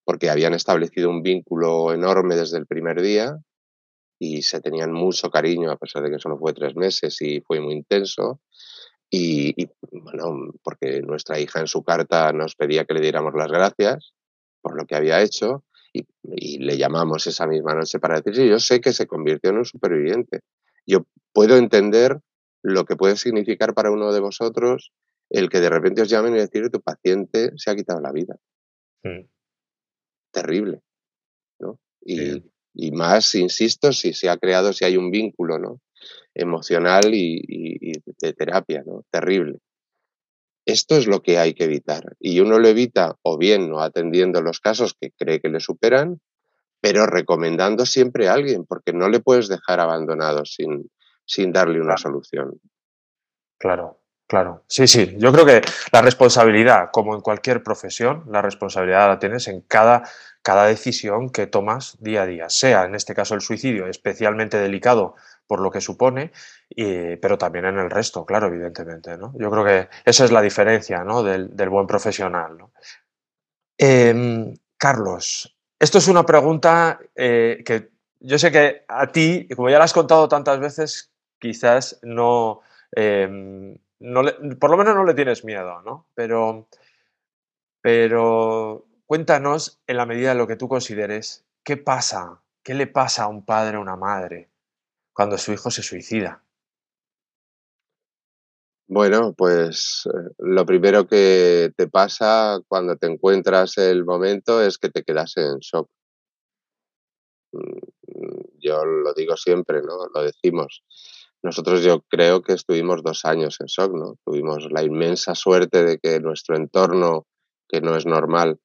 porque 0.04 0.30
habían 0.30 0.54
establecido 0.54 1.10
un 1.10 1.22
vínculo 1.22 1.94
enorme 1.94 2.36
desde 2.36 2.58
el 2.58 2.66
primer 2.66 3.02
día 3.02 3.38
y 4.18 4.42
se 4.42 4.62
tenían 4.62 4.92
mucho 4.92 5.30
cariño, 5.30 5.70
a 5.70 5.78
pesar 5.78 6.02
de 6.02 6.10
que 6.10 6.20
solo 6.20 6.40
fue 6.40 6.54
tres 6.54 6.76
meses 6.76 7.22
y 7.22 7.42
fue 7.42 7.60
muy 7.60 7.74
intenso. 7.74 8.40
Y, 9.10 9.54
bueno, 9.92 10.54
porque 10.64 11.02
nuestra 11.02 11.40
hija 11.40 11.60
en 11.60 11.68
su 11.68 11.84
carta 11.84 12.34
nos 12.34 12.56
pedía 12.56 12.86
que 12.86 12.94
le 12.94 13.02
diéramos 13.02 13.34
las 13.36 13.52
gracias 13.52 14.14
por 14.68 14.78
lo 14.78 14.86
que 14.86 14.96
había 14.96 15.22
hecho 15.22 15.64
y, 15.94 16.06
le 16.60 16.78
llamamos 16.78 17.26
esa 17.26 17.48
misma 17.48 17.74
noche 17.74 18.00
para 18.00 18.20
decirle, 18.20 18.50
yo 18.50 18.60
sé 18.60 18.82
que 18.82 18.92
se 18.92 19.08
convirtió 19.08 19.50
en 19.50 19.58
un 19.58 19.66
superviviente. 19.66 20.42
Yo 20.86 21.08
puedo 21.34 21.56
entender 21.56 22.20
lo 22.62 22.84
que 22.86 22.98
puede 22.98 23.16
significar 23.16 23.74
para 23.74 23.92
uno 23.92 24.12
de 24.12 24.20
vosotros 24.20 24.92
el 25.30 25.50
que 25.50 25.62
de 25.62 25.70
repente 25.70 26.02
os 26.02 26.10
llamen 26.10 26.36
y 26.36 26.40
decir 26.40 26.70
tu 26.70 26.82
paciente 26.82 27.52
se 27.56 27.72
ha 27.72 27.76
quitado 27.76 28.02
la 28.02 28.12
vida. 28.12 28.36
Mm. 29.04 29.28
Terrible. 30.32 30.82
¿no? 31.60 31.80
Y, 32.02 32.44
y, 32.74 32.92
más, 32.92 33.34
insisto, 33.36 33.94
si 33.94 34.14
se 34.14 34.30
ha 34.30 34.38
creado, 34.38 34.74
si 34.74 34.84
hay 34.84 34.98
un 34.98 35.10
vínculo, 35.10 35.58
¿no? 35.58 35.82
emocional 36.38 37.14
y, 37.14 37.94
de 38.22 38.34
terapia, 38.34 38.84
¿no? 38.86 39.04
Terrible. 39.12 39.60
Esto 40.68 40.98
es 40.98 41.08
lo 41.08 41.24
que 41.24 41.40
hay 41.40 41.54
que 41.54 41.64
evitar. 41.64 42.18
Y 42.20 42.42
uno 42.42 42.60
lo 42.60 42.68
evita 42.68 43.16
o 43.22 43.38
bien 43.38 43.70
no 43.70 43.80
atendiendo 43.80 44.42
los 44.42 44.60
casos 44.60 44.96
que 45.00 45.12
cree 45.18 45.40
que 45.40 45.48
le 45.48 45.62
superan, 45.62 46.20
pero 46.82 47.08
recomendando 47.08 47.86
siempre 47.86 48.28
a 48.28 48.34
alguien, 48.34 48.66
porque 48.66 48.92
no 48.92 49.08
le 49.08 49.22
puedes 49.22 49.48
dejar 49.48 49.80
abandonado 49.80 50.44
sin, 50.44 50.92
sin 51.26 51.54
darle 51.54 51.80
una 51.80 51.96
solución. 51.96 52.60
Claro, 53.58 54.02
claro. 54.28 54.66
Sí, 54.68 54.88
sí. 54.88 55.16
Yo 55.18 55.32
creo 55.32 55.46
que 55.46 55.62
la 55.94 56.02
responsabilidad, 56.02 56.90
como 56.92 57.16
en 57.16 57.22
cualquier 57.22 57.64
profesión, 57.64 58.26
la 58.30 58.42
responsabilidad 58.42 59.08
la 59.08 59.20
tienes 59.20 59.48
en 59.48 59.62
cada, 59.62 60.04
cada 60.42 60.66
decisión 60.66 61.30
que 61.30 61.48
tomas 61.48 61.96
día 62.02 62.24
a 62.24 62.26
día. 62.26 62.50
Sea 62.50 62.84
en 62.84 62.94
este 62.94 63.16
caso 63.16 63.36
el 63.36 63.42
suicidio 63.42 63.88
especialmente 63.88 64.58
delicado 64.58 65.16
por 65.48 65.62
lo 65.62 65.72
que 65.72 65.82
supone, 65.82 66.32
pero 67.22 67.38
también 67.38 67.66
en 67.66 67.80
el 67.80 67.90
resto, 67.90 68.26
claro, 68.26 68.48
evidentemente. 68.48 69.18
¿no? 69.18 69.34
Yo 69.38 69.50
creo 69.50 69.64
que 69.64 69.90
esa 70.06 70.26
es 70.26 70.32
la 70.32 70.42
diferencia 70.42 71.04
¿no? 71.04 71.24
del, 71.24 71.70
buen 71.70 71.88
profesional. 71.88 72.58
Em, 73.78 74.54
Carlos, 74.78 75.58
esto 75.80 75.98
es 75.98 76.08
una 76.08 76.26
pregunta 76.26 77.00
eh, 77.16 77.64
que 77.66 77.92
yo 78.20 78.38
sé 78.38 78.52
que 78.52 78.84
a 78.88 79.08
ti, 79.08 79.48
como 79.56 79.70
ya 79.70 79.78
la 79.78 79.86
has 79.86 79.94
contado 79.94 80.28
tantas 80.28 80.60
veces, 80.60 81.12
quizás 81.40 82.00
no, 82.02 82.62
em, 82.92 83.78
no 84.00 84.24
por 84.60 84.72
lo 84.72 84.78
menos 84.78 84.96
no 84.96 85.06
le 85.06 85.14
tienes 85.14 85.46
miedo, 85.46 85.82
¿no? 85.84 86.08
Pero, 86.16 86.68
pero 87.82 88.88
cuéntanos, 89.06 89.80
en 89.86 89.98
la 89.98 90.08
medida 90.08 90.30
de 90.30 90.36
lo 90.36 90.48
que 90.48 90.56
tú 90.56 90.68
consideres, 90.68 91.46
¿qué 91.64 91.78
pasa? 91.78 92.42
¿Qué 92.64 92.74
le 92.74 92.88
pasa 92.88 93.24
a 93.24 93.28
un 93.28 93.46
padre 93.46 93.78
o 93.78 93.82
una 93.82 93.96
madre 93.96 94.50
cuando 95.18 95.40
su 95.40 95.52
hijo 95.52 95.72
se 95.72 95.82
suicida? 95.82 96.44
Bueno, 98.88 99.34
pues 99.36 100.04
eh, 100.06 100.32
lo 100.38 100.64
primero 100.64 101.08
que 101.08 101.72
te 101.76 101.88
pasa 101.88 102.60
cuando 102.68 102.98
te 102.98 103.08
encuentras 103.08 103.80
el 103.80 104.06
momento 104.06 104.62
es 104.62 104.78
que 104.78 104.90
te 104.90 105.02
quedas 105.02 105.36
en 105.38 105.58
shock. 105.58 105.90
Mm, 107.52 108.60
yo 108.60 108.86
lo 108.86 109.12
digo 109.16 109.36
siempre, 109.38 109.82
¿no? 109.82 110.06
Lo 110.14 110.22
decimos. 110.22 110.84
Nosotros 111.42 111.82
yo 111.82 112.02
creo 112.02 112.44
que 112.44 112.54
estuvimos 112.54 113.02
dos 113.02 113.26
años 113.26 113.58
en 113.60 113.66
shock, 113.66 113.94
¿no? 113.96 114.18
Tuvimos 114.24 114.72
la 114.72 114.84
inmensa 114.84 115.34
suerte 115.34 115.84
de 115.84 115.98
que 115.98 116.20
nuestro 116.20 116.56
entorno, 116.56 117.26
que 117.68 117.82
no 117.82 117.96
es 117.96 118.06
normal, 118.06 118.60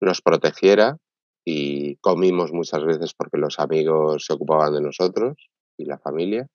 nos 0.00 0.22
protegiera 0.22 0.96
y 1.44 1.98
comimos 1.98 2.50
muchas 2.50 2.84
veces 2.84 3.14
porque 3.14 3.38
los 3.38 3.60
amigos 3.60 4.24
se 4.26 4.32
ocupaban 4.32 4.74
de 4.74 4.80
nosotros 4.80 5.53
y 5.76 5.84
la 5.84 5.98
familia, 5.98 6.46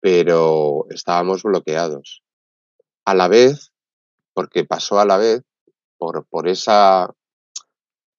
pero 0.00 0.86
estábamos 0.90 1.42
bloqueados. 1.42 2.22
A 3.06 3.14
la 3.14 3.28
vez, 3.28 3.72
porque 4.34 4.64
pasó 4.64 5.00
a 5.00 5.04
la 5.04 5.16
vez, 5.16 5.42
por, 5.96 6.26
por 6.26 6.48
esa 6.48 7.10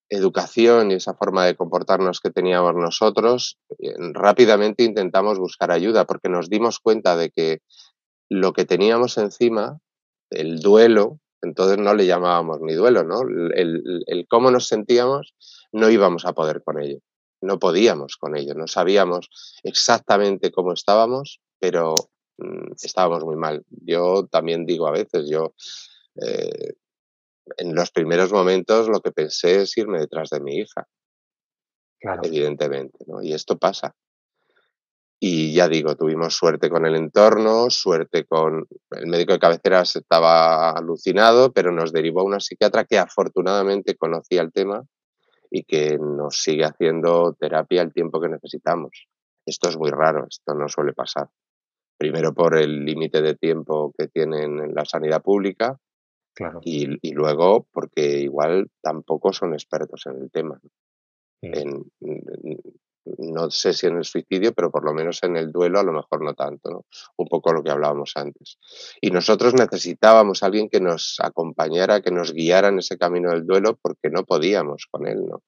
educación 0.10 0.92
y 0.92 0.96
esa 0.96 1.14
forma 1.16 1.46
de 1.46 1.56
comportarnos 1.56 2.20
que 2.20 2.32
teníamos 2.32 2.76
nosotros, 2.76 3.58
eh, 3.80 3.94
rápidamente 4.14 4.84
intentamos 4.84 5.40
buscar 5.40 5.72
ayuda 5.72 6.06
porque 6.06 6.30
nos 6.30 6.50
dimos 6.50 6.80
cuenta 6.80 7.16
de 7.16 7.32
que 7.32 7.60
lo 8.30 8.54
que 8.54 8.66
teníamos 8.66 9.18
encima, 9.18 9.80
el 10.30 10.60
duelo, 10.60 11.20
entonces 11.42 11.78
no 11.78 11.94
le 11.94 12.06
llamábamos 12.06 12.60
ni 12.62 12.74
duelo, 12.74 13.04
¿no? 13.04 13.22
El, 13.22 14.04
el, 14.08 14.28
cómo 14.28 14.50
nos 14.52 14.68
sentíamos, 14.68 15.36
no 15.72 15.90
íbamos 15.90 16.26
a 16.26 16.34
poder 16.34 16.64
con 16.64 16.82
ello 16.82 17.00
no 17.42 17.60
podíamos 17.60 18.18
con 18.18 18.36
ello, 18.36 18.54
no 18.54 18.68
sabíamos 18.68 19.30
exactamente 19.64 20.52
cómo 20.52 20.74
estábamos, 20.74 21.42
pero 21.60 21.96
mm, 22.38 22.74
estábamos 22.82 23.24
muy 23.24 23.36
mal. 23.36 23.64
Yo 23.70 24.28
también 24.28 24.66
digo 24.66 24.88
a 24.88 24.92
veces, 24.92 25.30
yo 25.30 25.54
eh, 26.22 26.74
en 27.58 27.76
los 27.76 27.92
primeros 27.92 28.32
momentos 28.32 28.88
lo 28.88 29.02
que 29.02 29.12
pensé 29.12 29.62
es 29.62 29.78
irme 29.78 30.00
detrás 30.00 30.30
de 30.30 30.40
mi 30.40 30.58
hija, 30.58 30.88
evidentemente, 32.24 33.04
¿no? 33.08 33.22
Y 33.22 33.34
esto 33.34 33.58
pasa. 33.58 33.96
Y 35.20 35.54
ya 35.54 35.68
digo, 35.70 35.96
tuvimos 35.96 36.36
suerte 36.36 36.70
con 36.70 36.86
el 36.86 36.96
entorno, 36.96 37.70
suerte 37.70 38.26
con 38.26 38.68
el 38.92 39.08
médico 39.08 39.34
de 39.34 39.40
cabecera 39.40 39.82
estaba 39.82 40.72
alucinado, 40.72 41.52
pero 41.54 41.72
nos 41.72 41.94
derivó 41.94 42.22
a 42.22 42.26
una 42.26 42.40
psiquiatra 42.40 42.84
que 42.84 43.00
afortunadamente 43.00 43.96
conocía 43.96 44.42
el 44.42 44.52
tema 44.52 44.84
y 45.50 45.64
que 45.64 45.98
nos 45.98 46.42
sigue 46.42 46.66
haciendo 46.66 47.34
terapia 47.40 47.82
el 47.82 47.94
tiempo 47.94 48.20
que 48.22 48.30
necesitamos. 48.30 49.08
Esto 49.46 49.70
es 49.70 49.78
muy 49.78 49.90
raro, 49.92 50.26
esto 50.28 50.54
no 50.54 50.68
suele 50.68 50.94
pasar. 50.94 51.30
Primero 51.98 52.34
por 52.34 52.58
el 52.58 52.84
límite 52.84 53.22
de 53.22 53.36
tiempo 53.36 53.94
que 53.98 54.08
tienen 54.08 54.60
en 54.60 54.74
la 54.74 54.86
sanidad 54.86 55.22
pública 55.22 55.80
claro. 56.34 56.60
y, 56.64 57.14
luego 57.14 57.68
porque 57.72 58.20
igual 58.20 58.70
tampoco 58.82 59.32
son 59.32 59.54
expertos 59.54 60.06
en 60.08 60.22
el 60.22 60.32
tema. 60.32 60.60
No 63.18 63.52
sé 63.52 63.74
si 63.74 63.88
en 63.88 63.98
el 63.98 64.06
suicidio, 64.06 64.54
pero 64.54 64.72
por 64.72 64.84
lo 64.84 64.94
menos 64.94 65.22
en 65.24 65.36
el 65.38 65.52
duelo 65.52 65.80
a 65.80 65.84
lo 65.84 65.92
mejor 65.92 66.24
no 66.24 66.34
tanto, 66.34 66.70
¿no? 66.70 66.86
Un 67.18 67.28
poco 67.28 67.54
lo 67.54 67.64
que 67.64 67.72
hablábamos 67.72 68.14
antes. 68.16 68.58
Y 69.02 69.12
nosotros 69.12 69.54
necesitábamos 69.54 70.42
a 70.42 70.48
alguien 70.48 70.70
que 70.70 70.80
nos 70.80 71.18
acompañara, 71.20 72.02
que 72.02 72.12
nos 72.12 72.34
guiara 72.34 72.70
en 72.70 72.80
ese 72.80 72.98
camino 72.98 73.32
del 73.32 73.46
duelo 73.46 73.78
porque 73.82 74.10
no 74.10 74.24
podíamos 74.24 74.88
con 74.90 75.08
él, 75.08 75.26
¿no? 75.26 75.44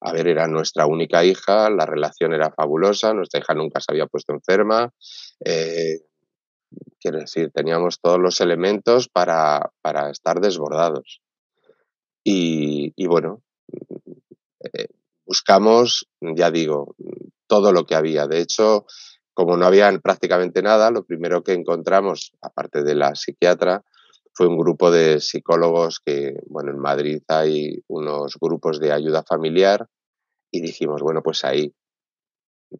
A 0.00 0.12
ver, 0.12 0.28
era 0.28 0.46
nuestra 0.46 0.86
única 0.86 1.24
hija, 1.24 1.70
la 1.70 1.86
relación 1.86 2.34
era 2.34 2.50
fabulosa, 2.50 3.14
nuestra 3.14 3.40
hija 3.40 3.54
nunca 3.54 3.80
se 3.80 3.86
había 3.90 4.06
puesto 4.06 4.34
enferma, 4.34 4.92
eh, 5.42 6.00
quiero 7.00 7.18
decir, 7.18 7.50
teníamos 7.52 8.00
todos 8.00 8.18
los 8.18 8.40
elementos 8.40 9.08
para, 9.08 9.70
para 9.80 10.10
estar 10.10 10.40
desbordados. 10.40 11.22
Y, 12.26 13.06
bueno, 13.06 13.42
eh, 14.60 14.88
buscamos, 15.34 16.06
ya 16.20 16.52
digo, 16.52 16.94
todo 17.48 17.72
lo 17.72 17.84
que 17.84 17.96
había. 17.96 18.28
De 18.28 18.38
hecho, 18.38 18.86
como 19.34 19.56
no 19.56 19.66
había 19.66 19.90
prácticamente 19.98 20.62
nada, 20.62 20.92
lo 20.92 21.04
primero 21.04 21.42
que 21.42 21.54
encontramos, 21.54 22.32
aparte 22.40 22.84
de 22.84 22.94
la 22.94 23.16
psiquiatra, 23.16 23.82
fue 24.32 24.46
un 24.46 24.56
grupo 24.56 24.92
de 24.92 25.20
psicólogos 25.20 25.98
que, 25.98 26.34
bueno, 26.46 26.70
en 26.70 26.78
Madrid 26.78 27.20
hay 27.26 27.82
unos 27.88 28.36
grupos 28.40 28.78
de 28.78 28.92
ayuda 28.92 29.24
familiar 29.24 29.88
y 30.52 30.60
dijimos, 30.60 31.02
bueno, 31.02 31.20
pues 31.20 31.44
ahí. 31.44 31.74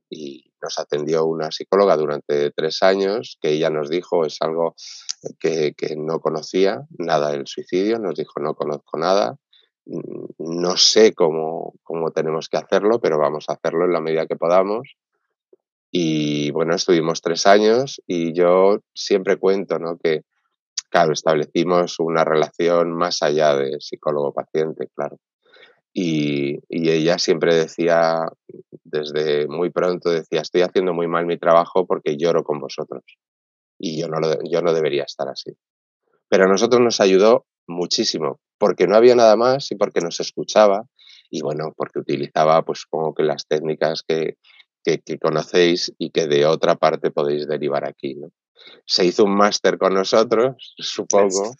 Y 0.08 0.52
nos 0.62 0.78
atendió 0.78 1.24
una 1.26 1.50
psicóloga 1.50 1.96
durante 1.96 2.52
tres 2.52 2.84
años 2.84 3.36
que 3.40 3.50
ella 3.50 3.68
nos 3.68 3.90
dijo, 3.90 4.24
es 4.24 4.36
algo 4.40 4.76
que, 5.40 5.74
que 5.76 5.96
no 5.96 6.20
conocía, 6.20 6.86
nada 6.98 7.32
del 7.32 7.48
suicidio, 7.48 7.98
nos 7.98 8.14
dijo, 8.14 8.40
no 8.40 8.54
conozco 8.54 8.96
nada, 8.96 9.38
no 9.86 10.76
sé 10.76 11.12
cómo, 11.12 11.74
cómo 11.82 12.10
tenemos 12.10 12.48
que 12.48 12.56
hacerlo, 12.56 13.00
pero 13.00 13.18
vamos 13.18 13.46
a 13.48 13.54
hacerlo 13.54 13.84
en 13.84 13.92
la 13.92 14.00
medida 14.00 14.26
que 14.26 14.36
podamos. 14.36 14.96
Y 15.90 16.50
bueno, 16.50 16.74
estuvimos 16.74 17.20
tres 17.20 17.46
años 17.46 18.02
y 18.06 18.32
yo 18.32 18.78
siempre 18.94 19.36
cuento 19.36 19.78
¿no? 19.78 19.96
que, 19.96 20.22
claro, 20.90 21.12
establecimos 21.12 22.00
una 22.00 22.24
relación 22.24 22.92
más 22.92 23.22
allá 23.22 23.54
de 23.56 23.76
psicólogo-paciente, 23.78 24.88
claro. 24.94 25.18
Y, 25.92 26.58
ella 26.68 27.18
siempre 27.18 27.54
decía, 27.54 28.26
desde 28.82 29.46
muy 29.46 29.70
pronto, 29.70 30.10
decía, 30.10 30.40
estoy 30.40 30.62
haciendo 30.62 30.92
muy 30.92 31.06
mal 31.06 31.26
mi 31.26 31.38
trabajo 31.38 31.86
porque 31.86 32.16
lloro 32.16 32.42
con 32.42 32.58
vosotros. 32.58 33.04
Y 33.78 34.00
yo 34.00 34.08
no, 34.08 34.18
yo 34.50 34.62
no 34.62 34.72
debería 34.72 35.04
estar 35.04 35.28
así. 35.28 35.52
Pero 36.28 36.46
a 36.46 36.48
nosotros 36.48 36.80
nos 36.80 37.00
ayudó 37.00 37.46
muchísimo, 37.68 38.40
porque 38.64 38.86
no 38.86 38.96
había 38.96 39.14
nada 39.14 39.36
más 39.36 39.70
y 39.72 39.74
porque 39.74 40.00
nos 40.00 40.20
escuchaba 40.20 40.86
y 41.28 41.42
bueno, 41.42 41.74
porque 41.76 41.98
utilizaba 41.98 42.62
pues 42.62 42.78
supongo 42.78 43.14
que 43.14 43.22
las 43.22 43.46
técnicas 43.46 44.02
que, 44.02 44.38
que, 44.82 45.18
conocéis 45.18 45.92
y 45.98 46.08
que 46.08 46.26
de 46.26 46.46
otra 46.46 46.74
parte 46.74 47.10
podéis 47.10 47.46
derivar 47.46 47.84
aquí. 47.84 48.14
¿no? 48.14 48.30
Se 48.86 49.04
hizo 49.04 49.24
un 49.24 49.36
máster 49.36 49.76
con 49.76 49.92
nosotros, 49.92 50.74
supongo, 50.78 51.54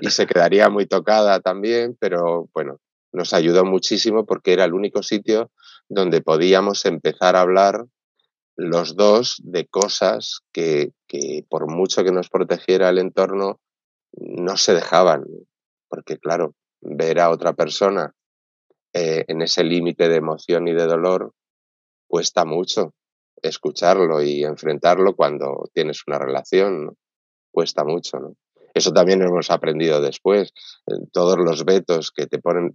y 0.00 0.08
se 0.08 0.26
quedaría 0.26 0.70
muy 0.70 0.86
tocada 0.86 1.38
también, 1.40 1.98
pero 2.00 2.48
bueno, 2.54 2.78
nos 3.12 3.34
ayudó 3.34 3.66
muchísimo 3.66 4.24
porque 4.24 4.54
era 4.54 4.64
el 4.64 4.72
único 4.72 5.02
sitio 5.02 5.50
donde 5.90 6.22
podíamos 6.22 6.86
empezar 6.86 7.36
a 7.36 7.42
hablar 7.42 7.84
los 8.56 8.96
dos 8.96 9.36
de 9.44 9.66
cosas 9.66 10.40
que, 10.50 10.92
que 11.06 11.44
por 11.50 11.70
mucho 11.70 12.02
que 12.02 12.10
nos 12.10 12.30
protegiera 12.30 12.88
el 12.88 12.96
entorno, 12.96 13.60
no 14.14 14.56
se 14.56 14.72
dejaban, 14.72 15.26
porque 15.92 16.16
claro, 16.16 16.54
ver 16.80 17.20
a 17.20 17.28
otra 17.28 17.52
persona 17.52 18.14
eh, 18.94 19.26
en 19.28 19.42
ese 19.42 19.62
límite 19.62 20.08
de 20.08 20.16
emoción 20.16 20.66
y 20.66 20.72
de 20.72 20.86
dolor 20.86 21.34
cuesta 22.08 22.46
mucho 22.46 22.94
escucharlo 23.42 24.22
y 24.22 24.42
enfrentarlo 24.42 25.14
cuando 25.14 25.68
tienes 25.74 26.00
una 26.06 26.18
relación, 26.18 26.96
cuesta 27.50 27.84
mucho. 27.84 28.36
Eso 28.72 28.94
también 28.94 29.20
hemos 29.20 29.50
aprendido 29.50 30.00
después. 30.00 30.54
Todos 31.12 31.36
los 31.36 31.66
vetos 31.66 32.10
que 32.10 32.26
te 32.26 32.38
ponen. 32.38 32.72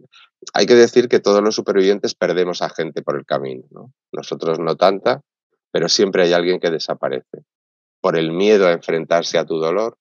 Hay 0.53 0.67
que 0.67 0.75
decir 0.75 1.07
que 1.07 1.19
todos 1.19 1.41
los 1.41 1.55
supervivientes 1.55 2.13
perdemos 2.13 2.61
a 2.61 2.69
gente 2.69 3.01
por 3.01 3.17
el 3.17 3.25
camino. 3.25 3.63
¿no? 3.71 3.93
Nosotros 4.11 4.59
no 4.59 4.75
tanta, 4.75 5.21
pero 5.71 5.89
siempre 5.89 6.21
hay 6.21 6.33
alguien 6.33 6.59
que 6.59 6.69
desaparece. 6.69 7.45
Por 7.99 8.15
el 8.15 8.31
miedo 8.31 8.67
a 8.67 8.73
enfrentarse 8.73 9.39
a 9.39 9.45
tu 9.45 9.57
dolor, 9.57 9.97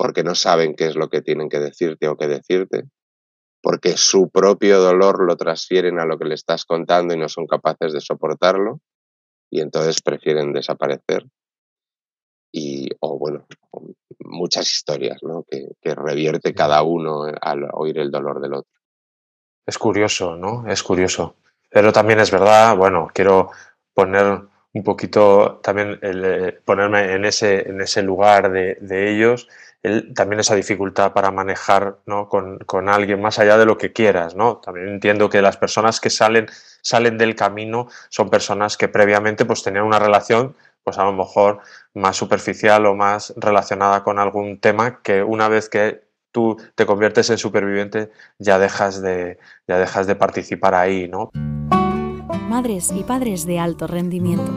porque 0.00 0.24
no 0.24 0.34
saben 0.34 0.76
qué 0.76 0.86
es 0.86 0.96
lo 0.96 1.10
que 1.10 1.20
tienen 1.20 1.50
que 1.50 1.58
decirte 1.58 2.08
o 2.08 2.16
qué 2.16 2.26
decirte, 2.26 2.84
porque 3.60 3.98
su 3.98 4.30
propio 4.30 4.80
dolor 4.80 5.22
lo 5.26 5.36
transfieren 5.36 6.00
a 6.00 6.06
lo 6.06 6.18
que 6.18 6.24
le 6.24 6.36
estás 6.36 6.64
contando 6.64 7.12
y 7.12 7.18
no 7.18 7.28
son 7.28 7.46
capaces 7.46 7.92
de 7.92 8.00
soportarlo 8.00 8.80
y 9.50 9.60
entonces 9.60 10.00
prefieren 10.00 10.54
desaparecer. 10.54 11.26
Y, 12.50 12.88
o 13.00 13.18
bueno, 13.18 13.46
muchas 14.20 14.72
historias 14.72 15.22
¿no? 15.22 15.44
que, 15.46 15.68
que 15.82 15.94
revierte 15.94 16.54
cada 16.54 16.82
uno 16.82 17.26
al 17.38 17.68
oír 17.74 17.98
el 17.98 18.10
dolor 18.10 18.40
del 18.40 18.54
otro. 18.54 18.72
Es 19.66 19.76
curioso, 19.76 20.34
¿no? 20.34 20.66
Es 20.66 20.82
curioso. 20.82 21.34
Pero 21.68 21.92
también 21.92 22.20
es 22.20 22.30
verdad, 22.30 22.74
bueno, 22.74 23.08
quiero 23.12 23.50
poner 23.92 24.44
un 24.72 24.84
poquito 24.84 25.60
también 25.62 25.98
el, 26.02 26.24
eh, 26.24 26.60
ponerme 26.64 27.14
en 27.14 27.24
ese, 27.24 27.68
en 27.68 27.80
ese 27.80 28.02
lugar 28.02 28.50
de, 28.52 28.78
ellos 29.12 29.48
también 30.14 30.40
esa 30.40 30.54
dificultad 30.54 31.14
para 31.14 31.30
manejar 31.30 31.96
¿no? 32.04 32.28
con, 32.28 32.58
con, 32.58 32.90
alguien 32.90 33.20
más 33.20 33.38
allá 33.38 33.56
de 33.56 33.64
lo 33.64 33.78
que 33.78 33.92
quieras. 33.92 34.34
¿no? 34.34 34.58
También 34.58 34.88
entiendo 34.88 35.30
que 35.30 35.40
las 35.40 35.56
personas 35.56 36.00
que 36.00 36.10
salen, 36.10 36.48
salen 36.82 37.16
del 37.16 37.34
camino 37.34 37.88
son 38.10 38.28
personas 38.28 38.76
que 38.76 38.88
previamente 38.88 39.46
pues, 39.46 39.62
tenían 39.62 39.84
una 39.84 39.98
relación 39.98 40.54
pues 40.84 40.98
a 40.98 41.04
lo 41.04 41.12
mejor 41.12 41.60
más 41.94 42.16
superficial 42.16 42.86
o 42.86 42.94
más 42.94 43.34
relacionada 43.36 44.02
con 44.02 44.18
algún 44.18 44.60
tema 44.60 45.02
que 45.02 45.22
una 45.22 45.48
vez 45.48 45.68
que 45.68 46.02
tú 46.32 46.56
te 46.74 46.86
conviertes 46.86 47.30
en 47.30 47.38
superviviente 47.38 48.10
ya 48.38 48.58
dejas 48.58 49.02
de, 49.02 49.38
ya 49.66 49.78
dejas 49.78 50.06
de 50.06 50.16
participar 50.16 50.74
ahí. 50.74 51.08
¿no? 51.08 51.30
Madres 52.50 52.90
y 52.90 53.04
padres 53.04 53.46
de 53.46 53.60
alto 53.60 53.86
rendimiento. 53.86 54.50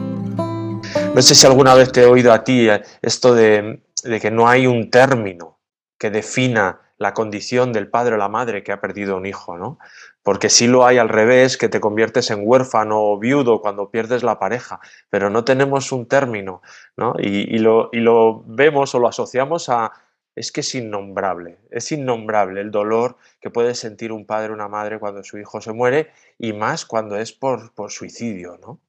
No 1.14 1.22
sé 1.22 1.36
si 1.36 1.46
alguna 1.46 1.76
vez 1.76 1.92
te 1.92 2.02
he 2.02 2.06
oído 2.06 2.32
a 2.32 2.42
ti 2.42 2.68
eh, 2.68 2.82
esto 3.02 3.36
de 3.36 3.80
que 4.20 4.32
no 4.32 4.48
hay 4.48 4.66
un 4.66 4.90
término 4.90 5.60
que 5.96 6.10
defina 6.10 6.80
la 6.98 7.14
condición 7.14 7.72
del 7.72 7.88
padre 7.88 8.16
o 8.16 8.18
la 8.18 8.28
madre 8.28 8.64
que 8.64 8.72
ha 8.72 8.80
perdido 8.80 9.16
un 9.16 9.26
hijo, 9.26 9.56
¿no? 9.58 9.78
Porque 10.24 10.50
sí 10.50 10.66
lo 10.66 10.84
hay 10.84 10.98
al 10.98 11.08
revés, 11.08 11.56
que 11.56 11.68
te 11.68 11.78
conviertes 11.78 12.32
en 12.32 12.40
huérfano 12.42 13.00
o 13.00 13.16
viudo 13.16 13.60
cuando 13.60 13.92
pierdes 13.92 14.24
la 14.24 14.40
pareja, 14.40 14.80
pero 15.08 15.30
no 15.30 15.44
tenemos 15.44 15.92
un 15.92 16.06
término, 16.06 16.62
¿no? 16.96 17.14
Y, 17.20 17.58
lo, 17.58 17.90
y 17.92 18.00
lo 18.00 18.42
vemos 18.44 18.92
o 18.96 18.98
lo 18.98 19.06
asociamos 19.06 19.68
a, 19.68 19.92
es 20.34 20.50
que 20.50 20.62
es 20.62 20.74
innombrable, 20.74 21.58
es 21.70 21.92
innombrable 21.92 22.60
el 22.60 22.72
dolor 22.72 23.18
que 23.40 23.50
puede 23.50 23.74
sentir 23.76 24.10
un 24.10 24.26
padre 24.26 24.50
o 24.50 24.54
una 24.54 24.66
madre 24.66 24.98
cuando 24.98 25.22
su 25.22 25.38
hijo 25.38 25.60
se 25.60 25.72
muere 25.72 26.10
y 26.38 26.52
más 26.52 26.84
cuando 26.84 27.16
es 27.16 27.32
por, 27.32 27.74
por 27.74 27.90
suicidio, 27.90 28.58
¿no? 28.58 28.80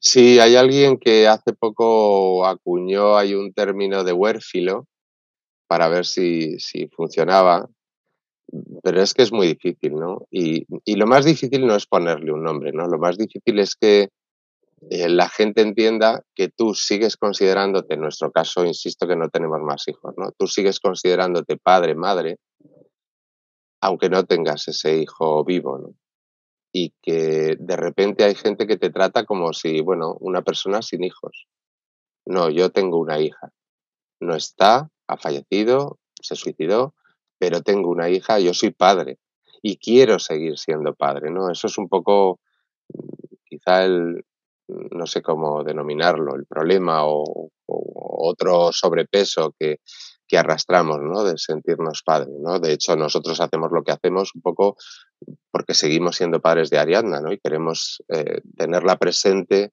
Sí, 0.00 0.38
hay 0.38 0.54
alguien 0.54 0.96
que 0.98 1.26
hace 1.26 1.52
poco 1.52 2.46
acuñó 2.46 3.16
hay 3.16 3.34
un 3.34 3.52
término 3.52 4.04
de 4.04 4.12
huérfilo 4.12 4.86
para 5.66 5.88
ver 5.88 6.06
si, 6.06 6.58
si 6.60 6.86
funcionaba, 6.88 7.68
pero 8.82 9.02
es 9.02 9.12
que 9.12 9.22
es 9.22 9.32
muy 9.32 9.48
difícil, 9.48 9.94
¿no? 9.94 10.26
Y, 10.30 10.66
y, 10.84 10.94
lo 10.96 11.06
más 11.06 11.24
difícil 11.24 11.66
no 11.66 11.74
es 11.74 11.86
ponerle 11.86 12.32
un 12.32 12.44
nombre, 12.44 12.72
¿no? 12.72 12.86
Lo 12.86 12.98
más 12.98 13.18
difícil 13.18 13.58
es 13.58 13.74
que 13.74 14.08
eh, 14.90 15.08
la 15.08 15.28
gente 15.28 15.62
entienda 15.62 16.22
que 16.34 16.48
tú 16.48 16.74
sigues 16.74 17.16
considerándote, 17.16 17.94
en 17.94 18.00
nuestro 18.00 18.30
caso, 18.30 18.64
insisto 18.64 19.08
que 19.08 19.16
no 19.16 19.28
tenemos 19.28 19.60
más 19.60 19.86
hijos, 19.88 20.14
¿no? 20.16 20.30
Tú 20.32 20.46
sigues 20.46 20.78
considerándote 20.78 21.56
padre, 21.56 21.94
madre, 21.96 22.36
aunque 23.80 24.08
no 24.08 24.24
tengas 24.24 24.68
ese 24.68 24.96
hijo 24.96 25.44
vivo, 25.44 25.78
¿no? 25.78 25.94
Y 26.72 26.92
que 27.02 27.56
de 27.58 27.76
repente 27.76 28.24
hay 28.24 28.34
gente 28.34 28.66
que 28.66 28.76
te 28.76 28.90
trata 28.90 29.24
como 29.24 29.52
si, 29.52 29.80
bueno, 29.80 30.16
una 30.20 30.42
persona 30.42 30.82
sin 30.82 31.04
hijos. 31.04 31.46
No, 32.26 32.50
yo 32.50 32.70
tengo 32.70 32.98
una 32.98 33.20
hija. 33.20 33.50
No 34.20 34.34
está, 34.34 34.90
ha 35.06 35.16
fallecido, 35.16 35.98
se 36.20 36.36
suicidó, 36.36 36.94
pero 37.38 37.62
tengo 37.62 37.90
una 37.90 38.10
hija, 38.10 38.38
yo 38.38 38.52
soy 38.52 38.70
padre 38.70 39.18
y 39.62 39.78
quiero 39.78 40.18
seguir 40.18 40.58
siendo 40.58 40.94
padre, 40.94 41.30
¿no? 41.30 41.50
Eso 41.50 41.66
es 41.68 41.78
un 41.78 41.88
poco 41.88 42.40
quizá 43.44 43.84
el, 43.84 44.24
no 44.68 45.06
sé 45.06 45.22
cómo 45.22 45.64
denominarlo, 45.64 46.34
el 46.36 46.46
problema 46.46 47.06
o, 47.06 47.50
o 47.66 48.28
otro 48.28 48.72
sobrepeso 48.72 49.54
que, 49.58 49.80
que 50.28 50.38
arrastramos, 50.38 50.98
¿no? 51.00 51.24
De 51.24 51.38
sentirnos 51.38 52.02
padres, 52.02 52.34
¿no? 52.38 52.60
De 52.60 52.72
hecho, 52.72 52.94
nosotros 52.96 53.40
hacemos 53.40 53.70
lo 53.72 53.82
que 53.82 53.92
hacemos 53.92 54.34
un 54.34 54.42
poco 54.42 54.76
porque 55.50 55.74
seguimos 55.74 56.16
siendo 56.16 56.40
padres 56.40 56.70
de 56.70 56.78
Ariadna, 56.78 57.20
¿no? 57.20 57.32
Y 57.32 57.38
queremos 57.38 58.02
eh, 58.08 58.42
tenerla 58.56 58.96
presente 58.96 59.72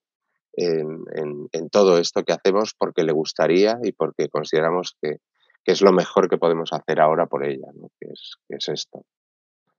en, 0.56 1.68
todo 1.70 1.98
esto 1.98 2.24
que 2.24 2.32
hacemos 2.32 2.74
porque 2.78 3.04
le 3.04 3.12
gustaría 3.12 3.78
y 3.82 3.92
porque 3.92 4.30
consideramos 4.30 4.96
que, 5.02 5.18
que, 5.62 5.72
es 5.72 5.82
lo 5.82 5.92
mejor 5.92 6.30
que 6.30 6.38
podemos 6.38 6.72
hacer 6.72 7.00
ahora 7.00 7.26
por 7.26 7.44
ella, 7.44 7.66
¿no? 7.74 7.90
Que 8.00 8.08
es, 8.08 8.36
que 8.48 8.56
es 8.56 8.68
esto. 8.68 9.04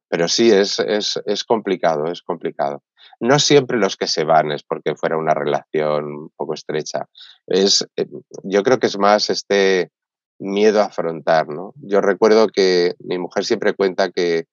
Pero 0.10 0.28
sí, 0.28 0.52
es, 0.52 0.80
es, 0.80 1.20
es, 1.26 1.44
complicado, 1.44 2.06
es 2.06 2.22
complicado. 2.22 2.84
No 3.20 3.40
siempre 3.40 3.78
los 3.78 3.98
que 3.98 4.08
se 4.08 4.24
van 4.24 4.52
es 4.52 4.64
porque 4.64 4.96
fuera 4.96 5.18
una 5.18 5.34
relación 5.34 6.06
un 6.06 6.30
poco 6.36 6.54
estrecha. 6.54 7.10
Es, 7.48 7.88
eh, 7.96 8.08
yo 8.44 8.64
creo 8.64 8.80
que 8.80 8.88
es 8.88 8.98
más 8.98 9.30
este 9.30 9.92
miedo 10.40 10.82
a 10.82 10.86
afrontar, 10.86 11.48
¿no? 11.48 11.74
Yo 11.78 12.02
recuerdo 12.02 12.48
que 12.48 12.96
mi 13.00 13.18
mujer 13.18 13.46
siempre 13.46 13.74
cuenta 13.74 14.12
que 14.12 14.46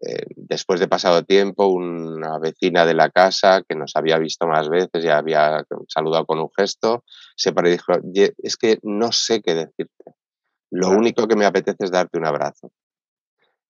eh, 0.00 0.24
después 0.36 0.80
de 0.80 0.88
pasado 0.88 1.22
tiempo, 1.24 1.66
una 1.66 2.38
vecina 2.38 2.86
de 2.86 2.94
la 2.94 3.10
casa 3.10 3.62
que 3.68 3.76
nos 3.76 3.94
había 3.94 4.18
visto 4.18 4.46
más 4.46 4.68
veces 4.68 5.04
y 5.04 5.08
había 5.08 5.64
saludado 5.88 6.24
con 6.24 6.38
un 6.38 6.50
gesto, 6.56 7.04
se 7.36 7.52
paró 7.52 7.68
y 7.68 7.72
dijo, 7.72 7.92
es 8.38 8.56
que 8.56 8.78
no 8.82 9.12
sé 9.12 9.42
qué 9.42 9.54
decirte. 9.54 10.14
Lo 10.70 10.90
único 10.90 11.28
que 11.28 11.36
me 11.36 11.44
apetece 11.44 11.84
es 11.84 11.90
darte 11.90 12.18
un 12.18 12.26
abrazo. 12.26 12.72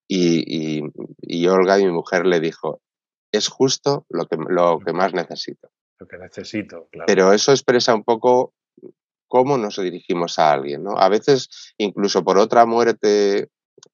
Y, 0.06 0.44
y, 0.46 0.82
y, 1.20 1.46
Olga, 1.48 1.76
mi 1.78 1.90
mujer, 1.90 2.26
le 2.26 2.38
dijo, 2.38 2.80
es 3.32 3.48
justo 3.48 4.06
lo 4.08 4.26
que, 4.26 4.36
lo 4.36 4.78
que 4.78 4.92
más 4.92 5.12
necesito. 5.14 5.70
Lo 5.98 6.06
que 6.06 6.18
necesito, 6.18 6.88
claro. 6.92 7.06
Pero 7.06 7.32
eso 7.32 7.50
expresa 7.50 7.94
un 7.94 8.04
poco 8.04 8.54
cómo 9.32 9.56
nos 9.56 9.80
dirigimos 9.80 10.38
a 10.38 10.52
alguien. 10.52 10.84
¿no? 10.84 10.98
A 10.98 11.08
veces, 11.08 11.48
incluso 11.78 12.22
por 12.22 12.36
otra 12.36 12.66
muerte 12.66 13.48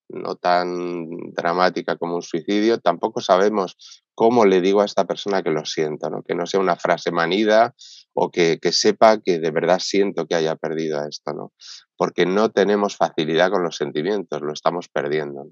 no 0.09 0.35
tan 0.35 1.07
dramática 1.31 1.95
como 1.95 2.15
un 2.15 2.21
suicidio, 2.21 2.79
tampoco 2.79 3.21
sabemos 3.21 4.03
cómo 4.13 4.43
le 4.43 4.59
digo 4.59 4.81
a 4.81 4.85
esta 4.85 5.05
persona 5.05 5.41
que 5.41 5.51
lo 5.51 5.63
siento, 5.63 6.09
¿no? 6.09 6.23
que 6.23 6.35
no 6.35 6.45
sea 6.45 6.59
una 6.59 6.75
frase 6.75 7.11
manida 7.11 7.73
o 8.13 8.29
que, 8.31 8.59
que, 8.61 8.73
sepa 8.73 9.21
que 9.21 9.39
de 9.39 9.51
verdad 9.51 9.79
siento 9.79 10.27
que 10.27 10.35
haya 10.35 10.57
perdido 10.57 11.01
esto, 11.07 11.31
¿no? 11.31 11.53
porque 11.95 12.25
no 12.25 12.51
tenemos 12.51 12.97
facilidad 12.97 13.49
con 13.49 13.63
los 13.63 13.77
sentimientos, 13.77 14.41
lo 14.41 14.51
estamos 14.51 14.89
perdiendo. 14.89 15.47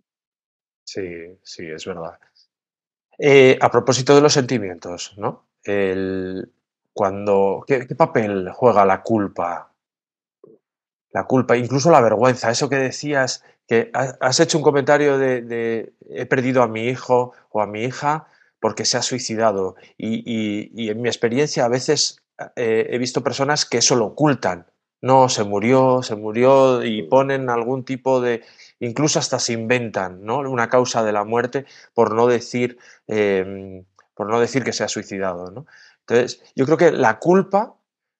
Sí, 0.84 1.08
sí, 1.44 1.66
es 1.66 1.86
verdad. 1.86 2.20
Eh, 3.18 3.58
a 3.62 3.72
propósito 3.72 4.14
de 4.16 4.22
los 4.22 4.34
sentimientos, 4.34 5.14
¿no? 5.16 5.48
El, 5.64 6.52
cuando, 6.92 7.64
¿qué, 7.66 7.88
qué 7.88 7.96
papel 7.96 8.50
juega 8.52 8.86
la 8.86 9.02
culpa? 9.02 9.72
La 11.12 11.24
culpa, 11.26 11.58
incluso 11.58 11.90
la 11.90 12.02
vergüenza, 12.02 12.52
eso 12.52 12.70
que 12.70 12.76
decías, 12.78 13.44
que 13.68 13.90
ha- 13.94 14.16
has 14.20 14.40
hecho 14.40 14.58
un 14.58 14.64
comentario 14.64 15.18
de, 15.18 15.94
he 16.10 16.26
perdido 16.26 16.62
a 16.64 16.68
mi 16.68 16.88
hijo 16.88 17.34
o 17.50 17.62
a 17.62 17.68
mi 17.68 17.84
hija 17.84 18.28
porque 18.60 18.86
se 18.86 18.98
ha 18.98 19.02
suicidado. 19.02 19.76
Y, 19.98 20.24
y- 20.26 20.72
y 20.76 20.90
en 20.90 21.02
mi 21.02 21.10
experiencia 21.10 21.66
a 21.66 21.70
veces 21.70 22.22
eh, 22.56 22.88
he 22.92 22.98
visto 22.98 23.24
personas 23.24 23.66
que 23.66 23.78
eso 23.80 23.96
lo 23.96 24.06
ocultan. 24.08 24.68
No, 25.02 25.30
se 25.30 25.44
murió, 25.44 26.02
se 26.04 26.16
murió 26.16 26.84
y 26.84 27.04
ponen 27.04 27.50
algún 27.50 27.86
tipo 27.86 28.20
de, 28.20 28.44
incluso 28.80 29.20
hasta 29.20 29.38
se 29.40 29.54
inventan, 29.54 30.24
¿no? 30.26 30.40
Una 30.40 30.70
causa 30.70 31.04
de 31.04 31.12
la 31.12 31.24
muerte 31.24 31.66
por 31.94 32.14
no 32.16 32.26
decir, 32.28 32.80
em, 33.08 33.86
por 34.16 34.28
no 34.30 34.40
decir 34.40 34.64
que 34.64 34.74
se 34.74 34.84
ha 34.84 34.88
suicidado, 34.88 35.52
¿no? 35.52 35.66
Entonces, 36.02 36.42
yo 36.56 36.66
creo 36.66 36.78
que 36.78 36.92
la 36.92 37.20
culpa, 37.20 37.76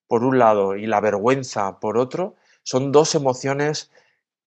por 0.08 0.24
un 0.24 0.40
lado, 0.40 0.76
y 0.76 0.86
la 0.88 1.02
vergüenza, 1.02 1.80
por 1.80 1.98
otro, 1.98 2.36
son 2.68 2.92
dos 2.92 3.16
emociones 3.16 3.90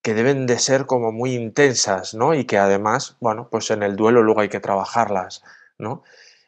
que 0.03 0.12
deben 0.12 0.47
de 0.47 0.59
ser 0.59 0.85
como 0.85 1.11
muy 1.11 1.35
intensas, 1.35 2.12
¿no? 2.14 2.35
Y 2.35 2.45
que 2.45 2.59
además, 2.59 3.16
bueno, 3.21 3.49
pues 3.51 3.71
en 3.71 3.83
el 3.83 3.97
duelo 3.97 4.23
luego 4.23 4.41
hay 4.43 4.51
que 4.51 4.61
trabajarlas, 4.61 5.43
¿no? 5.79 6.03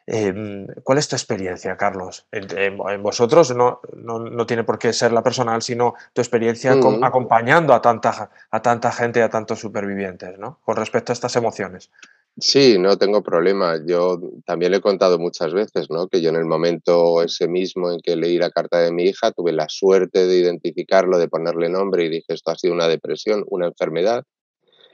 Em, 0.05 0.67
¿cuál 0.83 0.99
es 0.99 1.07
tu 1.07 1.15
experiencia, 1.15 1.75
Carlos? 1.77 2.27
En, 2.31 2.43
en- 2.57 2.77
en 2.89 3.01
vosotros 3.01 3.55
no, 3.55 3.79
no, 3.95 4.19
no 4.19 4.45
tiene 4.45 4.63
por 4.63 4.77
qué 4.77 4.93
ser 4.93 5.11
la 5.13 5.23
personal, 5.23 5.63
sino 5.63 5.95
tu 6.13 6.21
experiencia 6.21 6.75
Mm. 6.75 7.03
acompañando 7.03 7.73
a 7.73 7.81
tanta, 7.81 8.29
a 8.51 8.61
tanta 8.61 8.91
gente, 8.91 9.23
a 9.23 9.29
tantos 9.29 9.59
supervivientes, 9.59 10.37
¿no? 10.37 10.59
Con 10.63 10.75
respecto 10.75 11.11
a 11.11 11.15
estas 11.15 11.35
emociones. 11.37 11.89
Sí, 12.37 12.79
no 12.79 12.97
tengo 12.97 13.21
problema. 13.21 13.77
Yo 13.85 14.19
también 14.45 14.71
le 14.71 14.77
he 14.79 14.81
contado 14.81 15.19
muchas 15.19 15.53
veces, 15.53 15.91
¿no? 15.91 16.07
Que 16.07 16.19
yo 16.19 16.29
en 16.29 16.35
el 16.35 16.45
momento 16.45 17.21
ese 17.21 17.47
mismo 17.47 17.91
en 17.91 17.99
que 18.01 18.15
leí 18.15 18.39
la 18.39 18.49
carta 18.49 18.79
de 18.79 18.91
mi 18.91 19.03
hija, 19.03 19.31
tuve 19.31 19.51
la 19.53 19.69
suerte 19.69 20.25
de 20.25 20.37
identificarlo, 20.39 21.19
de 21.19 21.27
ponerle 21.27 21.69
nombre 21.69 22.05
y 22.05 22.09
dije, 22.09 22.33
esto 22.33 22.49
ha 22.51 22.55
sido 22.55 22.73
una 22.73 22.87
depresión, 22.87 23.43
una 23.47 23.67
enfermedad, 23.67 24.25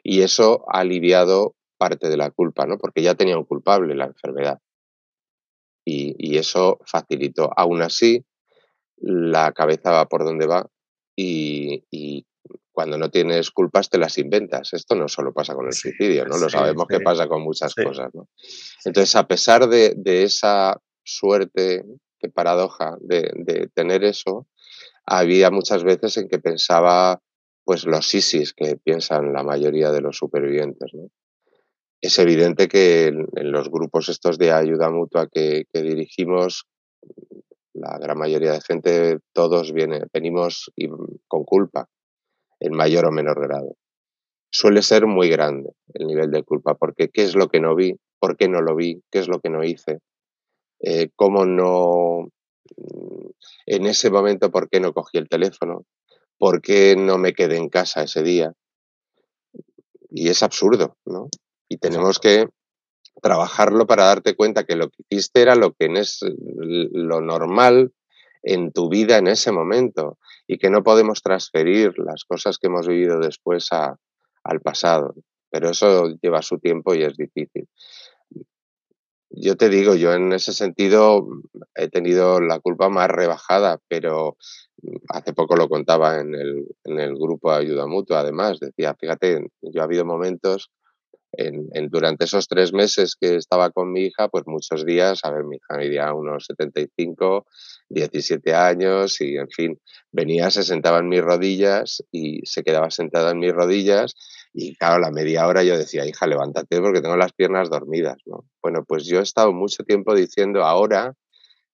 y 0.04 0.22
eso 0.22 0.66
ha 0.70 0.80
aliviado 0.82 1.56
parte 1.78 2.10
de 2.10 2.18
la 2.18 2.32
culpa, 2.32 2.66
¿no? 2.66 2.78
Porque 2.78 3.02
ya 3.02 3.16
tenía 3.16 3.38
un 3.38 3.46
culpable, 3.46 3.96
la 3.96 4.06
enfermedad, 4.08 4.60
y, 5.86 6.38
eso 6.38 6.80
facilitó. 6.86 7.52
Aún 7.58 7.82
así, 7.82 8.26
la 8.98 9.54
cabeza 9.54 9.92
va 9.92 10.06
por 10.08 10.26
donde 10.26 10.46
va 10.48 10.68
y 11.16 12.26
cuando 12.72 12.98
no 12.98 13.10
tienes 13.10 13.52
culpas 13.52 13.90
te 13.90 13.98
las 13.98 14.18
inventas. 14.18 14.74
Esto 14.74 14.96
no 14.96 15.08
solo 15.08 15.34
pasa 15.34 15.54
con 15.56 15.68
el 15.68 15.74
Sí, 15.74 15.90
suicidio, 15.90 16.26
¿no? 16.26 16.38
Lo 16.38 16.50
sí, 16.50 16.58
sabemos 16.58 16.88
que 16.88 16.98
sí, 16.98 17.04
pasa 17.04 17.28
con 17.28 17.42
muchas 17.42 17.74
cosas, 17.76 18.14
¿no? 18.14 18.28
Entonces, 18.86 19.16
a 19.16 19.28
pesar 19.28 19.68
de, 19.68 19.94
de 19.96 20.24
esa 20.24 20.80
suerte, 21.04 21.84
qué 22.20 22.30
paradoja, 22.30 22.98
de, 23.02 23.32
de 23.36 23.68
tener 23.74 24.04
eso, 24.04 24.48
había 25.06 25.50
muchas 25.52 25.84
veces 25.84 26.18
en 26.18 26.28
que 26.30 26.40
pensaba, 26.40 27.22
pues, 27.64 27.86
los 27.86 28.08
sisis 28.08 28.54
que 28.54 28.78
piensan 28.78 29.34
la 29.34 29.44
mayoría 29.44 29.92
de 29.92 30.02
los 30.02 30.18
supervivientes, 30.18 30.94
¿no? 30.94 31.10
Es 32.02 32.18
evidente 32.18 32.70
que 32.70 33.08
en, 33.08 33.28
en 33.36 33.52
los 33.52 33.70
grupos 33.70 34.08
estos 34.08 34.38
de 34.38 34.54
ayuda 34.54 34.90
mutua 34.90 35.28
que, 35.28 35.66
que 35.74 35.82
dirigimos, 35.82 36.66
la 37.74 37.98
gran 37.98 38.18
mayoría 38.18 38.54
de 38.54 38.62
gente, 38.62 39.20
todos 39.34 39.74
viene, 39.74 40.04
venimos 40.14 40.72
y- 40.76 40.88
con 41.28 41.44
culpa, 41.44 41.88
en 42.60 42.76
mayor 42.76 43.06
o 43.06 43.12
menor 43.12 43.42
grado. 43.42 43.76
Suele 44.52 44.82
ser 44.82 45.06
muy 45.06 45.30
grande 45.30 45.72
el 45.94 46.08
nivel 46.08 46.32
de 46.32 46.44
culpa, 46.44 46.76
porque 46.76 47.10
¿qué 47.10 47.24
es 47.24 47.36
lo 47.36 47.50
que 47.50 47.60
no 47.60 47.76
vi? 47.76 47.96
¿Por 48.20 48.36
qué 48.36 48.48
no 48.48 48.62
lo 48.62 48.76
vi? 48.76 49.02
¿Qué 49.12 49.20
es 49.20 49.28
lo 49.28 49.40
que 49.40 49.50
no 49.50 49.64
hice? 49.64 50.00
Eh, 50.82 51.10
¿Cómo 51.16 51.46
no, 51.46 52.30
mm, 52.76 53.30
en 53.68 53.86
ese 53.86 54.10
momento, 54.10 54.52
por 54.52 54.70
qué 54.70 54.80
no 54.80 54.94
cogí 54.94 55.18
el 55.18 55.30
teléfono? 55.30 55.86
¿Por 56.38 56.62
qué 56.62 56.96
no 56.98 57.18
me 57.18 57.34
quedé 57.34 57.58
en 57.58 57.70
casa 57.70 58.04
ese 58.04 58.24
día? 58.24 58.54
Y 60.10 60.30
es 60.30 60.42
absurdo, 60.42 60.98
¿no? 61.06 61.28
Y 61.68 61.78
tenemos 61.78 62.20
que 62.20 62.48
trabajarlo 63.22 63.86
para 63.86 64.06
darte 64.06 64.36
cuenta 64.36 64.64
que 64.64 64.76
lo 64.76 64.90
que 64.90 65.04
hiciste 65.10 65.42
era 65.42 65.56
lo 65.56 65.74
que 65.74 65.88
es 66.00 66.20
lo 66.22 67.22
normal 67.22 67.92
en 68.44 68.72
tu 68.72 68.90
vida 68.90 69.18
en 69.18 69.28
ese 69.28 69.52
momento 69.52 70.18
y 70.48 70.58
que 70.58 70.70
no 70.70 70.84
podemos 70.84 71.22
transferir 71.22 71.98
las 72.00 72.24
cosas 72.26 72.58
que 72.58 72.68
hemos 72.68 72.88
vivido 72.88 73.20
después 73.20 73.68
a, 73.72 73.98
al 74.44 74.62
pasado. 74.62 75.14
Pero 75.52 75.70
eso 75.70 76.10
lleva 76.22 76.42
su 76.42 76.60
tiempo 76.60 76.94
y 76.94 77.04
es 77.04 77.18
difícil. 77.18 77.68
Yo 79.32 79.56
te 79.56 79.70
digo, 79.70 79.94
yo 79.94 80.14
en 80.14 80.34
ese 80.34 80.54
sentido 80.54 81.28
he 81.76 81.88
tenido 81.88 82.42
la 82.42 82.60
culpa 82.60 82.90
más 82.90 83.10
rebajada, 83.10 83.80
pero 83.88 84.38
hace 85.10 85.34
poco 85.34 85.56
lo 85.56 85.70
contaba 85.70 86.20
en 86.20 86.34
el, 86.34 86.66
en 86.84 87.00
el 87.00 87.16
grupo 87.16 87.52
ayuda 87.52 87.86
mutua, 87.86 88.22
además, 88.22 88.60
decía, 88.60 88.96
fíjate, 89.00 89.48
yo 89.62 89.82
ha 89.82 89.86
habido 89.86 90.04
momentos 90.04 90.72
en, 91.32 91.68
en- 91.74 91.90
durante 91.90 92.26
esos 92.26 92.48
tres 92.48 92.74
meses 92.74 93.16
que 93.20 93.36
estaba 93.36 93.70
con 93.72 93.92
mi 93.92 94.06
hija, 94.06 94.28
pues 94.30 94.44
muchos 94.48 94.86
días, 94.86 95.20
a 95.24 95.32
ver, 95.32 95.44
mi 95.46 95.58
hija 95.58 95.78
medía 95.78 96.14
unos 96.14 96.46
75, 96.46 97.46
17 97.90 98.54
años 98.56 99.20
y, 99.22 99.38
en 99.38 99.50
fin, 99.50 99.80
venía, 100.12 100.50
se 100.52 100.64
sentaba 100.64 101.00
en 101.00 101.10
mis 101.10 101.22
rodillas 101.22 102.04
y 102.12 102.42
se 102.46 102.64
quedaba 102.64 102.90
sentada 102.92 103.32
en 103.32 103.40
mis 103.40 103.54
rodillas 103.54 104.16
y, 104.54 104.76
claro, 104.76 105.00
la 105.00 105.12
media 105.12 105.48
hora 105.48 105.64
yo 105.64 105.78
decía, 105.78 106.06
hija, 106.06 106.28
levántate 106.28 106.80
porque 106.82 107.02
tengo 107.02 107.18
las 107.18 107.34
piernas 107.34 107.70
dormidas, 107.70 108.18
¿no? 108.26 108.46
Bueno, 108.62 108.84
pues 108.88 109.06
yo 109.06 109.20
he 109.20 109.24
estado 109.24 109.54
mucho 109.54 109.84
tiempo 109.84 110.16
diciendo, 110.16 110.64
ahora 110.64 111.14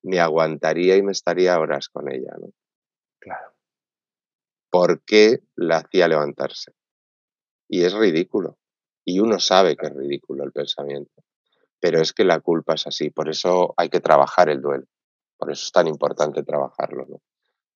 me 0.04 0.20
aguantaría 0.20 0.98
y 0.98 1.02
me 1.04 1.12
estaría 1.14 1.60
horas 1.60 1.90
con 1.90 2.12
ella, 2.12 2.32
¿no? 2.40 2.50
Claro. 3.20 3.54
¿Por 4.70 5.04
qué 5.04 5.40
la 5.56 5.78
hacía 5.78 6.08
levantarse? 6.08 6.74
Y 7.70 7.84
es 7.84 7.94
ridículo. 7.94 8.58
Y 9.06 9.20
uno 9.20 9.40
sabe 9.40 9.76
que 9.78 9.88
es 9.88 9.94
ridículo 9.94 10.44
el 10.44 10.52
pensamiento. 10.52 11.24
Pero 11.80 12.02
es 12.02 12.14
que 12.14 12.24
la 12.26 12.40
culpa 12.42 12.76
es 12.76 12.88
así, 12.88 13.10
por 13.12 13.30
eso 13.30 13.74
hay 13.78 13.90
que 13.90 14.02
trabajar 14.02 14.50
el 14.50 14.62
duelo. 14.62 14.86
Por 15.38 15.52
eso 15.52 15.64
es 15.66 15.72
tan 15.72 15.88
importante 15.88 16.44
trabajarlo, 16.44 17.06
¿no? 17.08 17.22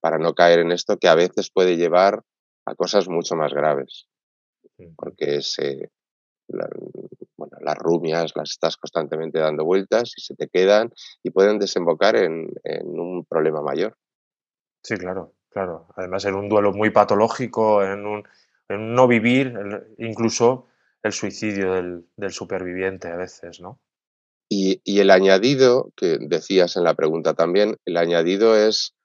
Para 0.02 0.18
no 0.18 0.34
caer 0.34 0.60
en 0.60 0.72
esto 0.72 0.98
que 0.98 1.08
a 1.10 1.16
veces 1.16 1.52
puede 1.52 1.78
llevar 1.78 2.24
a 2.66 2.76
cosas 2.76 3.10
mucho 3.10 3.36
más 3.36 3.54
graves, 3.54 4.08
porque 4.96 5.38
es, 5.38 5.60
eh, 5.60 5.90
la- 6.48 6.70
bueno, 7.38 7.58
las 7.62 7.78
rumias 7.78 8.34
las 8.36 8.52
estás 8.52 8.78
constantemente 8.78 9.40
dando 9.40 9.66
vueltas 9.66 10.14
y 10.18 10.22
se 10.22 10.36
te 10.36 10.48
quedan 10.50 10.92
y 11.24 11.32
pueden 11.32 11.60
desembocar 11.60 12.16
en, 12.16 12.50
en 12.64 12.88
un 13.00 13.26
problema 13.26 13.62
mayor. 13.62 13.96
Sí, 14.84 14.98
claro, 14.98 15.34
claro. 15.50 15.88
Además, 15.96 16.26
en 16.26 16.36
un 16.36 16.50
duelo 16.50 16.72
muy 16.74 16.90
patológico, 16.92 17.84
en 17.84 18.06
un, 18.06 18.24
en 18.70 18.94
no 18.96 19.08
vivir, 19.08 19.54
incluso 19.98 20.68
el 21.04 21.14
suicidio 21.14 21.74
del, 21.74 22.32
superviviente 22.32 23.08
a 23.08 23.18
veces, 23.18 23.62
¿no? 23.62 23.80
Y, 24.52 24.82
el 25.00 25.12
añadido, 25.12 25.92
que 25.96 26.18
decías 26.20 26.76
en 26.76 26.84
la 26.84 26.96
pregunta 26.96 27.36
también, 27.36 27.78
el 27.86 27.98
añadido 27.98 28.56
es 28.56 28.96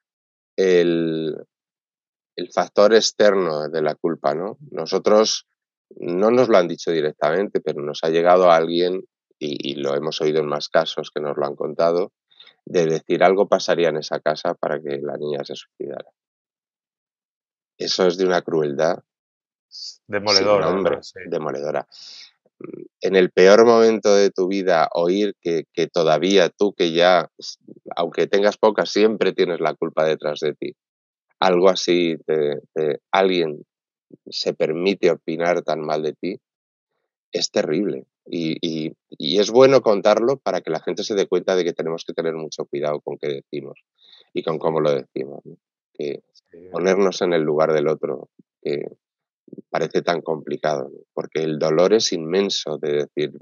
el, 0.57 1.35
factor 2.53 2.93
externo 2.93 3.69
de 3.69 3.81
la 3.81 3.95
culpa, 3.95 4.33
¿no? 4.33 4.57
Nosotros 4.71 5.47
no 5.97 6.31
nos 6.31 6.49
lo 6.49 6.57
han 6.57 6.67
dicho 6.67 6.91
directamente, 6.91 7.61
pero 7.61 7.81
nos 7.81 8.03
ha 8.03 8.09
llegado 8.09 8.51
alguien, 8.51 9.03
y 9.37 9.75
lo 9.75 9.95
hemos 9.95 10.21
oído 10.21 10.39
en 10.39 10.47
más 10.47 10.69
casos 10.69 11.11
que 11.13 11.21
nos 11.21 11.37
lo 11.37 11.45
han 11.45 11.55
contado, 11.55 12.11
de 12.65 12.85
decir 12.85 13.23
algo 13.23 13.47
pasaría 13.47 13.89
en 13.89 13.97
esa 13.97 14.19
casa 14.19 14.55
para 14.55 14.81
que 14.81 14.99
la 15.01 15.17
niña 15.17 15.43
se 15.43 15.55
suicidara. 15.55 16.09
Eso 17.77 18.07
es 18.07 18.17
de 18.17 18.25
una 18.25 18.41
crueldad 18.41 19.03
sin 19.75 20.03
Demoledor, 20.07 20.61
nombre, 20.61 21.03
sí. 21.03 21.19
demoledora. 21.27 21.87
Mm, 22.59 22.81
En 23.01 23.15
el 23.15 23.31
peor 23.31 23.65
momento 23.65 24.15
de 24.15 24.31
tu 24.31 24.47
vida, 24.47 24.89
oír 24.93 25.35
que, 25.41 25.65
que 25.73 25.87
todavía 25.87 26.49
tú 26.49 26.73
que 26.73 26.91
ya, 26.93 27.29
s- 27.37 27.57
aunque 27.95 28.27
tengas 28.27 28.57
poca, 28.57 28.85
siempre 28.85 29.33
tienes 29.33 29.59
la 29.59 29.73
culpa 29.75 30.05
detrás 30.05 30.39
de 30.39 30.53
ti. 30.53 30.75
Algo 31.39 31.69
así, 31.69 32.15
te- 32.25 32.59
te- 32.73 32.99
alguien 33.11 33.63
se 34.29 34.53
permite 34.53 35.11
opinar 35.11 35.61
tan 35.63 35.81
mal 35.81 36.01
de 36.03 36.13
ti, 36.13 36.39
es 37.31 37.51
terrible. 37.51 38.05
Y, 38.27 38.57
y- 38.61 38.93
y 39.09 39.39
es 39.39 39.51
bueno 39.51 39.81
contarlo 39.81 40.37
para 40.37 40.61
que 40.61 40.71
la 40.71 40.79
gente 40.79 41.03
se 41.03 41.13
dé 41.15 41.27
cuenta 41.27 41.55
de 41.55 41.63
que 41.63 41.73
tenemos 41.73 42.05
que 42.05 42.13
tener 42.13 42.33
mucho 42.33 42.65
cuidado 42.65 43.01
con 43.01 43.17
qué 43.17 43.27
decimos 43.27 43.83
y 44.33 44.41
con 44.43 44.57
cómo 44.57 44.79
lo 44.79 44.91
decimos. 44.91 45.41
¿no? 45.45 45.57
Que 45.93 46.23
ponernos 46.71 47.21
en 47.21 47.33
el 47.33 47.43
lugar 47.43 47.71
del 47.73 47.87
otro, 47.87 48.29
que 48.63 48.81
parece 49.69 50.01
tan 50.01 50.21
complicado, 50.21 50.89
porque 51.13 51.43
el 51.43 51.59
dolor 51.59 51.93
es 51.93 52.13
inmenso 52.13 52.77
de 52.77 53.05
decir, 53.05 53.33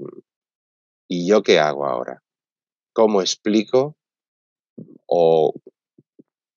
¿y 1.08 1.28
yo 1.28 1.42
qué 1.42 1.58
hago 1.58 1.86
ahora? 1.86 2.22
¿Cómo 2.92 3.20
explico 3.20 3.96
o 5.06 5.54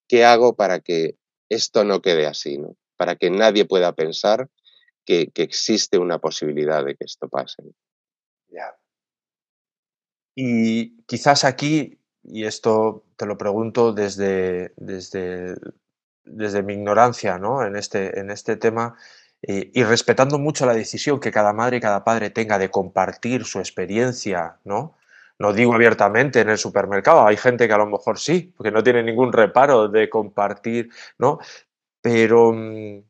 qué 0.08 0.26
hago 0.26 0.56
para 0.56 0.80
que 0.80 1.18
esto 1.50 1.84
no 1.84 2.02
quede 2.02 2.26
así? 2.26 2.58
¿no? 2.58 2.76
Para 2.98 3.16
que 3.16 3.30
nadie 3.30 3.66
pueda 3.66 3.94
pensar 3.94 4.50
que, 5.06 5.32
que 5.32 5.44
existe 5.44 5.98
una 5.98 6.20
posibilidad 6.20 6.84
de 6.84 6.96
que 6.96 7.06
esto 7.06 7.30
pase. 7.30 7.64
¿no? 7.64 7.72
Y 10.40 11.02
quizás 11.06 11.44
aquí, 11.44 12.00
y 12.24 12.46
esto 12.46 13.06
te 13.16 13.26
lo 13.26 13.38
pregunto 13.38 13.92
desde, 13.94 14.72
desde, 14.78 15.56
desde 16.24 16.62
mi 16.62 16.74
ignorancia 16.74 17.40
¿no? 17.40 17.66
en, 17.66 17.76
este, 17.76 18.20
en 18.20 18.30
este 18.30 18.56
tema, 18.56 18.96
eh, 19.44 19.72
y 19.74 19.84
respetando 19.84 20.40
mucho 20.40 20.66
la 20.66 20.74
decisión 20.74 21.20
que 21.20 21.32
cada 21.32 21.54
madre 21.54 21.78
y 21.78 21.82
cada 21.82 22.04
padre 22.04 22.30
tenga 22.30 22.58
de 22.58 22.72
compartir 22.72 23.46
su 23.46 23.60
experiencia, 23.60 24.58
¿no? 24.64 24.98
No 25.40 25.54
digo 25.54 25.74
abiertamente 25.76 26.42
en 26.42 26.50
el 26.50 26.58
supermercado, 26.58 27.26
hay 27.28 27.38
gente 27.38 27.68
que 27.68 27.74
a 27.74 27.78
lo 27.78 27.86
mejor 27.86 28.20
sí, 28.20 28.54
porque 28.58 28.72
no 28.72 28.82
tiene 28.84 29.04
ningún 29.04 29.32
reparo 29.32 29.88
de 29.88 30.10
compartir, 30.10 30.90
¿no? 31.20 31.40
Pero 32.02 32.54
mm, 32.54 33.04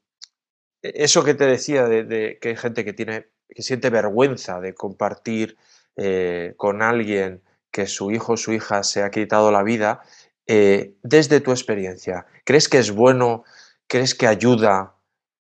eso 0.81 1.23
que 1.23 1.33
te 1.33 1.45
decía 1.45 1.85
de, 1.87 2.37
que 2.41 2.49
hay 2.49 2.55
gente 2.57 2.83
que 2.83 2.93
tiene, 2.93 3.27
que 3.47 3.61
siente 3.61 3.89
vergüenza 3.89 4.59
de 4.59 4.73
compartir 4.73 5.57
eh, 5.95 6.53
con 6.57 6.81
alguien 6.81 7.41
que 7.71 7.87
su 7.87 8.11
hijo 8.11 8.33
o 8.33 8.37
su 8.37 8.53
hija 8.53 8.83
se 8.83 9.03
ha 9.03 9.11
quitado 9.11 9.51
la 9.51 9.63
vida, 9.63 10.01
eh, 10.47 10.95
desde 11.03 11.41
tu 11.41 11.51
experiencia, 11.51 12.25
¿crees 12.43 12.69
que 12.69 12.79
es 12.79 12.91
bueno? 12.91 13.43
¿Crees 13.87 14.15
que 14.15 14.27
ayuda? 14.27 14.96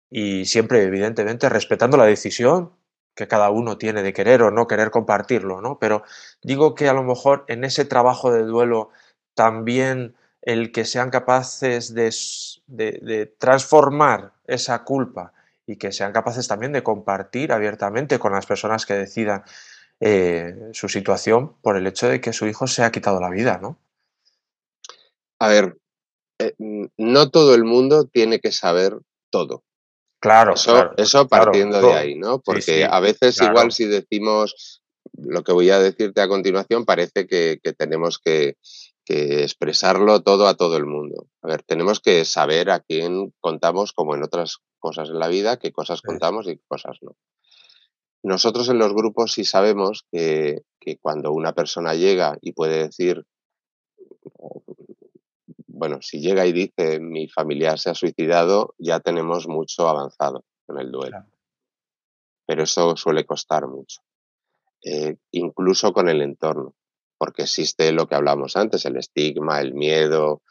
Y 0.10 0.45
siempre, 0.45 0.84
evidentemente, 0.84 1.49
respetando 1.49 1.97
la 1.97 2.06
decisión 2.06 2.72
que 3.16 3.28
cada 3.28 3.49
uno 3.49 3.78
tiene 3.78 4.03
de 4.03 4.14
querer 4.14 4.41
o 4.43 4.51
no 4.51 4.68
querer 4.68 4.91
compartirlo, 4.91 5.62
¿no? 5.62 5.80
Pero 5.80 6.03
digo 6.43 6.76
que 6.76 6.89
a 6.89 6.93
lo 6.93 7.03
mejor 7.03 7.45
en 7.47 7.64
ese 7.64 7.86
trabajo 7.86 8.32
de 8.32 8.43
duelo 8.43 8.89
también 9.34 10.16
el 10.41 10.72
que 10.72 10.86
sean 10.86 11.10
capaces 11.10 11.93
de, 11.95 13.36
transformar 13.39 14.34
esa 14.45 14.84
culpa 14.84 15.34
y 15.66 15.78
que 15.78 15.91
sean 15.91 16.14
capaces 16.14 16.47
también 16.47 16.72
de 16.72 16.84
compartir 16.84 17.51
abiertamente 17.51 18.20
con 18.20 18.34
las 18.34 18.45
personas 18.45 18.86
que 18.86 18.93
decidan 18.93 19.43
eh, 19.99 20.70
su 20.74 20.88
situación 20.88 21.56
por 21.62 21.78
el 21.78 21.88
hecho 21.88 22.08
de 22.08 22.22
que 22.22 22.34
su 22.34 22.45
hijo 22.45 22.68
se 22.68 22.84
ha 22.84 22.91
quitado 22.91 23.20
la 23.20 23.30
vida, 23.30 23.58
¿no? 23.60 23.80
A 25.39 25.47
ver, 25.47 25.78
eh, 26.39 26.53
no 26.97 27.32
todo 27.32 27.56
el 27.56 27.64
mundo 27.64 28.06
tiene 28.06 28.39
que 28.39 28.51
saber 28.51 28.99
todo. 29.32 29.64
Claro, 30.26 30.55
eso, 30.55 30.91
eso 30.97 31.28
partiendo 31.28 31.80
de 31.80 31.93
ahí, 31.93 32.15
¿no? 32.15 32.39
Porque 32.39 32.84
a 32.84 32.99
veces 32.99 33.39
igual 33.43 33.71
si 33.71 33.86
decimos 33.86 34.82
lo 35.13 35.43
que 35.43 35.51
voy 35.51 35.69
a 35.69 35.78
decirte 35.78 36.19
a 36.19 36.28
continuación, 36.28 36.84
parece 36.84 37.28
que, 37.28 37.59
tenemos 37.78 38.17
que, 38.17 38.57
expresarlo 39.07 40.23
todo 40.23 40.47
a 40.47 40.55
todo 40.55 40.78
el 40.78 40.88
mundo. 40.88 41.28
A 41.43 41.47
ver, 41.47 41.61
tenemos 41.61 41.99
que 41.99 42.26
saber 42.26 42.71
a 42.71 42.80
quién 42.80 43.36
contamos, 43.39 43.93
como 43.93 44.15
en 44.15 44.23
otras 44.23 44.57
cosas 44.80 45.09
en 45.09 45.19
la 45.19 45.28
vida, 45.28 45.59
qué 45.59 45.71
cosas 45.71 46.01
contamos 46.01 46.47
y 46.47 46.55
qué 46.55 46.63
cosas 46.67 46.97
no. 47.01 47.15
Nosotros 48.23 48.67
en 48.69 48.80
los 48.80 48.95
grupos 48.95 49.32
sí 49.32 49.45
sabemos 49.45 50.07
que, 50.11 50.63
que 50.80 50.97
cuando 50.97 51.34
una 51.34 51.53
persona 51.53 51.93
llega 51.93 52.39
y 52.41 52.53
puede 52.53 52.82
decir, 52.82 53.28
bueno, 55.76 55.99
si 56.01 56.21
llega 56.21 56.45
y 56.45 56.53
dice 56.53 56.99
mi 57.01 57.28
familiar 57.28 57.78
se 57.80 57.89
ha 57.89 57.95
suicidado, 57.95 58.73
ya 58.78 59.01
tenemos 59.01 59.47
mucho 59.47 59.89
avanzado 59.89 60.45
en 60.69 60.80
el 60.80 60.91
duelo. 60.91 61.26
Pero 62.47 62.63
eso 62.63 62.95
suele 62.95 63.26
costar 63.26 63.67
mucho. 63.67 64.01
Eh, 64.84 65.17
incluso 65.32 65.91
con 65.91 66.07
el 66.07 66.21
entorno, 66.21 66.76
porque 67.17 67.43
existe 67.43 67.91
lo 67.91 68.07
que 68.07 68.15
hablamos 68.15 68.55
antes, 68.55 68.86
el 68.86 68.97
estigma, 68.97 69.59
el 69.59 69.73
miedo, 69.73 70.41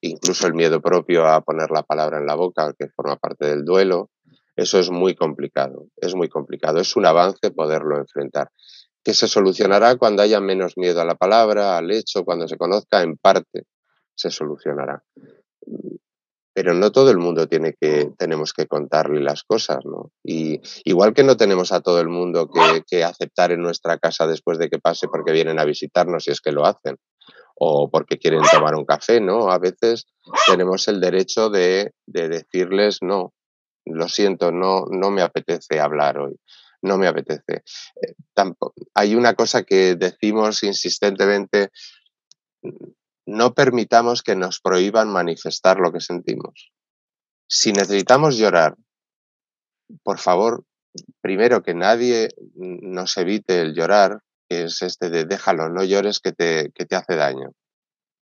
incluso 0.00 0.46
el 0.46 0.54
miedo 0.54 0.80
propio 0.80 1.26
a 1.26 1.42
poner 1.42 1.70
la 1.70 1.82
palabra 1.82 2.18
en 2.18 2.26
la 2.26 2.34
boca, 2.34 2.72
que 2.78 2.88
forma 2.88 3.16
parte 3.16 3.46
del 3.46 3.64
duelo. 3.64 4.10
Eso 4.56 4.78
es 4.78 4.90
muy 4.90 5.14
complicado, 5.14 5.88
es 5.96 6.14
muy 6.14 6.28
complicado. 6.28 6.80
Es 6.80 6.96
un 6.96 7.06
avance 7.06 7.50
poderlo 7.50 7.98
enfrentar. 7.98 8.50
Que 9.02 9.12
se 9.12 9.28
solucionará 9.28 9.96
cuando 9.96 10.22
haya 10.22 10.40
menos 10.40 10.76
miedo 10.76 11.00
a 11.00 11.04
la 11.04 11.14
palabra, 11.14 11.76
al 11.76 11.90
hecho, 11.90 12.24
cuando 12.24 12.48
se 12.48 12.56
conozca 12.56 13.02
en 13.02 13.16
parte, 13.16 13.64
se 14.20 14.30
solucionará 14.30 15.02
pero 16.52 16.74
no 16.74 16.90
todo 16.92 17.10
el 17.10 17.18
mundo 17.18 17.46
tiene 17.46 17.74
que, 17.80 18.10
tenemos 18.18 18.52
que 18.52 18.66
contarle 18.66 19.20
las 19.20 19.44
cosas, 19.44 19.78
¿no? 19.84 20.10
Y 20.22 20.60
igual 20.84 21.14
que 21.14 21.22
no 21.22 21.36
tenemos 21.36 21.72
a 21.72 21.80
todo 21.80 22.00
el 22.00 22.08
mundo 22.08 22.50
que, 22.86 23.04
aceptar 23.04 23.52
en 23.52 23.62
nuestra 23.62 23.98
casa 23.98 24.26
después 24.26 24.58
de 24.58 24.68
que 24.68 24.78
pase 24.78 25.08
porque 25.08 25.32
vienen 25.32 25.58
a 25.58 25.64
visitarnos, 25.64 26.24
si 26.24 26.32
es 26.32 26.40
que 26.40 26.52
lo 26.52 26.66
hacen, 26.66 26.96
o 27.54 27.90
porque 27.90 28.18
quieren 28.18 28.42
tomar 28.52 28.74
un 28.74 28.84
café, 28.84 29.20
¿no? 29.20 29.50
A 29.50 29.58
veces 29.58 30.06
tenemos 30.46 30.86
el 30.88 31.00
derecho 31.00 31.50
de, 31.50 31.92
decirles, 32.06 32.98
no, 33.00 33.32
lo 33.86 34.08
siento, 34.08 34.50
no, 34.50 34.86
no 34.90 35.10
me 35.10 35.22
apetece 35.22 35.80
hablar 35.80 36.18
hoy, 36.18 36.36
no 36.82 36.98
me 36.98 37.06
apetece. 37.06 37.62
Eh, 38.02 38.14
hay 38.94 39.14
una 39.14 39.34
cosa 39.34 39.62
que 39.62 39.94
decimos 39.94 40.62
insistentemente, 40.64 41.70
no 43.26 43.54
permitamos 43.54 44.22
que 44.22 44.36
nos 44.36 44.60
prohíban 44.60 45.08
manifestar 45.08 45.78
lo 45.78 45.92
que 45.92 46.00
sentimos. 46.00 46.72
Si 47.48 47.72
necesitamos 47.72 48.36
llorar, 48.36 48.76
por 50.02 50.18
favor, 50.18 50.64
primero 51.20 51.62
que 51.62 51.74
nadie 51.74 52.28
nos 52.54 53.16
evite 53.16 53.60
el 53.60 53.74
llorar, 53.74 54.20
que 54.48 54.64
es 54.64 54.82
este 54.82 55.10
de 55.10 55.24
déjalo, 55.24 55.68
no 55.68 55.84
llores 55.84 56.20
que 56.20 56.32
te, 56.32 56.70
te 56.70 56.96
hace 56.96 57.16
daño. 57.16 57.52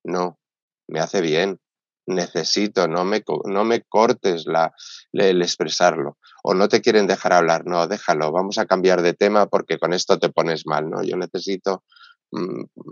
No, 0.04 0.40
me 0.88 1.00
hace 1.00 1.22
bien, 1.22 1.60
necesito, 2.06 2.88
no 2.88 3.04
me, 3.04 3.24
no 3.46 3.66
me 3.66 3.82
cortes 3.84 4.46
la, 4.46 4.74
el 5.12 5.42
expresarlo. 5.42 6.18
O 6.44 6.54
no 6.54 6.70
te 6.70 6.82
quieren 6.82 7.08
dejar 7.08 7.34
hablar, 7.34 7.66
no, 7.66 7.88
déjalo, 7.88 8.32
vamos 8.32 8.58
a 8.58 8.66
cambiar 8.66 9.02
de 9.02 9.14
tema 9.14 9.48
porque 9.48 9.78
con 9.78 9.94
esto 9.94 10.18
te 10.18 10.30
pones 10.30 10.66
mal, 10.66 10.90
¿no? 10.90 11.04
Yo 11.04 11.18
necesito 11.18 11.84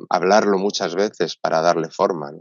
hablarlo 0.10 0.58
muchas 0.58 0.96
veces 0.96 1.38
para 1.38 1.62
darle 1.62 1.90
forma. 1.90 2.32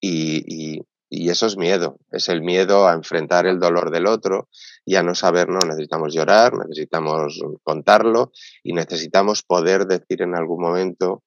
Y, 0.00 0.80
eso 1.10 1.46
es 1.46 1.56
miedo, 1.56 1.98
es 2.12 2.28
el 2.28 2.40
miedo 2.40 2.86
a 2.86 2.92
enfrentar 2.92 3.46
el 3.46 3.58
dolor 3.58 3.90
del 3.90 4.06
otro 4.06 4.48
y 4.84 4.94
a 4.94 5.02
no 5.02 5.14
saber, 5.16 5.48
no, 5.48 5.58
necesitamos 5.58 6.14
llorar, 6.14 6.56
necesitamos 6.56 7.40
contarlo 7.64 8.30
y 8.62 8.72
necesitamos 8.72 9.42
poder 9.42 9.86
decir 9.86 10.22
en 10.22 10.36
algún 10.36 10.62
momento, 10.62 11.24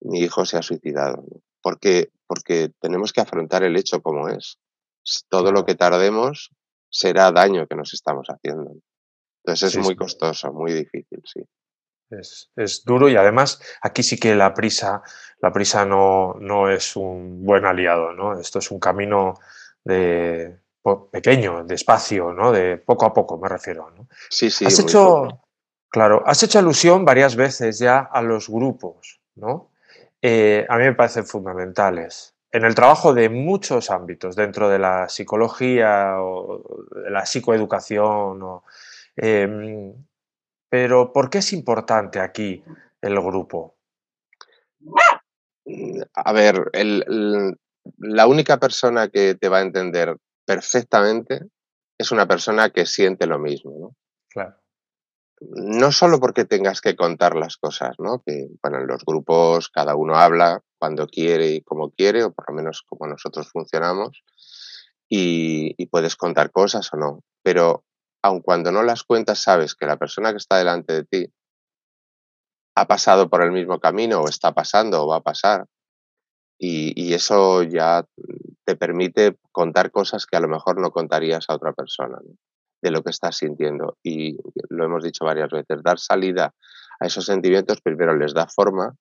mi 0.00 0.20
hijo 0.20 0.44
se 0.44 0.56
ha 0.56 0.62
suicidado, 0.62 1.24
porque, 1.60 2.10
porque 2.28 2.70
tenemos 2.80 3.12
que 3.12 3.22
afrontar 3.22 3.64
el 3.64 3.76
hecho 3.76 4.02
como 4.02 4.28
es. 4.28 4.58
Todo 5.28 5.50
lo 5.50 5.64
que 5.64 5.74
tardemos 5.74 6.50
será 6.88 7.32
daño 7.32 7.66
que 7.66 7.74
nos 7.74 7.92
estamos 7.92 8.28
haciendo. 8.28 8.72
Entonces 9.44 9.74
es 9.74 9.84
muy 9.84 9.96
costoso, 9.96 10.52
muy 10.52 10.72
difícil, 10.72 11.20
sí. 11.24 11.42
Es, 12.18 12.82
duro 12.84 13.08
y 13.08 13.16
además 13.16 13.60
aquí 13.82 14.02
sí 14.02 14.18
que 14.18 14.34
la 14.34 14.54
prisa, 14.54 15.02
la 15.40 15.52
prisa 15.52 15.84
no, 15.84 16.34
no 16.40 16.70
es 16.70 16.96
un 16.96 17.44
buen 17.44 17.64
aliado, 17.64 18.12
¿no? 18.12 18.38
Esto 18.38 18.58
es 18.58 18.70
un 18.70 18.80
camino 18.80 19.34
de 19.84 20.58
pequeño, 21.10 21.64
despacio, 21.64 22.32
¿no? 22.32 22.52
De 22.52 22.76
poco 22.76 23.06
a 23.06 23.12
poco, 23.12 23.38
me 23.38 23.48
refiero. 23.48 23.90
¿no? 23.90 24.08
Sí, 24.30 24.50
sí. 24.50 24.66
Has 24.66 24.78
hecho, 24.78 25.28
claro, 25.88 26.22
has 26.26 26.42
hecho 26.42 26.58
alusión 26.58 27.04
varias 27.04 27.36
veces 27.36 27.78
ya 27.78 27.98
a 28.00 28.22
los 28.22 28.48
grupos, 28.48 29.20
¿no? 29.36 29.70
Eh, 30.20 30.64
a 30.68 30.76
mí 30.78 30.84
me 30.84 30.94
parecen 30.94 31.26
fundamentales. 31.26 32.34
En 32.50 32.64
el 32.64 32.74
trabajo 32.74 33.12
de 33.12 33.28
muchos 33.28 33.90
ámbitos, 33.90 34.36
dentro 34.36 34.68
de 34.68 34.78
la 34.78 35.08
psicología 35.08 36.14
o 36.18 36.62
de 37.04 37.10
la 37.10 37.26
psicoeducación, 37.26 38.42
o, 38.42 38.64
em, 39.16 39.92
pero 40.74 41.12
¿por 41.12 41.30
qué 41.30 41.38
es 41.38 41.52
importante 41.52 42.18
aquí 42.18 42.64
el 43.00 43.20
grupo? 43.20 43.76
A 46.14 46.32
ver, 46.32 46.68
la 47.98 48.26
única 48.26 48.58
persona 48.58 49.06
que 49.06 49.36
te 49.36 49.48
va 49.48 49.58
a 49.58 49.62
entender 49.62 50.16
perfectamente 50.44 51.42
es 51.96 52.10
una 52.10 52.26
persona 52.26 52.70
que 52.70 52.86
siente 52.86 53.28
lo 53.28 53.38
mismo, 53.38 53.72
¿no? 53.78 53.96
Claro. 54.28 54.56
No 55.42 55.92
solo 55.92 56.18
porque 56.18 56.44
tengas 56.44 56.80
que 56.80 56.96
contar 56.96 57.36
las 57.36 57.56
cosas, 57.56 57.94
¿no? 58.00 58.24
Que, 58.26 58.48
bueno, 58.60 58.80
en 58.80 58.88
los 58.88 59.04
grupos 59.04 59.68
cada 59.68 59.94
uno 59.94 60.16
habla 60.16 60.60
cuando 60.80 61.06
quiere 61.06 61.52
y 61.52 61.62
como 61.62 61.92
quiere, 61.92 62.24
o 62.24 62.32
por 62.32 62.46
lo 62.48 62.56
menos 62.56 62.82
como 62.82 63.06
nosotros 63.06 63.48
funcionamos, 63.48 64.24
y, 65.08 65.72
y 65.78 65.86
puedes 65.86 66.16
contar 66.16 66.50
cosas 66.50 66.92
o 66.92 66.96
no. 66.96 67.20
Pero 67.44 67.84
aun 68.24 68.40
cuando 68.40 68.72
no 68.72 68.82
las 68.82 69.04
cuentas, 69.04 69.38
sabes 69.38 69.74
que 69.74 69.84
la 69.84 69.98
persona 69.98 70.30
que 70.30 70.38
está 70.38 70.56
delante 70.56 70.94
de 70.94 71.04
ti 71.04 71.32
ha 72.74 72.86
pasado 72.86 73.28
por 73.28 73.42
el 73.42 73.52
mismo 73.52 73.78
camino 73.78 74.22
o 74.22 74.28
está 74.28 74.52
pasando 74.52 75.02
o 75.02 75.08
va 75.08 75.16
a 75.16 75.20
pasar. 75.20 75.66
Y, 76.58 77.12
eso 77.12 77.62
ya 77.62 78.06
te 78.64 78.76
permite 78.76 79.36
contar 79.52 79.90
cosas 79.90 80.24
que 80.24 80.38
a 80.38 80.40
lo 80.40 80.48
mejor 80.48 80.80
no 80.80 80.90
contarías 80.90 81.44
a 81.48 81.54
otra 81.54 81.74
persona 81.74 82.18
de 82.80 82.90
lo 82.90 83.02
que 83.02 83.10
estás 83.10 83.36
sintiendo. 83.36 83.98
Y 84.02 84.38
lo 84.70 84.86
hemos 84.86 85.04
dicho 85.04 85.26
varias 85.26 85.50
veces, 85.50 85.82
dar 85.82 85.98
salida 85.98 86.54
a 87.00 87.06
esos 87.06 87.26
sentimientos 87.26 87.82
primero 87.82 88.16
les 88.16 88.32
da 88.32 88.46
forma. 88.48 88.94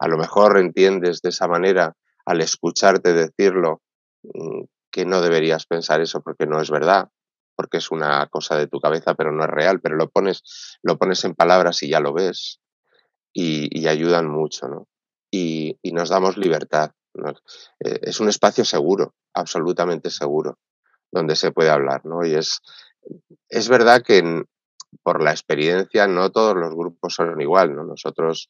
A 0.00 0.08
lo 0.08 0.18
mejor 0.18 0.58
entiendes 0.58 1.22
de 1.22 1.28
esa 1.28 1.46
manera 1.46 1.94
al 2.26 2.40
escucharte 2.40 3.12
decirlo 3.12 3.82
mm, 4.24 4.64
que 4.90 5.06
no 5.06 5.20
deberías 5.20 5.64
pensar 5.66 6.00
eso 6.00 6.20
porque 6.22 6.46
no 6.46 6.60
es 6.60 6.70
verdad, 6.70 7.08
porque 7.54 7.78
es 7.78 7.90
una 7.90 8.26
cosa 8.26 8.56
de 8.56 8.66
tu 8.66 8.80
cabeza, 8.80 9.14
pero 9.14 9.32
no 9.32 9.44
es 9.44 9.50
real, 9.50 9.80
pero 9.80 9.96
lo 9.96 10.08
pones, 10.08 10.78
lo 10.82 10.98
pones 10.98 11.24
en 11.24 11.34
palabras 11.34 11.82
y 11.82 11.88
ya 11.88 12.00
lo 12.00 12.12
ves. 12.12 12.60
y, 13.36 13.86
ayudan 13.88 14.28
mucho, 14.28 14.68
¿no? 14.68 14.86
Y, 15.30 15.78
nos 15.92 16.08
damos 16.08 16.36
libertad. 16.36 16.92
Eh, 17.80 18.00
es 18.02 18.20
un 18.20 18.28
espacio 18.28 18.64
seguro, 18.64 19.14
absolutamente 19.32 20.10
seguro, 20.10 20.58
donde 21.10 21.36
se 21.36 21.52
puede 21.52 21.70
hablar, 21.70 22.04
¿no? 22.06 22.24
Y 22.24 22.34
es, 22.34 22.60
es 23.48 23.68
verdad 23.68 24.02
que 24.02 24.44
por 25.02 25.22
la 25.22 25.32
experiencia 25.32 26.06
no 26.06 26.30
todos 26.30 26.56
los 26.56 26.74
grupos 26.74 27.14
son 27.14 27.40
igual, 27.40 27.74
¿no? 27.74 27.84
Nosotros 27.84 28.48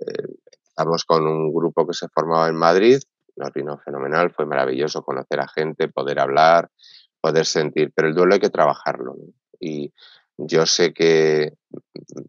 eh, 0.00 0.28
estamos 0.62 1.04
con 1.04 1.26
un 1.26 1.52
grupo 1.52 1.86
que 1.86 1.94
se 1.94 2.08
formaba 2.08 2.48
en 2.48 2.56
Madrid, 2.56 3.00
nos 3.36 3.52
vino 3.52 3.78
fenomenal, 3.78 4.32
fue 4.32 4.46
maravilloso 4.46 5.02
conocer 5.02 5.40
a 5.40 5.48
gente, 5.48 5.88
poder 5.88 6.18
hablar, 6.18 6.70
poder 7.22 7.46
sentir, 7.46 7.92
pero 7.94 8.08
el 8.08 8.14
duelo 8.14 8.34
hay 8.34 8.40
que 8.40 8.50
trabajarlo. 8.50 9.14
Y 9.60 9.92
yo 10.36 10.66
sé 10.66 10.92
que 10.92 11.52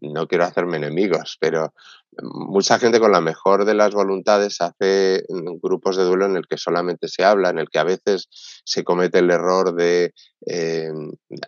no 0.00 0.26
quiero 0.26 0.44
hacerme 0.44 0.76
enemigos, 0.76 1.36
pero 1.40 1.74
mucha 2.22 2.78
gente 2.78 3.00
con 3.00 3.10
la 3.10 3.20
mejor 3.20 3.64
de 3.64 3.74
las 3.74 3.92
voluntades 3.92 4.60
hace 4.60 5.24
grupos 5.60 5.96
de 5.96 6.04
duelo 6.04 6.26
en 6.26 6.36
el 6.36 6.46
que 6.46 6.56
solamente 6.56 7.08
se 7.08 7.24
habla, 7.24 7.50
en 7.50 7.58
el 7.58 7.68
que 7.68 7.78
a 7.78 7.84
veces 7.84 8.28
se 8.64 8.84
comete 8.84 9.18
el 9.18 9.30
error 9.30 9.74
de 9.74 10.14
eh, 10.46 10.92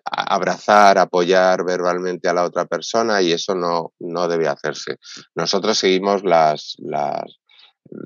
abrazar, 0.04 0.98
apoyar 0.98 1.64
verbalmente 1.64 2.28
a 2.28 2.34
la 2.34 2.44
otra 2.44 2.66
persona 2.66 3.22
y 3.22 3.32
eso 3.32 3.54
no, 3.54 3.92
no 4.00 4.26
debe 4.26 4.48
hacerse. 4.48 4.96
Nosotros 5.34 5.78
seguimos 5.78 6.24
las, 6.24 6.74
las, 6.78 7.38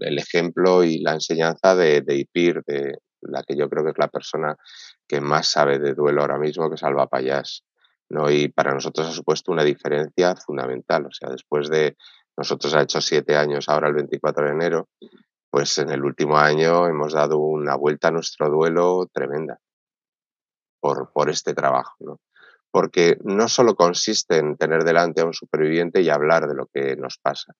el 0.01 0.19
ejemplo 0.19 0.85
y 0.85 1.01
la 1.01 1.15
enseñanza 1.15 1.75
de, 1.75 2.03
de 2.03 2.17
Ipir, 2.17 2.63
de 2.67 2.99
la 3.23 3.43
que 3.43 3.57
yo 3.57 3.69
creo 3.69 3.85
que 3.85 3.91
es 3.91 3.99
la 3.99 4.09
persona 4.09 4.57
que 5.11 5.21
más 5.21 5.49
sabe 5.49 5.81
de 5.81 5.95
duelo 5.95 6.21
ahora 6.21 6.39
mismo, 6.39 6.69
que 6.69 6.77
es 6.77 6.85
Alba 6.85 7.09
Payás. 7.09 7.65
¿no? 8.11 8.31
Y 8.31 8.47
para 8.47 8.73
nosotros 8.73 9.09
ha 9.09 9.13
supuesto 9.13 9.51
una 9.51 9.65
diferencia 9.65 10.37
fundamental. 10.37 11.07
O 11.07 11.11
sea, 11.11 11.31
después 11.31 11.69
de 11.69 11.97
nosotros 12.37 12.73
ha 12.75 12.83
hecho 12.83 13.01
siete 13.01 13.35
años 13.35 13.69
ahora 13.69 13.89
el 13.89 13.95
24 13.95 14.45
de 14.45 14.53
enero, 14.53 14.89
pues 15.51 15.79
en 15.79 15.91
el 15.91 16.05
último 16.05 16.39
año 16.39 16.87
hemos 16.87 17.13
dado 17.13 17.39
una 17.39 17.75
vuelta 17.75 18.07
a 18.07 18.11
nuestro 18.13 18.51
duelo 18.51 19.09
tremenda 19.13 19.59
por, 20.79 21.11
por 21.13 21.29
este 21.29 21.55
trabajo. 21.55 21.97
¿no? 21.99 22.21
Porque 22.71 23.19
no 23.25 23.49
solo 23.49 23.75
consiste 23.75 24.39
en 24.39 24.57
tener 24.57 24.85
delante 24.85 25.23
a 25.23 25.25
un 25.25 25.35
superviviente 25.35 26.03
y 26.03 26.09
hablar 26.09 26.47
de 26.47 26.55
lo 26.55 26.67
que 26.73 26.95
nos 26.95 27.19
pasa. 27.19 27.53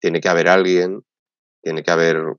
Tiene 0.00 0.20
que 0.20 0.28
haber 0.28 0.48
alguien, 0.48 1.04
tiene 1.62 1.84
que 1.84 1.92
haber 1.92 2.34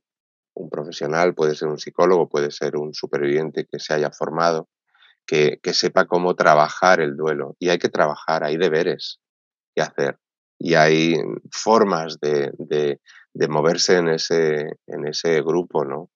un 0.62 0.70
profesional, 0.70 1.34
puede 1.34 1.56
ser 1.56 1.68
un 1.68 1.78
psicólogo, 1.78 2.30
puede 2.30 2.52
ser 2.52 2.78
un 2.78 2.94
superviviente 2.94 3.66
que 3.70 3.80
se 3.80 3.94
haya 3.94 4.12
formado, 4.12 4.70
que, 5.26 5.60
sepa 5.74 6.06
cómo 6.06 6.36
trabajar 6.36 7.02
el 7.02 7.16
duelo. 7.16 7.56
Y 7.60 7.70
hay 7.70 7.78
que 7.78 7.90
trabajar, 7.90 8.44
hay 8.44 8.58
deberes 8.58 9.20
que 9.76 9.82
hacer 9.82 10.18
y 10.60 10.76
hay 10.76 11.16
formas 11.52 12.20
de, 12.20 12.52
de, 12.58 13.48
moverse 13.48 13.98
en 13.98 14.10
ese, 14.10 14.78
en 14.88 15.08
ese 15.08 15.42
grupo, 15.42 15.86
¿no? 15.86 16.10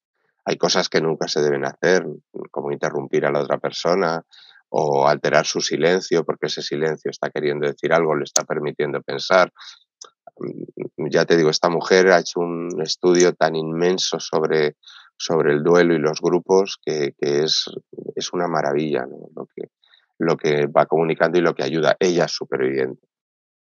Hay 0.46 0.58
cosas 0.58 0.90
que 0.90 1.02
nunca 1.02 1.28
se 1.28 1.42
deben 1.42 1.66
hacer, 1.66 2.06
como 2.52 2.72
interrumpir 2.72 3.26
a 3.26 3.32
la 3.32 3.42
otra 3.42 3.58
persona 3.58 4.24
o 4.70 5.08
alterar 5.08 5.46
su 5.46 5.62
silencio 5.62 6.24
porque 6.24 6.48
ese 6.48 6.62
silencio 6.62 7.10
está 7.10 7.32
queriendo 7.32 7.66
decir 7.66 7.92
algo, 7.94 8.16
le 8.16 8.26
está 8.26 8.44
permitiendo 8.44 9.02
pensar. 9.02 9.52
Mm, 10.40 11.10
ya 11.10 11.26
te 11.26 11.38
digo, 11.38 11.50
esta 11.50 11.70
mujer 11.70 12.12
ha 12.12 12.20
hecho 12.20 12.40
un 12.40 12.82
estudio 12.82 13.34
tan 13.34 13.56
inmenso 13.56 14.20
sobre 14.20 14.76
sobre 15.18 15.54
el 15.54 15.64
duelo 15.64 15.94
y 15.94 16.00
los 16.00 16.20
grupos 16.22 16.80
que, 16.84 17.14
es, 17.20 17.66
es, 18.16 18.34
una 18.34 18.48
maravilla 18.48 19.06
lo, 19.36 19.46
que, 19.46 19.70
lo 20.20 20.38
que 20.38 20.68
va 20.68 20.86
comunicando 20.86 21.38
y 21.38 21.42
lo 21.42 21.56
que 21.56 21.64
ayuda. 21.64 21.96
Ella 22.00 22.26
es 22.26 22.32
superviviente 22.32 23.08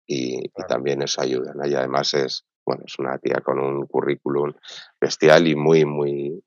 y, 0.05 0.49
también 0.67 1.01
eso 1.01 1.21
ayuda. 1.21 1.53
Y 1.65 1.73
además 1.73 2.13
es, 2.13 2.45
bueno, 2.65 2.83
es 2.85 2.97
una 2.99 3.17
tía 3.17 3.41
con 3.43 3.59
un 3.59 3.85
currículum 3.87 4.53
bestial 4.99 5.47
y 5.47 5.55
muy, 5.55 5.85
muy, 5.85 6.43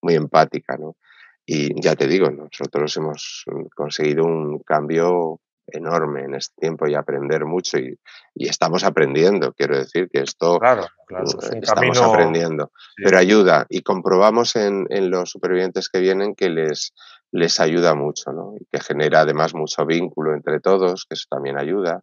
muy 0.00 0.14
empática. 0.14 0.76
¿no? 0.76 0.96
Y 1.44 1.80
ya 1.80 1.96
te 1.96 2.06
digo, 2.06 2.30
nosotros 2.30 2.96
hemos 2.96 3.44
conseguido 3.74 4.24
un 4.24 4.60
cambio 4.60 5.40
enorme 5.66 6.24
en 6.24 6.34
este 6.34 6.54
tiempo 6.60 6.86
y 6.86 6.94
aprender 6.94 7.44
mucho 7.44 7.78
y, 7.78 7.98
estamos 8.34 8.84
aprendiendo, 8.84 9.52
quiero 9.52 9.78
decir 9.78 10.08
que 10.12 10.20
esto 10.20 10.58
claro, 10.58 10.86
claro, 11.06 11.24
estamos 11.60 12.00
aprendiendo, 12.00 12.72
pero 12.96 13.18
ayuda 13.18 13.66
y 13.68 13.82
comprobamos 13.82 14.56
en, 14.56 14.86
los 15.10 15.30
supervivientes 15.30 15.88
que 15.88 16.00
vienen 16.00 16.34
que 16.34 16.50
les, 16.50 16.92
les 17.30 17.60
ayuda 17.60 17.94
mucho 17.94 18.32
¿no? 18.32 18.54
y 18.58 18.64
que 18.66 18.80
genera 18.80 19.20
además 19.20 19.54
mucho 19.54 19.86
vínculo 19.86 20.34
entre 20.34 20.60
todos, 20.60 21.06
que 21.08 21.14
eso 21.14 21.26
también 21.30 21.58
ayuda. 21.58 22.02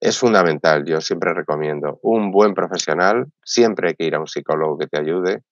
Es 0.00 0.18
fundamental, 0.18 0.84
yo 0.86 1.00
siempre 1.00 1.34
recomiendo 1.34 1.98
un 2.02 2.30
buen 2.30 2.54
profesional, 2.54 3.26
siempre 3.44 3.88
hay 3.88 3.94
que 3.94 4.04
ir 4.04 4.14
a 4.14 4.20
un 4.20 4.26
psicólogo 4.26 4.78
que 4.78 4.86
te 4.86 4.98
ayude, 4.98 5.42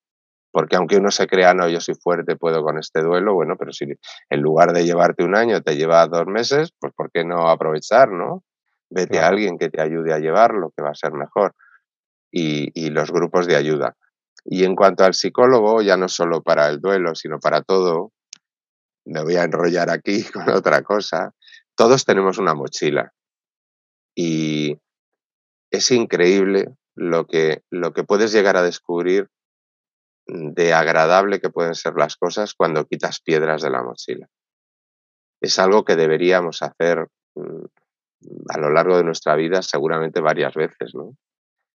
porque 0.59 0.75
aunque 0.75 0.97
uno 0.97 1.13
se 1.13 1.29
crea, 1.29 1.55
no, 1.55 1.69
yo 1.69 1.81
soy 1.81 1.95
fuerte, 1.95 2.35
puedo 2.35 2.65
con 2.65 2.81
este 2.81 3.01
duelo, 3.01 3.33
bueno, 3.33 3.55
pero 3.57 3.73
si 3.73 3.85
en 4.29 4.41
lugar 4.41 4.73
de 4.73 4.85
llevarte 4.85 5.23
un 5.23 5.37
año 5.37 5.63
te 5.63 5.77
lleva 5.77 6.05
dos 6.09 6.27
meses, 6.27 6.73
pues 6.81 6.93
¿por 6.97 7.13
qué 7.13 7.25
no 7.25 7.49
aprovechar, 7.49 8.11
no? 8.11 8.43
Vete 8.91 9.21
a 9.21 9.29
alguien 9.29 9.57
que 9.57 9.71
te 9.71 9.81
ayude 9.81 10.13
a 10.13 10.19
llevarlo, 10.19 10.73
que 10.77 10.83
va 10.83 10.91
a 10.91 10.97
ser 10.97 11.13
mejor. 11.13 11.55
Y, 12.33 12.91
los 12.91 13.13
grupos 13.13 13.47
de 13.47 13.55
ayuda. 13.55 13.95
Y 14.45 14.65
en 14.65 14.75
cuanto 14.75 15.05
al 15.05 15.15
psicólogo, 15.15 15.81
ya 15.81 15.97
no 15.97 16.09
solo 16.09 16.43
para 16.43 16.69
el 16.69 16.81
duelo, 16.81 17.15
sino 17.15 17.39
para 17.39 17.63
todo, 17.63 18.11
me 19.05 19.23
voy 19.23 19.37
a 19.37 19.45
enrollar 19.45 19.91
aquí 19.91 20.25
con 20.33 20.51
otra 20.51 20.83
cosa. 20.83 21.35
Todos 21.77 22.05
tenemos 22.05 22.39
una 22.39 22.55
mochila. 22.55 23.13
Y 24.13 24.77
es 25.71 25.93
increíble 25.93 26.75
lo 26.97 27.29
que, 27.29 27.63
lo 27.71 27.93
que 27.93 28.03
puedes 28.03 28.33
llegar 28.33 28.57
a 28.57 28.63
descubrir 28.65 29.31
de 30.29 30.75
agradable 30.75 31.41
que 31.41 31.51
pueden 31.51 31.75
ser 31.75 31.95
las 31.97 32.17
cosas 32.17 32.55
cuando 32.55 32.85
quitas 32.85 33.21
piedras 33.21 33.63
de 33.63 33.71
la 33.71 33.83
mochila. 33.83 34.29
Es 35.41 35.59
algo 35.59 35.85
que 35.85 35.97
deberíamos 35.97 36.63
hacer 36.63 37.09
mm, 37.35 37.65
a 38.51 38.59
lo 38.59 38.71
largo 38.71 38.97
de 38.97 39.05
nuestra 39.05 39.37
vida 39.37 39.63
seguramente 39.63 40.21
varias 40.21 40.55
veces, 40.55 40.95
¿no? 40.95 41.17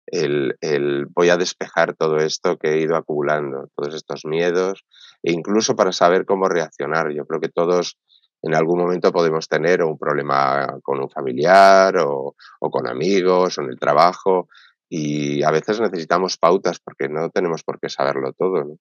El, 0.06 1.06
voy 1.14 1.30
a 1.30 1.38
despejar 1.38 1.96
todo 1.96 2.18
esto 2.18 2.58
que 2.58 2.74
he 2.74 2.80
ido 2.80 2.94
acumulando, 2.94 3.70
todos 3.74 3.94
estos 3.94 4.26
miedos, 4.26 4.84
e 5.22 5.32
incluso 5.32 5.74
para 5.74 5.92
saber 5.92 6.26
cómo 6.26 6.46
reaccionar. 6.46 7.10
Yo 7.10 7.26
creo 7.26 7.40
que 7.40 7.48
todos 7.48 7.96
en 8.42 8.54
algún 8.54 8.78
momento 8.80 9.10
podemos 9.10 9.48
tener 9.48 9.82
un 9.82 9.98
problema 9.98 10.78
con 10.82 11.00
un 11.00 11.08
familiar 11.08 11.96
o, 11.96 12.36
o 12.60 12.70
con 12.70 12.86
amigos 12.86 13.56
o 13.56 13.62
en 13.62 13.70
el 13.70 13.78
trabajo 13.78 14.48
y 14.96 15.42
a 15.42 15.50
veces 15.50 15.80
necesitamos 15.80 16.36
pautas 16.36 16.78
porque 16.78 17.08
no 17.08 17.28
tenemos 17.28 17.64
por 17.64 17.80
qué 17.80 17.88
saberlo 17.88 18.32
todo. 18.32 18.78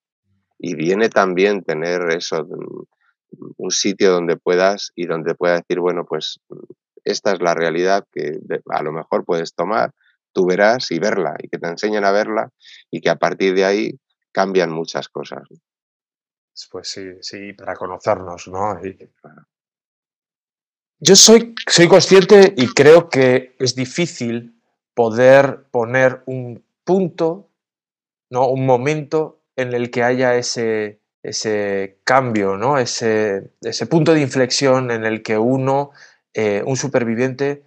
Y 0.59 0.76
viene 0.76 1.09
también 1.09 1.64
tener 1.64 2.07
eso, 2.11 2.47
un 3.57 3.72
sitio 3.72 4.11
donde 4.11 4.38
puedas 4.38 4.91
y 4.93 5.07
donde 5.07 5.34
puedas 5.34 5.61
decir, 5.61 5.80
bueno, 5.80 6.05
pues 6.05 6.39
esta 7.03 7.32
es 7.32 7.41
la 7.41 7.55
realidad 7.55 8.05
que 8.11 8.38
a 8.70 8.84
lo 8.84 8.91
mejor 8.91 9.26
puedes 9.26 9.55
tomar, 9.55 9.91
tú 10.32 10.45
verás 10.45 10.91
y 10.91 10.99
verla, 10.99 11.36
y 11.41 11.49
que 11.49 11.57
te 11.57 11.68
enseñen 11.68 12.05
a 12.05 12.11
verla 12.11 12.51
y 12.91 13.01
que 13.01 13.09
a 13.09 13.16
partir 13.16 13.55
de 13.55 13.66
ahí 13.66 13.99
cambian 14.32 14.72
muchas 14.72 15.09
cosas. 15.09 15.41
Pues 16.70 16.89
sí, 16.89 17.09
sí, 17.22 17.53
para 17.53 17.74
conocernos, 17.74 18.47
¿no? 18.49 18.80
Yo 20.99 21.16
soy, 21.16 21.55
soy 21.68 21.88
consciente 21.88 22.53
y 22.55 22.68
creo 22.68 23.09
que 23.09 23.55
es 23.57 23.74
difícil 23.74 24.59
poder 24.94 25.66
poner 25.72 26.22
un 26.26 26.64
punto, 26.84 27.50
¿no? 28.30 28.48
un 28.48 28.66
momento 28.66 29.39
en 29.56 29.74
el 29.74 29.91
que 29.91 30.04
haya 30.04 30.36
ese, 30.36 31.00
ese 31.22 32.00
cambio, 32.04 32.58
¿no? 32.58 32.78
ese, 32.78 33.52
ese, 33.62 33.86
punto 33.86 34.14
de 34.14 34.22
inflexión 34.22 34.91
en 34.91 35.06
el 35.06 35.24
que 35.24 35.38
uno, 35.38 35.91
eh, 36.34 36.64
un 36.66 36.76
superviviente, 36.76 37.64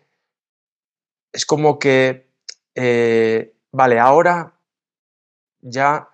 es 1.33 1.47
como 1.47 1.79
que, 1.79 2.29
eh, 2.75 3.55
vale, 3.73 3.99
ahora 3.99 4.55
ya 5.61 6.09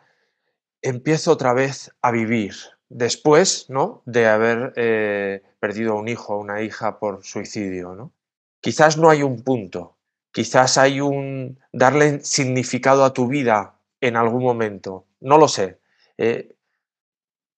empiezo 0.83 1.33
otra 1.33 1.53
vez 1.53 1.93
a 2.03 2.11
vivir, 2.11 2.55
después 2.89 3.67
¿no? 3.69 4.03
de 4.05 4.27
haber 4.27 4.73
eh, 4.77 5.43
perdido 5.61 5.93
a 5.93 5.97
un 5.97 6.09
hijo 6.09 6.35
o 6.35 6.41
una 6.41 6.63
hija 6.63 6.99
por 6.99 7.25
suicidio. 7.25 7.95
¿no? 7.95 8.13
Quizás 8.61 8.99
no 8.99 9.11
hay 9.11 9.23
un 9.23 9.43
punto, 9.43 9.97
Quizás 10.33 10.79
hay 10.79 11.01
un 11.01 11.59
darle 11.73 12.21
significado 12.25 13.05
a 13.05 13.13
tu 13.13 13.29
vida 13.29 13.79
en 14.01 14.17
algún 14.17 14.43
momento, 14.43 15.07
no 15.21 15.39
lo 15.39 15.47
sé. 15.47 15.79
Eh, 16.19 16.55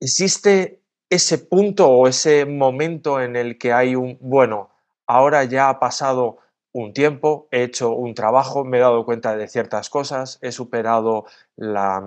¿Existe 0.01 0.83
ese 1.09 1.39
punto 1.39 1.89
o 1.89 2.09
ese 2.09 2.45
momento 2.47 3.21
en 3.21 3.37
el 3.37 3.59
que 3.59 3.73
hay 3.73 3.95
un, 3.95 4.19
bueno, 4.21 4.71
ahora 5.07 5.45
ya 5.45 5.69
ha 5.69 5.79
pasado 5.79 6.39
un 6.73 6.93
tiempo, 6.93 7.47
he 7.53 7.63
hecho 7.63 7.93
un 7.93 8.15
trabajo, 8.15 8.65
me 8.65 8.79
he 8.79 8.81
dado 8.81 9.05
cuenta 9.05 9.37
de 9.37 9.47
ciertas 9.47 9.89
cosas, 9.89 10.39
he 10.43 10.51
superado 10.51 11.27
la, 11.57 12.03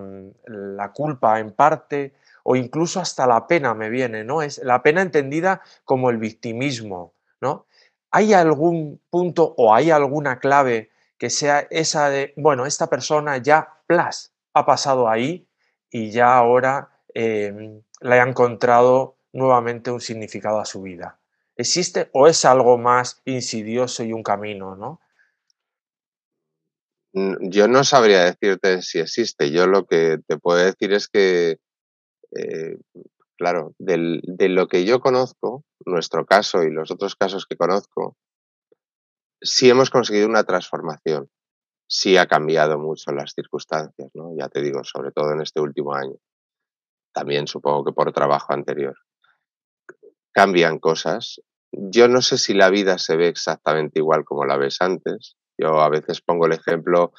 la 0.45 0.91
culpa 0.91 1.39
en 1.39 1.53
parte 1.53 2.13
o 2.43 2.55
incluso 2.57 2.99
hasta 2.99 3.25
la 3.27 3.47
pena 3.47 3.73
me 3.73 3.89
viene, 3.89 4.25
¿no? 4.25 4.41
Es 4.41 4.57
la 4.59 4.83
pena 4.83 5.01
entendida 5.01 5.61
como 5.85 6.09
el 6.09 6.17
victimismo, 6.17 7.13
¿no? 7.39 7.66
¿Hay 8.17 8.33
algún 8.33 8.99
punto 9.11 9.53
o 9.57 9.75
hay 9.75 9.91
alguna 9.91 10.39
clave 10.39 10.89
que 11.19 11.29
sea 11.29 11.67
esa 11.69 12.09
de, 12.09 12.33
bueno, 12.35 12.65
esta 12.65 12.89
persona 12.89 13.37
ya, 13.37 13.75
plas, 13.85 14.33
ha 14.55 14.65
pasado 14.65 15.07
ahí 15.07 15.47
y 15.91 16.09
ya 16.09 16.35
ahora 16.35 16.89
em, 17.13 17.83
le 18.01 18.19
ha 18.19 18.27
encontrado 18.27 19.17
nuevamente 19.33 19.91
un 19.91 20.01
significado 20.01 20.59
a 20.59 20.65
su 20.65 20.81
vida. 20.81 21.19
¿Existe 21.55 22.09
o 22.11 22.25
es 22.25 22.43
algo 22.43 22.79
más 22.79 23.21
insidioso 23.25 24.03
y 24.03 24.13
un 24.13 24.23
camino, 24.23 24.75
no? 24.75 24.99
Yo 27.13 27.67
no 27.67 27.83
sabría 27.83 28.23
decirte 28.23 28.81
si 28.81 28.97
existe. 28.97 29.51
Yo 29.51 29.67
lo 29.67 29.85
que 29.85 30.17
te 30.25 30.39
puedo 30.39 30.57
decir 30.57 30.91
es 30.91 31.07
que, 31.07 31.59
eh, 32.31 32.77
claro, 33.37 33.75
de 33.77 34.49
lo 34.49 34.67
que 34.67 34.85
yo 34.85 35.01
conozco, 35.01 35.66
nuestro 35.85 36.25
caso 36.25 36.63
y 36.63 36.71
los 36.71 36.91
otros 36.91 37.15
casos 37.15 37.45
que 37.45 37.57
conozco, 37.57 38.17
sí 39.41 39.69
hemos 39.69 39.89
conseguido 39.89 40.27
una 40.27 40.43
transformación. 40.43 41.29
Sí 41.89 42.17
ha 42.17 42.25
cambiado 42.25 42.77
mucho 42.77 43.11
las 43.11 43.33
circunstancias, 43.33 44.11
¿no? 44.13 44.35
Ya 44.37 44.49
te 44.49 44.61
digo, 44.61 44.83
sobre 44.83 45.11
todo 45.11 45.31
en 45.31 45.41
este 45.41 45.61
último 45.61 45.93
año. 45.93 46.15
También 47.13 47.47
supongo 47.47 47.85
que 47.85 47.93
por 47.93 48.11
trabajo 48.11 48.53
anterior. 48.53 48.95
Cambian 50.33 50.79
cosas. 50.79 51.41
Yo 51.71 52.07
no 52.07 52.21
sé 52.21 52.37
si 52.37 52.53
la 52.53 52.69
vida 52.69 52.97
se 52.97 53.15
ve 53.15 53.27
exactamente 53.27 53.99
igual 53.99 54.25
como 54.25 54.45
la 54.45 54.57
ves 54.57 54.81
antes. 54.81 55.35
Yo 55.57 55.79
a 55.79 55.89
veces 55.89 56.21
pongo 56.21 56.45
el 56.45 56.53
ejemplo 56.53 57.13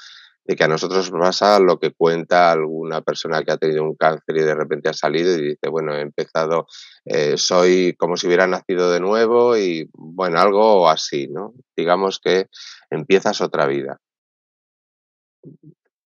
de 0.48 0.56
que 0.56 0.64
a 0.64 0.68
nosotros 0.68 1.10
pasa 1.10 1.60
lo 1.60 1.78
que 1.78 1.92
cuenta 1.92 2.50
alguna 2.50 3.02
persona 3.02 3.44
que 3.44 3.52
ha 3.52 3.58
tenido 3.58 3.84
un 3.84 3.94
cáncer 3.94 4.34
y 4.34 4.40
de 4.40 4.54
repente 4.54 4.88
ha 4.88 4.94
salido 4.94 5.36
y 5.36 5.42
dice, 5.42 5.68
bueno, 5.68 5.94
he 5.94 6.00
empezado, 6.00 6.66
eh, 7.04 7.36
soy 7.36 7.94
como 7.98 8.16
si 8.16 8.26
hubiera 8.26 8.46
nacido 8.46 8.90
de 8.90 8.98
nuevo 8.98 9.58
y 9.58 9.90
bueno, 9.92 10.40
algo 10.40 10.88
así, 10.88 11.28
¿no? 11.28 11.52
Digamos 11.76 12.18
que 12.18 12.48
empiezas 12.88 13.42
otra 13.42 13.66
vida. 13.66 14.00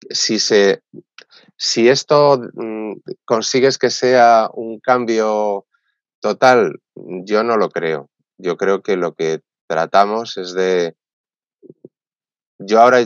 Si, 0.09 0.39
se, 0.39 0.83
si 1.59 1.91
esto 1.91 2.41
mm, 2.55 2.95
consigues 3.27 3.77
que 3.77 3.91
sea 3.91 4.49
un 4.55 4.81
cambio 4.81 5.67
total, 6.19 6.81
yo 6.95 7.45
no 7.45 7.59
lo 7.59 7.69
creo. 7.69 8.09
Yo 8.39 8.57
creo 8.57 8.83
que 8.83 8.97
lo 8.97 9.13
que 9.13 9.43
tratamos 9.69 10.39
es 10.39 10.55
de... 10.55 10.97
Yo 12.59 12.81
ahora 12.81 13.01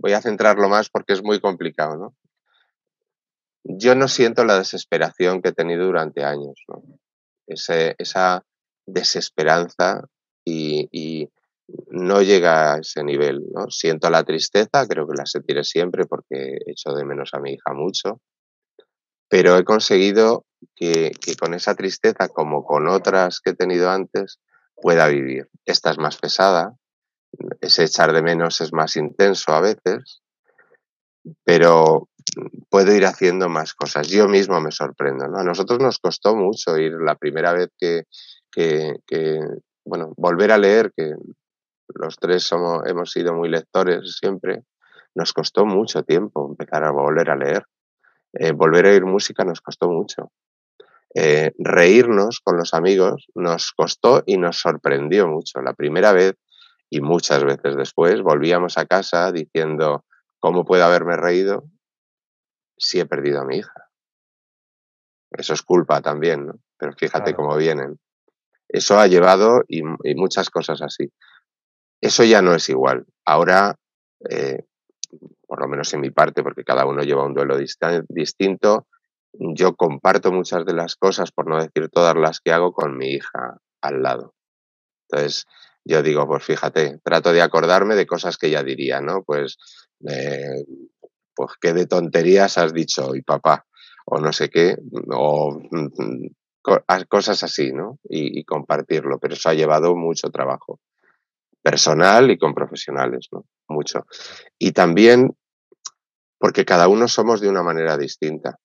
voy 0.00 0.12
a 0.12 0.22
centrarlo 0.22 0.68
más 0.68 0.88
porque 0.88 1.12
es 1.12 1.22
muy 1.22 1.40
complicado, 1.40 1.96
¿no? 1.96 2.16
Yo 3.64 3.94
no 3.94 4.08
siento 4.08 4.44
la 4.44 4.58
desesperación 4.58 5.42
que 5.42 5.50
he 5.50 5.52
tenido 5.52 5.86
durante 5.86 6.24
años, 6.24 6.64
esa 7.46 8.44
desesperanza 8.86 10.02
y, 10.44 11.28
no 11.90 12.22
llega 12.22 12.72
a 12.72 12.78
ese 12.78 13.04
nivel, 13.04 13.44
¿no? 13.52 13.68
Siento 13.68 14.08
la 14.08 14.24
tristeza, 14.24 14.86
creo 14.88 15.06
que 15.06 15.18
la 15.18 15.26
sentiré 15.26 15.64
siempre 15.64 16.06
porque 16.06 16.56
echo 16.66 16.94
de 16.94 17.04
menos 17.04 17.34
a 17.34 17.40
mi 17.40 17.52
hija 17.52 17.74
mucho, 17.74 18.22
pero 19.28 19.58
he 19.58 19.64
conseguido 19.64 20.46
que, 20.74 21.10
que 21.20 21.36
con 21.36 21.52
esa 21.52 21.74
tristeza, 21.74 22.28
como 22.28 22.64
con 22.64 22.88
otras 22.88 23.40
que 23.40 23.50
he 23.50 23.54
tenido 23.54 23.90
antes, 23.90 24.40
pueda 24.80 25.08
vivir. 25.08 25.50
Esta 25.66 25.90
es 25.90 25.98
más 25.98 26.16
pesada, 26.16 26.74
ese 27.60 27.84
echar 27.84 28.12
de 28.12 28.22
menos 28.22 28.60
es 28.60 28.72
más 28.72 28.96
intenso 28.96 29.52
a 29.52 29.60
veces, 29.60 30.22
pero 31.44 32.08
puedo 32.68 32.94
ir 32.94 33.04
haciendo 33.06 33.48
más 33.48 33.74
cosas. 33.74 34.08
Yo 34.08 34.28
mismo 34.28 34.60
me 34.60 34.70
sorprendo. 34.70 35.24
A 35.24 35.44
nosotros 35.44 35.78
nos 35.80 35.98
costó 35.98 36.36
mucho 36.36 36.76
ir 36.78 36.92
la 36.92 37.14
primera 37.14 37.52
vez 37.52 37.70
que, 37.78 38.04
bueno, 39.84 40.12
volver 40.16 40.52
a 40.52 40.58
leer, 40.58 40.92
que 40.96 41.14
los 41.94 42.16
tres 42.16 42.44
somos, 42.44 42.86
hemos 42.86 43.10
sido 43.10 43.34
muy 43.34 43.48
lectores 43.48 44.18
siempre, 44.18 44.62
nos 45.14 45.32
costó 45.32 45.64
mucho 45.64 46.02
tiempo 46.02 46.46
empezar 46.48 46.84
a 46.84 46.90
volver 46.90 47.30
a 47.30 47.36
leer. 47.36 47.64
Eh, 48.34 48.52
volver 48.52 48.86
a 48.86 48.90
oír 48.90 49.04
música 49.04 49.44
nos 49.44 49.60
costó 49.60 49.88
mucho. 49.88 50.30
Eh, 51.14 51.52
reírnos 51.58 52.40
con 52.40 52.58
los 52.58 52.74
amigos 52.74 53.26
nos 53.34 53.72
costó 53.72 54.22
y 54.26 54.36
nos 54.36 54.58
sorprendió 54.58 55.26
mucho. 55.26 55.62
La 55.62 55.72
primera 55.72 56.12
vez 56.12 56.34
y 56.90 57.00
muchas 57.00 57.44
veces 57.44 57.76
después 57.76 58.22
volvíamos 58.22 58.78
a 58.78 58.86
casa 58.86 59.30
diciendo, 59.32 60.04
¿cómo 60.38 60.64
puedo 60.64 60.84
haberme 60.84 61.16
reído 61.16 61.64
si 62.76 63.00
he 63.00 63.06
perdido 63.06 63.40
a 63.40 63.44
mi 63.44 63.58
hija? 63.58 63.88
Eso 65.30 65.52
es 65.52 65.62
culpa 65.62 66.00
también, 66.00 66.46
¿no? 66.46 66.54
Pero 66.78 66.92
fíjate 66.94 67.34
cómo 67.34 67.56
vienen. 67.56 67.98
Eso 68.68 68.98
ha 68.98 69.06
llevado 69.06 69.62
y, 69.66 69.82
muchas 69.82 70.50
cosas 70.50 70.80
así. 70.82 71.12
Eso 72.00 72.24
ya 72.24 72.40
no 72.40 72.54
es 72.54 72.68
igual. 72.68 73.06
Ahora, 73.24 73.76
eh, 74.30 74.64
por 75.46 75.60
lo 75.60 75.68
menos 75.68 75.92
en 75.94 76.00
mi 76.00 76.10
parte, 76.10 76.42
porque 76.42 76.64
cada 76.64 76.86
uno 76.86 77.02
lleva 77.02 77.26
un 77.26 77.34
duelo 77.34 77.56
distinto, 78.08 78.86
yo 79.32 79.74
comparto 79.74 80.32
muchas 80.32 80.64
de 80.64 80.74
las 80.74 80.96
cosas, 80.96 81.32
por 81.32 81.48
no 81.48 81.56
decir 81.56 81.88
todas 81.90 82.14
las 82.14 82.40
que 82.40 82.52
hago, 82.52 82.72
con 82.72 82.96
mi 82.96 83.08
hija 83.12 83.58
al 83.80 84.02
lado. 84.02 84.34
Entonces, 85.08 85.46
yo 85.84 86.02
digo, 86.02 86.26
pues 86.26 86.44
fíjate, 86.44 86.98
trato 87.02 87.32
de 87.32 87.42
acordarme 87.42 87.94
de 87.94 88.06
cosas 88.06 88.36
que 88.36 88.48
ella 88.48 88.62
diría, 88.62 89.00
¿no? 89.00 89.22
Pues, 89.24 89.58
eh, 90.08 90.64
pues 91.34 91.52
qué 91.60 91.72
de 91.72 91.86
tonterías 91.86 92.58
has 92.58 92.72
dicho 92.72 93.08
hoy, 93.08 93.22
papá, 93.22 93.66
o 94.06 94.18
no 94.20 94.32
sé 94.32 94.50
qué, 94.50 94.76
o 95.10 95.58
mm, 95.70 96.26
cosas 97.08 97.42
así, 97.42 97.72
¿no? 97.72 97.98
Y, 98.04 98.44
compartirlo, 98.44 99.18
pero 99.18 99.34
eso 99.34 99.48
ha 99.48 99.54
llevado 99.54 99.96
mucho 99.96 100.30
trabajo 100.30 100.80
personal 101.62 102.30
y 102.30 102.38
con 102.38 102.54
profesionales, 102.54 103.28
¿no? 103.32 103.44
Mucho. 103.68 104.06
Y 104.58 104.72
también 104.72 105.36
porque 106.38 106.64
cada 106.64 106.88
uno 106.88 107.08
somos 107.08 107.40
de 107.40 107.48
una 107.48 107.62
manera 107.62 107.96
distinta. 107.96 108.58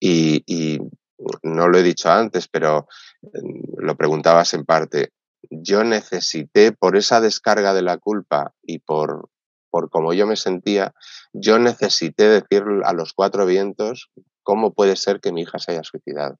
Y, 0.00 0.42
y 0.46 0.80
no 1.42 1.68
lo 1.68 1.78
he 1.78 1.82
dicho 1.82 2.10
antes, 2.10 2.48
pero 2.48 2.88
mm, 3.22 3.84
lo 3.84 3.96
preguntabas 3.96 4.54
en 4.54 4.64
parte, 4.64 5.12
yo 5.48 5.84
necesité, 5.84 6.72
por 6.72 6.96
esa 6.96 7.20
descarga 7.20 7.74
de 7.74 7.82
la 7.82 7.98
culpa 7.98 8.52
y 8.62 8.80
por, 8.80 9.30
por 9.70 9.90
cómo 9.90 10.12
yo 10.12 10.26
me 10.26 10.36
sentía, 10.36 10.94
yo 11.32 11.58
necesité 11.58 12.28
decir 12.28 12.64
a 12.84 12.92
los 12.92 13.12
cuatro 13.12 13.46
vientos 13.46 14.10
cómo 14.42 14.72
puede 14.72 14.96
ser 14.96 15.20
que 15.20 15.32
mi 15.32 15.42
hija 15.42 15.58
se 15.58 15.72
haya 15.72 15.84
suicidado. 15.84 16.38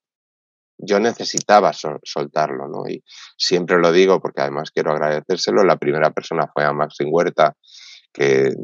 Yo 0.79 0.99
necesitaba 0.99 1.73
soltarlo, 1.73 2.67
¿no? 2.69 2.89
Y 2.89 3.05
siempre 3.37 3.79
lo 3.79 3.93
digo 3.93 4.21
porque 4.21 4.41
además 4.41 4.71
quiero 4.71 4.93
agradecérselo. 4.93 5.63
La 5.63 5.77
primera 5.77 6.11
persona 6.11 6.51
fue 6.53 6.65
a 6.65 6.73
Maxim 6.73 7.09
Huerta, 7.11 7.55
que 8.13 8.55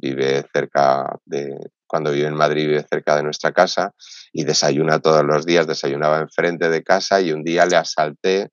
vive 0.00 0.44
cerca 0.52 1.18
de, 1.24 1.58
cuando 1.86 2.12
vive 2.12 2.28
en 2.28 2.34
Madrid, 2.34 2.68
vive 2.68 2.86
cerca 2.88 3.16
de 3.16 3.24
nuestra 3.24 3.52
casa 3.52 3.94
y 4.32 4.44
desayuna 4.44 5.00
todos 5.00 5.24
los 5.24 5.44
días, 5.44 5.66
desayunaba 5.66 6.20
enfrente 6.20 6.68
de 6.70 6.82
casa 6.82 7.20
y 7.20 7.32
un 7.32 7.42
día 7.42 7.66
le 7.66 7.76
asalté 7.76 8.50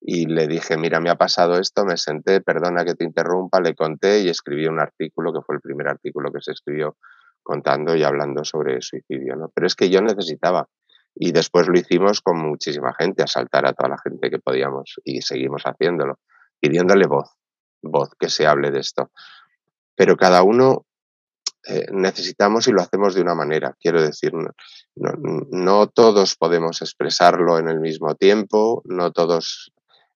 y 0.00 0.26
le 0.26 0.46
dije, 0.46 0.76
mira, 0.76 1.00
me 1.00 1.10
ha 1.10 1.16
pasado 1.16 1.58
esto, 1.58 1.84
me 1.84 1.96
senté, 1.96 2.40
perdona 2.40 2.84
que 2.84 2.94
te 2.94 3.04
interrumpa, 3.04 3.60
le 3.60 3.74
conté 3.74 4.20
y 4.20 4.28
escribí 4.28 4.66
un 4.66 4.80
artículo, 4.80 5.32
que 5.32 5.42
fue 5.42 5.56
el 5.56 5.60
primer 5.60 5.88
artículo 5.88 6.32
que 6.32 6.40
se 6.40 6.52
escribió 6.52 6.96
contando 7.42 7.96
y 7.96 8.04
hablando 8.04 8.44
sobre 8.44 8.80
suicidio, 8.80 9.34
¿no? 9.36 9.50
Pero 9.54 9.66
es 9.66 9.74
que 9.74 9.90
yo 9.90 10.00
necesitaba, 10.00 10.68
y 11.14 11.32
después 11.32 11.66
lo 11.66 11.78
hicimos 11.78 12.20
con 12.20 12.38
muchísima 12.38 12.94
gente, 12.94 13.22
asaltar 13.22 13.66
a 13.66 13.72
toda 13.72 13.90
la 13.90 13.98
gente 13.98 14.30
que 14.30 14.38
podíamos 14.38 15.00
y 15.04 15.22
seguimos 15.22 15.62
haciéndolo, 15.64 16.18
pidiéndole 16.60 17.06
voz, 17.06 17.30
voz 17.82 18.10
que 18.18 18.28
se 18.28 18.46
hable 18.46 18.70
de 18.70 18.80
esto. 18.80 19.10
Pero 19.96 20.16
cada 20.16 20.42
uno 20.42 20.86
eh, 21.66 21.86
necesitamos 21.90 22.68
y 22.68 22.72
lo 22.72 22.82
hacemos 22.82 23.14
de 23.14 23.22
una 23.22 23.34
manera, 23.34 23.74
quiero 23.80 24.00
decir, 24.00 24.32
no, 24.32 24.52
no, 25.50 25.86
todos 25.88 26.36
podemos 26.36 26.82
expresarlo 26.82 27.58
en 27.58 27.68
el 27.68 27.80
mismo 27.80 28.14
tiempo, 28.14 28.82
no 28.84 29.10
todos 29.10 29.72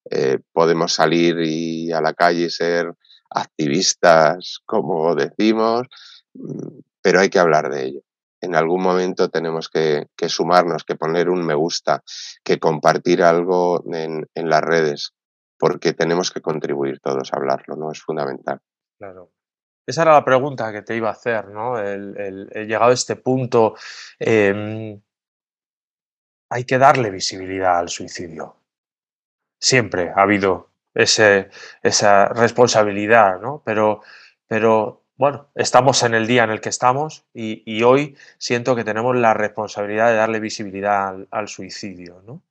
eh, 0.09 0.39
podemos 0.51 0.93
salir 0.93 1.39
y 1.39 1.91
a 1.91 2.01
la 2.01 2.13
calle 2.13 2.45
y 2.45 2.49
ser 2.49 2.93
activistas, 3.29 4.59
como 4.65 5.15
decimos, 5.15 5.87
mm, 6.33 6.79
pero 7.01 7.19
hay 7.19 7.29
que 7.29 7.39
hablar 7.39 7.69
de 7.69 7.85
ello. 7.85 8.01
En 8.41 8.55
algún 8.55 8.81
momento 8.81 9.29
tenemos 9.29 9.69
que, 9.69 10.07
sumarnos, 10.27 10.83
que 10.83 10.95
poner 10.95 11.29
un 11.29 11.45
me 11.45 11.53
gusta, 11.53 12.03
que 12.43 12.59
compartir 12.59 13.23
algo 13.23 13.83
en, 13.93 14.27
las 14.35 14.61
redes, 14.61 15.13
porque 15.57 15.93
tenemos 15.93 16.29
que 16.29 16.41
contribuir 16.41 16.99
todos 16.99 17.31
a 17.31 17.37
hablarlo, 17.37 17.77
¿no? 17.77 17.89
Es 17.91 18.01
fundamental. 18.01 18.59
Claro. 18.97 19.31
Esa 19.87 20.01
era 20.01 20.13
la 20.13 20.25
pregunta 20.25 20.73
que 20.73 20.81
te 20.81 20.95
iba 20.95 21.07
a 21.07 21.13
hacer, 21.13 21.47
¿no? 21.49 21.79
El, 21.79 22.49
llegado 22.67 22.91
a 22.91 22.93
este 22.93 23.15
punto, 23.15 23.75
em, 24.19 25.01
hay 26.49 26.65
que 26.65 26.77
darle 26.77 27.11
visibilidad 27.11 27.77
al 27.77 27.87
suicidio 27.87 28.62
siempre 29.63 30.11
ha 30.13 30.23
habido 30.23 30.69
ese, 30.93 31.49
esa 31.81 32.25
responsabilidad, 32.25 33.39
¿no? 33.39 33.63
Pero, 33.65 34.01
pero 34.47 35.05
bueno, 35.15 35.49
estamos 35.55 36.03
en 36.03 36.13
el 36.13 36.27
día 36.27 36.43
en 36.43 36.49
el 36.49 36.59
que 36.59 36.69
estamos 36.69 37.25
y, 37.33 37.81
hoy 37.83 38.17
siento 38.37 38.75
que 38.75 38.83
tenemos 38.83 39.15
la 39.15 39.33
responsabilidad 39.33 40.09
de 40.09 40.17
darle 40.17 40.41
visibilidad 40.41 41.15
al, 41.31 41.47
suicidio, 41.47 42.21
¿no? 42.25 42.43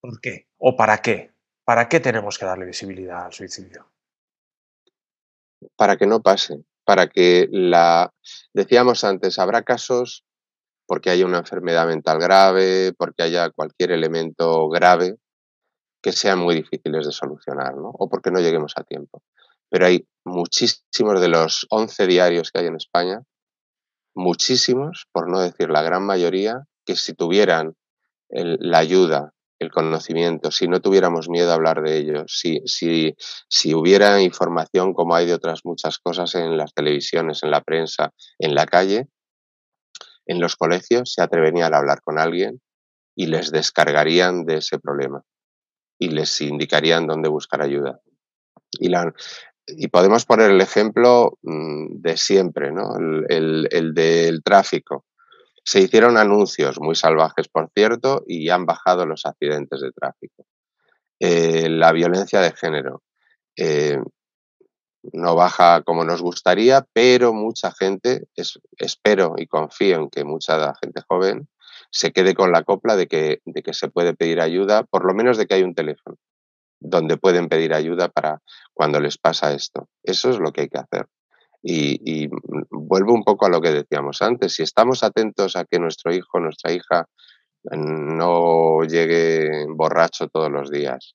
¿Por 0.00 0.20
qué? 0.20 0.48
¿O 0.58 0.76
para 0.76 0.98
qué? 0.98 1.30
¿Para 1.64 1.88
qué 1.88 2.00
tenemos 2.00 2.36
que 2.38 2.46
darle 2.46 2.66
visibilidad 2.66 3.26
al 3.26 3.32
suicidio? 3.32 3.86
para 5.76 5.98
que 5.98 6.06
no 6.06 6.22
pase, 6.22 6.64
para 6.84 7.08
que 7.08 7.46
la, 7.50 8.14
decíamos 8.54 9.04
antes, 9.04 9.38
habrá 9.38 9.62
casos 9.62 10.24
porque 10.90 11.10
haya 11.10 11.24
una 11.24 11.38
enfermedad 11.38 11.86
mental 11.86 12.18
grave, 12.18 12.92
porque 12.98 13.22
haya 13.22 13.48
cualquier 13.50 13.92
elemento 13.92 14.68
grave 14.68 15.18
que 16.02 16.10
sean 16.10 16.40
muy 16.40 16.56
difíciles 16.56 17.06
de 17.06 17.12
solucionar, 17.12 17.76
¿no? 17.76 17.92
O 17.96 18.08
porque 18.08 18.32
no 18.32 18.40
lleguemos 18.40 18.72
a 18.74 18.82
tiempo. 18.82 19.22
Pero 19.68 19.86
hay 19.86 20.04
muchísimos 20.24 21.20
de 21.20 21.28
los 21.28 21.64
11 21.70 22.08
diarios 22.08 22.50
que 22.50 22.58
hay 22.58 22.66
en 22.66 22.74
España, 22.74 23.22
muchísimos, 24.16 25.06
por 25.12 25.30
no 25.30 25.38
decir 25.38 25.70
la 25.70 25.82
gran 25.82 26.02
mayoría, 26.02 26.64
que 26.84 26.96
si 26.96 27.14
tuvieran 27.14 27.76
la 28.28 28.78
ayuda, 28.78 29.32
el 29.60 29.70
conocimiento, 29.70 30.50
si 30.50 30.66
no 30.66 30.80
tuviéramos 30.80 31.28
miedo 31.28 31.52
a 31.52 31.54
hablar 31.54 31.82
de 31.82 31.98
ello, 31.98 32.24
si, 32.26 32.62
si, 32.66 33.14
si 33.48 33.74
hubiera 33.76 34.20
información 34.22 34.92
como 34.92 35.14
hay 35.14 35.26
de 35.26 35.34
otras 35.34 35.60
muchas 35.62 36.00
cosas 36.00 36.34
en 36.34 36.56
las 36.56 36.74
televisiones, 36.74 37.44
en 37.44 37.52
la 37.52 37.60
prensa, 37.60 38.12
en 38.40 38.56
la 38.56 38.66
calle, 38.66 39.06
en 40.30 40.40
los 40.40 40.54
colegios 40.54 41.12
se 41.12 41.22
atreverían 41.22 41.74
a 41.74 41.78
hablar 41.78 42.02
con 42.02 42.18
alguien 42.18 42.60
y 43.16 43.26
les 43.26 43.50
descargarían 43.50 44.44
de 44.44 44.58
ese 44.58 44.78
problema 44.78 45.22
y 45.98 46.10
les 46.10 46.40
indicarían 46.40 47.08
dónde 47.08 47.28
buscar 47.28 47.60
ayuda. 47.62 48.00
Y, 48.70 49.88
podemos 49.88 50.24
poner 50.26 50.52
el 50.52 50.60
ejemplo 50.60 51.36
mm, 51.42 52.00
de 52.00 52.16
siempre, 52.16 52.70
¿no? 52.70 52.96
el, 53.28 53.66
el, 53.70 53.92
del 53.92 54.42
tráfico. 54.44 55.04
Se 55.64 55.80
hicieron 55.80 56.16
anuncios 56.16 56.78
muy 56.80 56.94
salvajes, 56.94 57.48
por 57.48 57.68
cierto, 57.74 58.22
y 58.26 58.50
han 58.50 58.66
bajado 58.66 59.06
los 59.06 59.26
accidentes 59.26 59.80
de 59.80 59.90
tráfico. 59.90 60.46
Eh, 61.18 61.68
la 61.68 61.90
violencia 61.90 62.40
de 62.40 62.52
género 62.52 63.02
eh, 63.56 63.98
no 65.12 65.34
baja 65.34 65.82
como 65.82 66.04
nos 66.04 66.22
gustaría, 66.22 66.86
pero 66.92 67.32
mucha 67.32 67.72
gente, 67.72 68.28
es, 68.34 68.58
espero 68.78 69.34
y 69.36 69.46
confío 69.46 69.96
en 69.96 70.10
que 70.10 70.24
mucha 70.24 70.74
gente 70.82 71.02
joven 71.08 71.48
se 71.90 72.12
quede 72.12 72.34
con 72.34 72.52
la 72.52 72.62
copla 72.62 72.96
de 72.96 73.08
que, 73.08 73.40
de 73.44 73.62
que 73.62 73.74
se 73.74 73.88
puede 73.88 74.14
pedir 74.14 74.40
ayuda, 74.40 74.84
por 74.84 75.04
lo 75.04 75.14
menos 75.14 75.36
de 75.36 75.46
que 75.46 75.54
hay 75.54 75.62
un 75.62 75.74
teléfono 75.74 76.16
donde 76.80 77.18
pueden 77.18 77.48
pedir 77.48 77.74
ayuda 77.74 78.08
para 78.08 78.40
cuando 78.72 79.00
les 79.00 79.18
pasa 79.18 79.52
esto. 79.52 79.88
Eso 80.02 80.30
es 80.30 80.38
lo 80.38 80.52
que 80.52 80.62
hay 80.62 80.68
que 80.68 80.78
hacer. 80.78 81.06
Y, 81.62 82.28
vuelvo 82.70 83.12
un 83.12 83.22
poco 83.22 83.44
a 83.44 83.50
lo 83.50 83.60
que 83.60 83.70
decíamos 83.70 84.22
antes. 84.22 84.54
Si 84.54 84.62
estamos 84.62 85.04
atentos 85.04 85.56
a 85.56 85.64
que 85.66 85.78
nuestro 85.78 86.12
hijo, 86.12 86.40
nuestra 86.40 86.72
hija 86.72 87.06
no 87.64 88.82
llegue 88.84 89.66
borracho 89.68 90.28
todos 90.28 90.50
los 90.50 90.70
días 90.70 91.14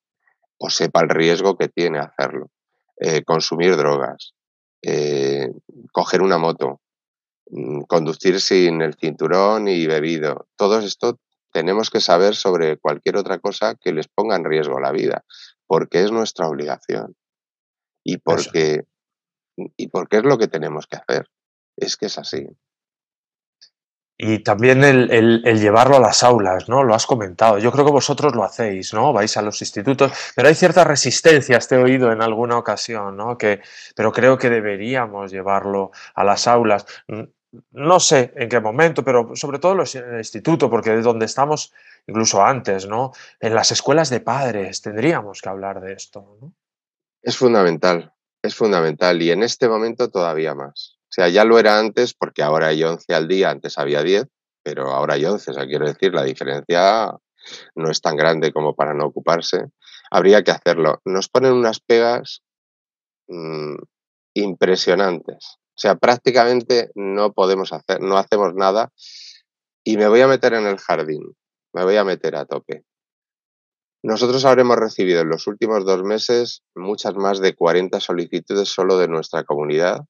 o 0.59 0.69
sepa 0.69 1.01
el 1.01 1.09
riesgo 1.09 1.57
que 1.57 1.67
tiene 1.67 1.97
hacerlo, 1.97 2.51
eh, 2.97 3.23
consumir 3.23 3.75
drogas, 3.75 4.33
eh, 4.81 5.49
coger 5.91 6.21
una 6.21 6.37
moto, 6.37 6.81
Mm, 7.47 7.81
conducir 7.81 8.41
sin 8.41 8.81
el 8.81 8.95
cinturón 8.95 9.67
y 9.67 9.85
bebido. 9.85 10.47
Todo 10.55 10.79
esto 10.79 11.19
tenemos 11.51 11.89
que 11.89 12.01
saber 12.01 12.35
sobre 12.35 12.77
cualquier 12.77 13.17
otra 13.17 13.39
cosa 13.39 13.75
que 13.75 13.93
les 13.93 14.07
ponga 14.07 14.35
en 14.35 14.45
riesgo 14.45 14.79
la 14.79 14.91
vida, 14.91 15.23
porque 15.67 16.03
es 16.03 16.11
nuestra 16.11 16.47
obligación 16.47 17.15
y 18.03 18.17
porque, 18.17 18.85
y 19.55 19.87
porque 19.89 20.17
es 20.17 20.23
lo 20.23 20.37
que 20.37 20.47
tenemos 20.47 20.87
que 20.87 20.97
hacer. 20.97 21.27
Es 21.77 21.97
que 21.97 22.07
es 22.07 22.17
así. 22.17 22.47
Y 24.17 24.39
también 24.39 24.83
el, 24.83 25.41
llevarlo 25.59 25.97
a 25.97 25.99
las 25.99 26.23
aulas, 26.23 26.69
¿no? 26.69 26.83
Lo 26.83 26.95
has 26.95 27.05
comentado. 27.05 27.57
Yo 27.57 27.71
creo 27.71 27.83
que 27.83 27.91
vosotros 27.91 28.33
lo 28.33 28.45
hacéis, 28.45 28.93
¿no? 28.93 29.11
Vais 29.11 29.35
a 29.35 29.41
los 29.41 29.61
institutos, 29.61 30.11
pero 30.35 30.47
hay 30.47 30.55
ciertas 30.55 30.87
resistencias, 30.87 31.67
te 31.67 31.75
he 31.75 31.83
oído 31.83 32.11
en 32.13 32.21
alguna 32.21 32.57
ocasión, 32.57 33.17
¿no? 33.17 33.37
Que, 33.37 33.61
pero 33.93 34.13
creo 34.13 34.37
que 34.37 34.49
deberíamos 34.49 35.31
llevarlo 35.31 35.91
a 36.13 36.23
las 36.23 36.47
aulas 36.47 36.85
no 37.71 37.99
sé 37.99 38.33
en 38.35 38.49
qué 38.49 38.59
momento, 38.59 39.03
pero 39.03 39.35
sobre 39.35 39.59
todo 39.59 39.73
en 39.73 40.13
el 40.13 40.17
instituto, 40.17 40.69
porque 40.69 40.97
es 40.97 41.03
donde 41.03 41.25
estamos, 41.25 41.73
incluso 42.07 42.43
antes, 42.43 42.87
¿no? 42.87 43.11
En 43.39 43.55
las 43.55 43.71
escuelas 43.71 44.09
de 44.09 44.19
padres 44.19 44.81
tendríamos 44.81 45.41
que 45.41 45.49
hablar 45.49 45.81
de 45.81 45.93
esto, 45.93 46.37
¿no? 46.41 46.53
Es 47.21 47.37
fundamental, 47.37 48.13
es 48.41 48.55
fundamental 48.55 49.21
y 49.21 49.31
en 49.31 49.43
este 49.43 49.67
momento 49.67 50.09
todavía 50.09 50.53
más. 50.53 50.94
O 51.05 51.13
sea, 51.15 51.29
ya 51.29 51.45
lo 51.45 51.59
era 51.59 51.79
antes 51.79 52.13
porque 52.13 52.43
ahora 52.43 52.67
hay 52.67 52.83
11 52.83 53.13
al 53.13 53.27
día, 53.27 53.49
antes 53.49 53.77
había 53.77 54.03
10, 54.03 54.25
pero 54.63 54.91
ahora 54.91 55.13
hay 55.13 55.25
11, 55.25 55.51
o 55.51 55.53
sea, 55.53 55.65
quiero 55.65 55.85
decir, 55.85 56.13
la 56.13 56.23
diferencia 56.23 57.11
no 57.75 57.91
es 57.91 58.01
tan 58.01 58.15
grande 58.15 58.51
como 58.51 58.75
para 58.75 58.93
no 58.93 59.05
ocuparse. 59.05 59.65
Habría 60.11 60.43
que 60.43 60.51
hacerlo. 60.51 61.01
Nos 61.05 61.29
ponen 61.29 61.53
unas 61.53 61.79
pegas 61.79 62.41
mmm, 63.27 63.75
impresionantes. 64.33 65.57
O 65.77 65.79
sea, 65.79 65.95
prácticamente 65.95 66.91
no 66.95 67.33
podemos 67.33 67.73
hacer, 67.73 68.01
no 68.01 68.17
hacemos 68.17 68.53
nada 68.55 68.91
y 69.83 69.97
me 69.97 70.07
voy 70.07 70.21
a 70.21 70.27
meter 70.27 70.53
en 70.53 70.65
el 70.65 70.77
jardín, 70.77 71.35
me 71.73 71.83
voy 71.83 71.97
a 71.97 72.03
meter 72.03 72.35
a 72.35 72.45
tope. 72.45 72.85
Nosotros 74.01 74.45
habremos 74.45 74.77
recibido 74.77 75.21
en 75.21 75.29
los 75.29 75.47
últimos 75.47 75.83
dos 75.83 76.03
meses 76.03 76.63
muchas 76.75 77.15
más 77.15 77.39
de 77.39 77.55
40 77.55 77.99
solicitudes 77.99 78.69
solo 78.69 78.97
de 78.97 79.07
nuestra 79.07 79.43
comunidad, 79.43 80.05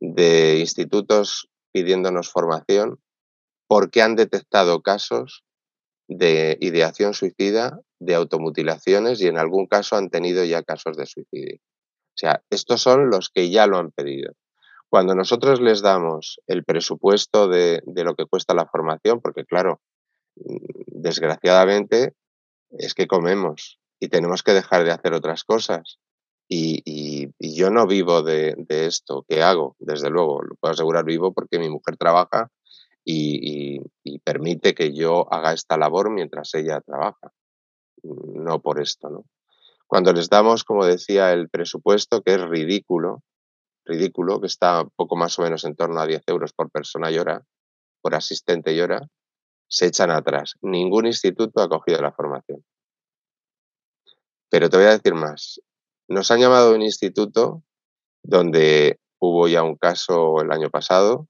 de 0.00 0.58
institutos 0.58 1.48
pidiéndonos 1.72 2.30
formación, 2.30 3.00
porque 3.66 4.02
han 4.02 4.16
detectado 4.16 4.82
casos 4.82 5.44
de 6.08 6.56
ideación 6.60 7.14
suicida, 7.14 7.80
de 8.00 8.14
automutilaciones 8.14 9.20
y 9.20 9.26
en 9.26 9.38
algún 9.38 9.66
caso 9.66 9.96
han 9.96 10.08
tenido 10.08 10.44
ya 10.44 10.62
casos 10.62 10.96
de 10.96 11.06
suicidio. 11.06 11.58
O 11.60 12.18
sea, 12.18 12.42
estos 12.50 12.80
son 12.80 13.10
los 13.10 13.28
que 13.28 13.50
ya 13.50 13.66
lo 13.66 13.78
han 13.78 13.90
pedido. 13.90 14.32
Cuando 14.88 15.14
nosotros 15.14 15.60
les 15.60 15.82
damos 15.82 16.40
el 16.46 16.64
presupuesto 16.64 17.48
de, 17.48 17.82
lo 17.86 18.14
que 18.14 18.24
cuesta 18.24 18.54
la 18.54 18.66
formación, 18.66 19.20
porque 19.20 19.44
claro, 19.44 19.80
desgraciadamente 20.34 22.14
es 22.70 22.94
que 22.94 23.06
comemos 23.06 23.78
y 24.00 24.08
tenemos 24.08 24.42
que 24.42 24.54
dejar 24.54 24.84
de 24.84 24.92
hacer 24.92 25.12
otras 25.12 25.44
cosas. 25.44 25.98
Y, 26.48 27.28
yo 27.38 27.70
no 27.70 27.86
vivo 27.86 28.22
de, 28.22 28.56
esto 28.68 29.24
que 29.28 29.42
hago, 29.42 29.76
desde 29.78 30.10
luego, 30.10 30.42
lo 30.42 30.54
puedo 30.56 30.72
asegurar 30.72 31.04
vivo 31.04 31.32
porque 31.32 31.58
mi 31.58 31.68
mujer 31.68 31.96
trabaja 31.96 32.50
y, 33.04 33.80
y, 34.04 34.18
permite 34.20 34.74
que 34.74 34.94
yo 34.94 35.32
haga 35.32 35.52
esta 35.52 35.76
labor 35.76 36.10
mientras 36.10 36.54
ella 36.54 36.80
trabaja. 36.80 37.32
No 38.02 38.60
por 38.60 38.80
esto, 38.80 39.10
¿no? 39.10 39.24
Cuando 39.86 40.12
les 40.12 40.28
damos, 40.28 40.64
como 40.64 40.84
decía, 40.84 41.32
el 41.32 41.48
presupuesto, 41.48 42.22
que 42.22 42.34
es 42.34 42.42
ridículo, 42.42 43.22
ridículo, 43.86 44.40
que 44.40 44.46
está 44.46 44.84
poco 44.84 45.16
más 45.16 45.38
o 45.38 45.42
menos 45.42 45.64
en 45.64 45.74
torno 45.74 46.00
a 46.00 46.06
10 46.06 46.22
euros 46.26 46.52
por 46.52 46.70
persona 46.70 47.10
y 47.10 47.18
hora, 47.18 47.42
por 48.02 48.14
asistente 48.14 48.74
y 48.74 48.80
hora, 48.80 49.08
se 49.66 49.86
echan 49.86 50.10
atrás. 50.10 50.54
Ningún 50.60 51.06
instituto 51.06 51.62
ha 51.62 51.68
cogido 51.68 52.02
la 52.02 52.12
formación. 52.12 52.64
Pero 54.50 54.68
te 54.68 54.76
voy 54.76 54.86
a 54.86 54.90
decir 54.90 55.14
más. 55.14 55.60
Nos 56.08 56.30
han 56.30 56.40
llamado 56.40 56.72
a 56.72 56.74
un 56.74 56.80
instituto 56.80 57.62
donde 58.22 58.98
hubo 59.18 59.46
ya 59.46 59.62
un 59.62 59.76
caso 59.76 60.40
el 60.40 60.50
año 60.50 60.70
pasado, 60.70 61.28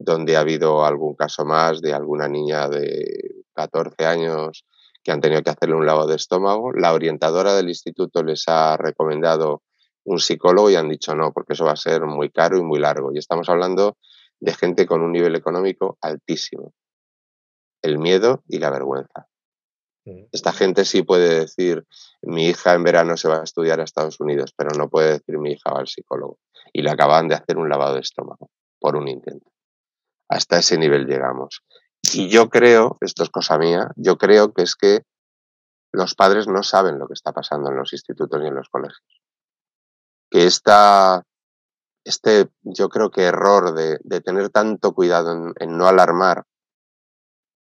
donde 0.00 0.36
ha 0.36 0.40
habido 0.40 0.84
algún 0.84 1.14
caso 1.14 1.44
más 1.44 1.80
de 1.80 1.94
alguna 1.94 2.28
niña 2.28 2.68
de 2.68 3.44
14 3.54 4.04
años 4.04 4.64
que 5.04 5.12
han 5.12 5.20
tenido 5.20 5.42
que 5.42 5.50
hacerle 5.50 5.76
un 5.76 5.86
lavado 5.86 6.08
de 6.08 6.16
estómago. 6.16 6.72
La 6.72 6.92
orientadora 6.92 7.54
del 7.54 7.68
instituto 7.68 8.24
les 8.24 8.42
ha 8.48 8.76
recomendado 8.76 9.62
un 10.02 10.18
psicólogo 10.18 10.70
y 10.70 10.74
han 10.74 10.88
dicho 10.88 11.14
no, 11.14 11.32
porque 11.32 11.52
eso 11.52 11.64
va 11.64 11.72
a 11.72 11.76
ser 11.76 12.02
muy 12.02 12.30
caro 12.30 12.58
y 12.58 12.62
muy 12.62 12.80
largo. 12.80 13.12
Y 13.14 13.18
estamos 13.18 13.48
hablando 13.48 13.96
de 14.40 14.54
gente 14.54 14.86
con 14.86 15.02
un 15.02 15.12
nivel 15.12 15.36
económico 15.36 15.98
altísimo. 16.00 16.72
El 17.80 17.98
miedo 17.98 18.42
y 18.48 18.58
la 18.58 18.70
vergüenza. 18.70 19.28
Mm. 20.04 20.24
Esta 20.32 20.52
gente 20.52 20.84
sí 20.84 21.02
puede 21.02 21.40
decir, 21.40 21.84
mi 22.22 22.48
hija 22.48 22.74
en 22.74 22.84
verano 22.84 23.16
se 23.16 23.28
va 23.28 23.40
a 23.40 23.44
estudiar 23.44 23.80
a 23.80 23.84
Estados 23.84 24.20
Unidos, 24.20 24.52
pero 24.56 24.70
no 24.76 24.88
puede 24.88 25.12
decir 25.12 25.38
mi 25.38 25.52
hija 25.52 25.72
va 25.72 25.80
al 25.80 25.88
psicólogo. 25.88 26.38
Y 26.72 26.82
le 26.82 26.90
acaban 26.90 27.28
de 27.28 27.34
hacer 27.34 27.56
un 27.56 27.68
lavado 27.68 27.94
de 27.94 28.00
estómago 28.00 28.50
por 28.78 28.96
un 28.96 29.08
intento. 29.08 29.50
Hasta 30.28 30.58
ese 30.58 30.78
nivel 30.78 31.06
llegamos. 31.06 31.62
Y 32.12 32.28
yo 32.28 32.50
creo, 32.50 32.98
esto 33.00 33.22
es 33.22 33.30
cosa 33.30 33.58
mía, 33.58 33.90
yo 33.96 34.18
creo 34.18 34.52
que 34.52 34.62
es 34.62 34.76
que 34.76 35.02
los 35.92 36.14
padres 36.14 36.48
no 36.48 36.62
saben 36.62 36.98
lo 36.98 37.06
que 37.06 37.14
está 37.14 37.32
pasando 37.32 37.70
en 37.70 37.76
los 37.76 37.92
institutos 37.92 38.40
ni 38.40 38.48
en 38.48 38.56
los 38.56 38.68
colegios. 38.68 39.22
Que 40.30 40.46
esta, 40.46 41.22
este, 42.04 42.48
yo 42.62 42.88
creo 42.88 43.10
que 43.10 43.22
error 43.22 43.74
de, 43.74 44.20
tener 44.20 44.50
tanto 44.50 44.92
cuidado 44.92 45.52
en, 45.58 45.78
no 45.78 45.86
alarmar 45.86 46.44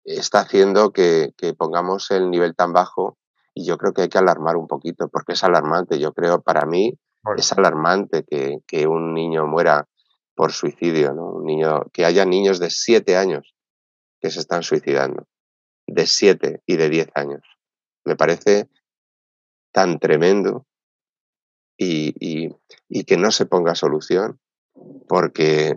está 0.05 0.41
haciendo 0.41 0.91
que, 0.91 1.33
pongamos 1.57 2.11
el 2.11 2.29
nivel 2.29 2.55
tan 2.55 2.73
bajo 2.73 3.17
y 3.53 3.65
yo 3.65 3.77
creo 3.77 3.93
que 3.93 4.03
hay 4.03 4.09
que 4.09 4.17
alarmar 4.17 4.55
un 4.55 4.67
poquito 4.67 5.07
porque 5.09 5.33
es 5.33 5.43
alarmante. 5.43 5.99
Yo 5.99 6.13
creo, 6.13 6.41
para 6.41 6.65
mí, 6.65 6.97
es 7.37 7.51
alarmante 7.53 8.23
que, 8.23 8.59
que, 8.67 8.87
un 8.87 9.13
niño 9.13 9.45
muera 9.45 9.87
por 10.35 10.51
suicidio, 10.51 11.13
¿no? 11.13 11.27
Un 11.27 11.45
niño, 11.45 11.85
que 11.93 12.05
haya 12.05 12.25
niños 12.25 12.59
de 12.59 12.69
siete 12.69 13.15
años 13.15 13.53
que 14.23 14.31
se 14.31 14.39
están 14.39 14.63
suicidando, 14.63 15.27
de 15.85 16.07
7 16.07 16.61
y 16.65 16.77
de 16.77 16.89
10 16.89 17.09
años. 17.13 17.41
Me 18.05 18.15
parece 18.15 18.69
tan 19.73 19.99
tremendo 19.99 20.65
y, 21.77 22.49
que 23.05 23.17
no 23.17 23.31
se 23.31 23.45
ponga 23.45 23.75
solución 23.75 24.39
porque, 25.09 25.75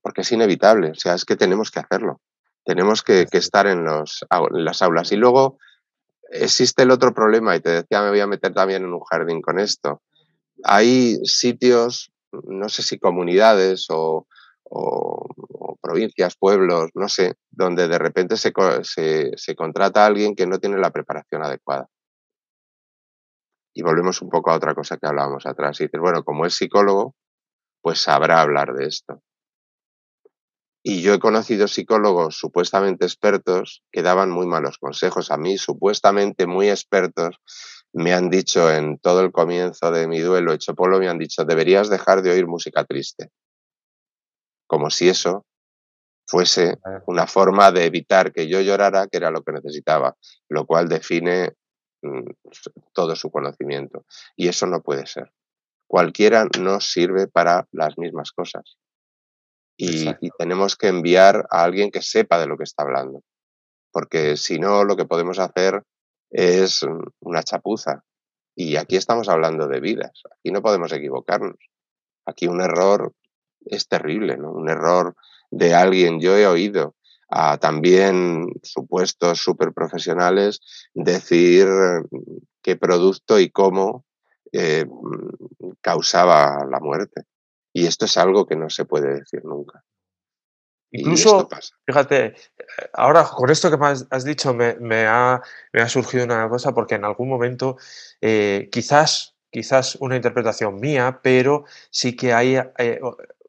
porque 0.00 0.20
es 0.20 0.30
inevitable. 0.30 0.92
O 0.92 0.94
sea, 0.94 1.14
es 1.14 1.24
que 1.24 1.34
tenemos 1.34 1.72
que 1.72 1.80
hacerlo. 1.80 2.20
Tenemos 2.66 3.02
que, 3.02 3.26
estar 3.30 3.68
en, 3.68 3.84
los, 3.84 4.26
en 4.30 4.64
las 4.64 4.82
aulas. 4.82 5.12
Y 5.12 5.16
luego 5.16 5.58
existe 6.30 6.82
el 6.82 6.90
otro 6.90 7.14
problema, 7.14 7.54
y 7.54 7.60
te 7.60 7.70
decía, 7.70 8.02
me 8.02 8.10
voy 8.10 8.20
a 8.20 8.26
meter 8.26 8.52
también 8.52 8.84
en 8.84 8.92
un 8.92 9.00
jardín 9.00 9.40
con 9.40 9.60
esto. 9.60 10.02
Hay 10.64 11.16
sitios, 11.24 12.12
no 12.32 12.68
sé 12.68 12.82
si 12.82 12.98
comunidades 12.98 13.86
o, 13.90 14.26
provincias, 15.80 16.34
pueblos, 16.36 16.90
no 16.94 17.08
sé, 17.08 17.36
donde 17.50 17.86
de 17.86 17.98
repente 17.98 18.36
se, 18.36 18.52
se, 19.36 19.54
contrata 19.54 20.02
a 20.02 20.06
alguien 20.06 20.34
que 20.34 20.48
no 20.48 20.58
tiene 20.58 20.78
la 20.78 20.90
preparación 20.90 21.44
adecuada. 21.44 21.88
Y 23.72 23.82
volvemos 23.82 24.20
un 24.22 24.28
poco 24.28 24.50
a 24.50 24.56
otra 24.56 24.74
cosa 24.74 24.96
que 24.96 25.06
hablábamos 25.06 25.46
atrás. 25.46 25.80
Y 25.80 25.84
dices, 25.84 26.00
bueno, 26.00 26.24
como 26.24 26.46
es 26.46 26.54
psicólogo, 26.54 27.14
pues 27.80 28.00
sabrá 28.00 28.40
hablar 28.40 28.74
de 28.74 28.86
esto. 28.86 29.22
Y 30.88 31.02
yo 31.02 31.14
he 31.14 31.18
conocido 31.18 31.66
psicólogos 31.66 32.36
supuestamente 32.36 33.06
expertos 33.06 33.82
que 33.90 34.02
daban 34.02 34.30
muy 34.30 34.46
malos 34.46 34.78
consejos. 34.78 35.32
A 35.32 35.36
mí, 35.36 35.58
supuestamente 35.58 36.46
muy 36.46 36.70
expertos, 36.70 37.40
me 37.92 38.14
han 38.14 38.30
dicho 38.30 38.70
en 38.70 38.96
todo 39.00 39.22
el 39.22 39.32
comienzo 39.32 39.90
de 39.90 40.06
mi 40.06 40.20
duelo 40.20 40.52
hecho 40.52 40.76
polo, 40.76 41.00
me 41.00 41.08
han 41.08 41.18
dicho, 41.18 41.44
deberías 41.44 41.90
dejar 41.90 42.22
de 42.22 42.30
oír 42.30 42.46
música 42.46 42.84
triste. 42.84 43.32
Como 44.68 44.88
si 44.90 45.08
eso 45.08 45.44
fuese 46.24 46.78
una 47.08 47.26
forma 47.26 47.72
de 47.72 47.86
evitar 47.86 48.32
que 48.32 48.46
yo 48.46 48.60
llorara, 48.60 49.08
que 49.08 49.16
era 49.16 49.32
lo 49.32 49.42
que 49.42 49.54
necesitaba, 49.54 50.14
lo 50.48 50.66
cual 50.66 50.88
define 50.88 51.50
mm, 52.02 52.30
todo 52.92 53.16
su 53.16 53.32
conocimiento. 53.32 54.06
Y 54.36 54.46
eso 54.46 54.68
no 54.68 54.82
puede 54.82 55.08
ser. 55.08 55.32
Cualquiera 55.88 56.46
no 56.60 56.78
sirve 56.78 57.26
para 57.26 57.66
las 57.72 57.98
mismas 57.98 58.30
cosas 58.30 58.76
y, 59.76 60.30
tenemos 60.38 60.76
que 60.76 60.88
enviar 60.88 61.46
a 61.50 61.64
alguien 61.64 61.90
que 61.90 62.02
sepa 62.02 62.38
de 62.38 62.46
lo 62.46 62.56
que 62.56 62.64
está 62.64 62.82
hablando. 62.82 63.22
Porque 63.92 64.36
si 64.36 64.58
no, 64.58 64.84
lo 64.84 64.96
que 64.96 65.04
podemos 65.04 65.38
hacer 65.38 65.82
es 66.30 66.84
una 67.20 67.42
chapuza. 67.42 68.02
Y 68.54 68.76
aquí 68.76 68.96
estamos 68.96 69.28
hablando 69.28 69.68
de 69.68 69.80
vidas. 69.80 70.22
Aquí 70.38 70.50
no 70.50 70.62
podemos 70.62 70.92
equivocarnos. 70.92 71.56
Aquí 72.24 72.46
un 72.46 72.60
error 72.60 73.12
es 73.66 73.86
terrible, 73.86 74.36
¿no? 74.36 74.50
Un 74.52 74.68
error 74.70 75.14
de 75.50 75.74
alguien. 75.74 76.20
Yo 76.20 76.36
he 76.36 76.46
oído 76.46 76.94
a 77.28 77.58
también 77.58 78.46
supuestos 78.62 79.40
super 79.40 79.72
profesionales 79.72 80.60
decir 80.94 81.68
qué 82.62 82.76
producto 82.76 83.38
y 83.38 83.50
cómo 83.50 84.04
eh, 84.52 84.86
causaba 85.80 86.64
la 86.70 86.80
muerte. 86.80 87.24
Y 87.76 87.86
esto 87.86 88.06
es 88.06 88.16
algo 88.16 88.46
que 88.46 88.56
no 88.56 88.70
se 88.70 88.86
puede 88.86 89.12
decir 89.18 89.44
nunca. 89.44 89.84
Incluso, 90.92 91.46
fíjate, 91.84 92.34
ahora 92.94 93.24
con 93.24 93.50
esto 93.50 93.70
que 93.70 93.76
me 93.76 93.88
has, 93.88 94.24
dicho 94.24 94.54
me, 94.54 95.06
ha, 95.06 95.42
surgido 95.86 96.24
una 96.24 96.48
cosa 96.48 96.72
porque 96.72 96.94
en 96.94 97.04
algún 97.04 97.28
momento 97.28 97.76
eh, 98.22 98.70
quizás, 98.72 99.36
quizás 99.50 99.96
una 99.96 100.16
interpretación 100.16 100.80
mía, 100.80 101.20
pero 101.22 101.66
sí 101.90 102.16
que 102.16 102.32
hay 102.32 102.56
eh, 102.78 102.98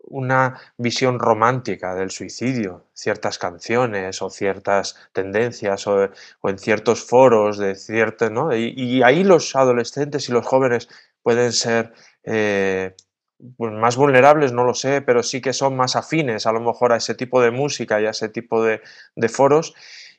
una 0.01 0.59
visión 0.75 1.19
romántica 1.19 1.95
del 1.95 2.11
suicidio, 2.11 2.89
ciertas 2.93 3.37
canciones 3.37 4.21
o 4.21 4.29
ciertas 4.29 4.97
tendencias 5.13 5.87
o, 5.87 6.09
en 6.43 6.59
ciertos 6.59 7.01
foros 7.01 7.57
de 7.59 7.75
cierto, 7.75 8.29
¿no? 8.29 8.53
Y, 8.53 9.01
ahí 9.03 9.23
los 9.23 9.55
adolescentes 9.55 10.27
y 10.27 10.33
los 10.33 10.45
jóvenes 10.45 10.89
pueden 11.23 11.53
ser 11.53 11.93
eh, 12.25 12.93
pues, 13.57 13.71
más 13.73 13.95
vulnerables, 13.95 14.51
no 14.51 14.63
lo 14.63 14.73
sé, 14.73 15.01
pero 15.01 15.23
sí 15.23 15.41
que 15.41 15.53
son 15.53 15.75
más 15.75 15.95
afines 15.95 16.45
a 16.45 16.51
lo 16.51 16.59
mejor 16.59 16.91
a 16.93 16.97
ese 16.97 17.15
tipo 17.15 17.41
de 17.41 17.51
música 17.51 18.01
y 18.01 18.05
a 18.05 18.11
ese 18.11 18.29
tipo 18.29 18.63
de, 18.63 18.81
foros. 19.29 19.73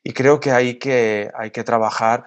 Y 0.04 0.12
creo 0.12 0.40
que 0.40 0.52
hay 0.52 0.78
que, 0.78 1.30
hay 1.34 1.50
que 1.50 1.64
trabajar 1.64 2.24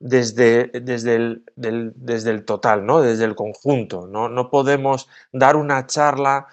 desde, 0.00 0.66
desde, 0.66 1.14
el, 1.14 1.44
desde 1.54 2.30
el 2.30 2.44
total, 2.44 2.84
¿no? 2.84 3.00
desde 3.00 3.24
el 3.24 3.36
conjunto. 3.36 4.06
¿no? 4.08 4.28
no 4.28 4.50
podemos 4.50 5.08
dar 5.32 5.56
una 5.56 5.86
charla 5.86 6.48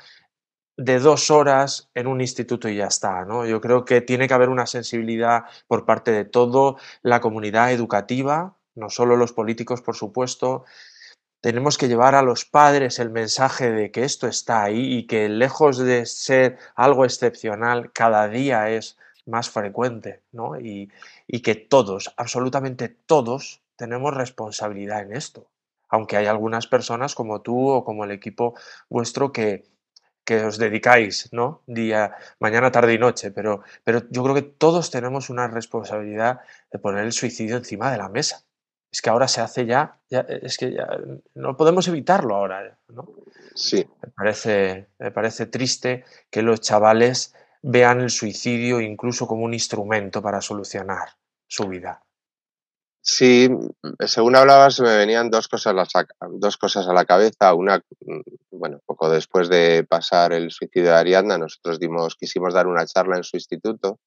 de 0.77 0.99
dos 0.99 1.29
horas 1.29 1.89
en 1.93 2.07
un 2.07 2.21
instituto 2.21 2.69
y 2.69 2.77
ya 2.77 2.87
está. 2.87 3.25
¿no? 3.25 3.45
Yo 3.45 3.59
creo 3.59 3.85
que 3.85 4.01
tiene 4.01 4.27
que 4.27 4.33
haber 4.35 4.49
una 4.49 4.67
sensibilidad 4.67 5.45
por 5.67 5.85
parte 5.85 6.11
de 6.11 6.25
toda 6.25 6.75
la 7.01 7.19
comunidad 7.19 7.73
educativa, 7.73 8.55
no 8.75 8.89
solo 8.89 9.17
los 9.17 9.33
políticos, 9.33 9.81
por 9.81 9.95
supuesto, 9.95 10.63
tenemos 11.41 11.77
que 11.77 11.87
llevar 11.87 12.15
a 12.15 12.21
los 12.21 12.45
padres 12.45 12.99
el 12.99 13.09
mensaje 13.09 13.71
de 13.71 13.91
que 13.91 14.03
esto 14.03 14.27
está 14.27 14.63
ahí 14.63 14.97
y 14.97 15.07
que 15.07 15.29
lejos 15.29 15.77
de 15.77 16.05
ser 16.05 16.57
algo 16.75 17.05
excepcional, 17.05 17.91
cada 17.93 18.27
día 18.27 18.69
es 18.69 18.97
más 19.25 19.49
frecuente, 19.49 20.21
¿no? 20.31 20.59
Y, 20.59 20.91
que 21.43 21.55
todos, 21.55 22.13
absolutamente 22.17 22.89
todos, 22.89 23.61
tenemos 23.77 24.13
responsabilidad 24.13 25.01
en 25.01 25.15
esto. 25.15 25.47
Aunque 25.87 26.17
hay 26.17 26.25
algunas 26.25 26.67
personas 26.67 27.15
como 27.15 27.41
tú 27.41 27.69
o 27.69 27.85
como 27.85 28.03
el 28.03 28.11
equipo 28.11 28.55
vuestro 28.89 29.31
que, 29.31 29.63
que 30.25 30.43
os 30.43 30.57
dedicáis, 30.57 31.29
¿no? 31.31 31.61
Día, 31.67 32.15
mañana, 32.39 32.71
tarde 32.71 32.93
y 32.93 32.99
noche, 32.99 33.31
pero, 33.31 33.63
pero 33.83 34.03
yo 34.09 34.23
creo 34.23 34.35
que 34.35 34.41
todos 34.41 34.91
tenemos 34.91 35.29
una 35.29 35.47
responsabilidad 35.47 36.41
de 36.71 36.79
poner 36.79 37.05
el 37.05 37.13
suicidio 37.13 37.57
encima 37.57 37.91
de 37.91 37.97
la 37.97 38.09
mesa 38.09 38.43
es 38.91 39.01
que 39.01 39.09
ahora 39.09 39.27
se 39.27 39.41
hace 39.41 39.65
ya, 39.65 39.99
es 40.09 40.57
que 40.57 40.73
ya 40.73 40.87
no 41.35 41.55
podemos 41.55 41.87
evitarlo 41.87 42.35
ahora, 42.35 42.77
¿no? 42.89 43.07
Sí. 43.53 43.85
Me 44.01 44.09
parece, 44.09 44.87
me 44.97 45.11
parece 45.11 45.45
triste 45.45 46.05
que 46.29 46.41
los 46.41 46.61
chavales 46.61 47.35
vean 47.61 48.01
el 48.01 48.09
suicidio 48.09 48.79
incluso 48.81 49.27
como 49.27 49.43
un 49.43 49.53
instrumento 49.53 50.21
para 50.21 50.41
solucionar 50.41 51.09
su 51.47 51.67
vida. 51.67 52.03
Sí, 53.01 53.49
según 54.05 54.35
hablabas 54.35 54.79
me 54.81 54.97
venían 54.97 55.29
dos 55.29 55.47
cosas, 55.47 55.73
dos 56.31 56.57
cosas 56.57 56.87
a 56.87 56.93
la 56.93 57.05
cabeza. 57.05 57.53
Una, 57.53 57.81
bueno, 58.51 58.81
poco 58.85 59.09
después 59.09 59.49
de 59.49 59.85
pasar 59.87 60.33
el 60.33 60.51
suicidio 60.51 60.89
de 60.89 60.95
Ariadna, 60.95 61.37
nosotros 61.37 61.79
dimos, 61.79 62.15
quisimos 62.15 62.53
dar 62.53 62.67
una 62.67 62.85
charla 62.85 63.17
en 63.17 63.23
su 63.23 63.37
instituto 63.37 63.99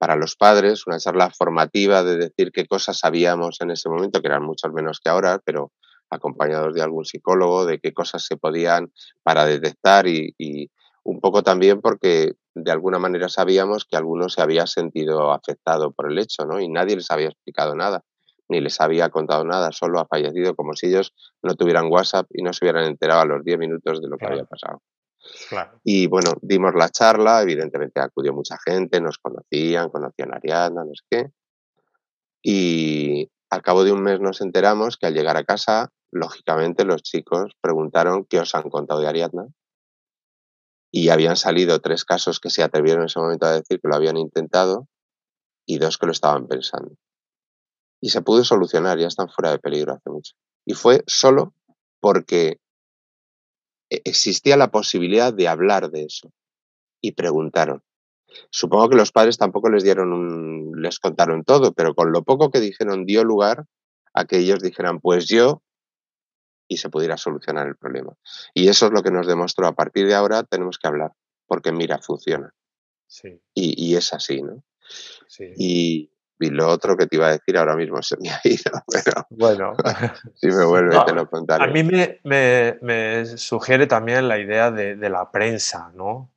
para 0.00 0.16
los 0.16 0.34
padres, 0.34 0.86
una 0.86 0.98
charla 0.98 1.28
formativa 1.28 2.02
de 2.02 2.16
decir 2.16 2.52
qué 2.52 2.64
cosas 2.64 2.98
sabíamos 2.98 3.60
en 3.60 3.70
ese 3.70 3.90
momento, 3.90 4.22
que 4.22 4.28
eran 4.28 4.42
muchas 4.42 4.72
menos 4.72 4.98
que 4.98 5.10
ahora, 5.10 5.42
pero 5.44 5.72
acompañados 6.08 6.72
de 6.72 6.80
algún 6.80 7.04
psicólogo, 7.04 7.66
de 7.66 7.80
qué 7.80 7.92
cosas 7.92 8.24
se 8.24 8.38
podían 8.38 8.90
para 9.22 9.44
detectar 9.44 10.06
y, 10.06 10.70
un 11.02 11.20
poco 11.20 11.42
también 11.42 11.82
porque 11.82 12.32
de 12.54 12.70
alguna 12.70 12.98
manera 12.98 13.28
sabíamos 13.28 13.84
que 13.84 13.98
alguno 13.98 14.30
se 14.30 14.40
había 14.40 14.66
sentido 14.66 15.32
afectado 15.32 15.92
por 15.92 16.10
el 16.10 16.18
hecho, 16.18 16.46
¿no? 16.46 16.60
Y 16.60 16.68
nadie 16.68 16.96
les 16.96 17.10
había 17.10 17.28
explicado 17.28 17.74
nada, 17.74 18.02
ni 18.48 18.62
les 18.62 18.80
había 18.80 19.10
contado 19.10 19.44
nada, 19.44 19.70
solo 19.70 20.00
ha 20.00 20.06
fallecido, 20.06 20.56
como 20.56 20.72
si 20.72 20.86
ellos 20.86 21.12
no 21.42 21.56
tuvieran 21.56 21.92
WhatsApp 21.92 22.26
y 22.30 22.42
no 22.42 22.54
se 22.54 22.64
hubieran 22.64 22.84
enterado 22.84 23.20
a 23.20 23.26
los 23.26 23.44
10 23.44 23.58
minutos 23.58 24.00
de 24.00 24.08
lo 24.08 24.16
que 24.16 24.24
había 24.24 24.44
pasado. 24.44 24.80
Y 25.84 26.06
bueno, 26.06 26.32
dimos 26.42 26.74
la 26.74 26.88
charla, 26.88 27.42
evidentemente 27.42 28.00
acudió 28.00 28.32
mucha 28.32 28.56
gente, 28.64 29.00
nos 29.00 29.18
conocían, 29.18 29.90
conocían 29.90 30.32
a 30.32 30.36
Ariadna, 30.36 30.84
no 30.84 30.92
sé 30.94 31.04
qué. 31.10 31.32
Y 32.42 33.30
al 33.50 33.62
cabo 33.62 33.84
de 33.84 33.92
un 33.92 34.02
mes 34.02 34.20
nos 34.20 34.40
enteramos 34.40 34.96
que 34.96 35.06
al 35.06 35.14
llegar 35.14 35.36
a 35.36 35.44
casa, 35.44 35.92
lógicamente 36.10 36.84
los 36.84 37.02
chicos 37.02 37.52
preguntaron 37.60 38.24
qué 38.24 38.40
os 38.40 38.54
han 38.54 38.70
contado 38.70 39.00
de 39.00 39.08
Ariadna. 39.08 39.46
Y 40.92 41.10
habían 41.10 41.36
salido 41.36 41.80
tres 41.80 42.04
casos 42.04 42.40
que 42.40 42.50
se 42.50 42.62
atrevieron 42.62 43.02
en 43.02 43.06
ese 43.06 43.20
momento 43.20 43.46
a 43.46 43.52
decir 43.52 43.80
que 43.80 43.88
lo 43.88 43.94
habían 43.94 44.16
intentado 44.16 44.88
y 45.66 45.78
dos 45.78 45.98
que 45.98 46.06
lo 46.06 46.12
estaban 46.12 46.48
pensando. 46.48 46.96
Y 48.00 48.10
se 48.10 48.22
pudo 48.22 48.42
solucionar, 48.44 48.98
ya 48.98 49.06
están 49.06 49.28
fuera 49.28 49.50
de 49.50 49.58
peligro 49.58 49.92
hace 49.92 50.10
mucho. 50.10 50.34
Y 50.64 50.74
fue 50.74 51.04
solo 51.06 51.54
porque 52.00 52.58
existía 53.90 54.56
la 54.56 54.70
posibilidad 54.70 55.34
de 55.34 55.48
hablar 55.48 55.90
de 55.90 56.04
eso. 56.04 56.32
Y 57.00 57.12
preguntaron. 57.12 57.82
Supongo 58.50 58.90
que 58.90 58.96
los 58.96 59.12
padres 59.12 59.38
tampoco 59.38 59.68
les 59.70 59.82
dieron 59.82 60.12
un, 60.12 60.80
les 60.80 60.98
contaron 60.98 61.44
todo, 61.44 61.72
pero 61.72 61.94
con 61.94 62.12
lo 62.12 62.22
poco 62.22 62.50
que 62.50 62.60
dijeron 62.60 63.04
dio 63.04 63.24
lugar 63.24 63.66
a 64.14 64.24
que 64.24 64.38
ellos 64.38 64.60
dijeran, 64.60 65.00
pues 65.00 65.26
yo, 65.26 65.62
y 66.68 66.76
se 66.76 66.88
pudiera 66.88 67.16
solucionar 67.16 67.66
el 67.66 67.76
problema. 67.76 68.14
Y 68.54 68.68
eso 68.68 68.86
es 68.86 68.92
lo 68.92 69.02
que 69.02 69.10
nos 69.10 69.26
demostró. 69.26 69.66
A 69.66 69.74
partir 69.74 70.06
de 70.06 70.14
ahora 70.14 70.44
tenemos 70.44 70.78
que 70.78 70.86
hablar, 70.86 71.12
porque 71.46 71.72
mira, 71.72 71.98
funciona. 71.98 72.54
Sí. 73.08 73.40
Y, 73.54 73.96
es 73.96 74.12
así, 74.12 74.40
¿no? 74.40 74.62
Sí. 75.26 75.52
Y, 75.56 76.09
y 76.40 76.50
lo 76.50 76.68
otro 76.68 76.96
que 76.96 77.06
te 77.06 77.16
iba 77.16 77.28
a 77.28 77.32
decir 77.32 77.56
ahora 77.58 77.76
mismo 77.76 78.02
se 78.02 78.16
me 78.18 78.30
ha 78.30 78.40
ido, 78.44 78.82
pero 78.92 79.26
bueno, 79.30 79.74
si 80.34 80.48
me 80.48 80.64
vuelve 80.64 80.98
te 81.06 81.14
lo 81.14 81.28
contaré. 81.28 81.64
A 81.64 81.66
mí 81.68 81.82
me, 81.82 82.18
me, 82.24 83.26
sugiere 83.36 83.86
también 83.86 84.28
la 84.28 84.38
idea 84.38 84.70
de, 84.70 84.96
de, 84.96 85.10
la 85.10 85.30
prensa, 85.30 85.90
¿no? 85.94 86.30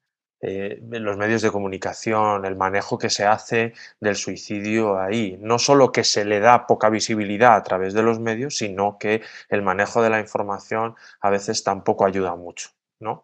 eh, 0.46 0.82
los 0.82 1.16
medios 1.16 1.42
de 1.42 1.52
comunicación, 1.52 2.44
el 2.44 2.58
manejo 2.58 2.98
que 2.98 3.10
se 3.10 3.26
hace 3.26 3.74
del 4.02 4.18
suicidio 4.18 5.00
ahí. 5.00 5.38
No 5.40 5.58
solo 5.58 5.94
que 5.94 6.04
se 6.04 6.26
le 6.26 6.42
da 6.42 6.68
poca 6.68 6.90
visibilidad 6.90 7.56
a 7.56 7.64
través 7.64 7.94
de 7.94 8.04
los 8.04 8.20
medios, 8.20 8.58
sino 8.58 8.98
que 9.00 9.22
el 9.48 9.62
manejo 9.62 10.04
de 10.04 10.10
la 10.10 10.20
información 10.20 10.96
a 11.22 11.30
veces 11.30 11.64
tampoco 11.64 12.06
ayuda 12.06 12.36
mucho, 12.36 12.72
¿no? 13.00 13.24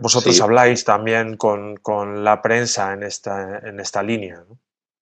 Vosotros 0.00 0.40
habláis 0.40 0.84
también 0.84 1.36
con, 1.36 1.74
la 2.22 2.40
prensa 2.40 2.92
en 2.92 3.02
esta, 3.02 3.58
en 3.58 3.80
esta 3.80 4.02
línea, 4.02 4.44
¿no? 4.48 4.58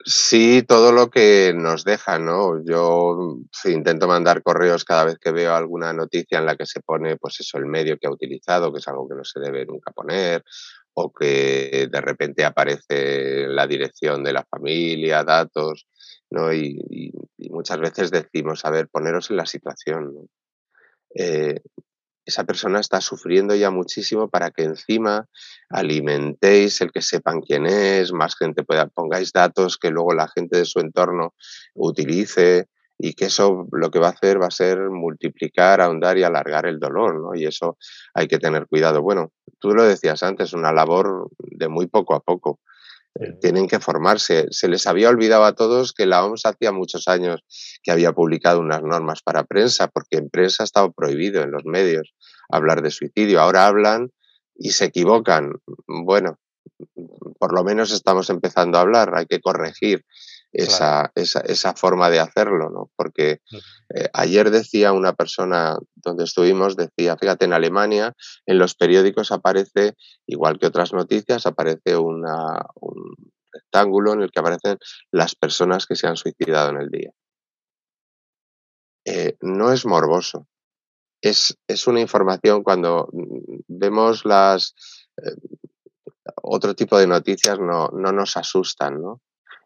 Sí, 0.07 0.63
todo 0.63 0.93
lo 0.93 1.09
que 1.09 1.55
nos 1.57 1.83
deja, 1.83 2.19
¿no? 2.19 2.63
Yo 2.63 3.39
intento 3.65 4.07
mandar 4.07 4.43
correos 4.43 4.85
cada 4.85 5.05
vez 5.07 5.19
que 5.19 5.33
veo 5.33 5.55
alguna 5.55 5.95
noticia 5.95 6.39
en 6.39 6.45
la 6.45 6.57
que 6.57 6.67
se 6.67 6.81
pone, 6.81 7.17
pues 7.17 7.41
eso, 7.41 7.57
el 7.57 7.65
medio 7.65 7.97
que 7.99 8.07
ha 8.07 8.11
utilizado, 8.11 8.71
que 8.71 8.81
es 8.81 8.89
algo 8.89 9.09
que 9.09 9.15
no 9.15 9.25
se 9.25 9.41
debe 9.41 9.65
nunca 9.65 9.93
poner, 9.93 10.45
o 10.93 11.11
que 11.11 11.89
de 11.91 12.01
repente 12.03 12.45
aparece 12.45 13.47
la 13.49 13.67
dirección 13.67 14.23
de 14.23 14.35
la 14.35 14.45
familia, 14.45 15.25
datos, 15.25 15.87
¿no? 16.31 16.53
Y, 16.53 17.11
muchas 17.51 17.79
veces 17.79 18.11
decimos, 18.11 18.65
a 18.67 18.71
ver, 18.71 18.89
poneros 18.89 19.31
en 19.31 19.37
la 19.37 19.47
situación, 19.47 20.13
¿no? 20.15 20.27
Eh, 21.15 21.61
esa 22.25 22.45
persona 22.45 22.81
está 22.81 23.01
sufriendo 23.01 23.55
ya 23.55 23.71
muchísimo 23.71 24.29
para 24.29 24.51
que 24.51 24.65
encima 24.65 25.29
alimentéis 25.69 26.81
el 26.81 26.93
que 26.93 27.03
sepan 27.03 27.41
quién 27.41 27.67
es, 27.67 28.13
más 28.13 28.37
gente 28.37 28.63
pueda, 28.63 28.87
pongáis 28.87 29.33
datos 29.33 29.79
que 29.79 29.91
luego 29.91 30.15
la 30.15 30.29
gente 30.29 30.59
de 30.59 30.65
su 30.65 30.81
entorno 30.81 31.35
utilice 31.75 32.69
y 32.99 33.15
que 33.15 33.27
eso 33.27 33.67
lo 33.73 33.91
que 33.91 33.99
va 33.99 34.09
a 34.09 34.13
hacer 34.13 34.41
va 34.41 34.47
a 34.47 34.53
ser 34.53 34.79
multiplicar, 34.91 35.81
ahondar 35.81 36.17
y 36.17 36.23
alargar 36.23 36.67
el 36.67 36.79
dolor, 36.79 37.21
¿no? 37.21 37.35
Y 37.35 37.45
eso 37.45 37.77
hay 38.15 38.29
que 38.29 38.39
tener 38.39 38.67
cuidado. 38.67 39.03
Bueno, 39.03 39.33
tú 39.59 39.73
lo 39.75 39.83
decías 39.85 40.23
antes, 40.23 40.53
una 40.53 40.73
labor 40.73 41.29
de 41.39 41.69
muy 41.69 41.87
poco 41.87 42.15
a 42.15 42.21
poco. 42.21 42.61
Eh, 43.21 43.33
tienen 43.41 43.69
que 43.69 43.81
formarse. 43.81 44.47
Se 44.51 44.69
les 44.69 44.87
había 44.87 45.09
olvidado 45.09 45.45
a 45.45 45.55
todos 45.55 45.93
que 45.93 46.07
la 46.07 46.25
OMS 46.25 46.47
hacía 46.47 46.73
muchos 46.73 47.07
años 47.07 47.45
que 47.83 47.93
había 47.93 48.13
publicado 48.13 48.61
unas 48.61 48.83
normas 48.83 49.23
para 49.23 49.45
prensa, 49.45 49.89
porque 49.89 50.17
en 50.17 50.31
prensa 50.31 50.65
estaba 50.65 50.91
prohibido 50.91 51.43
en 51.43 51.53
los 51.53 51.65
medios 51.65 52.15
hablar 52.51 52.83
de 52.83 52.91
suicidio. 52.91 53.41
Ahora 53.41 53.67
hablan 53.67 54.11
y 54.57 54.71
se 54.71 54.87
equivocan. 54.87 55.53
Bueno, 55.87 56.39
por 57.39 57.55
lo 57.55 57.65
menos 57.65 57.93
estamos 57.93 58.31
empezando 58.31 58.79
a 58.79 58.83
hablar, 58.83 59.15
hay 59.15 59.27
que 59.27 59.41
corregir 59.41 60.05
esa, 60.55 61.11
esa, 61.17 61.41
esa, 61.41 61.75
forma 61.75 62.09
de 62.11 62.21
hacerlo, 62.21 62.71
¿no? 62.71 62.91
Porque 62.97 63.41
eh, 63.95 64.09
ayer 64.13 64.51
decía 64.51 64.93
una 64.93 65.13
persona 65.13 65.77
donde 65.97 66.25
estuvimos, 66.25 66.77
decía, 66.77 67.17
fíjate, 67.17 67.45
en 67.45 67.53
Alemania 67.53 68.15
en 68.47 68.59
los 68.59 68.77
periódicos 68.77 69.33
aparece, 69.33 69.95
igual 70.27 70.59
que 70.59 70.69
otras 70.69 70.93
noticias, 70.93 71.47
aparece 71.47 71.97
una, 71.97 72.65
un 72.77 73.17
rectángulo 73.53 74.13
en 74.13 74.23
el 74.23 74.31
que 74.31 74.41
aparecen 74.41 74.79
las 75.11 75.35
personas 75.35 75.87
que 75.87 75.97
se 75.97 76.07
han 76.07 76.17
suicidado 76.17 76.71
en 76.71 76.81
el 76.81 76.89
día. 76.89 77.11
Eh, 79.07 79.37
no 79.41 79.73
es 79.73 79.85
morboso, 79.85 80.47
es, 81.21 81.59
es, 81.67 81.87
una 81.89 82.01
información 82.01 82.63
cuando 82.63 83.09
mm, 83.13 83.61
vemos 83.67 84.25
las... 84.25 84.75
Eh, 85.17 85.35
otro 86.43 86.75
tipo 86.75 86.97
de 86.97 87.07
noticias 87.07 87.59
no, 87.59 87.89
no 87.89 88.13
nos 88.13 88.37
asustan, 88.37 89.01
¿no? 89.01 89.21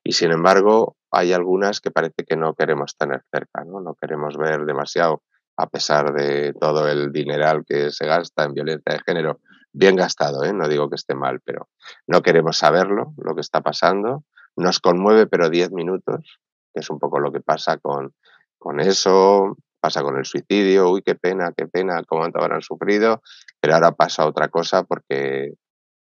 Y 0.08 0.12
sin 0.12 0.30
embargo, 0.30 0.96
hay 1.10 1.34
algunas 1.34 1.82
que 1.82 1.90
parece 1.90 2.24
que 2.26 2.34
no 2.34 2.54
queremos 2.54 2.96
tener 2.96 3.24
cerca, 3.30 3.62
¿no? 3.66 3.82
No 3.82 3.94
queremos 3.94 4.38
ver 4.38 4.64
demasiado, 4.64 5.22
a 5.54 5.66
pesar 5.68 6.14
de 6.14 6.54
todo 6.58 6.88
el 6.88 7.12
dineral 7.12 7.66
que 7.66 7.90
se 7.90 8.06
gasta 8.06 8.44
en 8.44 8.54
violencia 8.54 8.94
de 8.94 9.02
género, 9.04 9.40
bien 9.70 9.96
gastado, 9.96 10.44
¿eh? 10.44 10.54
no 10.54 10.66
digo 10.66 10.88
que 10.88 10.94
esté 10.96 11.14
mal, 11.14 11.42
pero 11.44 11.68
no 12.06 12.22
queremos 12.22 12.56
saberlo, 12.56 13.12
lo 13.18 13.34
que 13.34 13.42
está 13.42 13.60
pasando. 13.60 14.24
Nos 14.56 14.80
conmueve, 14.80 15.26
pero 15.26 15.50
10 15.50 15.72
minutos, 15.72 16.40
que 16.72 16.80
es 16.80 16.88
un 16.88 16.98
poco 16.98 17.20
lo 17.20 17.30
que 17.30 17.40
pasa 17.40 17.76
con, 17.76 18.14
con 18.56 18.80
eso, 18.80 19.58
pasa 19.78 20.02
con 20.02 20.16
el 20.16 20.24
suicidio, 20.24 20.90
uy, 20.90 21.02
qué 21.02 21.16
pena, 21.16 21.52
qué 21.54 21.66
pena, 21.66 22.02
cuánto 22.08 22.40
habrán 22.40 22.62
sufrido, 22.62 23.20
pero 23.60 23.74
ahora 23.74 23.92
pasa 23.92 24.26
otra 24.26 24.48
cosa 24.48 24.84
porque, 24.84 25.52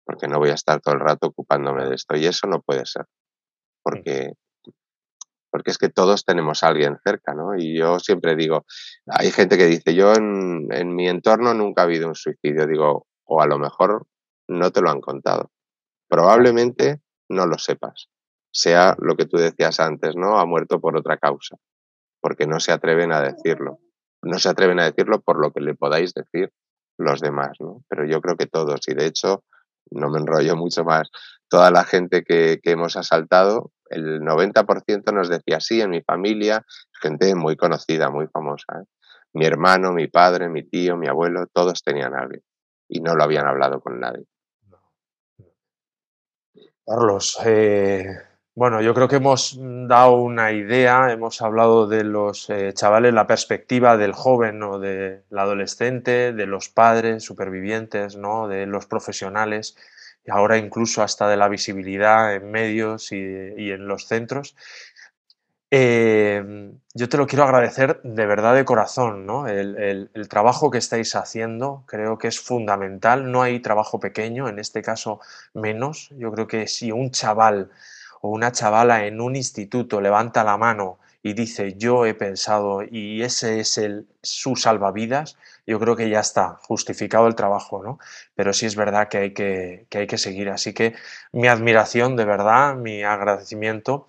porque 0.06 0.28
no 0.28 0.38
voy 0.38 0.48
a 0.48 0.54
estar 0.54 0.80
todo 0.80 0.94
el 0.94 1.00
rato 1.00 1.26
ocupándome 1.26 1.84
de 1.84 1.94
esto 1.94 2.16
y 2.16 2.24
eso 2.24 2.46
no 2.46 2.62
puede 2.62 2.86
ser 2.86 3.04
porque, 3.82 4.32
porque 5.50 5.70
es 5.70 5.78
que 5.78 5.88
todos 5.88 6.24
tenemos 6.24 6.62
a 6.62 6.68
alguien 6.68 6.98
cerca, 7.04 7.34
¿no? 7.34 7.56
Y 7.56 7.78
yo 7.78 7.98
siempre 7.98 8.36
digo, 8.36 8.64
hay 9.06 9.30
gente 9.30 9.58
que 9.58 9.66
dice, 9.66 9.94
yo 9.94 10.14
en, 10.14 10.68
en 10.70 10.94
mi 10.94 11.08
entorno 11.08 11.54
nunca 11.54 11.82
ha 11.82 11.84
habido 11.84 12.08
un 12.08 12.14
suicidio, 12.14 12.66
digo, 12.66 13.06
o 13.24 13.42
a 13.42 13.46
lo 13.46 13.58
mejor 13.58 14.06
no 14.48 14.70
te 14.70 14.80
lo 14.80 14.90
han 14.90 15.00
contado. 15.00 15.50
Probablemente 16.08 17.00
no 17.28 17.46
lo 17.46 17.58
sepas, 17.58 18.08
sea 18.52 18.96
lo 18.98 19.16
que 19.16 19.26
tú 19.26 19.38
decías 19.38 19.80
antes, 19.80 20.14
¿no? 20.16 20.38
Ha 20.38 20.46
muerto 20.46 20.80
por 20.80 20.96
otra 20.96 21.16
causa, 21.16 21.56
porque 22.20 22.46
no 22.46 22.60
se 22.60 22.72
atreven 22.72 23.12
a 23.12 23.22
decirlo. 23.22 23.78
No 24.22 24.38
se 24.38 24.48
atreven 24.48 24.78
a 24.78 24.84
decirlo 24.84 25.20
por 25.20 25.40
lo 25.40 25.52
que 25.52 25.60
le 25.60 25.74
podáis 25.74 26.14
decir 26.14 26.52
los 26.98 27.20
demás, 27.20 27.56
¿no? 27.58 27.82
Pero 27.88 28.06
yo 28.06 28.20
creo 28.20 28.36
que 28.36 28.46
todos, 28.46 28.80
y 28.86 28.94
de 28.94 29.06
hecho, 29.06 29.44
no 29.90 30.10
me 30.10 30.20
enrollo 30.20 30.56
mucho 30.56 30.84
más, 30.84 31.10
toda 31.52 31.70
la 31.70 31.84
gente 31.84 32.24
que, 32.24 32.58
hemos 32.64 32.96
asaltado, 32.96 33.72
el 33.90 34.22
90% 34.22 35.12
nos 35.12 35.28
decía 35.28 35.60
sí, 35.60 35.82
en 35.82 35.90
mi 35.90 36.00
familia, 36.00 36.64
gente 36.98 37.34
muy 37.34 37.56
conocida, 37.56 38.08
muy 38.08 38.26
famosa. 38.26 38.80
¿eh? 38.80 38.86
Mi 39.34 39.44
hermano, 39.44 39.92
mi 39.92 40.06
padre, 40.06 40.48
mi 40.48 40.62
tío, 40.62 40.96
mi 40.96 41.08
abuelo, 41.08 41.46
todos 41.52 41.82
tenían 41.82 42.14
a 42.14 42.20
alguien 42.20 42.42
y 42.88 43.00
no 43.00 43.14
lo 43.14 43.22
habían 43.22 43.46
hablado 43.46 43.82
con 43.82 44.00
nadie. 44.00 44.24
Carlos, 46.86 47.38
eh, 47.44 48.06
bueno, 48.54 48.80
yo 48.80 48.94
creo 48.94 49.08
que 49.08 49.16
hemos 49.16 49.58
dado 49.60 50.12
una 50.22 50.52
idea, 50.52 51.12
hemos 51.12 51.42
hablado 51.42 51.86
de 51.86 52.04
los 52.04 52.48
eh, 52.48 52.72
chavales, 52.72 53.12
la 53.12 53.26
perspectiva 53.26 53.98
del 53.98 54.14
joven 54.14 54.62
o 54.62 54.78
del 54.78 55.22
adolescente, 55.36 56.32
de 56.32 56.46
los 56.46 56.70
padres 56.70 57.22
supervivientes, 57.22 58.16
¿no? 58.16 58.48
de 58.48 58.64
los 58.64 58.86
profesionales, 58.86 59.76
y 60.24 60.30
ahora 60.30 60.56
incluso 60.58 61.02
hasta 61.02 61.28
de 61.28 61.36
la 61.36 61.48
visibilidad 61.48 62.34
en 62.34 62.50
medios 62.50 63.12
y, 63.12 63.16
en 63.16 63.86
los 63.86 64.06
centros. 64.06 64.56
Em, 65.70 66.78
yo 66.92 67.08
te 67.08 67.16
lo 67.16 67.26
quiero 67.26 67.44
agradecer 67.44 68.00
de 68.02 68.26
verdad 68.26 68.54
de 68.54 68.64
corazón, 68.64 69.24
¿no? 69.24 69.48
El, 69.48 70.10
el, 70.12 70.28
trabajo 70.28 70.70
que 70.70 70.76
estáis 70.78 71.16
haciendo 71.16 71.84
creo 71.86 72.18
que 72.18 72.28
es 72.28 72.38
fundamental, 72.38 73.32
no 73.32 73.40
hay 73.42 73.60
trabajo 73.60 73.98
pequeño, 73.98 74.48
en 74.48 74.58
este 74.58 74.82
caso 74.82 75.20
menos. 75.54 76.10
Yo 76.18 76.30
creo 76.32 76.46
que 76.46 76.66
si 76.66 76.92
un 76.92 77.10
chaval 77.10 77.70
o 78.20 78.28
una 78.28 78.52
chavala 78.52 79.06
en 79.06 79.20
un 79.20 79.34
instituto 79.34 80.00
levanta 80.00 80.44
la 80.44 80.58
mano 80.58 80.98
y 81.22 81.34
dice 81.34 81.74
yo 81.76 82.04
he 82.04 82.14
pensado 82.14 82.82
y 82.82 83.22
ese 83.22 83.60
es 83.60 83.78
el, 83.78 84.08
su 84.22 84.56
salvavidas, 84.56 85.36
yo 85.66 85.78
creo 85.78 85.96
que 85.96 86.10
ya 86.10 86.20
está 86.20 86.58
justificado 86.62 87.26
el 87.28 87.34
trabajo, 87.36 87.82
¿no? 87.82 87.98
Pero 88.34 88.52
sí 88.52 88.66
es 88.66 88.74
verdad 88.74 89.08
que 89.08 89.18
hay 89.18 89.34
que, 89.34 89.86
hay 89.92 90.06
que 90.06 90.18
seguir. 90.18 90.50
Así 90.50 90.74
que 90.74 90.94
mi 91.32 91.48
admiración, 91.48 92.16
de 92.16 92.24
verdad, 92.24 92.74
mi 92.74 93.02
agradecimiento 93.04 94.06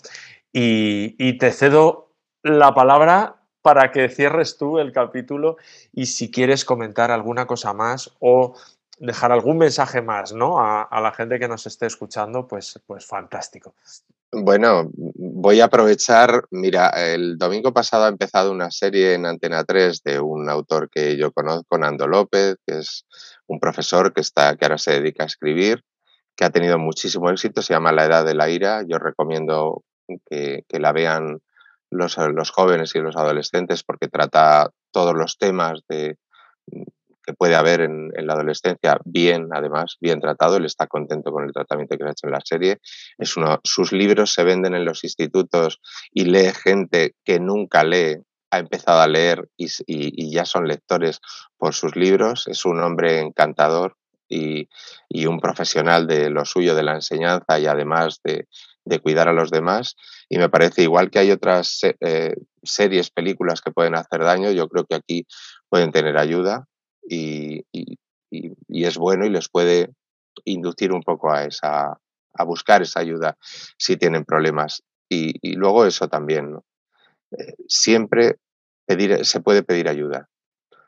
y, 0.52 1.38
te 1.38 1.52
cedo 1.52 2.12
la 2.42 2.74
palabra 2.74 3.42
para 3.62 3.92
que 3.92 4.10
cierres 4.10 4.58
tú 4.58 4.80
el 4.80 4.92
capítulo 4.92 5.58
y 5.94 6.08
si 6.08 6.32
quieres 6.32 6.66
comentar 6.66 7.12
alguna 7.12 7.48
cosa 7.48 7.74
más 7.74 8.14
o 8.20 8.56
dejar 9.00 9.32
algún 9.32 9.58
mensaje 9.58 10.02
más, 10.02 10.34
¿no? 10.34 10.60
A, 10.60 11.02
la 11.02 11.12
gente 11.12 11.40
que 11.40 11.48
nos 11.48 11.66
esté 11.68 11.86
escuchando, 11.86 12.48
pues, 12.48 12.82
pues 12.86 13.06
fantástico. 13.06 13.76
Bueno, 14.36 14.90
voy 14.96 15.62
a 15.62 15.66
aprovechar, 15.66 16.46
mira, 16.50 16.90
el 16.90 17.38
domingo 17.38 17.72
pasado 17.72 18.06
ha 18.06 18.08
empezado 18.08 18.52
una 18.52 18.72
serie 18.72 19.14
en 19.14 19.28
Antena 19.28 19.64
3 19.64 20.02
de 20.04 20.20
un 20.20 20.50
autor 20.50 20.90
que 20.90 21.16
yo 21.18 21.32
conozco, 21.32 21.78
Nando 21.78 22.08
López, 22.08 22.56
que 22.66 22.80
es 22.80 23.06
un 23.46 23.60
profesor 23.60 24.12
que, 24.12 24.22
está, 24.22 24.56
que 24.56 24.66
ahora 24.66 24.80
se 24.80 24.94
dedica 24.94 25.22
a 25.22 25.28
escribir, 25.28 25.84
que 26.36 26.46
ha 26.46 26.50
tenido 26.50 26.80
muchísimo 26.80 27.30
éxito, 27.30 27.62
se 27.62 27.76
llama 27.76 27.92
La 27.92 28.06
Edad 28.06 28.26
de 28.26 28.34
la 28.34 28.50
Ira. 28.50 28.82
Yo 28.88 28.98
recomiendo 28.98 29.84
que, 30.28 30.64
la 30.68 30.92
vean 30.94 31.40
los, 31.92 32.18
los 32.18 32.50
jóvenes 32.50 32.96
y 32.96 33.00
los 33.02 33.16
adolescentes 33.16 33.84
porque 33.84 34.08
trata 34.08 34.72
todos 34.92 35.14
los 35.14 35.38
temas 35.38 35.82
de 35.88 36.18
que 37.26 37.34
puede 37.34 37.56
haber 37.56 37.82
en, 37.82 38.12
la 38.16 38.34
adolescencia, 38.34 39.00
bien, 39.06 39.48
además, 39.52 39.98
bien 40.00 40.20
tratado. 40.20 40.58
Él 40.58 40.66
está 40.66 40.88
contento 40.88 41.32
con 41.32 41.46
el 41.46 41.54
tratamiento 41.54 41.98
que 41.98 42.04
le 42.04 42.10
ha 42.10 42.12
hecho 42.12 42.28
en 42.28 42.34
la 42.34 42.42
serie. 42.44 42.80
Es 43.18 43.38
uno, 43.38 43.60
sus 43.64 43.92
libros 43.92 44.34
se 44.34 44.44
venden 44.44 44.76
en 44.76 44.86
los 44.86 45.04
institutos 45.04 45.80
y 46.12 46.26
lee 46.26 46.52
gente 46.52 47.16
que 47.24 47.40
nunca 47.40 47.84
lee, 47.84 48.18
ha 48.52 48.60
empezado 48.60 49.00
a 49.00 49.08
leer 49.08 49.50
y, 49.58 50.32
ya 50.32 50.46
son 50.46 50.68
lectores 50.68 51.20
por 51.58 51.74
sus 51.74 51.96
libros. 51.96 52.48
Es 52.48 52.66
un 52.66 52.82
hombre 52.82 53.20
encantador 53.20 53.96
y, 54.30 54.68
un 55.26 55.40
profesional 55.40 56.08
de 56.08 56.30
lo 56.30 56.46
suyo, 56.46 56.76
de 56.76 56.84
la 56.84 56.96
enseñanza 56.96 57.60
y 57.60 57.68
además 57.68 58.20
de, 58.24 58.48
cuidar 59.02 59.30
a 59.30 59.34
los 59.34 59.50
demás. 59.50 59.96
Y 60.30 60.38
me 60.38 60.50
parece 60.50 60.84
igual 60.84 61.10
que 61.10 61.20
hay 61.20 61.32
otras 61.32 61.80
eh, 61.84 62.36
series, 62.62 63.10
películas 63.10 63.62
que 63.62 63.72
pueden 63.72 63.96
hacer 63.96 64.22
daño, 64.24 64.52
yo 64.52 64.68
creo 64.68 64.86
que 64.86 64.96
aquí 64.96 65.26
pueden 65.70 65.92
tener 65.92 66.18
ayuda 66.18 66.68
y, 67.10 67.66
es 68.70 68.98
bueno 68.98 69.26
y 69.26 69.30
les 69.30 69.50
puede 69.50 69.94
inducir 70.46 70.92
un 70.92 71.04
poco 71.04 71.32
a 71.32 71.46
esa 71.46 72.00
a 72.36 72.44
buscar 72.44 72.82
esa 72.82 73.00
ayuda 73.00 73.38
si 73.78 73.98
tienen 73.98 74.26
problemas. 74.26 74.84
Y, 75.10 75.56
luego 75.56 75.86
eso 75.86 76.08
también, 76.08 76.58
eh, 77.38 77.54
siempre 77.68 78.38
pedir, 78.86 79.26
se 79.26 79.40
puede 79.42 79.64
pedir 79.64 79.88
ayuda. 79.88 80.30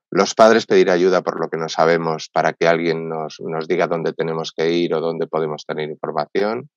Los 0.09 0.33
padres 0.33 0.65
pedir 0.65 0.89
ayuda 0.89 1.21
por 1.21 1.39
lo 1.39 1.49
que 1.49 1.57
no 1.57 1.69
sabemos 1.69 2.29
para 2.29 2.53
que 2.53 2.67
alguien 2.67 3.09
nos, 3.09 3.39
nos 3.39 3.67
diga 3.67 3.87
dónde 3.87 4.13
tenemos 4.13 4.51
que 4.55 4.71
ir 4.71 4.93
o 4.93 5.01
dónde 5.01 5.27
podemos 5.27 5.65
tener 5.65 5.89
información. 5.89 6.69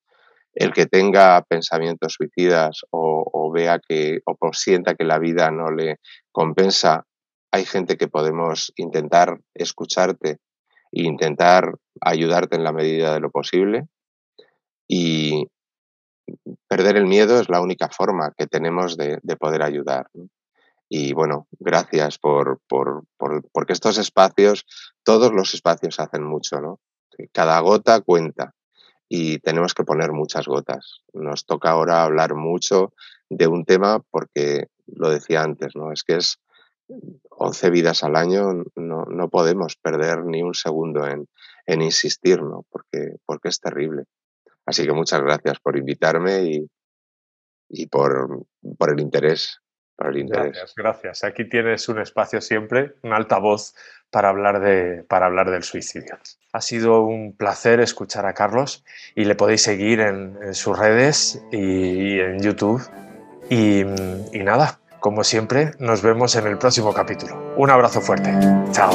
El 0.55 0.73
que 0.73 0.87
tenga 0.87 1.43
pensamientos 1.43 2.15
suicidas 2.15 2.81
o, 2.91 3.51
vea 3.53 3.79
que 3.79 4.21
o 4.27 4.37
sienta 4.53 4.95
que 4.95 5.05
la 5.05 5.19
vida 5.19 5.51
no 5.51 5.71
le 5.71 5.97
compensa, 6.33 7.07
hay 7.51 7.65
gente 7.65 7.97
que 7.97 8.09
podemos 8.09 8.73
intentar 8.77 9.41
escucharte 9.55 10.39
e 10.93 11.03
intentar 11.03 11.75
ayudarte 12.01 12.57
en 12.57 12.65
la 12.65 12.73
medida 12.73 13.15
de 13.15 13.21
lo 13.21 13.31
posible. 13.31 13.89
Y 14.87 15.49
perder 16.67 16.97
el 16.97 17.07
miedo 17.07 17.41
es 17.41 17.49
la 17.49 17.61
única 17.61 17.89
forma 17.89 18.33
que 18.37 18.47
tenemos 18.47 18.97
de, 18.97 19.21
poder 19.39 19.63
ayudar. 19.63 20.09
Y 20.89 21.13
bueno, 21.13 21.47
gracias 21.59 22.19
por, 22.19 22.61
por, 22.67 23.05
porque 23.53 23.75
estos 23.75 23.99
espacios, 23.99 24.65
todos 25.03 25.33
los 25.33 25.53
espacios 25.53 26.01
hacen 26.01 26.25
mucho, 26.25 26.61
¿no? 26.61 26.81
Cada 27.33 27.59
gota 27.61 28.01
cuenta 28.01 28.55
y 29.09 29.39
tenemos 29.39 29.75
que 29.75 29.85
poner 29.85 30.13
muchas 30.13 30.47
gotas. 30.47 31.03
Nos 31.13 31.45
toca 31.45 31.71
ahora 31.71 32.05
hablar 32.05 32.35
mucho 32.35 32.95
de 33.29 33.47
un 33.47 33.65
tema 33.65 34.03
porque 34.11 34.69
lo 34.87 35.11
decía 35.11 35.43
antes, 35.43 35.75
¿no? 35.75 35.93
Es 35.93 36.05
que 36.05 36.17
es 36.17 36.39
11 37.31 37.71
vidas 37.71 38.03
al 38.03 38.17
año, 38.17 38.65
no, 38.75 39.05
no 39.05 39.29
podemos 39.29 39.77
perder 39.77 40.25
ni 40.25 40.43
un 40.43 40.55
segundo 40.55 41.07
en, 41.07 41.29
en 41.67 41.83
insistir, 41.83 42.43
¿no? 42.43 42.65
Porque, 42.71 43.17
porque 43.25 43.49
es 43.49 43.61
terrible. 43.61 44.05
Así 44.67 44.87
que 44.87 44.93
muchas 44.93 45.23
gracias 45.23 45.61
por 45.61 45.77
invitarme 45.77 46.43
y, 46.43 46.71
y 47.69 47.87
por, 47.87 48.45
por 48.77 48.93
el 48.93 49.01
interés. 49.01 49.61
Gracias, 49.99 50.75
gracias. 50.77 51.25
Aquí 51.25 51.49
tienes 51.49 51.89
un 51.89 51.99
espacio 52.01 52.41
siempre, 52.41 52.95
un 53.03 53.13
altavoz 53.13 53.75
para 54.11 54.29
hablar, 54.29 54.61
de, 54.61 55.03
para 55.03 55.27
hablar 55.27 55.51
del 55.51 55.65
suicidio. 55.65 56.17
Ha 56.53 56.61
sido 56.61 57.03
un 57.03 57.37
placer 57.37 57.81
escuchar 57.81 58.25
a 58.25 58.33
Carlos 58.33 58.85
y 59.17 59.25
le 59.25 59.35
podéis 59.35 59.63
seguir 59.63 59.99
en, 59.99 60.55
sus 60.55 60.79
redes 60.79 61.43
y, 61.51 62.21
en 62.21 62.41
YouTube. 62.41 62.81
Y, 63.51 63.81
y 63.81 64.45
nada, 64.45 64.78
como 65.01 65.25
siempre, 65.25 65.73
nos 65.79 66.03
vemos 66.03 66.35
en 66.37 66.47
el 66.47 66.59
próximo 66.59 66.93
capítulo. 66.93 67.55
Un 67.57 67.71
abrazo 67.71 68.01
fuerte. 68.01 68.33
Chao. 68.73 68.91